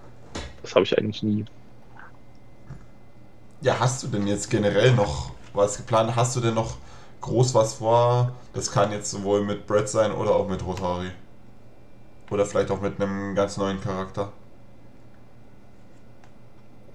das 0.62 0.74
habe 0.76 0.86
ich 0.86 0.98
eigentlich 0.98 1.24
nie. 1.24 1.46
Ja, 3.62 3.80
hast 3.80 4.04
du 4.04 4.08
denn 4.08 4.28
jetzt 4.28 4.50
generell 4.50 4.94
noch 4.94 5.32
was 5.54 5.78
geplant? 5.78 6.16
Hast 6.16 6.36
du 6.36 6.40
denn 6.40 6.54
noch 6.54 6.78
groß 7.22 7.54
was 7.54 7.76
vor? 7.76 8.32
Das 8.54 8.72
kann 8.72 8.92
jetzt 8.92 9.12
sowohl 9.12 9.44
mit 9.44 9.68
Brett 9.68 9.90
sein 9.90 10.12
oder 10.12 10.36
auch 10.36 10.48
mit 10.48 10.66
Rotari. 10.66 11.12
Oder 12.30 12.46
vielleicht 12.46 12.72
auch 12.72 12.82
mit 12.82 13.02
einem 13.02 13.36
ganz 13.36 13.58
neuen 13.58 13.82
Charakter. 13.82 14.32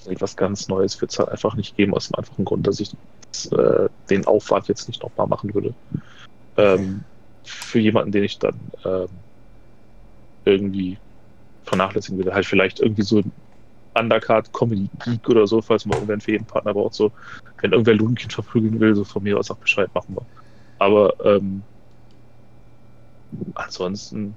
Etwas 0.06 0.36
ganz 0.36 0.68
Neues 0.68 1.00
wird 1.00 1.10
es 1.10 1.18
halt 1.18 1.28
einfach 1.30 1.54
nicht 1.54 1.76
geben, 1.76 1.94
aus 1.94 2.08
dem 2.08 2.14
einfachen 2.14 2.44
Grund, 2.44 2.66
dass 2.66 2.80
ich 2.80 2.92
äh, 3.50 3.88
den 4.08 4.26
Aufwand 4.26 4.68
jetzt 4.68 4.88
nicht 4.88 5.02
nochmal 5.02 5.26
machen 5.26 5.52
würde. 5.52 5.74
Ähm, 6.56 7.04
für 7.42 7.80
jemanden, 7.80 8.12
den 8.12 8.24
ich 8.24 8.38
dann 8.38 8.58
ähm, 8.84 9.08
irgendwie 10.44 10.96
vernachlässigen 11.64 12.18
würde. 12.18 12.34
Halt 12.34 12.46
vielleicht 12.46 12.80
irgendwie 12.80 13.02
so 13.02 13.22
Undercard 13.98 14.52
Comedy 14.52 14.88
Geek 15.04 15.28
oder 15.28 15.46
so, 15.46 15.60
falls 15.62 15.86
man 15.86 15.96
irgendwer 15.96 16.14
einen 16.14 16.20
Ferienpartner 16.20 16.74
braucht. 16.74 16.94
So, 16.94 17.12
wenn 17.60 17.72
irgendwer 17.72 17.94
Ludenkind 17.94 18.32
verprügeln 18.32 18.80
will, 18.80 18.94
so 18.94 19.04
von 19.04 19.22
mir 19.22 19.38
aus 19.38 19.50
auch 19.50 19.56
Bescheid 19.56 19.90
machen 19.94 20.14
wir. 20.16 20.26
Aber 20.78 21.14
ähm, 21.24 21.62
ansonsten, 23.54 24.36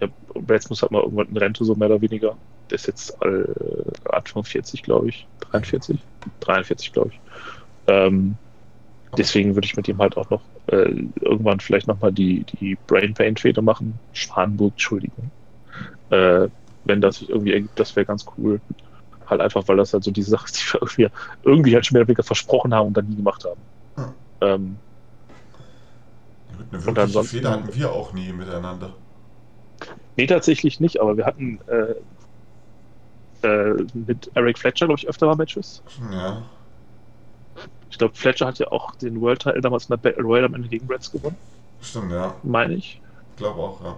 ja, 0.00 0.08
Reds 0.48 0.70
muss 0.70 0.82
halt 0.82 0.92
mal 0.92 1.02
irgendwann 1.02 1.28
in 1.28 1.36
Rente, 1.36 1.64
so 1.64 1.74
mehr 1.74 1.88
oder 1.88 2.00
weniger. 2.00 2.36
Der 2.70 2.76
ist 2.76 2.86
jetzt 2.86 3.16
äh, 3.22 3.44
Anfang 4.10 4.44
40, 4.44 4.82
glaube 4.82 5.08
ich. 5.08 5.26
43? 5.50 5.98
43, 6.40 6.92
glaube 6.92 7.10
ich. 7.10 7.20
Ähm, 7.88 8.36
deswegen 9.16 9.54
würde 9.54 9.66
ich 9.66 9.76
mit 9.76 9.88
ihm 9.88 9.98
halt 9.98 10.16
auch 10.16 10.30
noch 10.30 10.42
äh, 10.68 11.06
irgendwann 11.20 11.60
vielleicht 11.60 11.88
nochmal 11.88 12.12
die, 12.12 12.44
die 12.44 12.76
Brain 12.86 13.14
Pain 13.14 13.36
Fehde 13.36 13.62
machen. 13.62 13.98
Schwanburg, 14.12 14.72
Entschuldigung. 14.74 15.30
Äh, 16.10 16.48
wenn 16.84 17.00
das 17.00 17.16
sich 17.16 17.28
irgendwie 17.28 17.52
ergibt, 17.52 17.78
das 17.78 17.94
wäre 17.96 18.06
ganz 18.06 18.24
cool. 18.36 18.60
Halt 19.26 19.40
einfach, 19.40 19.66
weil 19.68 19.76
das 19.76 19.92
halt 19.92 20.04
so 20.04 20.10
die 20.10 20.22
Sache 20.22 20.46
ist, 20.46 20.56
die 20.56 20.72
wir 20.72 20.80
irgendwie, 20.80 21.08
irgendwie 21.42 21.74
halt 21.74 21.86
schon 21.86 21.94
mehr 21.94 22.02
oder 22.02 22.08
weniger 22.08 22.22
versprochen 22.22 22.74
haben 22.74 22.88
und 22.88 22.96
dann 22.96 23.08
nie 23.08 23.16
gemacht 23.16 23.44
haben. 23.44 23.60
Hm. 23.96 24.14
Ähm, 24.40 24.76
Eine 26.70 26.78
Und 26.78 26.96
wirkliche 26.96 27.24
Fehler 27.24 27.50
hatten 27.52 27.74
wir 27.74 27.92
auch 27.92 28.12
nie 28.12 28.32
miteinander. 28.32 28.94
Nee, 30.16 30.26
tatsächlich 30.26 30.80
nicht, 30.80 31.00
aber 31.00 31.16
wir 31.16 31.24
hatten 31.24 31.60
äh, 31.66 31.94
äh, 33.46 33.86
mit 33.94 34.30
Eric 34.34 34.58
Fletcher, 34.58 34.86
glaube 34.86 34.98
ich, 34.98 35.08
öfter 35.08 35.26
mal 35.26 35.36
Matches. 35.36 35.82
Ja. 36.12 36.42
Ich 37.90 37.98
glaube, 37.98 38.14
Fletcher 38.14 38.46
hat 38.46 38.58
ja 38.58 38.68
auch 38.68 38.94
den 38.96 39.20
World 39.20 39.42
Title 39.42 39.60
damals 39.60 39.84
in 39.84 39.88
der 39.90 39.96
Battle 39.98 40.22
Royale 40.22 40.46
am 40.46 40.54
Ende 40.54 40.68
gegen 40.68 40.86
Reds 40.86 41.10
gewonnen, 41.10 41.36
Stimmt, 41.80 42.12
ja. 42.12 42.34
meine 42.42 42.74
ich. 42.74 43.00
Ich 43.30 43.36
glaube 43.36 43.60
auch, 43.60 43.82
ja. 43.82 43.96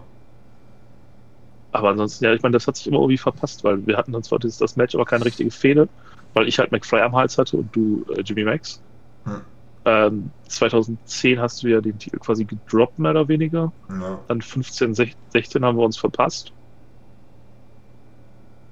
Aber 1.75 1.89
ansonsten, 1.91 2.25
ja, 2.25 2.33
ich 2.33 2.41
meine, 2.41 2.53
das 2.53 2.69
hat 2.69 2.77
sich 2.77 2.87
immer 2.87 2.99
irgendwie 2.99 3.19
verpasst, 3.19 3.65
weil 3.65 3.85
wir 3.85 3.97
hatten 3.97 4.13
dann 4.13 4.23
zwar 4.23 4.39
dieses, 4.39 4.59
das 4.59 4.77
Match, 4.77 4.95
aber 4.95 5.05
keine 5.05 5.25
richtige 5.25 5.51
Fehde, 5.51 5.89
weil 6.33 6.47
ich 6.47 6.61
halt 6.61 6.71
McFly 6.71 7.01
am 7.01 7.17
Hals 7.17 7.37
hatte 7.37 7.57
und 7.57 7.75
du 7.75 8.07
äh, 8.17 8.21
Jimmy 8.21 8.45
Max. 8.45 8.81
Hm. 9.25 9.41
Ähm, 9.85 10.31
2010 10.47 11.41
hast 11.41 11.65
du 11.65 11.69
ja 11.69 11.81
den 11.81 11.99
Titel 11.99 12.19
quasi 12.21 12.45
gedroppt, 12.45 13.01
mehr 13.01 13.11
oder 13.11 13.27
weniger. 13.27 13.73
ja. 13.91 14.21
Dann 14.29 14.41
15, 14.41 14.95
16 14.95 15.65
haben 15.65 15.77
wir 15.77 15.85
uns 15.85 15.97
verpasst. 15.97 16.53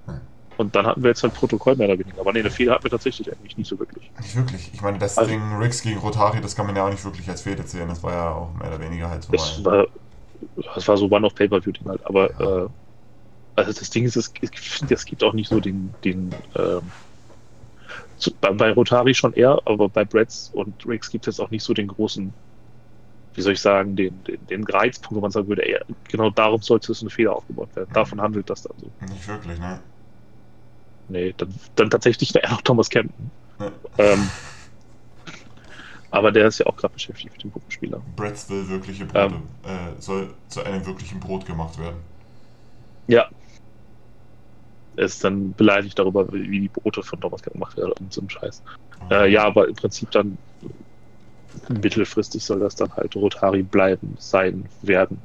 Hm. 0.07 0.21
Und 0.59 0.77
dann 0.77 0.87
hatten 0.87 1.03
wir 1.03 1.09
jetzt 1.11 1.25
halt 1.25 1.35
Protokoll 1.35 1.75
mehr 1.75 1.89
oder 1.89 1.99
weniger. 1.99 2.21
Aber 2.21 2.33
nee, 2.33 2.39
eine 2.39 2.51
Fehde 2.51 2.71
hatten 2.71 2.85
wir 2.85 2.91
tatsächlich 2.93 3.33
eigentlich 3.33 3.57
nicht 3.59 3.67
so 3.69 3.77
wirklich. 3.81 4.13
Nicht 4.21 4.37
wirklich. 4.37 4.71
Ich 4.73 4.81
meine, 4.81 4.99
das 4.99 5.19
Also- 5.19 5.29
Ding 5.29 5.43
Riggs 5.59 5.83
gegen 5.83 5.99
Rotari, 5.99 6.41
das 6.41 6.55
kann 6.55 6.67
man 6.67 6.77
ja 6.77 6.87
auch 6.87 6.91
nicht 6.91 7.05
wirklich 7.05 7.29
als 7.29 7.43
Fehde 7.43 7.65
zählen. 7.67 7.89
Das 7.89 8.01
war 8.05 8.13
ja 8.13 8.31
auch 8.31 8.55
mehr 8.55 8.69
oder 8.69 8.79
weniger 8.81 9.11
halt 9.11 9.25
so 9.25 9.33
Das 9.33 9.65
war, 9.65 9.89
das 10.75 10.87
war 10.87 10.97
so 10.97 11.07
One-of-Pay-Per-View-Ding 11.11 11.89
halt. 11.89 12.07
Aber 12.07 12.31
Ja. 12.41 12.65
äh, 12.65 12.69
Also 13.55 13.73
das 13.73 13.91
Ding 13.91 14.05
ist, 14.05 14.17
es, 14.17 14.33
es 14.89 15.05
gibt 15.05 15.23
auch 15.23 15.35
nicht 15.35 15.49
so 15.49 15.61
den, 15.61 15.95
den 16.05 16.35
ähm, 16.57 16.83
zu, 18.17 18.33
bei, 18.41 18.51
bei, 18.53 18.73
Rotari 18.73 19.15
schon 19.15 19.35
eher, 19.35 19.61
aber 19.65 19.89
bei 19.89 20.05
Bretts 20.05 20.51
und 20.55 20.87
Riggs 20.87 21.11
gibt 21.11 21.27
es 21.27 21.41
auch 21.41 21.51
nicht 21.51 21.63
so 21.63 21.75
den 21.75 21.89
großen, 21.89 22.33
wie 23.35 23.41
soll 23.41 23.53
ich 23.53 23.61
sagen, 23.61 23.97
den, 23.97 24.23
den, 24.25 24.47
den 24.47 24.65
Reizpunkt, 24.65 25.17
wo 25.17 25.21
man 25.21 25.31
sagen 25.31 25.49
würde, 25.49 25.67
ey, 25.67 25.79
genau 26.09 26.31
darum 26.31 26.63
sollte 26.63 26.93
es 26.93 27.01
eine 27.03 27.11
Fehler 27.11 27.35
aufgebaut 27.37 27.75
werden. 27.75 27.91
Davon 27.93 28.21
handelt 28.21 28.49
das 28.49 28.63
dann 28.63 28.75
so. 28.79 28.91
Nicht 29.13 29.29
wirklich, 29.29 29.59
ne? 29.59 29.81
Nee, 31.09 31.35
dann, 31.37 31.55
dann 31.75 31.91
tatsächlich 31.91 32.35
eher 32.35 32.49
noch 32.51 32.63
Thomas 32.63 32.89
Campton. 32.89 33.31
Ja. 33.59 33.73
Ähm, 33.99 34.31
aber 36.11 36.31
der 36.31 36.47
ist 36.47 36.59
ja 36.59 36.67
auch 36.67 36.77
gerade 36.77 36.95
beschäftigt 36.95 37.33
mit 37.33 37.43
dem 37.43 37.51
Puppenspieler. 37.51 38.01
Bretts 38.17 38.49
will 38.49 38.69
wirkliche 38.69 39.07
Brote, 39.07 39.35
ähm, 39.35 39.43
äh, 39.65 40.01
soll 40.01 40.35
zu 40.49 40.63
einem 40.63 40.85
wirklichen 40.87 41.19
Brot 41.21 41.45
gemacht 41.45 41.79
werden. 41.79 41.97
Ja, 43.09 43.29
er 44.97 45.05
ist 45.05 45.25
dann 45.25 45.55
beleidigt 45.55 45.99
darüber, 45.99 46.31
wie 46.33 46.61
die 46.61 46.69
Brote 46.69 47.03
von 47.03 47.21
Thomas 47.21 47.43
gemacht 47.43 47.77
werden 47.77 47.93
und 48.01 48.13
so 48.13 48.21
ein 48.21 48.31
Scheiß. 48.31 48.63
Äh, 49.11 49.31
ja, 49.31 49.45
aber 49.45 49.69
im 49.69 49.75
Prinzip 49.75 50.11
dann 50.11 50.39
mittelfristig 51.69 52.45
soll 52.45 52.61
das 52.61 52.75
dann 52.75 52.93
halt 52.95 53.15
Rotari 53.15 53.63
bleiben, 53.63 54.17
sein, 54.19 54.65
werden. 54.83 55.19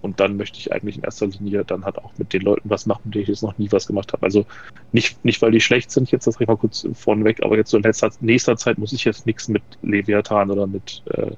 Und 0.00 0.18
dann 0.18 0.36
möchte 0.36 0.58
ich 0.58 0.72
eigentlich 0.72 0.96
in 0.96 1.04
erster 1.04 1.28
Linie 1.28 1.64
dann 1.64 1.84
halt 1.84 1.96
auch 1.98 2.12
mit 2.18 2.32
den 2.32 2.42
Leuten 2.42 2.68
was 2.68 2.86
machen, 2.86 3.12
die 3.12 3.20
ich 3.20 3.28
jetzt 3.28 3.42
noch 3.42 3.56
nie 3.58 3.70
was 3.70 3.86
gemacht 3.86 4.12
habe. 4.12 4.24
Also 4.24 4.44
nicht, 4.90 5.24
nicht 5.24 5.40
weil 5.40 5.52
die 5.52 5.60
schlecht 5.60 5.92
sind, 5.92 6.10
jetzt 6.10 6.26
das 6.26 6.40
ich 6.40 6.48
mal 6.48 6.56
kurz 6.56 6.86
vorneweg, 6.94 7.42
aber 7.44 7.56
jetzt 7.56 7.70
so 7.70 7.76
in 7.76 7.84
letzter, 7.84 8.10
nächster 8.20 8.56
Zeit 8.56 8.78
muss 8.78 8.92
ich 8.92 9.04
jetzt 9.04 9.26
nichts 9.26 9.46
mit 9.46 9.62
Leviathan 9.82 10.50
oder 10.50 10.66
mit 10.66 11.02
äh, 11.06 11.30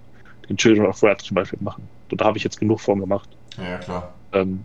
den 0.49 0.57
Children 0.57 0.87
of 0.87 1.03
Wrath 1.03 1.21
zum 1.21 1.35
Beispiel 1.35 1.59
machen. 1.63 1.87
Und 2.11 2.21
da 2.21 2.25
habe 2.25 2.39
ich 2.39 2.45
jetzt 2.45 2.59
genug 2.59 2.81
von 2.81 3.01
gemacht. 3.01 3.29
Ja, 3.59 3.79
klar. 3.79 4.15
Ähm, 4.33 4.61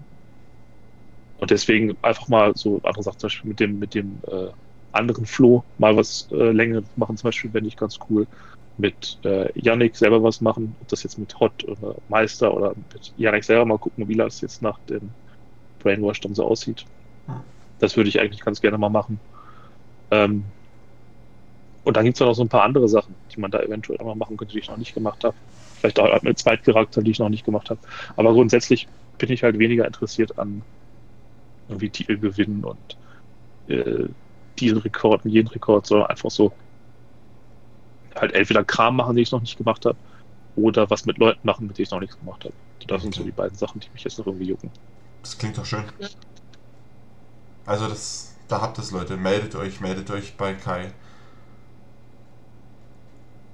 und 1.40 1.52
deswegen 1.52 1.98
einfach 2.02 2.28
mal 2.28 2.54
so 2.56 2.80
andere 2.84 3.04
Sachen, 3.04 3.20
zum 3.20 3.28
Beispiel 3.28 3.50
mit 3.50 3.60
dem, 3.60 3.80
mit 3.80 3.96
dem 3.96 4.20
äh, 4.28 4.48
anderen 4.92 5.26
Flow 5.26 5.64
mal 5.78 5.96
was 5.96 6.28
äh, 6.32 6.52
länger 6.52 6.84
machen, 6.96 7.18
zum 7.18 7.28
Beispiel, 7.28 7.54
wenn 7.54 7.66
ich 7.66 7.78
ganz 7.78 7.98
cool. 8.10 8.28
Mit 8.78 9.20
äh, 9.26 9.50
Yannick 9.60 9.98
selber 9.98 10.24
was 10.24 10.40
machen, 10.40 10.74
ob 10.80 10.88
das 10.88 11.04
jetzt 11.04 11.18
mit 11.18 11.38
Hot 11.40 11.66
oder 11.66 11.96
Meister 12.08 12.54
oder 12.54 12.70
mit 12.70 13.14
Yannick 13.18 13.44
selber 13.44 13.66
mal 13.66 13.78
gucken, 13.78 14.08
wie 14.08 14.16
das 14.16 14.40
jetzt 14.40 14.62
nach 14.62 14.80
dem 14.90 15.10
Brainwash 15.80 16.22
dann 16.22 16.34
so 16.34 16.46
aussieht. 16.46 16.86
Das 17.80 17.98
würde 17.98 18.10
ich 18.10 18.20
eigentlich 18.22 18.40
ganz 18.40 18.62
gerne 18.62 18.78
mal 18.78 18.90
machen. 18.90 19.20
Ähm, 20.12 20.46
und 21.84 21.98
dann 21.98 22.06
gibt 22.06 22.16
es 22.16 22.22
noch 22.22 22.34
so 22.34 22.44
ein 22.44 22.50
paar 22.50 22.64
andere 22.64 22.88
Sachen, 22.88 23.16
die 23.34 23.40
man 23.40 23.52
da 23.52 23.60
eventuell 23.62 24.00
auch 24.00 24.06
mal 24.06 24.16
machen 24.16 24.38
könnte, 24.38 24.54
die 24.54 24.60
ich 24.60 24.70
noch 24.70 24.78
nicht 24.78 24.94
gemacht 24.94 25.24
habe. 25.24 25.36
Vielleicht 25.80 26.00
auch 26.00 26.22
mit 26.22 26.38
Zweitcharakter, 26.38 27.02
die 27.02 27.12
ich 27.12 27.20
noch 27.20 27.30
nicht 27.30 27.46
gemacht 27.46 27.70
habe. 27.70 27.80
Aber 28.16 28.34
grundsätzlich 28.34 28.88
bin 29.18 29.32
ich 29.32 29.44
halt 29.44 29.60
weniger 29.60 29.86
interessiert 29.86 30.38
an 30.38 30.64
irgendwie 31.70 31.90
Titel 31.90 32.18
gewinnen 32.18 32.64
und 32.64 32.98
äh, 33.68 34.10
diesen 34.60 34.80
Rekord 34.80 35.24
und 35.24 35.32
jeden 35.32 35.48
Rekord, 35.48 35.86
sondern 35.88 36.10
einfach 36.10 36.32
so 36.32 36.52
halt 38.16 38.34
entweder 38.34 38.64
Kram 38.64 38.98
machen, 38.98 39.16
den 39.16 39.24
ich 39.24 39.32
noch 39.32 39.42
nicht 39.42 39.58
gemacht 39.58 39.86
habe, 39.86 39.98
oder 40.56 40.90
was 40.90 41.06
mit 41.06 41.18
Leuten 41.20 41.40
machen, 41.44 41.68
mit 41.68 41.78
denen 41.78 41.84
ich 41.86 41.92
noch 41.92 42.00
nichts 42.00 42.18
gemacht 42.18 42.44
habe. 42.44 42.54
Das 42.88 42.96
okay. 42.96 43.02
sind 43.04 43.16
so 43.16 43.24
die 43.24 43.32
beiden 43.32 43.58
Sachen, 43.58 43.80
die 43.80 43.88
mich 43.94 44.04
jetzt 44.04 44.18
noch 44.18 44.26
irgendwie 44.26 44.48
jucken. 44.48 44.72
Das 45.22 45.38
klingt 45.38 45.58
doch 45.58 45.66
schön. 45.66 45.84
Also 47.66 47.88
das, 47.88 48.36
da 48.48 48.62
habt 48.62 48.80
es 48.80 48.92
Leute, 48.92 49.16
meldet 49.16 49.56
euch, 49.56 49.80
meldet 49.80 50.10
euch 50.12 50.36
bei 50.36 50.54
Kai. 50.54 50.92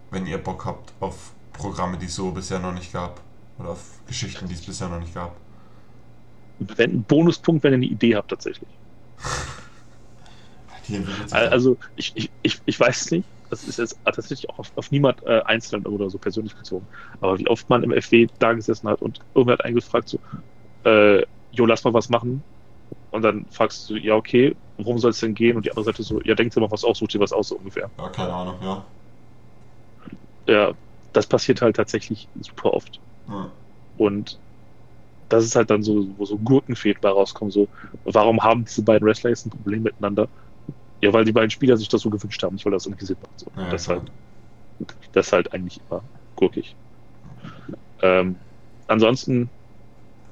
Wenn 0.10 0.26
ihr 0.26 0.38
Bock 0.38 0.66
habt 0.66 0.94
auf 1.02 1.34
Programme, 1.52 1.98
die 1.98 2.06
es 2.06 2.16
so 2.16 2.32
bisher 2.32 2.60
noch 2.60 2.74
nicht 2.74 2.94
gab. 2.94 3.22
Oder 3.60 3.70
auf 3.70 4.00
Geschichten, 4.08 4.48
die 4.48 4.54
es 4.54 4.62
bisher 4.62 4.88
noch 4.88 5.00
nicht 5.00 5.14
gab 5.14 5.36
wenn, 6.60 6.92
ein 6.92 7.04
Bonuspunkt, 7.04 7.64
wenn 7.64 7.74
ihr 7.74 7.78
eine 7.78 7.86
Idee 7.86 8.16
habt, 8.16 8.30
tatsächlich. 8.30 8.70
also, 11.32 11.78
ich, 11.96 12.16
ich, 12.16 12.30
ich, 12.44 12.62
ich 12.66 12.80
weiß 12.80 13.12
nicht, 13.12 13.28
das 13.50 13.64
ist 13.64 13.78
jetzt 13.78 13.98
tatsächlich 14.04 14.50
auch 14.50 14.60
auf, 14.60 14.72
auf 14.76 14.92
niemand 14.92 15.24
äh, 15.24 15.42
einzeln 15.46 15.86
oder 15.86 16.10
so 16.10 16.18
persönlich 16.18 16.56
bezogen, 16.56 16.88
aber 17.22 17.40
wie 17.40 17.48
oft 17.48 17.70
man 17.70 17.84
im 17.84 17.92
FW 17.92 18.28
da 18.40 18.54
gesessen 18.54 18.88
hat 18.90 19.02
und 19.02 19.20
irgendwer 19.34 19.54
hat 19.54 19.66
eingefragt, 19.66 20.10
so, 20.10 20.20
äh, 20.84 21.24
jo, 21.52 21.66
lass 21.66 21.84
mal 21.84 21.94
was 21.94 22.10
machen. 22.10 22.44
Und 23.12 23.22
dann 23.22 23.46
fragst 23.50 23.90
du, 23.90 23.96
ja, 23.96 24.16
okay, 24.16 24.56
worum 24.78 25.00
soll 25.00 25.12
es 25.12 25.20
denn 25.20 25.36
gehen? 25.36 25.56
Und 25.56 25.66
die 25.66 25.72
andere 25.72 25.86
Seite 25.86 26.04
so, 26.04 26.22
ja, 26.22 26.36
denkt 26.36 26.56
dir 26.56 26.60
mal 26.60 26.72
was 26.72 26.84
aus, 26.84 26.98
sucht 26.98 27.14
dir 27.14 27.20
was 27.20 27.32
aus, 27.32 27.48
so 27.48 27.56
ungefähr. 27.56 27.90
Ja, 27.98 28.10
keine 28.10 28.34
Ahnung, 28.34 28.56
ja. 28.62 28.86
Ja, 30.48 30.74
das 31.14 31.26
passiert 31.26 31.62
halt 31.62 31.78
tatsächlich 31.78 32.28
super 32.42 32.74
oft. 32.74 33.00
Ja. 33.28 33.50
Und 33.98 34.38
das 35.30 35.46
ist 35.46 35.56
halt 35.56 35.70
dann 35.70 35.84
so, 35.84 36.08
wo 36.18 36.26
so 36.26 36.38
Gurkenfäden 36.38 37.02
bei 37.02 37.10
rauskommen. 37.10 37.52
So, 37.52 37.68
warum 38.04 38.42
haben 38.44 38.66
diese 38.66 38.84
beiden 38.84 39.08
Wrestler 39.08 39.32
jetzt 39.32 39.46
ein 39.46 39.50
Problem 39.50 39.84
miteinander? 39.84 40.28
Ja, 41.02 41.14
weil 41.14 41.26
die 41.26 41.32
beiden 41.32 41.50
Spieler 41.50 41.78
sich 41.78 41.90
das 41.90 42.02
so 42.02 42.10
gewünscht 42.10 42.42
haben, 42.44 42.56
nicht 42.56 42.66
weil 42.66 42.72
das 42.74 42.86
irgendwie 42.86 43.06
Sinn 43.06 43.18
macht. 43.22 43.40
So. 43.40 43.52
Ja, 43.56 43.70
das, 43.70 43.88
halt, 43.88 44.12
das 45.14 45.28
ist 45.28 45.34
halt 45.34 45.54
eigentlich 45.54 45.80
immer 45.90 46.04
gurkig. 46.36 46.76
Ähm, 48.02 48.36
ansonsten 48.88 49.50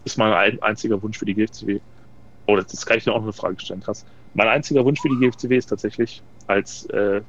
ist 0.06 0.18
mein 0.18 0.62
einziger 0.62 1.02
Wunsch 1.02 1.18
für 1.18 1.26
die 1.26 1.34
GFCW, 1.34 1.80
oh, 2.48 2.56
das 2.56 2.86
kann 2.86 2.98
ich 2.98 3.04
dir 3.04 3.12
auch 3.12 3.18
noch 3.18 3.24
eine 3.24 3.34
Frage 3.34 3.60
stellen, 3.60 3.82
krass. 3.82 4.06
Mein 4.34 4.48
einziger 4.48 4.84
Wunsch 4.86 5.02
für 5.02 5.10
die 5.10 5.18
GFCW 5.18 5.58
ist 5.58 5.68
tatsächlich 5.68 6.22
als, 6.48 6.86
äh, 6.88 7.22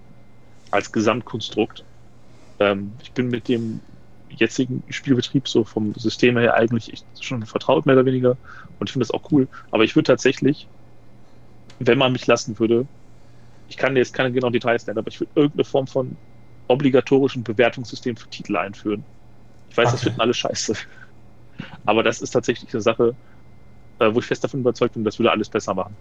als 0.70 0.90
Gesamtkonstrukt. 0.92 1.84
Ähm, 2.58 2.92
ich 3.02 3.12
bin 3.12 3.28
mit 3.28 3.48
dem 3.48 3.80
jetzigen 4.37 4.82
Spielbetrieb 4.89 5.49
so 5.49 5.64
vom 5.64 5.95
System 5.95 6.37
her 6.39 6.55
eigentlich 6.55 7.05
schon 7.20 7.45
vertraut, 7.45 7.87
mehr 7.87 7.95
oder 7.95 8.05
weniger. 8.05 8.37
Und 8.78 8.89
ich 8.89 8.93
finde 8.93 9.07
das 9.07 9.12
auch 9.12 9.30
cool. 9.30 9.49
Aber 9.70 9.85
ich 9.85 9.95
würde 9.97 10.07
tatsächlich, 10.07 10.66
wenn 11.78 11.99
man 11.99 12.12
mich 12.12 12.26
lassen 12.26 12.59
würde, 12.59 12.87
ich 13.68 13.76
kann 13.76 13.97
jetzt 13.97 14.14
keine 14.14 14.32
genauen 14.32 14.53
Details 14.53 14.87
nennen, 14.87 14.99
aber 14.99 15.09
ich 15.09 15.20
würde 15.20 15.32
irgendeine 15.35 15.64
Form 15.64 15.87
von 15.87 16.16
obligatorischen 16.68 17.43
Bewertungssystem 17.43 18.16
für 18.16 18.28
Titel 18.28 18.57
einführen. 18.57 19.05
Ich 19.70 19.76
weiß, 19.76 19.87
okay. 19.87 19.93
das 19.93 20.03
finden 20.03 20.20
alle 20.20 20.35
scheiße. 20.35 20.74
Aber 21.87 22.03
das 22.03 22.20
ist 22.20 22.30
tatsächlich 22.30 22.72
eine 22.72 22.82
Sache, 22.82 23.14
äh, 23.99 24.12
wo 24.12 24.18
ich 24.20 24.26
fest 24.26 24.45
davon 24.45 24.61
überzeugt 24.61 24.95
bin, 24.95 25.05
das 25.05 25.18
würde 25.18 25.30
alles 25.30 25.49
besser 25.49 25.74
machen. 25.74 25.97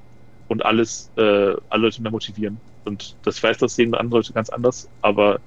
Und 0.47 0.65
alles, 0.65 1.11
äh, 1.15 1.21
alle 1.69 1.83
Leute 1.83 2.01
mehr 2.01 2.11
motivieren. 2.11 2.59
Und 2.85 3.15
das, 3.23 3.37
ich 3.37 3.43
weiß, 3.43 3.57
das 3.57 3.75
sehen 3.75 3.93
andere 3.95 4.19
Leute 4.19 4.33
ganz 4.33 4.49
anders, 4.49 4.89
aber 5.01 5.39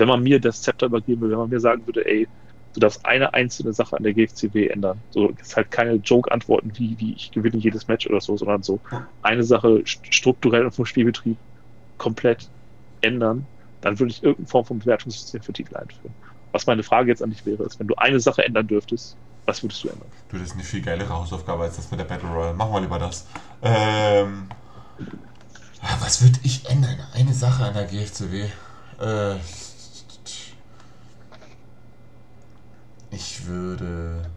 wenn 0.00 0.08
man 0.08 0.22
mir 0.22 0.40
das 0.40 0.62
Zepter 0.62 0.86
übergeben 0.86 1.20
würde, 1.20 1.32
wenn 1.32 1.40
man 1.40 1.50
mir 1.50 1.60
sagen 1.60 1.86
würde, 1.86 2.06
ey, 2.06 2.28
du 2.74 2.80
darfst 2.80 3.04
eine 3.06 3.32
einzelne 3.34 3.72
Sache 3.72 3.96
an 3.96 4.02
der 4.02 4.14
GFCW 4.14 4.66
ändern. 4.66 5.00
So, 5.10 5.32
es 5.40 5.48
ist 5.48 5.56
halt 5.56 5.70
keine 5.70 5.94
Joke-Antworten 5.94 6.72
wie, 6.76 6.98
wie 6.98 7.12
ich 7.14 7.30
gewinne 7.30 7.56
jedes 7.56 7.86
Match 7.86 8.06
oder 8.06 8.20
so, 8.20 8.36
sondern 8.36 8.62
so 8.62 8.80
eine 9.22 9.44
Sache 9.44 9.82
strukturell 9.84 10.64
und 10.64 10.74
vom 10.74 10.86
Spielbetrieb 10.86 11.36
komplett 11.98 12.48
ändern, 13.00 13.46
dann 13.80 13.98
würde 13.98 14.12
ich 14.12 14.22
irgendeine 14.22 14.48
Form 14.48 14.64
von 14.64 14.78
Bewertungssystem 14.78 15.42
für 15.42 15.52
Titel 15.52 15.76
einführen. 15.76 16.14
Was 16.52 16.66
meine 16.66 16.82
Frage 16.82 17.10
jetzt 17.10 17.22
an 17.22 17.30
dich 17.30 17.44
wäre, 17.46 17.64
ist, 17.64 17.78
wenn 17.78 17.86
du 17.86 17.94
eine 17.96 18.20
Sache 18.20 18.44
ändern 18.44 18.66
dürftest, 18.66 19.16
was 19.46 19.62
würdest 19.62 19.84
du 19.84 19.88
ändern? 19.88 20.08
Du, 20.28 20.38
das 20.38 20.48
ist 20.48 20.54
eine 20.54 20.62
viel 20.62 20.80
geilere 20.80 21.10
Hausaufgabe 21.10 21.64
als 21.64 21.76
das 21.76 21.90
mit 21.90 22.00
der 22.00 22.04
Battle 22.04 22.28
Royale. 22.28 22.54
Machen 22.54 22.72
wir 22.72 22.80
lieber 22.80 22.98
das. 22.98 23.26
Ähm, 23.62 24.48
was 26.00 26.22
würde 26.22 26.38
ich 26.42 26.68
ändern? 26.68 26.96
Eine 27.12 27.34
Sache 27.34 27.64
an 27.64 27.74
der 27.74 27.84
GFCW. 27.84 28.48
Äh, 29.00 29.36
Ich 33.14 33.46
würde. 33.46 34.28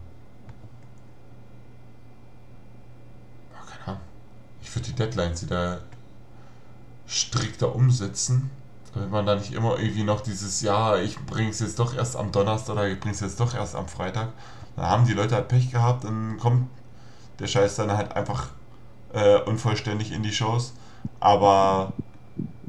Oh, 3.52 3.68
keine 3.68 3.88
Ahnung. 3.88 4.00
Ich 4.62 4.74
würde 4.74 4.86
die 4.86 4.94
Deadlines 4.94 5.42
wieder 5.42 5.80
strikter 7.06 7.74
umsetzen. 7.74 8.50
Damit 8.94 9.10
man 9.10 9.26
da 9.26 9.34
nicht 9.34 9.52
immer 9.52 9.78
irgendwie 9.78 10.04
noch 10.04 10.20
dieses, 10.20 10.62
ja, 10.62 10.96
ich 10.96 11.18
bringe 11.18 11.50
es 11.50 11.60
jetzt 11.60 11.78
doch 11.78 11.94
erst 11.94 12.16
am 12.16 12.30
Donnerstag 12.30 12.74
oder 12.74 12.88
ich 12.88 13.00
bringe 13.00 13.14
es 13.14 13.20
jetzt 13.20 13.40
doch 13.40 13.54
erst 13.54 13.74
am 13.74 13.88
Freitag. 13.88 14.28
Dann 14.76 14.86
haben 14.86 15.06
die 15.06 15.12
Leute 15.12 15.34
halt 15.34 15.48
Pech 15.48 15.70
gehabt 15.70 16.04
und 16.04 16.38
kommt 16.38 16.68
der 17.40 17.48
Scheiß 17.48 17.76
dann 17.76 17.90
halt 17.90 18.14
einfach 18.14 18.48
äh, 19.12 19.40
unvollständig 19.40 20.12
in 20.12 20.22
die 20.22 20.32
Shows. 20.32 20.72
Aber 21.20 21.92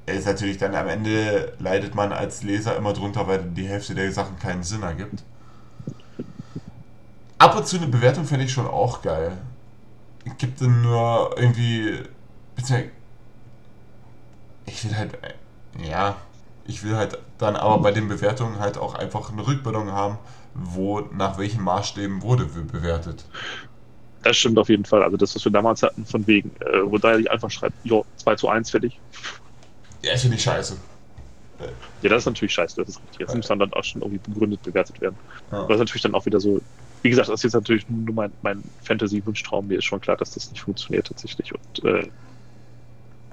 er 0.07 0.15
ist 0.15 0.25
natürlich 0.25 0.57
dann 0.57 0.75
am 0.75 0.87
Ende 0.87 1.53
leidet 1.59 1.93
man 1.93 2.11
als 2.11 2.43
Leser 2.43 2.75
immer 2.75 2.93
drunter, 2.93 3.27
weil 3.27 3.43
die 3.43 3.67
Hälfte 3.67 3.93
der 3.95 4.11
Sachen 4.11 4.39
keinen 4.39 4.63
Sinn 4.63 4.83
ergibt. 4.83 5.23
Ab 7.39 7.55
und 7.55 7.65
zu 7.65 7.77
eine 7.77 7.87
Bewertung 7.87 8.25
finde 8.25 8.45
ich 8.45 8.51
schon 8.51 8.67
auch 8.67 9.01
geil. 9.01 9.37
Gibt 10.37 10.61
dann 10.61 10.81
nur 10.81 11.33
irgendwie. 11.37 12.03
Ich 14.65 14.83
will 14.85 14.95
halt. 14.95 15.17
Ja. 15.83 16.17
Ich 16.65 16.83
will 16.83 16.95
halt 16.95 17.17
dann 17.39 17.55
aber 17.55 17.79
bei 17.79 17.91
den 17.91 18.07
Bewertungen 18.07 18.59
halt 18.59 18.77
auch 18.77 18.93
einfach 18.93 19.31
eine 19.31 19.47
Rückbildung 19.47 19.91
haben, 19.91 20.19
wo 20.53 20.99
nach 20.99 21.39
welchen 21.39 21.63
Maßstäben 21.63 22.21
wurde 22.21 22.45
bewertet. 22.45 23.25
Das 24.21 24.37
stimmt 24.37 24.59
auf 24.59 24.69
jeden 24.69 24.85
Fall. 24.85 25.01
Also 25.01 25.17
das, 25.17 25.33
was 25.35 25.43
wir 25.43 25.51
damals 25.51 25.81
hatten, 25.81 26.05
von 26.05 26.27
wegen, 26.27 26.51
äh, 26.59 26.83
wo 26.83 26.97
da 26.97 27.15
einfach 27.15 27.49
schreibt, 27.49 27.73
jo, 27.85 28.05
2 28.17 28.35
zu 28.35 28.49
1 28.49 28.69
fertig. 28.69 28.99
Ja, 30.03 30.15
finde 30.15 30.35
ich 30.35 30.43
scheiße. 30.43 30.77
Ja, 32.01 32.09
das 32.09 32.19
ist 32.19 32.25
natürlich 32.25 32.53
scheiße, 32.53 32.75
das 32.77 32.89
ist 32.89 33.01
richtig. 33.01 33.19
Jetzt 33.19 33.35
muss 33.35 33.47
dann, 33.47 33.59
dann 33.59 33.73
auch 33.73 33.83
schon 33.83 34.01
irgendwie 34.01 34.19
begründet 34.19 34.61
bewertet 34.63 35.01
werden. 35.01 35.17
Ja. 35.51 35.63
Das 35.63 35.71
ist 35.71 35.79
natürlich 35.79 36.03
dann 36.03 36.15
auch 36.15 36.25
wieder 36.25 36.39
so 36.39 36.61
wie 37.01 37.09
gesagt, 37.09 37.29
das 37.29 37.35
ist 37.39 37.43
jetzt 37.43 37.53
natürlich 37.53 37.87
nur 37.89 38.13
mein, 38.13 38.31
mein 38.41 38.63
Fantasy-Wunschtraum. 38.83 39.67
Mir 39.67 39.77
ist 39.77 39.85
schon 39.85 40.01
klar, 40.01 40.17
dass 40.17 40.31
das 40.31 40.51
nicht 40.51 40.61
funktioniert 40.61 41.07
tatsächlich. 41.07 41.53
Und 41.53 41.85
äh, 41.85 42.07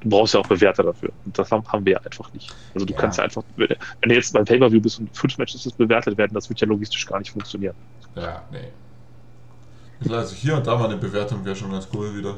du 0.01 0.09
brauchst 0.09 0.35
ja 0.35 0.41
auch 0.41 0.47
Bewerter 0.47 0.85
dafür. 0.85 1.11
Und 1.25 1.39
das 1.39 1.51
haben, 1.51 1.67
haben 1.69 1.85
wir 1.85 1.93
ja 1.95 2.01
einfach 2.01 2.33
nicht. 2.33 2.55
Also 2.75 2.87
du 2.87 2.93
ja. 2.93 2.99
kannst 2.99 3.19
ja 3.19 3.25
einfach, 3.25 3.43
wenn, 3.57 3.69
du 3.69 4.15
jetzt 4.15 4.33
beim 4.33 4.45
Pay-Per-View 4.45 4.81
bist 4.81 5.01
und 5.01 5.15
fünf 5.17 5.37
Matches 5.39 5.71
bewertet 5.73 6.17
werden, 6.17 6.35
das 6.35 6.49
wird 6.49 6.61
ja 6.61 6.67
logistisch 6.67 7.07
gar 7.07 7.19
nicht 7.19 7.31
funktionieren. 7.31 7.75
Ja, 8.15 8.43
nee. 8.53 10.13
Also 10.13 10.35
hier 10.35 10.57
und 10.57 10.67
da 10.67 10.77
mal 10.77 10.87
eine 10.87 10.97
Bewertung 10.97 11.45
wäre 11.45 11.57
schon 11.57 11.71
ganz 11.73 11.89
cool 11.93 12.17
wieder. 12.17 12.37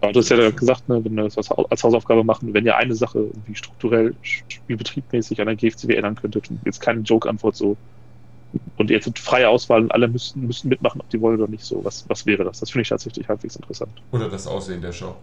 Aber 0.00 0.12
du 0.12 0.20
hast 0.20 0.30
ja 0.30 0.50
gesagt, 0.50 0.88
ne, 0.88 1.04
wenn 1.04 1.14
wir 1.14 1.24
das 1.24 1.36
als 1.36 1.82
Hausaufgabe 1.82 2.24
machen, 2.24 2.54
wenn 2.54 2.64
ihr 2.64 2.76
eine 2.76 2.94
Sache 2.94 3.18
irgendwie 3.18 3.54
strukturell, 3.54 4.14
spielbetriebmäßig 4.22 5.40
an 5.40 5.46
der 5.48 5.56
GFCW 5.56 5.94
ändern 5.94 6.14
könntet, 6.14 6.48
jetzt 6.64 6.80
keine 6.80 7.00
Joke-Antwort 7.00 7.56
so, 7.56 7.76
und 8.76 8.90
jetzt 8.90 9.18
freie 9.18 9.48
Auswahl 9.48 9.82
und 9.82 9.92
alle 9.92 10.08
müssten, 10.08 10.46
müssten 10.46 10.68
mitmachen, 10.68 11.00
ob 11.00 11.08
die 11.10 11.20
wollen 11.20 11.40
oder 11.40 11.50
nicht, 11.50 11.64
so, 11.64 11.84
was, 11.84 12.04
was 12.08 12.26
wäre 12.26 12.44
das? 12.44 12.60
Das 12.60 12.70
finde 12.70 12.82
ich 12.82 12.88
tatsächlich 12.88 13.28
halbwegs 13.28 13.56
interessant. 13.56 13.92
Oder 14.10 14.28
das 14.28 14.46
Aussehen 14.46 14.80
der 14.80 14.92
Show. 14.92 15.16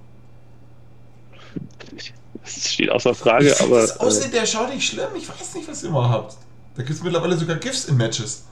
Das 2.44 2.74
steht 2.74 2.90
außer 2.90 3.14
Frage, 3.14 3.50
ich 3.50 3.62
aber. 3.62 3.82
Das 3.82 4.00
Aussehen 4.00 4.32
äh, 4.32 4.36
der 4.36 4.46
Show 4.46 4.68
nicht 4.68 4.88
schlimm, 4.88 5.10
ich 5.18 5.28
weiß 5.28 5.56
nicht, 5.56 5.68
was 5.68 5.84
ihr 5.84 5.90
immer 5.90 6.10
habt. 6.10 6.38
Da 6.76 6.84
gibt 6.84 6.98
es 6.98 7.04
mittlerweile 7.04 7.36
sogar 7.36 7.58
GIFs 7.58 7.86
in 7.86 7.98
Matches. 7.98 8.46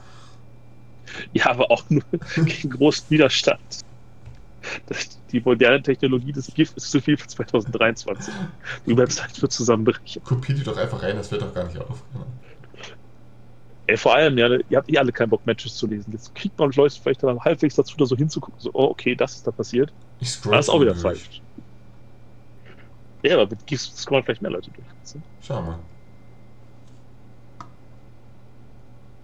Ja, 1.32 1.50
aber 1.50 1.70
auch 1.70 1.84
nur 1.88 2.02
gegen 2.34 2.70
großen 2.70 3.06
Widerstand. 3.08 3.84
Das, 4.86 5.18
die 5.30 5.40
moderne 5.40 5.80
Technologie 5.80 6.32
des 6.32 6.52
GIF 6.52 6.72
ist 6.76 6.90
zu 6.90 7.00
viel 7.00 7.16
für 7.16 7.28
2023. 7.28 8.34
Die 8.86 8.96
Website 8.96 9.40
wird 9.40 9.52
zusammenbrechen. 9.52 10.22
Kopiert 10.24 10.58
die 10.58 10.64
doch 10.64 10.76
einfach 10.76 11.02
rein, 11.02 11.16
das 11.16 11.28
fällt 11.28 11.42
doch 11.42 11.54
gar 11.54 11.64
nicht 11.64 11.78
auf. 11.78 12.02
Ey, 13.88 13.96
vor 13.96 14.14
allem, 14.14 14.36
ja, 14.38 14.48
ihr 14.68 14.78
habt 14.78 14.88
eh 14.90 14.98
alle 14.98 15.12
keinen 15.12 15.30
Bock, 15.30 15.46
Matches 15.46 15.74
zu 15.76 15.86
lesen. 15.86 16.12
Jetzt 16.12 16.34
kriegt 16.34 16.58
man 16.58 16.70
Leute 16.72 16.96
vielleicht 17.00 17.22
dann 17.22 17.38
halbwegs 17.40 17.76
dazu, 17.76 17.96
da 17.96 18.04
so 18.06 18.16
hinzugucken. 18.16 18.60
So, 18.60 18.70
oh, 18.74 18.86
okay, 18.90 19.14
das 19.14 19.36
ist 19.36 19.46
da 19.46 19.52
passiert. 19.52 19.94
Ich 20.18 20.30
scroll 20.30 20.52
Das 20.56 20.66
ist 20.66 20.70
auch 20.70 20.80
wieder 20.80 20.94
durch. 20.94 21.02
falsch. 21.02 21.42
Ja, 23.22 23.34
aber 23.34 23.48
mit 23.50 23.66
GIFs 23.66 23.94
scrollen 23.96 24.24
vielleicht 24.24 24.42
mehr 24.42 24.50
Leute 24.50 24.70
durch. 24.70 24.86
Schau 25.40 25.62
mal. 25.62 25.78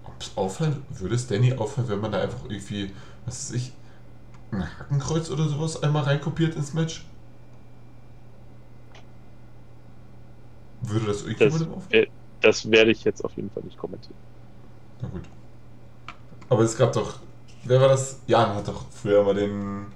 Ob 0.05 0.21
es 0.23 0.37
auffällt, 0.37 0.77
würde 0.91 1.15
es 1.17 1.27
Danny 1.27 1.55
auffallen, 1.55 1.89
wenn 1.89 2.01
man 2.01 2.13
da 2.13 2.21
einfach 2.21 2.45
irgendwie, 2.45 2.95
was 3.25 3.51
weiß 3.51 3.57
ich, 3.57 3.73
ein 4.53 4.65
Hakenkreuz 4.79 5.31
oder 5.31 5.49
sowas 5.49 5.83
einmal 5.83 6.05
reinkopiert 6.05 6.57
ins 6.57 6.75
Match? 6.75 7.07
Würde 10.81 11.07
das 11.07 11.23
irgendjemandem 11.23 11.73
auffallen? 11.73 12.03
Äh, 12.03 12.07
das 12.41 12.71
werde 12.71 12.91
ich 12.91 13.05
jetzt 13.05 13.25
auf 13.25 13.37
jeden 13.37 13.51
Fall 13.51 13.63
nicht 13.65 13.77
kommentieren. 13.77 14.19
Na 15.03 15.09
gut. 15.09 15.23
Aber 16.49 16.63
es 16.63 16.77
gab 16.77 16.93
doch. 16.93 17.19
Wer 17.65 17.81
war 17.81 17.89
das? 17.89 18.21
Jan 18.27 18.55
hat 18.55 18.67
doch 18.69 18.85
früher 18.91 19.23
mal 19.23 19.35
den, 19.35 19.87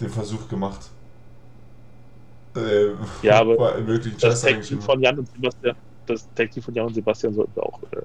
den 0.00 0.10
Versuch 0.10 0.48
gemacht. 0.48 0.90
Äh, 2.56 2.90
ja, 3.22 3.40
aber 3.40 3.80
das 4.20 4.42
Tag-Team 4.42 4.80
von 4.80 5.00
Jan 5.00 5.18
und 5.18 5.28
Sebastian, 5.30 5.76
das 6.06 6.28
Tag-Team 6.34 6.62
von 6.62 6.74
Jan 6.74 6.86
und 6.86 6.94
Sebastian 6.94 7.34
sollten 7.34 7.54
wir 7.54 7.62
auch 7.62 7.82
äh, 7.92 8.02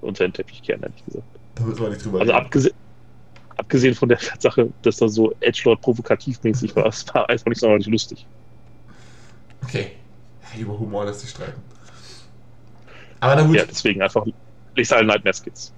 unter 0.00 0.24
den 0.24 0.32
Teppich 0.32 0.62
kehren, 0.62 0.82
ehrlich 0.82 1.04
gesagt. 1.04 1.24
Da 1.54 1.64
müssen 1.64 1.82
wir 1.82 1.90
nicht 1.90 2.04
drüber 2.04 2.20
Also 2.20 2.32
abgesehen, 2.32 2.74
abgesehen 3.56 3.94
von 3.94 4.08
der 4.08 4.18
Tatsache, 4.18 4.70
dass 4.82 4.96
das 4.96 5.14
so 5.14 5.34
Edgelord 5.40 5.80
provokativmäßig 5.80 6.74
war, 6.76 6.86
es 6.86 7.04
war 7.14 7.28
einfach 7.28 7.46
nicht 7.46 7.60
sonderlich 7.60 7.88
lustig. 7.88 8.26
Okay. 9.64 9.92
Über 10.56 10.78
Humor 10.78 11.04
lässt 11.04 11.20
sich 11.20 11.30
streiten. 11.30 11.60
Aber 13.20 13.36
na 13.36 13.42
gut. 13.42 13.56
Ja, 13.56 13.64
deswegen 13.66 14.00
einfach 14.02 14.24
Lethal 14.78 15.04
Nightmare 15.04 15.34
Skits. 15.34 15.72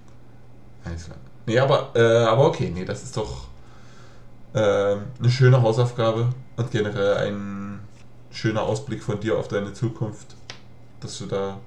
Alles 0.85 1.05
klar. 1.07 1.17
Nee, 1.47 1.59
aber, 1.59 1.91
äh, 1.95 2.25
aber 2.25 2.47
okay, 2.47 2.71
nee, 2.73 2.85
das 2.85 3.03
ist 3.03 3.17
doch 3.17 3.49
äh, 4.55 4.59
eine 4.59 5.31
schöne 5.31 5.61
Hausaufgabe 5.63 6.29
und 6.57 6.71
generell 6.71 7.17
ein 7.17 7.81
schöner 8.31 8.63
Ausblick 8.63 9.03
von 9.03 9.19
dir 9.19 9.39
auf 9.39 9.49
deine 9.49 9.73
Zukunft, 9.73 10.37
dass 11.01 11.19
du 11.19 11.27
da 11.27 11.59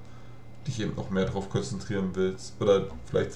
dich 0.66 0.80
eben 0.80 0.94
noch 0.94 1.10
mehr 1.10 1.26
darauf 1.26 1.50
konzentrieren 1.50 2.10
willst 2.14 2.54
oder 2.60 2.86
vielleicht 3.10 3.32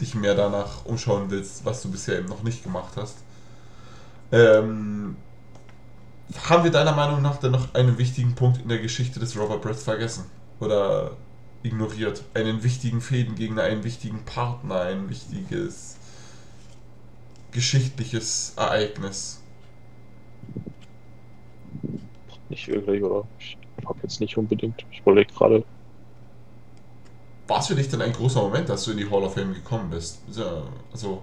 dich 0.00 0.14
mehr 0.14 0.34
danach 0.34 0.86
umschauen 0.86 1.24
willst, 1.28 1.64
was 1.64 1.82
du 1.82 1.90
bisher 1.90 2.18
eben 2.18 2.28
noch 2.28 2.42
nicht 2.42 2.62
gemacht 2.62 2.92
hast. 2.96 3.18
Ähm, 4.30 5.16
haben 6.48 6.64
wir 6.64 6.70
deiner 6.70 6.92
Meinung 6.92 7.20
nach 7.20 7.38
denn 7.38 7.52
noch 7.52 7.74
einen 7.74 7.98
wichtigen 7.98 8.34
Punkt 8.34 8.62
in 8.62 8.68
der 8.68 8.78
Geschichte 8.78 9.18
des 9.18 9.36
Robert 9.36 9.60
Breath 9.60 9.80
vergessen? 9.80 10.26
Oder 10.60 11.12
ignoriert. 11.62 12.24
Einen 12.34 12.62
wichtigen 12.62 13.00
Fädengegner, 13.00 13.62
einen 13.62 13.84
wichtigen 13.84 14.24
Partner, 14.24 14.82
ein 14.82 15.08
wichtiges 15.08 15.96
geschichtliches 17.52 18.54
Ereignis. 18.56 19.42
Nicht 22.48 22.68
wirklich, 22.68 23.02
oder? 23.02 23.26
Ich 23.38 23.56
habe 23.86 23.98
jetzt 24.02 24.20
nicht 24.20 24.36
unbedingt. 24.36 24.84
Ich 24.90 25.00
überlege 25.00 25.32
gerade. 25.32 25.64
War 27.46 27.60
es 27.60 27.66
für 27.66 27.74
dich 27.74 27.88
denn 27.88 28.02
ein 28.02 28.12
großer 28.12 28.42
Moment, 28.42 28.68
dass 28.68 28.84
du 28.84 28.92
in 28.92 28.98
die 28.98 29.10
Hall 29.10 29.22
of 29.22 29.34
Fame 29.34 29.54
gekommen 29.54 29.90
bist? 29.90 30.20
Also, 30.92 31.22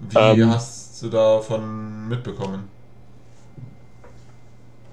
wie 0.00 0.18
ähm, 0.18 0.50
hast 0.50 1.02
du 1.02 1.08
davon 1.08 2.08
mitbekommen? 2.08 2.68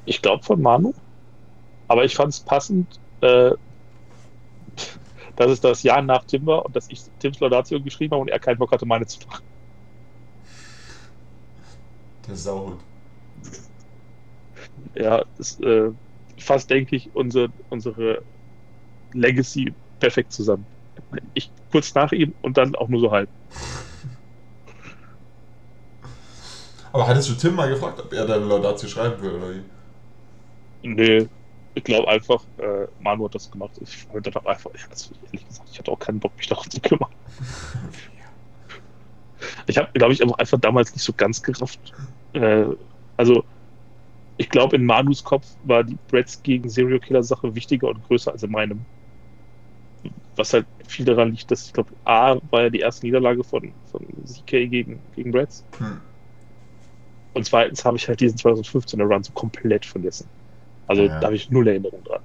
Ich 0.05 0.21
glaube 0.21 0.43
von 0.43 0.61
Manu. 0.61 0.93
Aber 1.87 2.03
ich 2.03 2.15
fand 2.15 2.33
es 2.33 2.39
passend, 2.39 2.99
äh, 3.21 3.51
dass 5.35 5.51
es 5.51 5.61
das 5.61 5.83
Jahr 5.83 6.01
nach 6.01 6.25
Tim 6.25 6.45
war 6.45 6.65
und 6.65 6.75
dass 6.75 6.89
ich 6.89 7.03
Tims 7.19 7.39
Laudatio 7.39 7.81
geschrieben 7.81 8.13
habe 8.13 8.21
und 8.21 8.29
er 8.29 8.39
keinen 8.39 8.57
Bock 8.57 8.71
hatte, 8.71 8.85
meine 8.85 9.05
zu 9.07 9.19
machen. 9.27 9.45
Der 12.27 12.35
Sauhut. 12.35 12.79
Ja, 14.95 15.23
das 15.37 15.59
äh, 15.59 15.91
fasst, 16.39 16.69
denke 16.69 16.95
ich, 16.95 17.13
unsere, 17.15 17.49
unsere 17.69 18.25
Legacy 19.13 19.75
perfekt 19.99 20.33
zusammen. 20.33 20.67
Ich 21.33 21.51
kurz 21.71 21.93
nach 21.95 22.11
ihm 22.11 22.35
und 22.41 22.57
dann 22.57 22.75
auch 22.75 22.87
nur 22.89 23.01
so 23.01 23.11
halb. 23.11 23.29
Aber 26.93 27.07
hattest 27.07 27.29
du 27.29 27.33
Tim 27.35 27.55
mal 27.55 27.69
gefragt, 27.69 27.99
ob 27.99 28.13
er 28.13 28.25
deine 28.25 28.45
Laudatio 28.45 28.87
schreiben 28.87 29.21
will, 29.21 29.31
oder 29.31 29.53
wie? 29.53 29.63
Nee, 30.83 31.27
ich 31.75 31.83
glaube 31.83 32.07
einfach, 32.07 32.43
äh, 32.57 32.87
Manu 33.01 33.25
hat 33.25 33.35
das 33.35 33.51
gemacht. 33.51 33.71
Ich 33.81 34.09
wollte 34.11 34.31
dann 34.31 34.45
einfach, 34.45 34.71
also 34.89 35.13
ehrlich 35.25 35.47
gesagt, 35.47 35.69
ich 35.71 35.77
hatte 35.77 35.91
auch 35.91 35.99
keinen 35.99 36.19
Bock, 36.19 36.31
mich 36.37 36.47
darum 36.47 36.69
zu 36.69 36.81
kümmern. 36.81 37.11
Ich 39.67 39.77
habe, 39.77 39.91
glaube 39.93 40.13
ich, 40.13 40.23
einfach 40.23 40.59
damals 40.59 40.91
nicht 40.93 41.03
so 41.03 41.13
ganz 41.13 41.43
gerafft. 41.43 41.93
Äh, 42.33 42.65
also, 43.15 43.43
ich 44.37 44.49
glaube, 44.49 44.75
in 44.75 44.85
Manus 44.85 45.23
Kopf 45.23 45.45
war 45.65 45.83
die 45.83 45.97
Brads 46.07 46.41
gegen 46.41 46.67
Serial 46.67 46.99
Killer 46.99 47.21
Sache 47.21 47.53
wichtiger 47.53 47.89
und 47.89 48.03
größer 48.07 48.31
als 48.31 48.41
in 48.41 48.49
meinem. 48.51 48.85
Was 50.35 50.53
halt 50.53 50.65
viel 50.87 51.05
daran 51.05 51.31
liegt, 51.31 51.51
dass 51.51 51.67
ich 51.67 51.73
glaube, 51.73 51.91
A 52.05 52.37
war 52.49 52.63
ja 52.63 52.69
die 52.69 52.79
erste 52.79 53.05
Niederlage 53.05 53.43
von, 53.43 53.71
von 53.91 54.01
CK 54.25 54.67
gegen, 54.67 54.99
gegen 55.15 55.31
Brads. 55.31 55.63
Hm. 55.77 56.01
Und 57.33 57.45
zweitens 57.45 57.85
habe 57.85 57.97
ich 57.97 58.07
halt 58.07 58.19
diesen 58.19 58.37
2015er 58.37 59.03
Run 59.03 59.23
so 59.23 59.31
komplett 59.33 59.85
vergessen. 59.85 60.27
Also 60.87 61.03
ja. 61.03 61.19
da 61.19 61.27
habe 61.27 61.35
ich 61.35 61.49
null 61.49 61.67
Erinnerung 61.67 62.03
dran. 62.03 62.21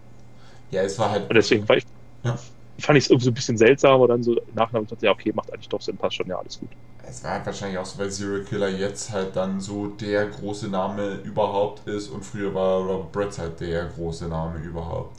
Ja, 0.70 0.82
es 0.82 0.98
war 0.98 1.10
halt. 1.10 1.28
Und 1.28 1.34
deswegen 1.34 1.64
ich, 1.74 1.84
ja. 2.24 2.38
fand 2.78 2.98
ich 2.98 3.04
es 3.04 3.10
irgendwie 3.10 3.24
so 3.24 3.30
ein 3.30 3.34
bisschen 3.34 3.58
seltsam, 3.58 3.92
aber 3.92 4.08
dann 4.08 4.22
so 4.22 4.36
Nachhinein 4.54 4.84
dachte 4.84 4.96
ich, 4.96 5.02
ja, 5.02 5.10
okay, 5.12 5.32
macht 5.34 5.52
eigentlich 5.52 5.68
doch 5.68 5.80
Sinn, 5.80 5.96
passt 5.96 6.16
schon, 6.16 6.26
ja, 6.26 6.38
alles 6.38 6.58
gut. 6.58 6.70
Es 7.06 7.24
war 7.24 7.32
halt 7.32 7.46
wahrscheinlich 7.46 7.78
auch 7.78 7.86
so, 7.86 7.98
weil 7.98 8.10
Zero 8.10 8.44
Killer 8.44 8.68
jetzt 8.68 9.10
halt 9.10 9.34
dann 9.34 9.60
so 9.60 9.88
der 9.88 10.26
große 10.26 10.68
Name 10.68 11.14
überhaupt 11.24 11.86
ist 11.88 12.08
und 12.08 12.24
früher 12.24 12.54
war 12.54 12.80
Robert 12.80 13.12
Brett 13.12 13.38
halt 13.38 13.60
der 13.60 13.86
große 13.86 14.28
Name 14.28 14.58
überhaupt. 14.60 15.16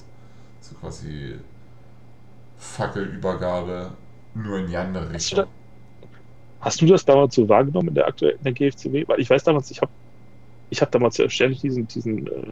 So 0.61 0.75
quasi 0.75 1.35
Fackelübergabe 2.57 3.91
nur 4.35 4.59
in 4.59 4.67
die 4.67 4.77
andere 4.77 5.11
Richtung. 5.11 5.47
Hast 6.61 6.79
du 6.79 6.85
das 6.85 7.03
damals 7.03 7.35
so 7.35 7.49
wahrgenommen 7.49 7.89
in 7.89 7.95
der 7.95 8.07
aktuellen 8.07 8.37
in 8.37 8.43
der 8.43 8.53
GFCW? 8.53 9.07
Weil 9.07 9.19
ich 9.19 9.29
weiß 9.29 9.43
damals, 9.43 9.71
ich 9.71 9.81
habe 9.81 9.91
ich 10.69 10.81
hab 10.81 10.91
damals 10.91 11.21
ständig 11.27 11.59
diesen, 11.59 11.87
diesen 11.87 12.27
äh, 12.27 12.51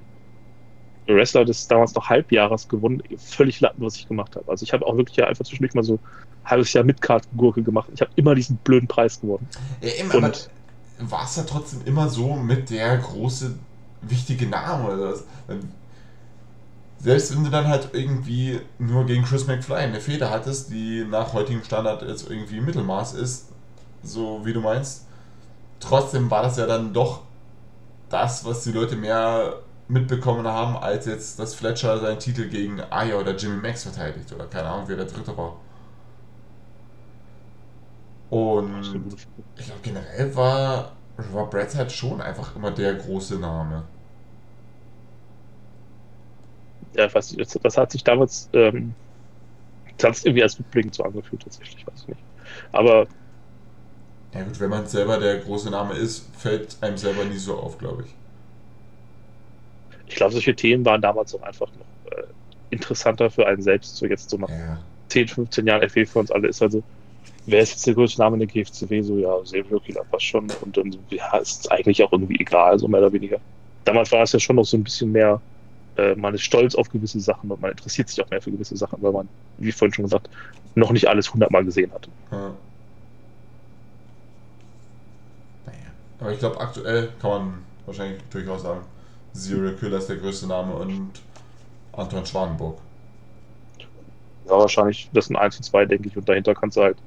Wrestler 1.15 1.45
des 1.45 1.68
damals 1.68 1.94
noch 1.95 2.10
Halbjahres 2.10 2.68
gewonnen. 2.68 3.02
Völlig 3.18 3.60
latten, 3.61 3.84
was 3.84 3.95
ich 3.95 4.07
gemacht 4.07 4.36
habe. 4.36 4.49
Also 4.49 4.64
ich 4.64 4.73
habe 4.73 4.86
auch 4.86 4.98
wirklich 4.98 5.18
ja 5.18 5.27
einfach 5.27 5.45
zwischendurch 5.45 5.73
mal 5.73 5.84
so 5.84 5.95
ein 5.95 5.99
halbes 6.45 6.73
Jahr 6.73 6.84
mit 6.84 6.99
Gurke 7.36 7.64
gemacht. 7.64 7.90
Ich 7.94 8.02
habe 8.02 8.11
immer 8.15 8.36
diesen 8.36 8.57
blöden 8.57 8.88
Preis 8.88 9.19
gewonnen. 9.19 9.48
Ja, 9.81 9.90
eben, 9.90 10.11
aber 10.11 10.31
war 10.99 11.23
es 11.23 11.36
ja 11.36 11.44
trotzdem 11.44 11.81
immer 11.86 12.10
so 12.10 12.36
mit 12.36 12.69
der 12.69 12.98
große, 12.98 13.56
wichtige 14.02 14.48
Name 14.48 14.86
oder 14.86 15.11
das. 15.11 15.23
Selbst 16.99 17.34
wenn 17.34 17.45
du 17.45 17.49
dann 17.49 17.68
halt 17.68 17.90
irgendwie 17.94 18.60
nur 18.77 19.06
gegen 19.06 19.23
Chris 19.23 19.48
McFly 19.48 19.76
eine 19.76 20.02
Feder 20.02 20.30
hattest, 20.30 20.72
die 20.72 21.06
nach 21.10 21.34
heutigem 21.34 21.64
Standard 21.64 22.02
jetzt 22.02 22.30
irgendwie 22.30 22.60
Mittelmaß 22.60 23.14
ist, 23.14 23.48
so 24.03 24.41
wie 24.44 24.52
du 24.52 24.60
meinst, 24.60 25.06
trotzdem 25.80 26.30
war 26.30 26.44
das 26.44 26.57
ja 26.57 26.65
dann 26.65 26.94
doch 26.94 27.22
das, 28.10 28.44
was 28.44 28.64
die 28.64 28.73
Leute 28.73 28.98
mehr 28.98 29.61
mitbekommen 29.90 30.48
haben, 30.48 30.78
als 30.78 31.06
jetzt, 31.06 31.40
dass 31.40 31.56
Fletcher 31.56 31.99
seinen 31.99 32.20
Titel 32.20 32.49
gegen 32.49 32.82
Aya 32.82 33.18
oder 33.18 33.36
Jimmy 33.36 33.57
Max 33.61 33.84
verteidigt 33.84 34.32
oder 34.34 34.48
keine 34.48 34.70
Ahnung, 34.70 34.88
wer 34.88 34.98
der 34.98 35.06
dritte 35.07 35.36
war. 35.38 35.61
Und 38.30 39.06
ich 39.57 39.66
glaube, 39.66 39.82
generell 39.82 40.36
war, 40.36 41.02
war 41.18 41.49
Bret 41.49 41.76
halt 41.76 41.91
schon 41.91 42.22
einfach 42.22 42.56
immer 42.56 42.72
der 42.72 42.95
große 42.95 43.38
Name. 43.40 43.90
Ja, 46.94 47.06
ich, 47.07 47.14
das, 47.38 47.60
das 47.61 47.78
hat 47.78 47.91
sich 47.91 48.03
damals, 48.03 48.49
ähm, 48.53 48.95
das 49.98 50.07
hat 50.10 50.16
sich 50.16 50.26
irgendwie 50.26 50.44
als 50.44 50.60
rückblickend 50.60 50.95
so 50.95 51.03
angefühlt, 51.03 51.44
tatsächlich, 51.44 51.86
weiß 51.88 52.02
ich 52.03 52.07
nicht. 52.10 52.26
Aber. 52.72 53.07
Ja, 54.34 54.41
gut, 54.44 54.60
wenn 54.60 54.72
man 54.72 54.88
selber 54.88 55.20
der 55.20 55.38
große 55.40 55.70
Name 55.70 55.94
ist, 55.94 56.36
fällt 56.36 56.82
einem 56.82 56.98
selber 56.98 57.26
nie 57.26 57.38
so 57.38 57.57
auf, 57.60 57.78
glaube 57.78 58.06
ich. 58.06 58.18
Ich 60.10 60.15
glaube, 60.15 60.34
solche 60.34 60.56
Themen 60.56 60.84
waren 60.86 61.02
damals 61.02 61.34
auch 61.36 61.41
einfach 61.44 61.68
noch 61.68 62.11
äh, 62.11 62.23
interessanter 62.72 63.30
für 63.30 63.48
einen 63.48 63.61
selbst, 63.61 63.95
so 63.95 64.06
jetzt 64.06 64.30
so 64.30 64.38
nach 64.38 64.49
ja. 64.49 64.80
10, 65.10 65.27
15 65.27 65.68
Jahren 65.68 65.88
FW 65.88 66.06
für 66.06 66.19
uns 66.19 66.31
alle 66.31 66.48
ist 66.48 66.61
also, 66.61 66.84
wer 67.45 67.61
ist 67.61 67.72
jetzt 67.72 67.88
der 67.88 67.94
größte 67.94 68.22
Name 68.22 68.36
in 68.36 68.40
der 68.40 68.48
GFCW? 68.48 69.02
So, 69.02 69.18
ja, 69.18 69.80
Killer 69.80 70.03
passt 70.10 70.26
schon. 70.26 70.48
Und 70.61 70.77
dann, 70.77 70.95
ja, 71.10 71.38
ist 71.38 71.72
eigentlich 71.72 72.03
auch 72.03 72.11
irgendwie 72.11 72.40
egal, 72.40 72.77
so 72.80 72.88
mehr 72.88 73.02
oder 73.02 73.14
weniger. 73.14 73.40
Damals 73.86 74.11
war 74.11 74.23
es 74.23 74.34
ja 74.34 74.40
schon 74.40 74.56
noch 74.56 74.65
so 74.65 74.77
ein 74.77 74.84
bisschen 74.84 75.11
mehr, 75.11 75.41
äh, 75.98 76.15
man 76.15 76.34
ist 76.34 76.44
stolz 76.44 76.76
auf 76.76 76.90
gewisse 76.90 77.19
Sachen 77.19 77.52
und 77.52 77.61
man 77.61 77.72
interessiert 77.72 78.10
sich 78.10 78.23
auch 78.23 78.30
mehr 78.30 78.41
für 78.41 78.52
gewisse 78.52 78.77
Sachen, 78.77 79.02
weil 79.02 79.11
man, 79.11 79.30
wie 79.57 79.72
vorhin 79.72 79.94
schon 79.94 80.06
gesagt, 80.06 80.30
noch 80.76 80.91
nicht 80.91 81.07
alles 81.07 81.34
hundertmal 81.34 81.65
gesehen 81.65 81.91
hat. 81.91 82.07
Ja. 82.31 82.38
Naja. 85.65 85.77
Aber 86.19 86.31
ich 86.31 86.40
glaube, 86.40 86.60
aktuell 86.60 87.10
kann 87.22 87.30
man 87.31 87.53
wahrscheinlich 87.86 88.22
durchaus 88.30 88.64
sagen, 88.64 88.81
Zero 89.34 89.72
Killer 89.77 89.97
ist 89.97 90.10
der 90.10 90.18
größte 90.18 90.47
Name 90.47 90.73
und 90.73 91.11
Anton 91.93 92.26
Schwanenburg. 92.26 92.77
Ja, 94.45 94.57
wahrscheinlich, 94.57 95.10
das 95.14 95.27
sind 95.27 95.35
1 95.35 95.57
und 95.57 95.64
2, 95.64 95.85
denke 95.85 96.07
ich, 96.07 96.18
und 96.18 96.27
dahinter 96.27 96.56
kannst 96.56 96.77
du 96.77 96.81
halt 96.81 96.97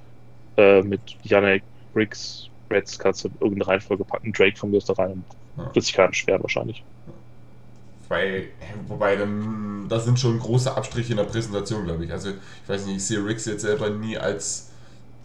äh, 0.57 0.83
mit 0.83 1.01
Janek, 1.23 1.63
Briggs, 1.93 2.49
Reds 2.71 2.99
kannst 2.99 3.25
du 3.25 3.29
irgendeine 3.41 3.67
Reihenfolge 3.67 4.05
packen, 4.05 4.33
Drake 4.33 4.57
von 4.57 4.71
mir 4.71 4.79
ist 4.79 4.89
da 4.89 4.95
rein 4.95 5.13
und 5.13 5.25
ja. 5.57 5.75
wird 5.75 5.85
sich 5.85 5.95
keiner 5.95 6.09
beschweren 6.09 6.43
wahrscheinlich. 6.43 6.85
Wobei, 8.09 8.49
wobei 8.89 9.17
dann, 9.17 9.87
das 9.89 10.05
sind 10.05 10.19
schon 10.19 10.39
große 10.39 10.75
Abstriche 10.75 11.13
in 11.13 11.17
der 11.17 11.25
Präsentation, 11.25 11.85
glaube 11.85 12.05
ich. 12.05 12.13
Also, 12.13 12.31
ich 12.31 12.69
weiß 12.69 12.87
nicht, 12.87 12.97
ich 12.97 13.05
sehe 13.05 13.25
Riggs 13.25 13.47
jetzt 13.47 13.63
selber 13.63 13.91
nie 13.91 14.19
als 14.19 14.71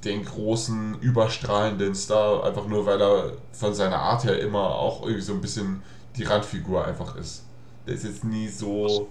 den 0.06 0.24
großen, 0.24 1.00
überstrahlenden 1.02 1.96
Star, 1.96 2.46
einfach 2.46 2.68
nur 2.68 2.86
weil 2.86 3.02
er 3.02 3.34
von 3.52 3.74
seiner 3.74 3.98
Art 4.00 4.24
her 4.24 4.40
immer 4.40 4.76
auch 4.76 5.02
irgendwie 5.02 5.22
so 5.22 5.34
ein 5.34 5.42
bisschen 5.42 5.82
die 6.18 6.24
Randfigur 6.24 6.86
einfach 6.86 7.16
ist. 7.16 7.44
Der 7.86 7.96
ist 7.96 8.04
jetzt 8.04 8.24
nie 8.24 8.48
so 8.48 9.08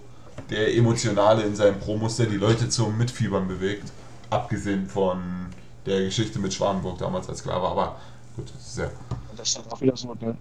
der 0.49 0.75
Emotionale 0.75 1.43
in 1.43 1.55
seinen 1.55 1.79
Promos, 1.79 2.17
der 2.17 2.27
die 2.27 2.37
Leute 2.37 2.69
zum 2.69 2.97
Mitfiebern 2.97 3.47
bewegt. 3.47 3.91
Abgesehen 4.29 4.87
von 4.87 5.47
der 5.85 6.01
Geschichte 6.01 6.39
mit 6.39 6.53
Schwanenburg 6.53 6.97
damals 6.99 7.29
als 7.29 7.39
Sklave. 7.39 7.67
Aber 7.67 7.99
gut, 8.35 8.51
das 8.53 8.67
ist 8.67 8.77
ja. 8.77 8.89
Das 9.35 9.47
ist 9.47 9.57
dann 9.57 9.71
auch 9.71 9.81
wieder 9.81 9.95
so 9.95 10.15
eine 10.19 10.37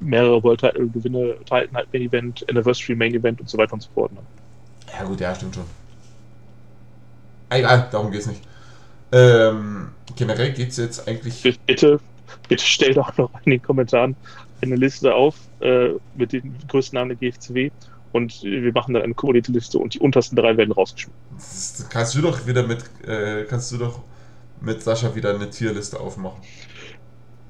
mehrere 0.00 0.42
World 0.42 0.60
Title 0.60 0.88
Gewinne, 0.88 1.36
Titan 1.44 1.74
halt 1.74 1.92
Main 1.92 2.02
Event, 2.02 2.48
Anniversary 2.48 2.96
Main 2.96 3.14
Event 3.14 3.40
und 3.40 3.48
so 3.48 3.58
weiter 3.58 3.74
und 3.74 3.82
so 3.82 3.90
fort. 3.94 4.12
Ne? 4.12 4.20
Ja, 4.92 5.04
gut, 5.04 5.20
ja, 5.20 5.34
stimmt 5.34 5.54
schon. 5.54 5.64
Egal, 7.50 7.88
darum 7.90 8.10
geht's 8.10 8.26
nicht. 8.26 8.42
Ähm, 9.12 9.90
generell 10.16 10.52
geht's 10.52 10.76
jetzt 10.76 11.06
eigentlich. 11.06 11.42
Bitte, 11.66 12.00
bitte 12.48 12.64
stell 12.64 12.94
doch 12.94 13.16
noch 13.16 13.30
in 13.44 13.52
den 13.52 13.62
Kommentaren 13.62 14.16
eine 14.62 14.76
Liste 14.76 15.14
auf 15.14 15.36
äh, 15.60 15.90
mit 16.14 16.32
den 16.32 16.54
größten 16.68 16.96
Namen 16.96 17.16
der 17.18 17.30
GFCW 17.30 17.70
und 18.12 18.42
wir 18.42 18.72
machen 18.72 18.94
dann 18.94 19.02
eine 19.02 19.14
kumulierte 19.14 19.52
Liste 19.52 19.78
und 19.78 19.94
die 19.94 20.00
untersten 20.00 20.36
drei 20.36 20.56
werden 20.56 20.72
rausgeschmissen. 20.72 21.20
Das 21.36 21.86
kannst 21.90 22.14
du 22.14 22.22
doch 22.22 22.46
wieder 22.46 22.66
mit, 22.66 22.84
äh, 23.06 23.44
kannst 23.44 23.70
du 23.72 23.78
doch 23.78 24.00
mit 24.60 24.82
Sascha 24.82 25.14
wieder 25.14 25.34
eine 25.34 25.48
Tierliste 25.48 25.98
aufmachen. 25.98 26.42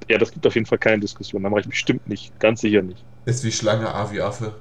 Ja, 0.08 0.18
das 0.18 0.32
gibt 0.32 0.46
auf 0.46 0.54
jeden 0.54 0.66
Fall 0.66 0.78
keine 0.78 1.00
Diskussion. 1.00 1.42
Da 1.42 1.48
mache 1.48 1.60
ich 1.60 1.68
bestimmt 1.68 2.08
nicht. 2.08 2.38
Ganz 2.40 2.60
sicher 2.60 2.82
nicht. 2.82 3.04
Ist 3.26 3.44
wie 3.44 3.52
Schlange, 3.52 3.94
A 3.94 4.10
wie 4.10 4.20
Affe. 4.20 4.54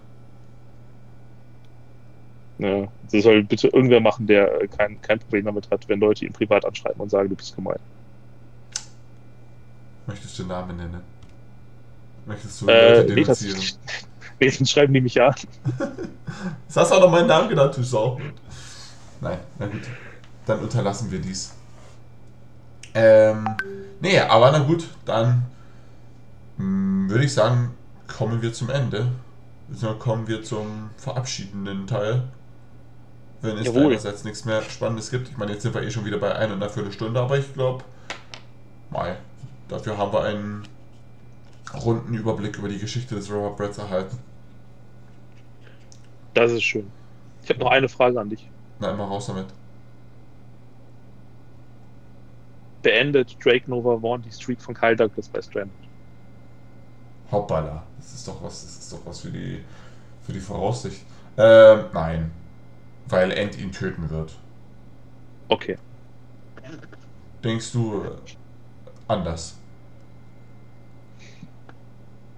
Ja, 2.60 2.88
das 3.12 3.24
soll 3.24 3.44
bitte 3.44 3.70
irgendwer 3.70 4.02
machen, 4.02 4.28
der 4.28 4.68
kein, 4.68 5.02
kein 5.02 5.18
Problem 5.20 5.46
damit 5.46 5.72
hat, 5.72 5.88
wenn 5.88 6.00
Leute 6.00 6.26
ihn 6.26 6.34
privat 6.34 6.66
anschreiben 6.66 7.00
und 7.02 7.10
sagen, 7.10 7.30
du 7.30 7.36
bist 7.36 7.56
gemein. 7.56 7.80
Möchtest 10.08 10.38
du 10.38 10.44
den 10.44 10.50
Namen 10.50 10.78
nennen? 10.78 11.19
Möchtest 12.30 12.62
du 12.62 12.68
äh, 12.68 12.98
Leute 13.00 13.16
denunzieren? 13.16 13.60
Nee, 14.40 14.52
schreiben 14.52 14.94
die 14.94 15.02
mich 15.02 15.20
an. 15.20 15.34
das 16.68 16.78
hast 16.78 16.92
du 16.92 16.96
auch 16.96 17.02
noch 17.02 17.10
meinen 17.10 17.26
Namen 17.26 17.50
genannt, 17.50 17.76
du 17.76 17.82
Sau. 17.82 18.22
Nein, 19.20 19.40
na 19.58 19.66
gut. 19.66 19.82
Dann 20.46 20.60
unterlassen 20.60 21.10
wir 21.10 21.20
dies. 21.20 21.56
Ähm, 22.94 23.48
nee, 24.00 24.20
aber 24.20 24.52
na 24.52 24.60
gut, 24.60 24.88
dann 25.06 25.48
hm, 26.58 27.10
würde 27.10 27.26
ich 27.26 27.34
sagen, 27.34 27.72
kommen 28.08 28.44
wir 28.44 28.54
zum 28.54 28.70
Ende. 28.70 29.08
Dann 29.68 29.98
kommen 29.98 30.28
wir 30.28 30.44
zum 30.44 30.92
verabschiedenden 30.98 31.88
Teil. 31.88 32.26
Wenn 33.42 33.58
es 33.58 33.76
einerseits 33.76 34.24
nichts 34.24 34.46
mehr 34.46 34.62
Spannendes 34.62 35.10
gibt. 35.10 35.30
Ich 35.30 35.38
meine, 35.38 35.54
jetzt 35.54 35.64
sind 35.64 35.74
wir 35.74 35.82
eh 35.82 35.90
schon 35.90 36.06
wieder 36.06 36.20
bei 36.20 36.36
einer 36.36 36.70
Viertelstunde, 36.70 37.20
aber 37.20 37.40
ich 37.40 37.52
glaube, 37.56 37.84
mal, 38.92 39.18
dafür 39.68 39.98
haben 39.98 40.14
wir 40.14 40.24
einen 40.24 40.68
runden 41.74 42.14
Überblick 42.14 42.58
über 42.58 42.70
die 42.70 42.80
Geschichte 42.80 43.16
des 43.16 43.32
Rubber 43.32 43.52
Breads 43.52 43.78
erhalten. 43.78 44.18
Das 46.34 46.52
ist 46.52 46.64
schön. 46.64 46.90
Ich 47.44 47.50
habe 47.50 47.60
noch 47.60 47.72
eine 47.72 47.90
Frage 47.90 48.20
an 48.20 48.30
dich. 48.30 48.50
Na, 48.80 48.92
immer 48.92 49.06
raus 49.06 49.28
damit. 49.28 49.48
beendet 52.82 53.38
Drake 53.44 53.70
Nova 53.70 54.00
Vaughn 54.00 54.22
die 54.22 54.32
Streak 54.32 54.62
von 54.62 54.74
Kyle 54.74 54.96
Douglas 54.96 55.28
bei 55.28 55.42
Stranded. 55.42 55.74
Hoppala, 57.32 57.84
das 57.98 58.14
ist 58.14 58.28
doch 58.28 58.42
was, 58.42 58.64
das 58.64 58.78
ist 58.80 58.94
doch 58.94 59.06
was 59.06 59.20
für 59.22 59.32
die, 59.32 59.64
für 60.24 60.34
die 60.34 60.40
Voraussicht. 60.40 61.02
Ähm, 61.38 61.86
nein. 61.94 62.32
Weil 63.08 63.32
End 63.32 63.58
ihn 63.58 63.72
töten 63.72 64.10
wird. 64.10 64.36
Okay. 65.48 65.78
Denkst 67.44 67.72
du 67.72 68.04
anders? 69.08 69.59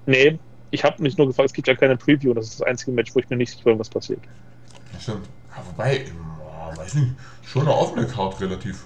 Nee, 0.06 0.40
ich 0.72 0.84
habe 0.84 1.02
mich 1.02 1.18
nur 1.18 1.28
gefragt, 1.28 1.50
es 1.50 1.54
gibt 1.54 1.68
ja 1.68 1.76
keine 1.76 1.98
Preview 1.98 2.32
und 2.32 2.36
das 2.38 2.48
ist 2.48 2.60
das 2.60 2.68
einzige 2.68 2.92
Match, 2.92 3.14
wo 3.14 3.20
ich 3.20 3.30
mir 3.30 3.36
nicht 3.36 3.52
sicher 3.52 3.66
bin, 3.66 3.80
was 3.80 3.90
passiert. 3.90 4.22
Ja, 4.94 5.00
stimmt. 5.00 5.28
Ja, 5.56 5.64
wobei, 5.68 6.06
boah, 6.38 6.78
weiß 6.78 6.96
nicht, 6.96 7.14
schon 7.46 7.64
eine 7.64 7.76
offene 7.76 8.08
Card 8.08 8.40
relativ. 8.42 8.86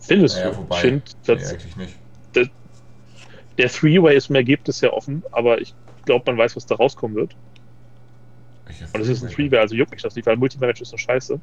Findest 0.00 0.36
naja, 0.36 0.50
du? 0.50 0.56
Wobei, 0.58 0.80
find, 0.80 1.16
nee, 1.26 1.32
eigentlich 1.34 1.76
nicht. 1.76 1.94
Der, 2.34 2.48
der 3.58 3.68
Three-Way 3.68 4.16
ist 4.16 4.30
im 4.30 4.36
Ergebnis 4.36 4.80
ja 4.80 4.92
offen, 4.92 5.22
aber 5.30 5.60
ich 5.60 5.74
glaube, 6.04 6.24
man 6.26 6.38
weiß, 6.38 6.56
was 6.56 6.66
da 6.66 6.74
rauskommen 6.74 7.16
wird. 7.16 7.36
Und 8.94 9.00
es 9.00 9.08
ist 9.08 9.22
ein 9.22 9.30
Three-Way, 9.30 9.58
also 9.58 9.74
juckt 9.74 9.92
mich 9.92 10.02
das 10.02 10.16
nicht, 10.16 10.26
weil 10.26 10.36
Multimatch 10.36 10.80
ist 10.80 10.88
so 10.88 10.96
scheiße. 10.96 11.38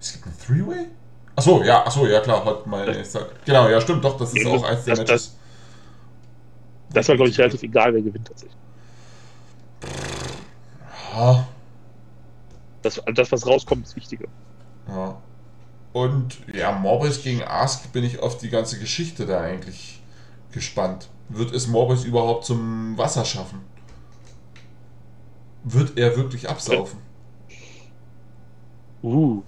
Es 0.00 0.12
gibt 0.14 0.26
ein 0.26 0.34
Three-Way? 0.46 0.86
Achso, 1.36 1.62
ja, 1.62 1.86
achso, 1.86 2.06
ja 2.06 2.20
klar, 2.20 2.44
hat. 2.44 2.64
Ja. 2.66 3.26
Genau, 3.44 3.68
ja, 3.68 3.80
stimmt, 3.80 4.04
doch, 4.04 4.16
das 4.16 4.34
ist 4.34 4.46
auch 4.46 4.64
eins 4.64 4.84
der 4.84 4.96
das, 4.96 5.06
Matches. 5.06 5.37
Das, 6.92 7.08
war, 7.08 7.16
glaube 7.16 7.30
ich, 7.30 7.38
relativ 7.38 7.62
egal, 7.62 7.94
wer 7.94 8.02
gewinnt 8.02 8.26
tatsächlich. 8.26 8.56
Ja. 11.14 11.46
Das, 12.82 13.02
das, 13.14 13.32
was 13.32 13.46
rauskommt, 13.46 13.86
ist 13.86 13.96
wichtiger. 13.96 14.28
Ja. 14.88 15.20
Und 15.92 16.38
ja, 16.54 16.72
Morbius 16.72 17.22
gegen 17.22 17.42
Ask 17.42 17.92
bin 17.92 18.04
ich 18.04 18.20
auf 18.20 18.38
die 18.38 18.50
ganze 18.50 18.78
Geschichte 18.78 19.26
da 19.26 19.40
eigentlich 19.40 20.00
gespannt. 20.52 21.08
Wird 21.28 21.52
es 21.52 21.66
Morbius 21.66 22.04
überhaupt 22.04 22.44
zum 22.44 22.96
Wasser 22.96 23.24
schaffen? 23.24 23.60
Wird 25.64 25.98
er 25.98 26.16
wirklich 26.16 26.48
absaufen? 26.48 27.00
Uh. 29.02 29.42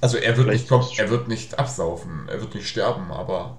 Also 0.00 0.16
er 0.16 0.36
wird 0.36 0.48
nicht 0.48 0.68
kommen, 0.68 0.86
er 0.96 1.10
wird 1.10 1.26
nicht 1.26 1.58
absaufen, 1.58 2.28
er 2.28 2.40
wird 2.40 2.54
nicht 2.54 2.68
sterben, 2.68 3.10
aber 3.10 3.56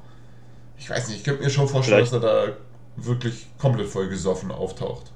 ich 0.79 0.89
weiß 0.89 1.09
nicht, 1.09 1.19
ich 1.19 1.23
könnte 1.23 1.43
mir 1.43 1.49
schon 1.49 1.67
vorstellen, 1.67 2.05
Vielleicht. 2.05 2.23
dass 2.23 2.31
er 2.31 2.47
da 2.47 2.57
wirklich 2.95 3.47
komplett 3.57 3.87
voll 3.87 4.09
gesoffen 4.09 4.51
auftaucht. 4.51 5.11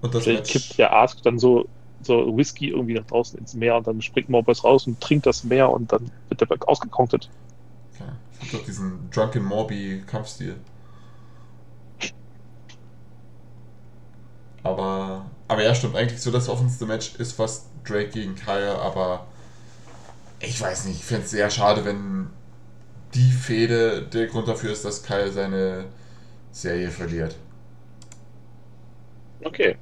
Und 0.00 0.14
das 0.14 0.24
Vielleicht 0.24 0.44
Match 0.44 0.52
kippt 0.52 0.76
ja 0.76 0.92
Ask 0.92 1.22
dann 1.22 1.38
so 1.38 1.68
so 2.02 2.36
Whisky 2.36 2.68
irgendwie 2.70 2.94
nach 2.94 3.06
draußen 3.06 3.38
ins 3.38 3.54
Meer 3.54 3.76
und 3.76 3.86
dann 3.86 4.00
springt 4.02 4.28
Morbius 4.28 4.62
raus 4.64 4.86
und 4.86 5.00
trinkt 5.00 5.26
das 5.26 5.44
Meer 5.44 5.70
und 5.70 5.92
dann 5.92 6.12
wird 6.28 6.40
der 6.40 6.46
Berg 6.46 6.68
ausgekonktet. 6.68 7.30
Ja, 7.98 8.16
ich 8.32 8.40
hab 8.42 8.50
doch 8.50 8.64
diesen 8.64 9.10
Drunken 9.10 9.44
Morbi 9.44 10.04
Kampfstil. 10.06 10.56
Aber, 14.62 15.30
aber 15.48 15.62
ja, 15.62 15.74
stimmt. 15.74 15.96
Eigentlich 15.96 16.20
so 16.20 16.30
das 16.30 16.48
offenste 16.48 16.86
Match 16.86 17.14
ist 17.16 17.32
fast 17.32 17.66
Drake 17.84 18.10
gegen 18.10 18.34
Kyle, 18.34 18.78
aber 18.78 19.26
ich 20.40 20.60
weiß 20.60 20.86
nicht. 20.86 20.98
Ich 21.00 21.04
fände 21.04 21.24
es 21.24 21.30
sehr 21.30 21.50
schade, 21.50 21.84
wenn 21.84 22.30
die 23.16 23.32
Fehde 23.32 24.02
der 24.02 24.26
Grund 24.26 24.46
dafür 24.46 24.72
ist, 24.72 24.84
dass 24.84 25.02
Kyle 25.02 25.32
seine 25.32 25.86
Serie 26.52 26.90
verliert. 26.90 27.36
Okay. 29.42 29.76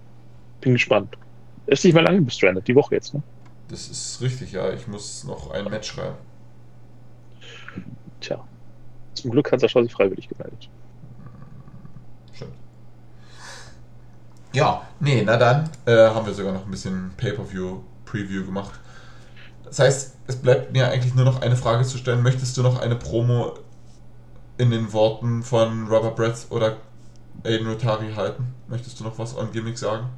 Bin 0.61 0.75
gespannt. 0.75 1.17
Ist 1.67 1.85
nicht 1.85 1.95
mal 1.95 2.05
lange 2.05 2.23
bis 2.23 2.37
Stranded, 2.37 2.67
die 2.67 2.75
Woche 2.75 2.95
jetzt, 2.95 3.15
ne? 3.15 3.23
Das 3.69 3.89
ist 3.89 4.21
richtig, 4.21 4.53
ja. 4.53 4.73
Ich 4.73 4.87
muss 4.87 5.25
noch 5.25 5.51
ein 5.51 5.65
Match 5.65 5.89
schreiben. 5.89 6.17
Tja. 8.21 8.45
Zum 9.15 9.31
Glück 9.31 9.51
hat 9.51 9.61
Sascha 9.61 9.83
sich 9.83 9.93
freiwillig 9.93 10.29
gemeldet. 10.29 10.69
Stimmt. 12.33 12.55
Ja, 14.53 14.87
nee, 15.01 15.23
na 15.25 15.37
dann 15.37 15.71
äh, 15.87 16.09
haben 16.09 16.27
wir 16.27 16.35
sogar 16.35 16.53
noch 16.53 16.65
ein 16.65 16.71
bisschen 16.71 17.13
Pay-Per-View-Preview 17.17 18.45
gemacht. 18.45 18.79
Das 19.65 19.79
heißt, 19.79 20.17
es 20.27 20.37
bleibt 20.37 20.73
mir 20.73 20.89
eigentlich 20.91 21.15
nur 21.15 21.25
noch 21.25 21.41
eine 21.43 21.57
Frage 21.57 21.85
zu 21.85 21.99
stellen. 21.99 22.23
Möchtest 22.23 22.57
du 22.57 22.63
noch 22.63 22.81
eine 22.81 22.97
Promo 22.97 23.55
in 24.59 24.71
den 24.71 24.93
Worten 24.93 25.43
von 25.43 25.89
Robert 25.89 26.17
Bretz 26.17 26.47
oder 26.51 26.77
Aiden 27.45 27.67
Rotari 27.67 28.13
halten? 28.13 28.55
Möchtest 28.69 29.01
du 29.01 29.05
noch 29.05 29.19
was 29.19 29.37
on 29.37 29.51
Gimmick 29.53 29.79
sagen? 29.79 30.09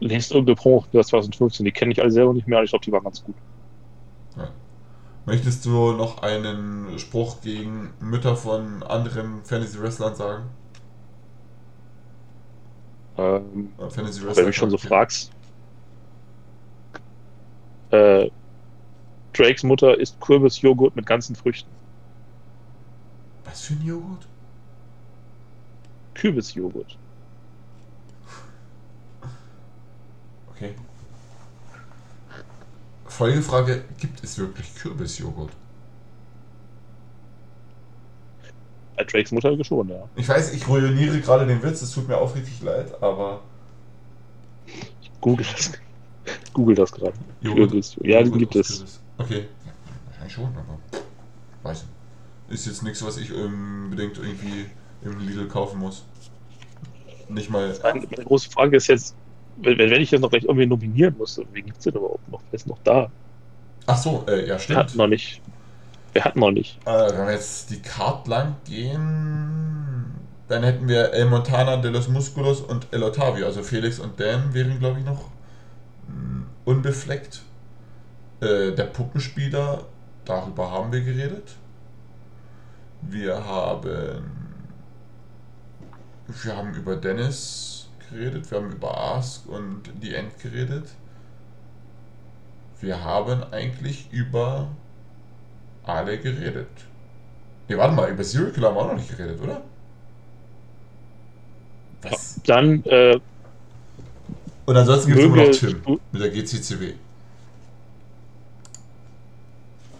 Lest 0.00 0.32
irgendeine 0.32 0.56
Promo 0.56 0.84
für 0.90 1.02
2015, 1.02 1.64
die 1.64 1.72
kenne 1.72 1.92
ich 1.92 2.00
alle 2.00 2.10
selber 2.10 2.34
nicht 2.34 2.46
mehr, 2.46 2.58
aber 2.58 2.64
ich 2.64 2.70
glaube, 2.70 2.84
die 2.84 2.92
waren 2.92 3.04
ganz 3.04 3.22
gut. 3.22 3.36
Ja. 4.36 4.50
Möchtest 5.24 5.64
du 5.64 5.92
noch 5.92 6.22
einen 6.22 6.98
Spruch 6.98 7.40
gegen 7.40 7.94
Mütter 8.00 8.36
von 8.36 8.82
anderen 8.82 9.44
Fantasy-Wrestlern 9.44 10.14
sagen? 10.14 10.44
Ähm, 13.16 13.72
Fantasy 13.78 14.26
wenn 14.26 14.34
du 14.34 14.46
mich 14.46 14.56
schon 14.56 14.70
so 14.70 14.78
fragst. 14.78 15.33
Äh, 17.94 18.30
Drakes 19.32 19.62
Mutter 19.62 19.98
isst 19.98 20.20
Kürbisjoghurt 20.20 20.96
mit 20.96 21.06
ganzen 21.06 21.36
Früchten. 21.36 21.70
Was 23.44 23.62
für 23.62 23.74
ein 23.74 23.84
Joghurt? 23.84 24.26
Kürbisjoghurt. 26.14 26.98
Okay. 30.50 30.74
Folgefrage: 33.06 33.84
Gibt 33.98 34.24
es 34.24 34.38
wirklich 34.38 34.74
Kürbisjoghurt? 34.74 35.52
Bei 38.96 39.04
Drakes 39.04 39.32
Mutter 39.32 39.64
schon, 39.64 39.88
ja. 39.88 40.08
Ich 40.16 40.28
weiß, 40.28 40.52
ich 40.52 40.66
ruiniere 40.66 41.20
gerade 41.20 41.46
den 41.46 41.62
Witz, 41.62 41.82
es 41.82 41.92
tut 41.92 42.08
mir 42.08 42.16
aufrichtig 42.16 42.60
leid, 42.62 43.00
aber. 43.02 43.42
Ich 44.66 45.10
google 45.20 45.46
das. 45.52 45.72
Google 46.52 46.76
das 46.76 46.92
gerade. 46.92 47.14
Ja, 47.40 48.22
die 48.22 48.30
gibt 48.30 48.56
es. 48.56 49.00
Okay. 49.18 49.46
Ja, 50.20 50.28
schon, 50.28 50.44
aber. 50.44 50.78
Weiß 51.62 51.82
nicht. 51.82 51.94
Ist 52.48 52.66
jetzt 52.66 52.82
nichts, 52.82 53.04
was 53.04 53.16
ich 53.16 53.32
unbedingt 53.32 54.18
irgendwie 54.18 54.66
im 55.02 55.18
Lidl 55.18 55.48
kaufen 55.48 55.80
muss. 55.80 56.04
Nicht 57.28 57.50
mal. 57.50 57.74
Meine, 57.82 58.00
meine 58.00 58.24
große 58.24 58.50
Frage 58.50 58.76
ist 58.76 58.86
jetzt, 58.88 59.14
wenn, 59.56 59.78
wenn 59.78 60.00
ich 60.00 60.10
jetzt 60.10 60.20
noch 60.20 60.30
gleich 60.30 60.44
irgendwie 60.44 60.66
nominieren 60.66 61.14
muss, 61.16 61.40
wen 61.52 61.66
gibt 61.66 61.78
es 61.78 61.84
denn 61.84 61.94
überhaupt 61.94 62.30
noch? 62.30 62.40
Wer 62.50 62.56
ist 62.56 62.66
noch 62.66 62.78
da? 62.84 63.10
Ach 63.86 63.96
so, 63.96 64.24
äh, 64.28 64.46
ja, 64.46 64.58
stimmt. 64.58 64.78
hat 64.78 64.94
noch 64.94 65.06
nicht? 65.06 65.40
Wer 66.12 66.24
hat 66.24 66.36
noch 66.36 66.50
nicht? 66.50 66.78
Äh, 66.86 67.10
wenn 67.10 67.26
wir 67.26 67.32
jetzt 67.32 67.70
die 67.70 67.80
Card 67.80 68.28
lang 68.28 68.56
gehen, 68.64 70.14
dann 70.48 70.62
hätten 70.62 70.88
wir 70.88 71.12
El 71.12 71.26
Montana, 71.26 71.76
De 71.76 71.90
Los 71.90 72.08
Musculos 72.08 72.60
und 72.60 72.86
El 72.92 73.02
Otavio. 73.02 73.46
Also 73.46 73.62
Felix 73.62 73.98
und 73.98 74.18
Dan 74.20 74.54
wären, 74.54 74.78
glaube 74.78 75.00
ich, 75.00 75.04
noch 75.04 75.30
unbefleckt. 76.64 77.42
Äh, 78.40 78.72
der 78.72 78.84
Puppenspieler, 78.84 79.84
darüber 80.24 80.70
haben 80.70 80.92
wir 80.92 81.02
geredet. 81.02 81.56
Wir 83.02 83.44
haben. 83.44 84.44
Wir 86.42 86.56
haben 86.56 86.72
über 86.74 86.96
Dennis 86.96 87.90
geredet, 88.10 88.50
wir 88.50 88.58
haben 88.58 88.72
über 88.72 88.96
Ask 88.96 89.46
und 89.46 89.82
die 90.02 90.14
End 90.14 90.38
geredet. 90.38 90.88
Wir 92.80 93.04
haben 93.04 93.44
eigentlich 93.52 94.10
über 94.10 94.68
alle 95.84 96.18
geredet. 96.18 96.68
Ne, 97.68 97.78
warte 97.78 97.94
mal, 97.94 98.10
über 98.10 98.24
Serial 98.24 98.52
Killer 98.52 98.68
haben 98.68 98.76
wir 98.76 98.80
auch 98.82 98.88
noch 98.88 98.96
nicht 98.96 99.16
geredet, 99.16 99.40
oder? 99.40 99.62
Was? 102.02 102.40
Dann, 102.46 102.84
äh, 102.84 103.18
Und 104.66 104.76
ansonsten 104.76 105.08
gibt 105.12 105.20
es 105.20 105.26
immer 105.26 105.36
noch 105.36 105.50
Tim 105.50 106.00
mit 106.12 106.22
der 106.22 106.30
GCCW. 106.30 106.94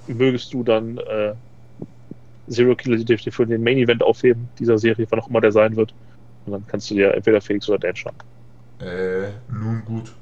mögest 0.09 0.53
du 0.53 0.63
dann 0.63 0.99
äh, 0.99 1.35
Zero 2.49 2.75
Killer 2.75 2.99
die 2.99 3.17
für 3.31 3.47
den 3.47 3.63
Main 3.63 3.79
Event 3.79 4.03
aufheben, 4.03 4.49
dieser 4.59 4.79
Serie, 4.79 5.07
wann 5.11 5.21
auch 5.21 5.29
immer 5.29 5.41
der 5.41 5.53
sein 5.53 5.77
wird. 5.77 5.95
Und 6.47 6.53
dann 6.53 6.67
kannst 6.67 6.91
du 6.91 6.95
dir 6.95 7.15
entweder 7.15 7.41
Felix 7.41 7.69
oder 7.69 7.79
Dan 7.79 7.97
schauen. 7.97 8.15
Äh, 8.81 9.29
nun 9.51 9.83
gut. 9.85 10.13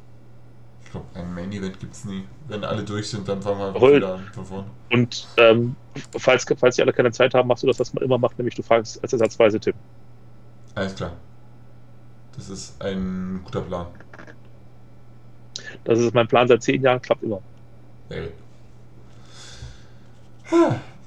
Ich 0.85 0.91
glaube, 0.93 1.07
ein 1.15 1.35
Main 1.35 1.51
Event 1.53 1.81
gibt 1.81 1.95
es 1.95 2.05
nie. 2.05 2.23
Wenn 2.49 2.63
alle 2.65 2.85
durch 2.85 3.09
sind, 3.09 3.27
dann 3.27 3.43
fangen 3.43 3.59
wir 3.75 3.81
Hol- 3.81 3.97
wieder 3.97 4.15
an 4.15 4.27
von 4.33 4.45
vorne. 4.45 4.67
Und 4.93 5.27
ähm, 5.37 5.75
falls, 6.17 6.47
falls 6.59 6.77
die 6.77 6.83
alle 6.83 6.93
keine 6.93 7.11
Zeit 7.11 7.35
haben, 7.35 7.49
machst 7.49 7.63
du 7.63 7.67
das, 7.67 7.81
was 7.81 7.93
man 7.95 8.05
immer 8.05 8.19
macht, 8.19 8.39
nämlich 8.39 8.55
du 8.55 8.63
fragst 8.63 9.03
als 9.03 9.13
ersatzweise 9.13 9.59
Tim. 9.59 9.75
Alles 10.75 10.95
klar. 10.95 11.13
Das 12.37 12.49
ist 12.49 12.81
ein 12.83 13.41
guter 13.45 13.61
Plan. 13.63 13.87
Das 15.85 15.99
ist 15.99 16.15
mein 16.15 16.29
Plan 16.29 16.49
seit 16.49 16.63
zehn 16.63 16.83
Jahren, 16.83 17.01
klappt 17.01 17.23
immer. 17.23 17.41
Sehr 18.09 18.23
gut. 18.23 18.33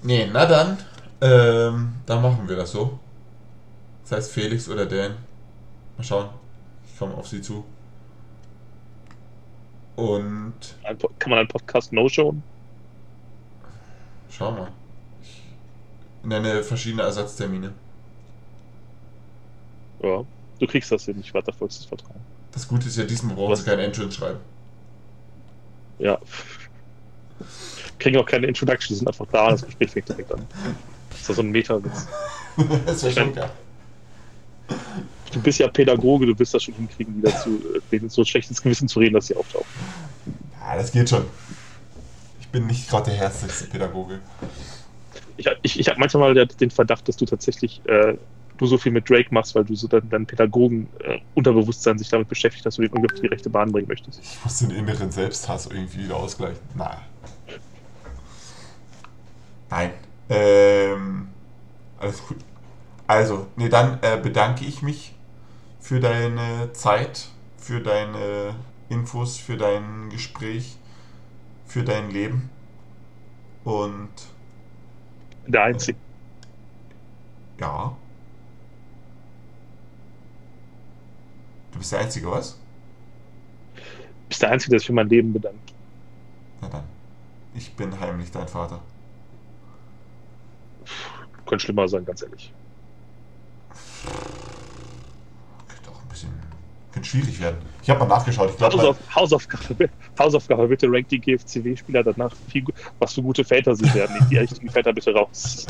Nee, 0.04 0.30
na 0.32 0.46
dann. 0.46 0.78
Ähm, 1.22 1.94
dann 2.06 2.22
machen 2.22 2.48
wir 2.48 2.56
das 2.56 2.72
so. 2.72 3.00
Das 4.04 4.12
heißt 4.14 4.32
Felix 4.32 4.70
oder 4.70 4.86
Dan. 4.86 5.16
Mal 5.98 6.04
schauen. 6.04 6.30
Ich 6.86 6.98
komme 6.98 7.16
auf 7.16 7.28
sie 7.28 7.42
zu. 7.42 7.66
Und 9.96 10.54
Kann 11.20 11.30
man 11.30 11.40
einen 11.40 11.48
Podcast 11.48 11.94
no-showen? 11.94 12.44
schauen 14.30 14.56
wir. 14.58 14.68
Ich 15.22 15.44
nenne 16.24 16.64
verschiedene 16.64 17.04
Ersatztermine. 17.04 17.74
Ja. 20.02 20.26
Du 20.60 20.68
kriegst 20.68 20.92
das 20.92 21.06
hin, 21.06 21.20
ich 21.20 21.34
werde 21.34 21.52
da 21.52 21.58
vollstes 21.58 21.86
Vertrauen. 21.86 22.20
Das 22.52 22.68
Gute 22.68 22.88
ist 22.88 22.98
ja, 22.98 23.04
diesmal 23.04 23.36
brauchen 23.36 23.56
sie 23.56 23.64
kein 23.64 23.80
Entrance 23.80 24.18
schreiben. 24.18 24.40
Ja. 26.00 26.18
Kriegen 28.00 28.18
auch 28.18 28.26
keine 28.26 28.48
Introduction, 28.48 28.90
die 28.90 29.00
sind 29.00 29.08
einfach 29.08 29.28
da, 29.32 29.52
das 29.52 29.66
Gespräch 29.66 29.92
fängt 29.92 30.10
direkt 30.10 30.32
an. 30.32 30.46
Das 31.10 31.22
ist 31.22 31.30
doch 31.30 31.36
so 31.36 31.42
ein 31.42 31.52
Meta-Witz. 31.52 32.08
das 32.86 33.04
wäre 33.04 33.14
schon 33.14 33.36
geil. 33.36 33.50
Du 35.32 35.42
bist 35.42 35.60
ja 35.60 35.68
Pädagoge, 35.68 36.26
du 36.28 36.40
wirst 36.40 36.54
das 36.54 36.64
schon 36.64 36.76
hinkriegen, 36.76 37.18
wieder 37.18 37.36
zu 37.38 37.50
äh, 37.50 37.82
denen 37.92 38.10
so 38.10 38.22
ein 38.22 38.26
schlechtes 38.26 38.62
Gewissen 38.62 38.88
zu 38.88 39.00
reden, 39.00 39.16
dass 39.16 39.28
sie 39.28 39.36
auftauchen. 39.36 39.68
Ja, 40.62 40.78
das 40.78 40.92
geht 40.92 41.10
schon. 41.10 41.26
Ich 42.40 42.48
bin 42.48 42.68
nicht 42.68 42.90
gerade 42.90 43.12
der 43.12 43.20
herzlichste 43.20 43.66
Pädagoge. 43.66 44.20
Ich, 45.38 45.48
ich, 45.62 45.80
ich 45.80 45.90
habe 45.90 46.00
manchmal 46.00 46.34
den 46.34 46.72
Verdacht, 46.72 47.08
dass 47.10 47.18
du 47.18 47.26
tatsächlich 47.26 47.82
äh, 47.86 48.16
du 48.58 48.66
so 48.68 48.78
viel 48.78 48.92
mit 48.92 49.10
Drake 49.10 49.34
machst, 49.34 49.56
weil 49.56 49.66
du 49.66 49.76
so 49.76 49.88
dein, 49.88 50.10
dein 50.10 50.26
Pädagogen 50.26 50.90
äh, 51.00 51.20
Unterbewusstsein 51.34 51.98
sich 51.98 52.10
damit 52.10 52.28
beschäftigt, 52.30 52.66
dass 52.66 52.76
du 52.76 52.84
ihn 52.84 52.90
irgendwie 52.94 53.10
auf 53.14 53.20
die 53.20 53.28
rechte 53.28 53.50
Bahn 53.50 53.72
bringen 53.72 53.88
möchtest. 53.88 54.24
Ich 54.24 54.44
muss 54.44 54.58
den 54.60 54.72
inneren 54.72 55.12
Selbsthass 55.12 55.68
irgendwie 55.68 56.06
wieder 56.06 56.18
ausgleichen. 56.18 56.62
Nein. 56.74 56.98
Nein. 59.70 59.92
Ähm, 60.30 61.30
alles 61.98 62.24
gut. 62.28 62.38
Also, 63.08 63.48
nee, 63.58 63.70
dann 63.70 64.00
äh, 64.04 64.20
bedanke 64.22 64.66
ich 64.66 64.82
mich 64.82 65.16
für 65.80 66.00
deine 66.00 66.72
Zeit, 66.74 67.30
für 67.58 67.82
deine 67.82 68.56
Infos, 68.90 69.38
für 69.38 69.58
dein 69.58 70.10
Gespräch, 70.10 70.80
für 71.66 71.84
dein 71.84 72.12
Leben. 72.12 72.52
Und 73.64 74.14
Der 75.48 75.64
Einzige. 75.64 75.98
ja. 77.60 77.98
Du 81.76 81.80
bist 81.80 81.92
der 81.92 82.00
Einzige, 82.00 82.32
was? 82.32 82.52
Du 83.76 83.82
bist 84.30 84.42
der 84.42 84.50
Einzige, 84.52 84.72
der 84.72 84.80
sich 84.80 84.88
für 84.88 84.94
mein 84.94 85.10
Leben 85.10 85.34
bedankt. 85.34 85.74
Na 86.62 86.70
dann. 86.70 86.84
Ich 87.54 87.74
bin 87.76 88.00
heimlich 88.00 88.32
dein 88.32 88.48
Vater. 88.48 88.80
Könnte 91.46 91.64
schlimmer 91.66 91.86
sein, 91.90 92.06
ganz 92.06 92.22
ehrlich. 92.24 92.54
Könnte 95.68 95.90
auch 95.92 96.02
ein 96.02 96.08
bisschen 96.08 96.30
könnte 96.94 97.10
schwierig 97.10 97.42
werden. 97.42 97.58
Ich 97.84 97.90
habe 97.90 98.00
mal 98.00 98.08
nachgeschaut. 98.08 98.52
Ich 98.52 98.58
glaube, 98.58 98.78
Hausauf, 98.78 98.98
Hausaufgabe, 99.14 99.90
Hausaufgabe, 100.18 100.68
bitte 100.70 100.88
rank 100.90 101.10
die 101.10 101.20
GFCW-Spieler 101.20 102.04
danach, 102.04 102.32
gu- 102.54 102.72
was 103.00 103.14
für 103.14 103.22
gute 103.22 103.44
Väter 103.44 103.76
sie 103.76 103.94
werden. 103.94 104.16
Die 104.32 104.38
richtigen 104.38 104.70
Väter 104.70 104.94
bitte 104.94 105.14
raus. 105.14 105.68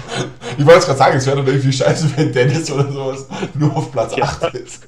ich 0.55 0.63
wollte 0.63 0.79
es 0.81 0.85
gerade 0.85 0.99
sagen, 0.99 1.17
es 1.17 1.25
wäre 1.25 1.37
doch 1.37 1.47
irgendwie 1.47 1.73
scheiße, 1.73 2.15
wenn 2.15 2.31
Dennis 2.31 2.69
oder 2.71 2.91
sowas 2.91 3.27
nur 3.55 3.75
auf 3.75 3.91
Platz 3.91 4.15
Ja. 4.15 4.25
8 4.25 4.53
ist. 4.53 4.87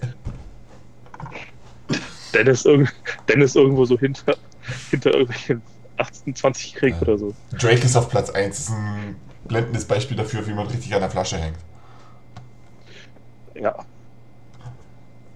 Dennis, 2.37 2.65
irg 2.65 2.91
Dennis 3.27 3.55
irgendwo 3.55 3.85
so 3.85 3.97
hinter, 3.97 4.35
hinter 4.91 5.11
irgendwelchen 5.13 5.61
18, 5.97 6.35
20 6.35 6.73
kriegt 6.75 6.97
Ja. 6.97 7.01
oder 7.03 7.17
so. 7.17 7.33
Drake 7.57 7.83
ist 7.85 7.95
auf 7.95 8.09
Platz 8.09 8.29
1. 8.29 8.55
Das 8.55 8.59
ist 8.67 8.71
ein 8.71 9.15
blendendes 9.45 9.85
Beispiel 9.85 10.15
dafür, 10.17 10.45
wie 10.47 10.53
man 10.53 10.67
richtig 10.67 10.93
an 10.93 11.01
der 11.01 11.09
Flasche 11.09 11.37
hängt. 11.37 11.57
Ja, 13.55 13.75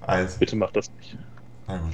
Also, 0.01 0.37
bitte 0.39 0.55
mach 0.55 0.71
das 0.71 0.91
nicht. 0.97 1.17
na 1.67 1.77
gut. 1.77 1.93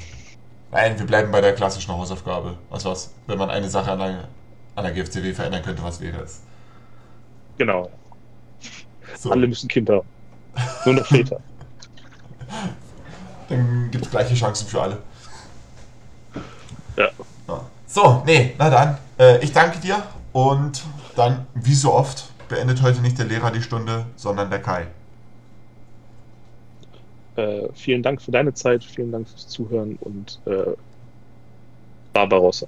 Nein, 0.72 1.00
wir 1.00 1.06
bleiben 1.06 1.32
bei 1.32 1.40
der 1.40 1.54
klassischen 1.56 1.94
Hausaufgabe. 1.94 2.58
Was 2.70 2.84
war's? 2.84 3.14
Wenn 3.26 3.38
man 3.38 3.50
eine 3.50 3.70
Sache 3.70 3.92
an 3.92 4.02
einer, 4.02 4.28
an 4.76 4.84
der 4.84 4.94
GFCW 4.94 5.34
verändern 5.34 5.62
könnte, 5.64 5.82
was 5.84 6.02
wäre 6.02 6.22
es? 6.22 6.42
Genau. 7.58 7.90
So. 9.18 9.32
Alle 9.32 9.48
müssen 9.48 9.70
Kinder 9.70 9.96
haben. 9.98 10.08
Nur 10.86 10.96
noch 10.96 11.06
Väter. 11.06 11.40
Dann 13.50 13.90
gibt 13.92 14.06
es 14.06 14.12
gleiche 14.12 14.36
Chancen 14.36 14.68
für 14.68 14.82
alle. 14.82 14.98
Ja. 16.98 17.10
So, 17.86 18.22
nee, 18.26 18.54
na 18.58 18.70
dann. 18.70 18.98
Äh, 19.18 19.44
ich 19.44 19.54
danke 19.54 19.80
dir 19.80 20.04
und 20.34 20.84
dann, 21.16 21.48
wie 21.56 21.74
so 21.74 21.94
oft, 21.94 22.30
beendet 22.50 22.82
heute 22.82 23.02
nicht 23.02 23.18
der 23.18 23.26
Lehrer 23.26 23.50
die 23.52 23.62
Stunde, 23.62 24.06
sondern 24.16 24.50
der 24.50 24.62
Kai. 24.62 24.88
Äh, 27.38 27.70
vielen 27.74 28.04
Dank 28.04 28.22
für 28.22 28.32
deine 28.32 28.54
Zeit, 28.54 28.84
vielen 28.84 29.12
Dank 29.12 29.28
fürs 29.30 29.48
Zuhören 29.48 29.96
und 30.02 30.40
äh, 30.46 30.74
Barbarossa. 32.14 32.68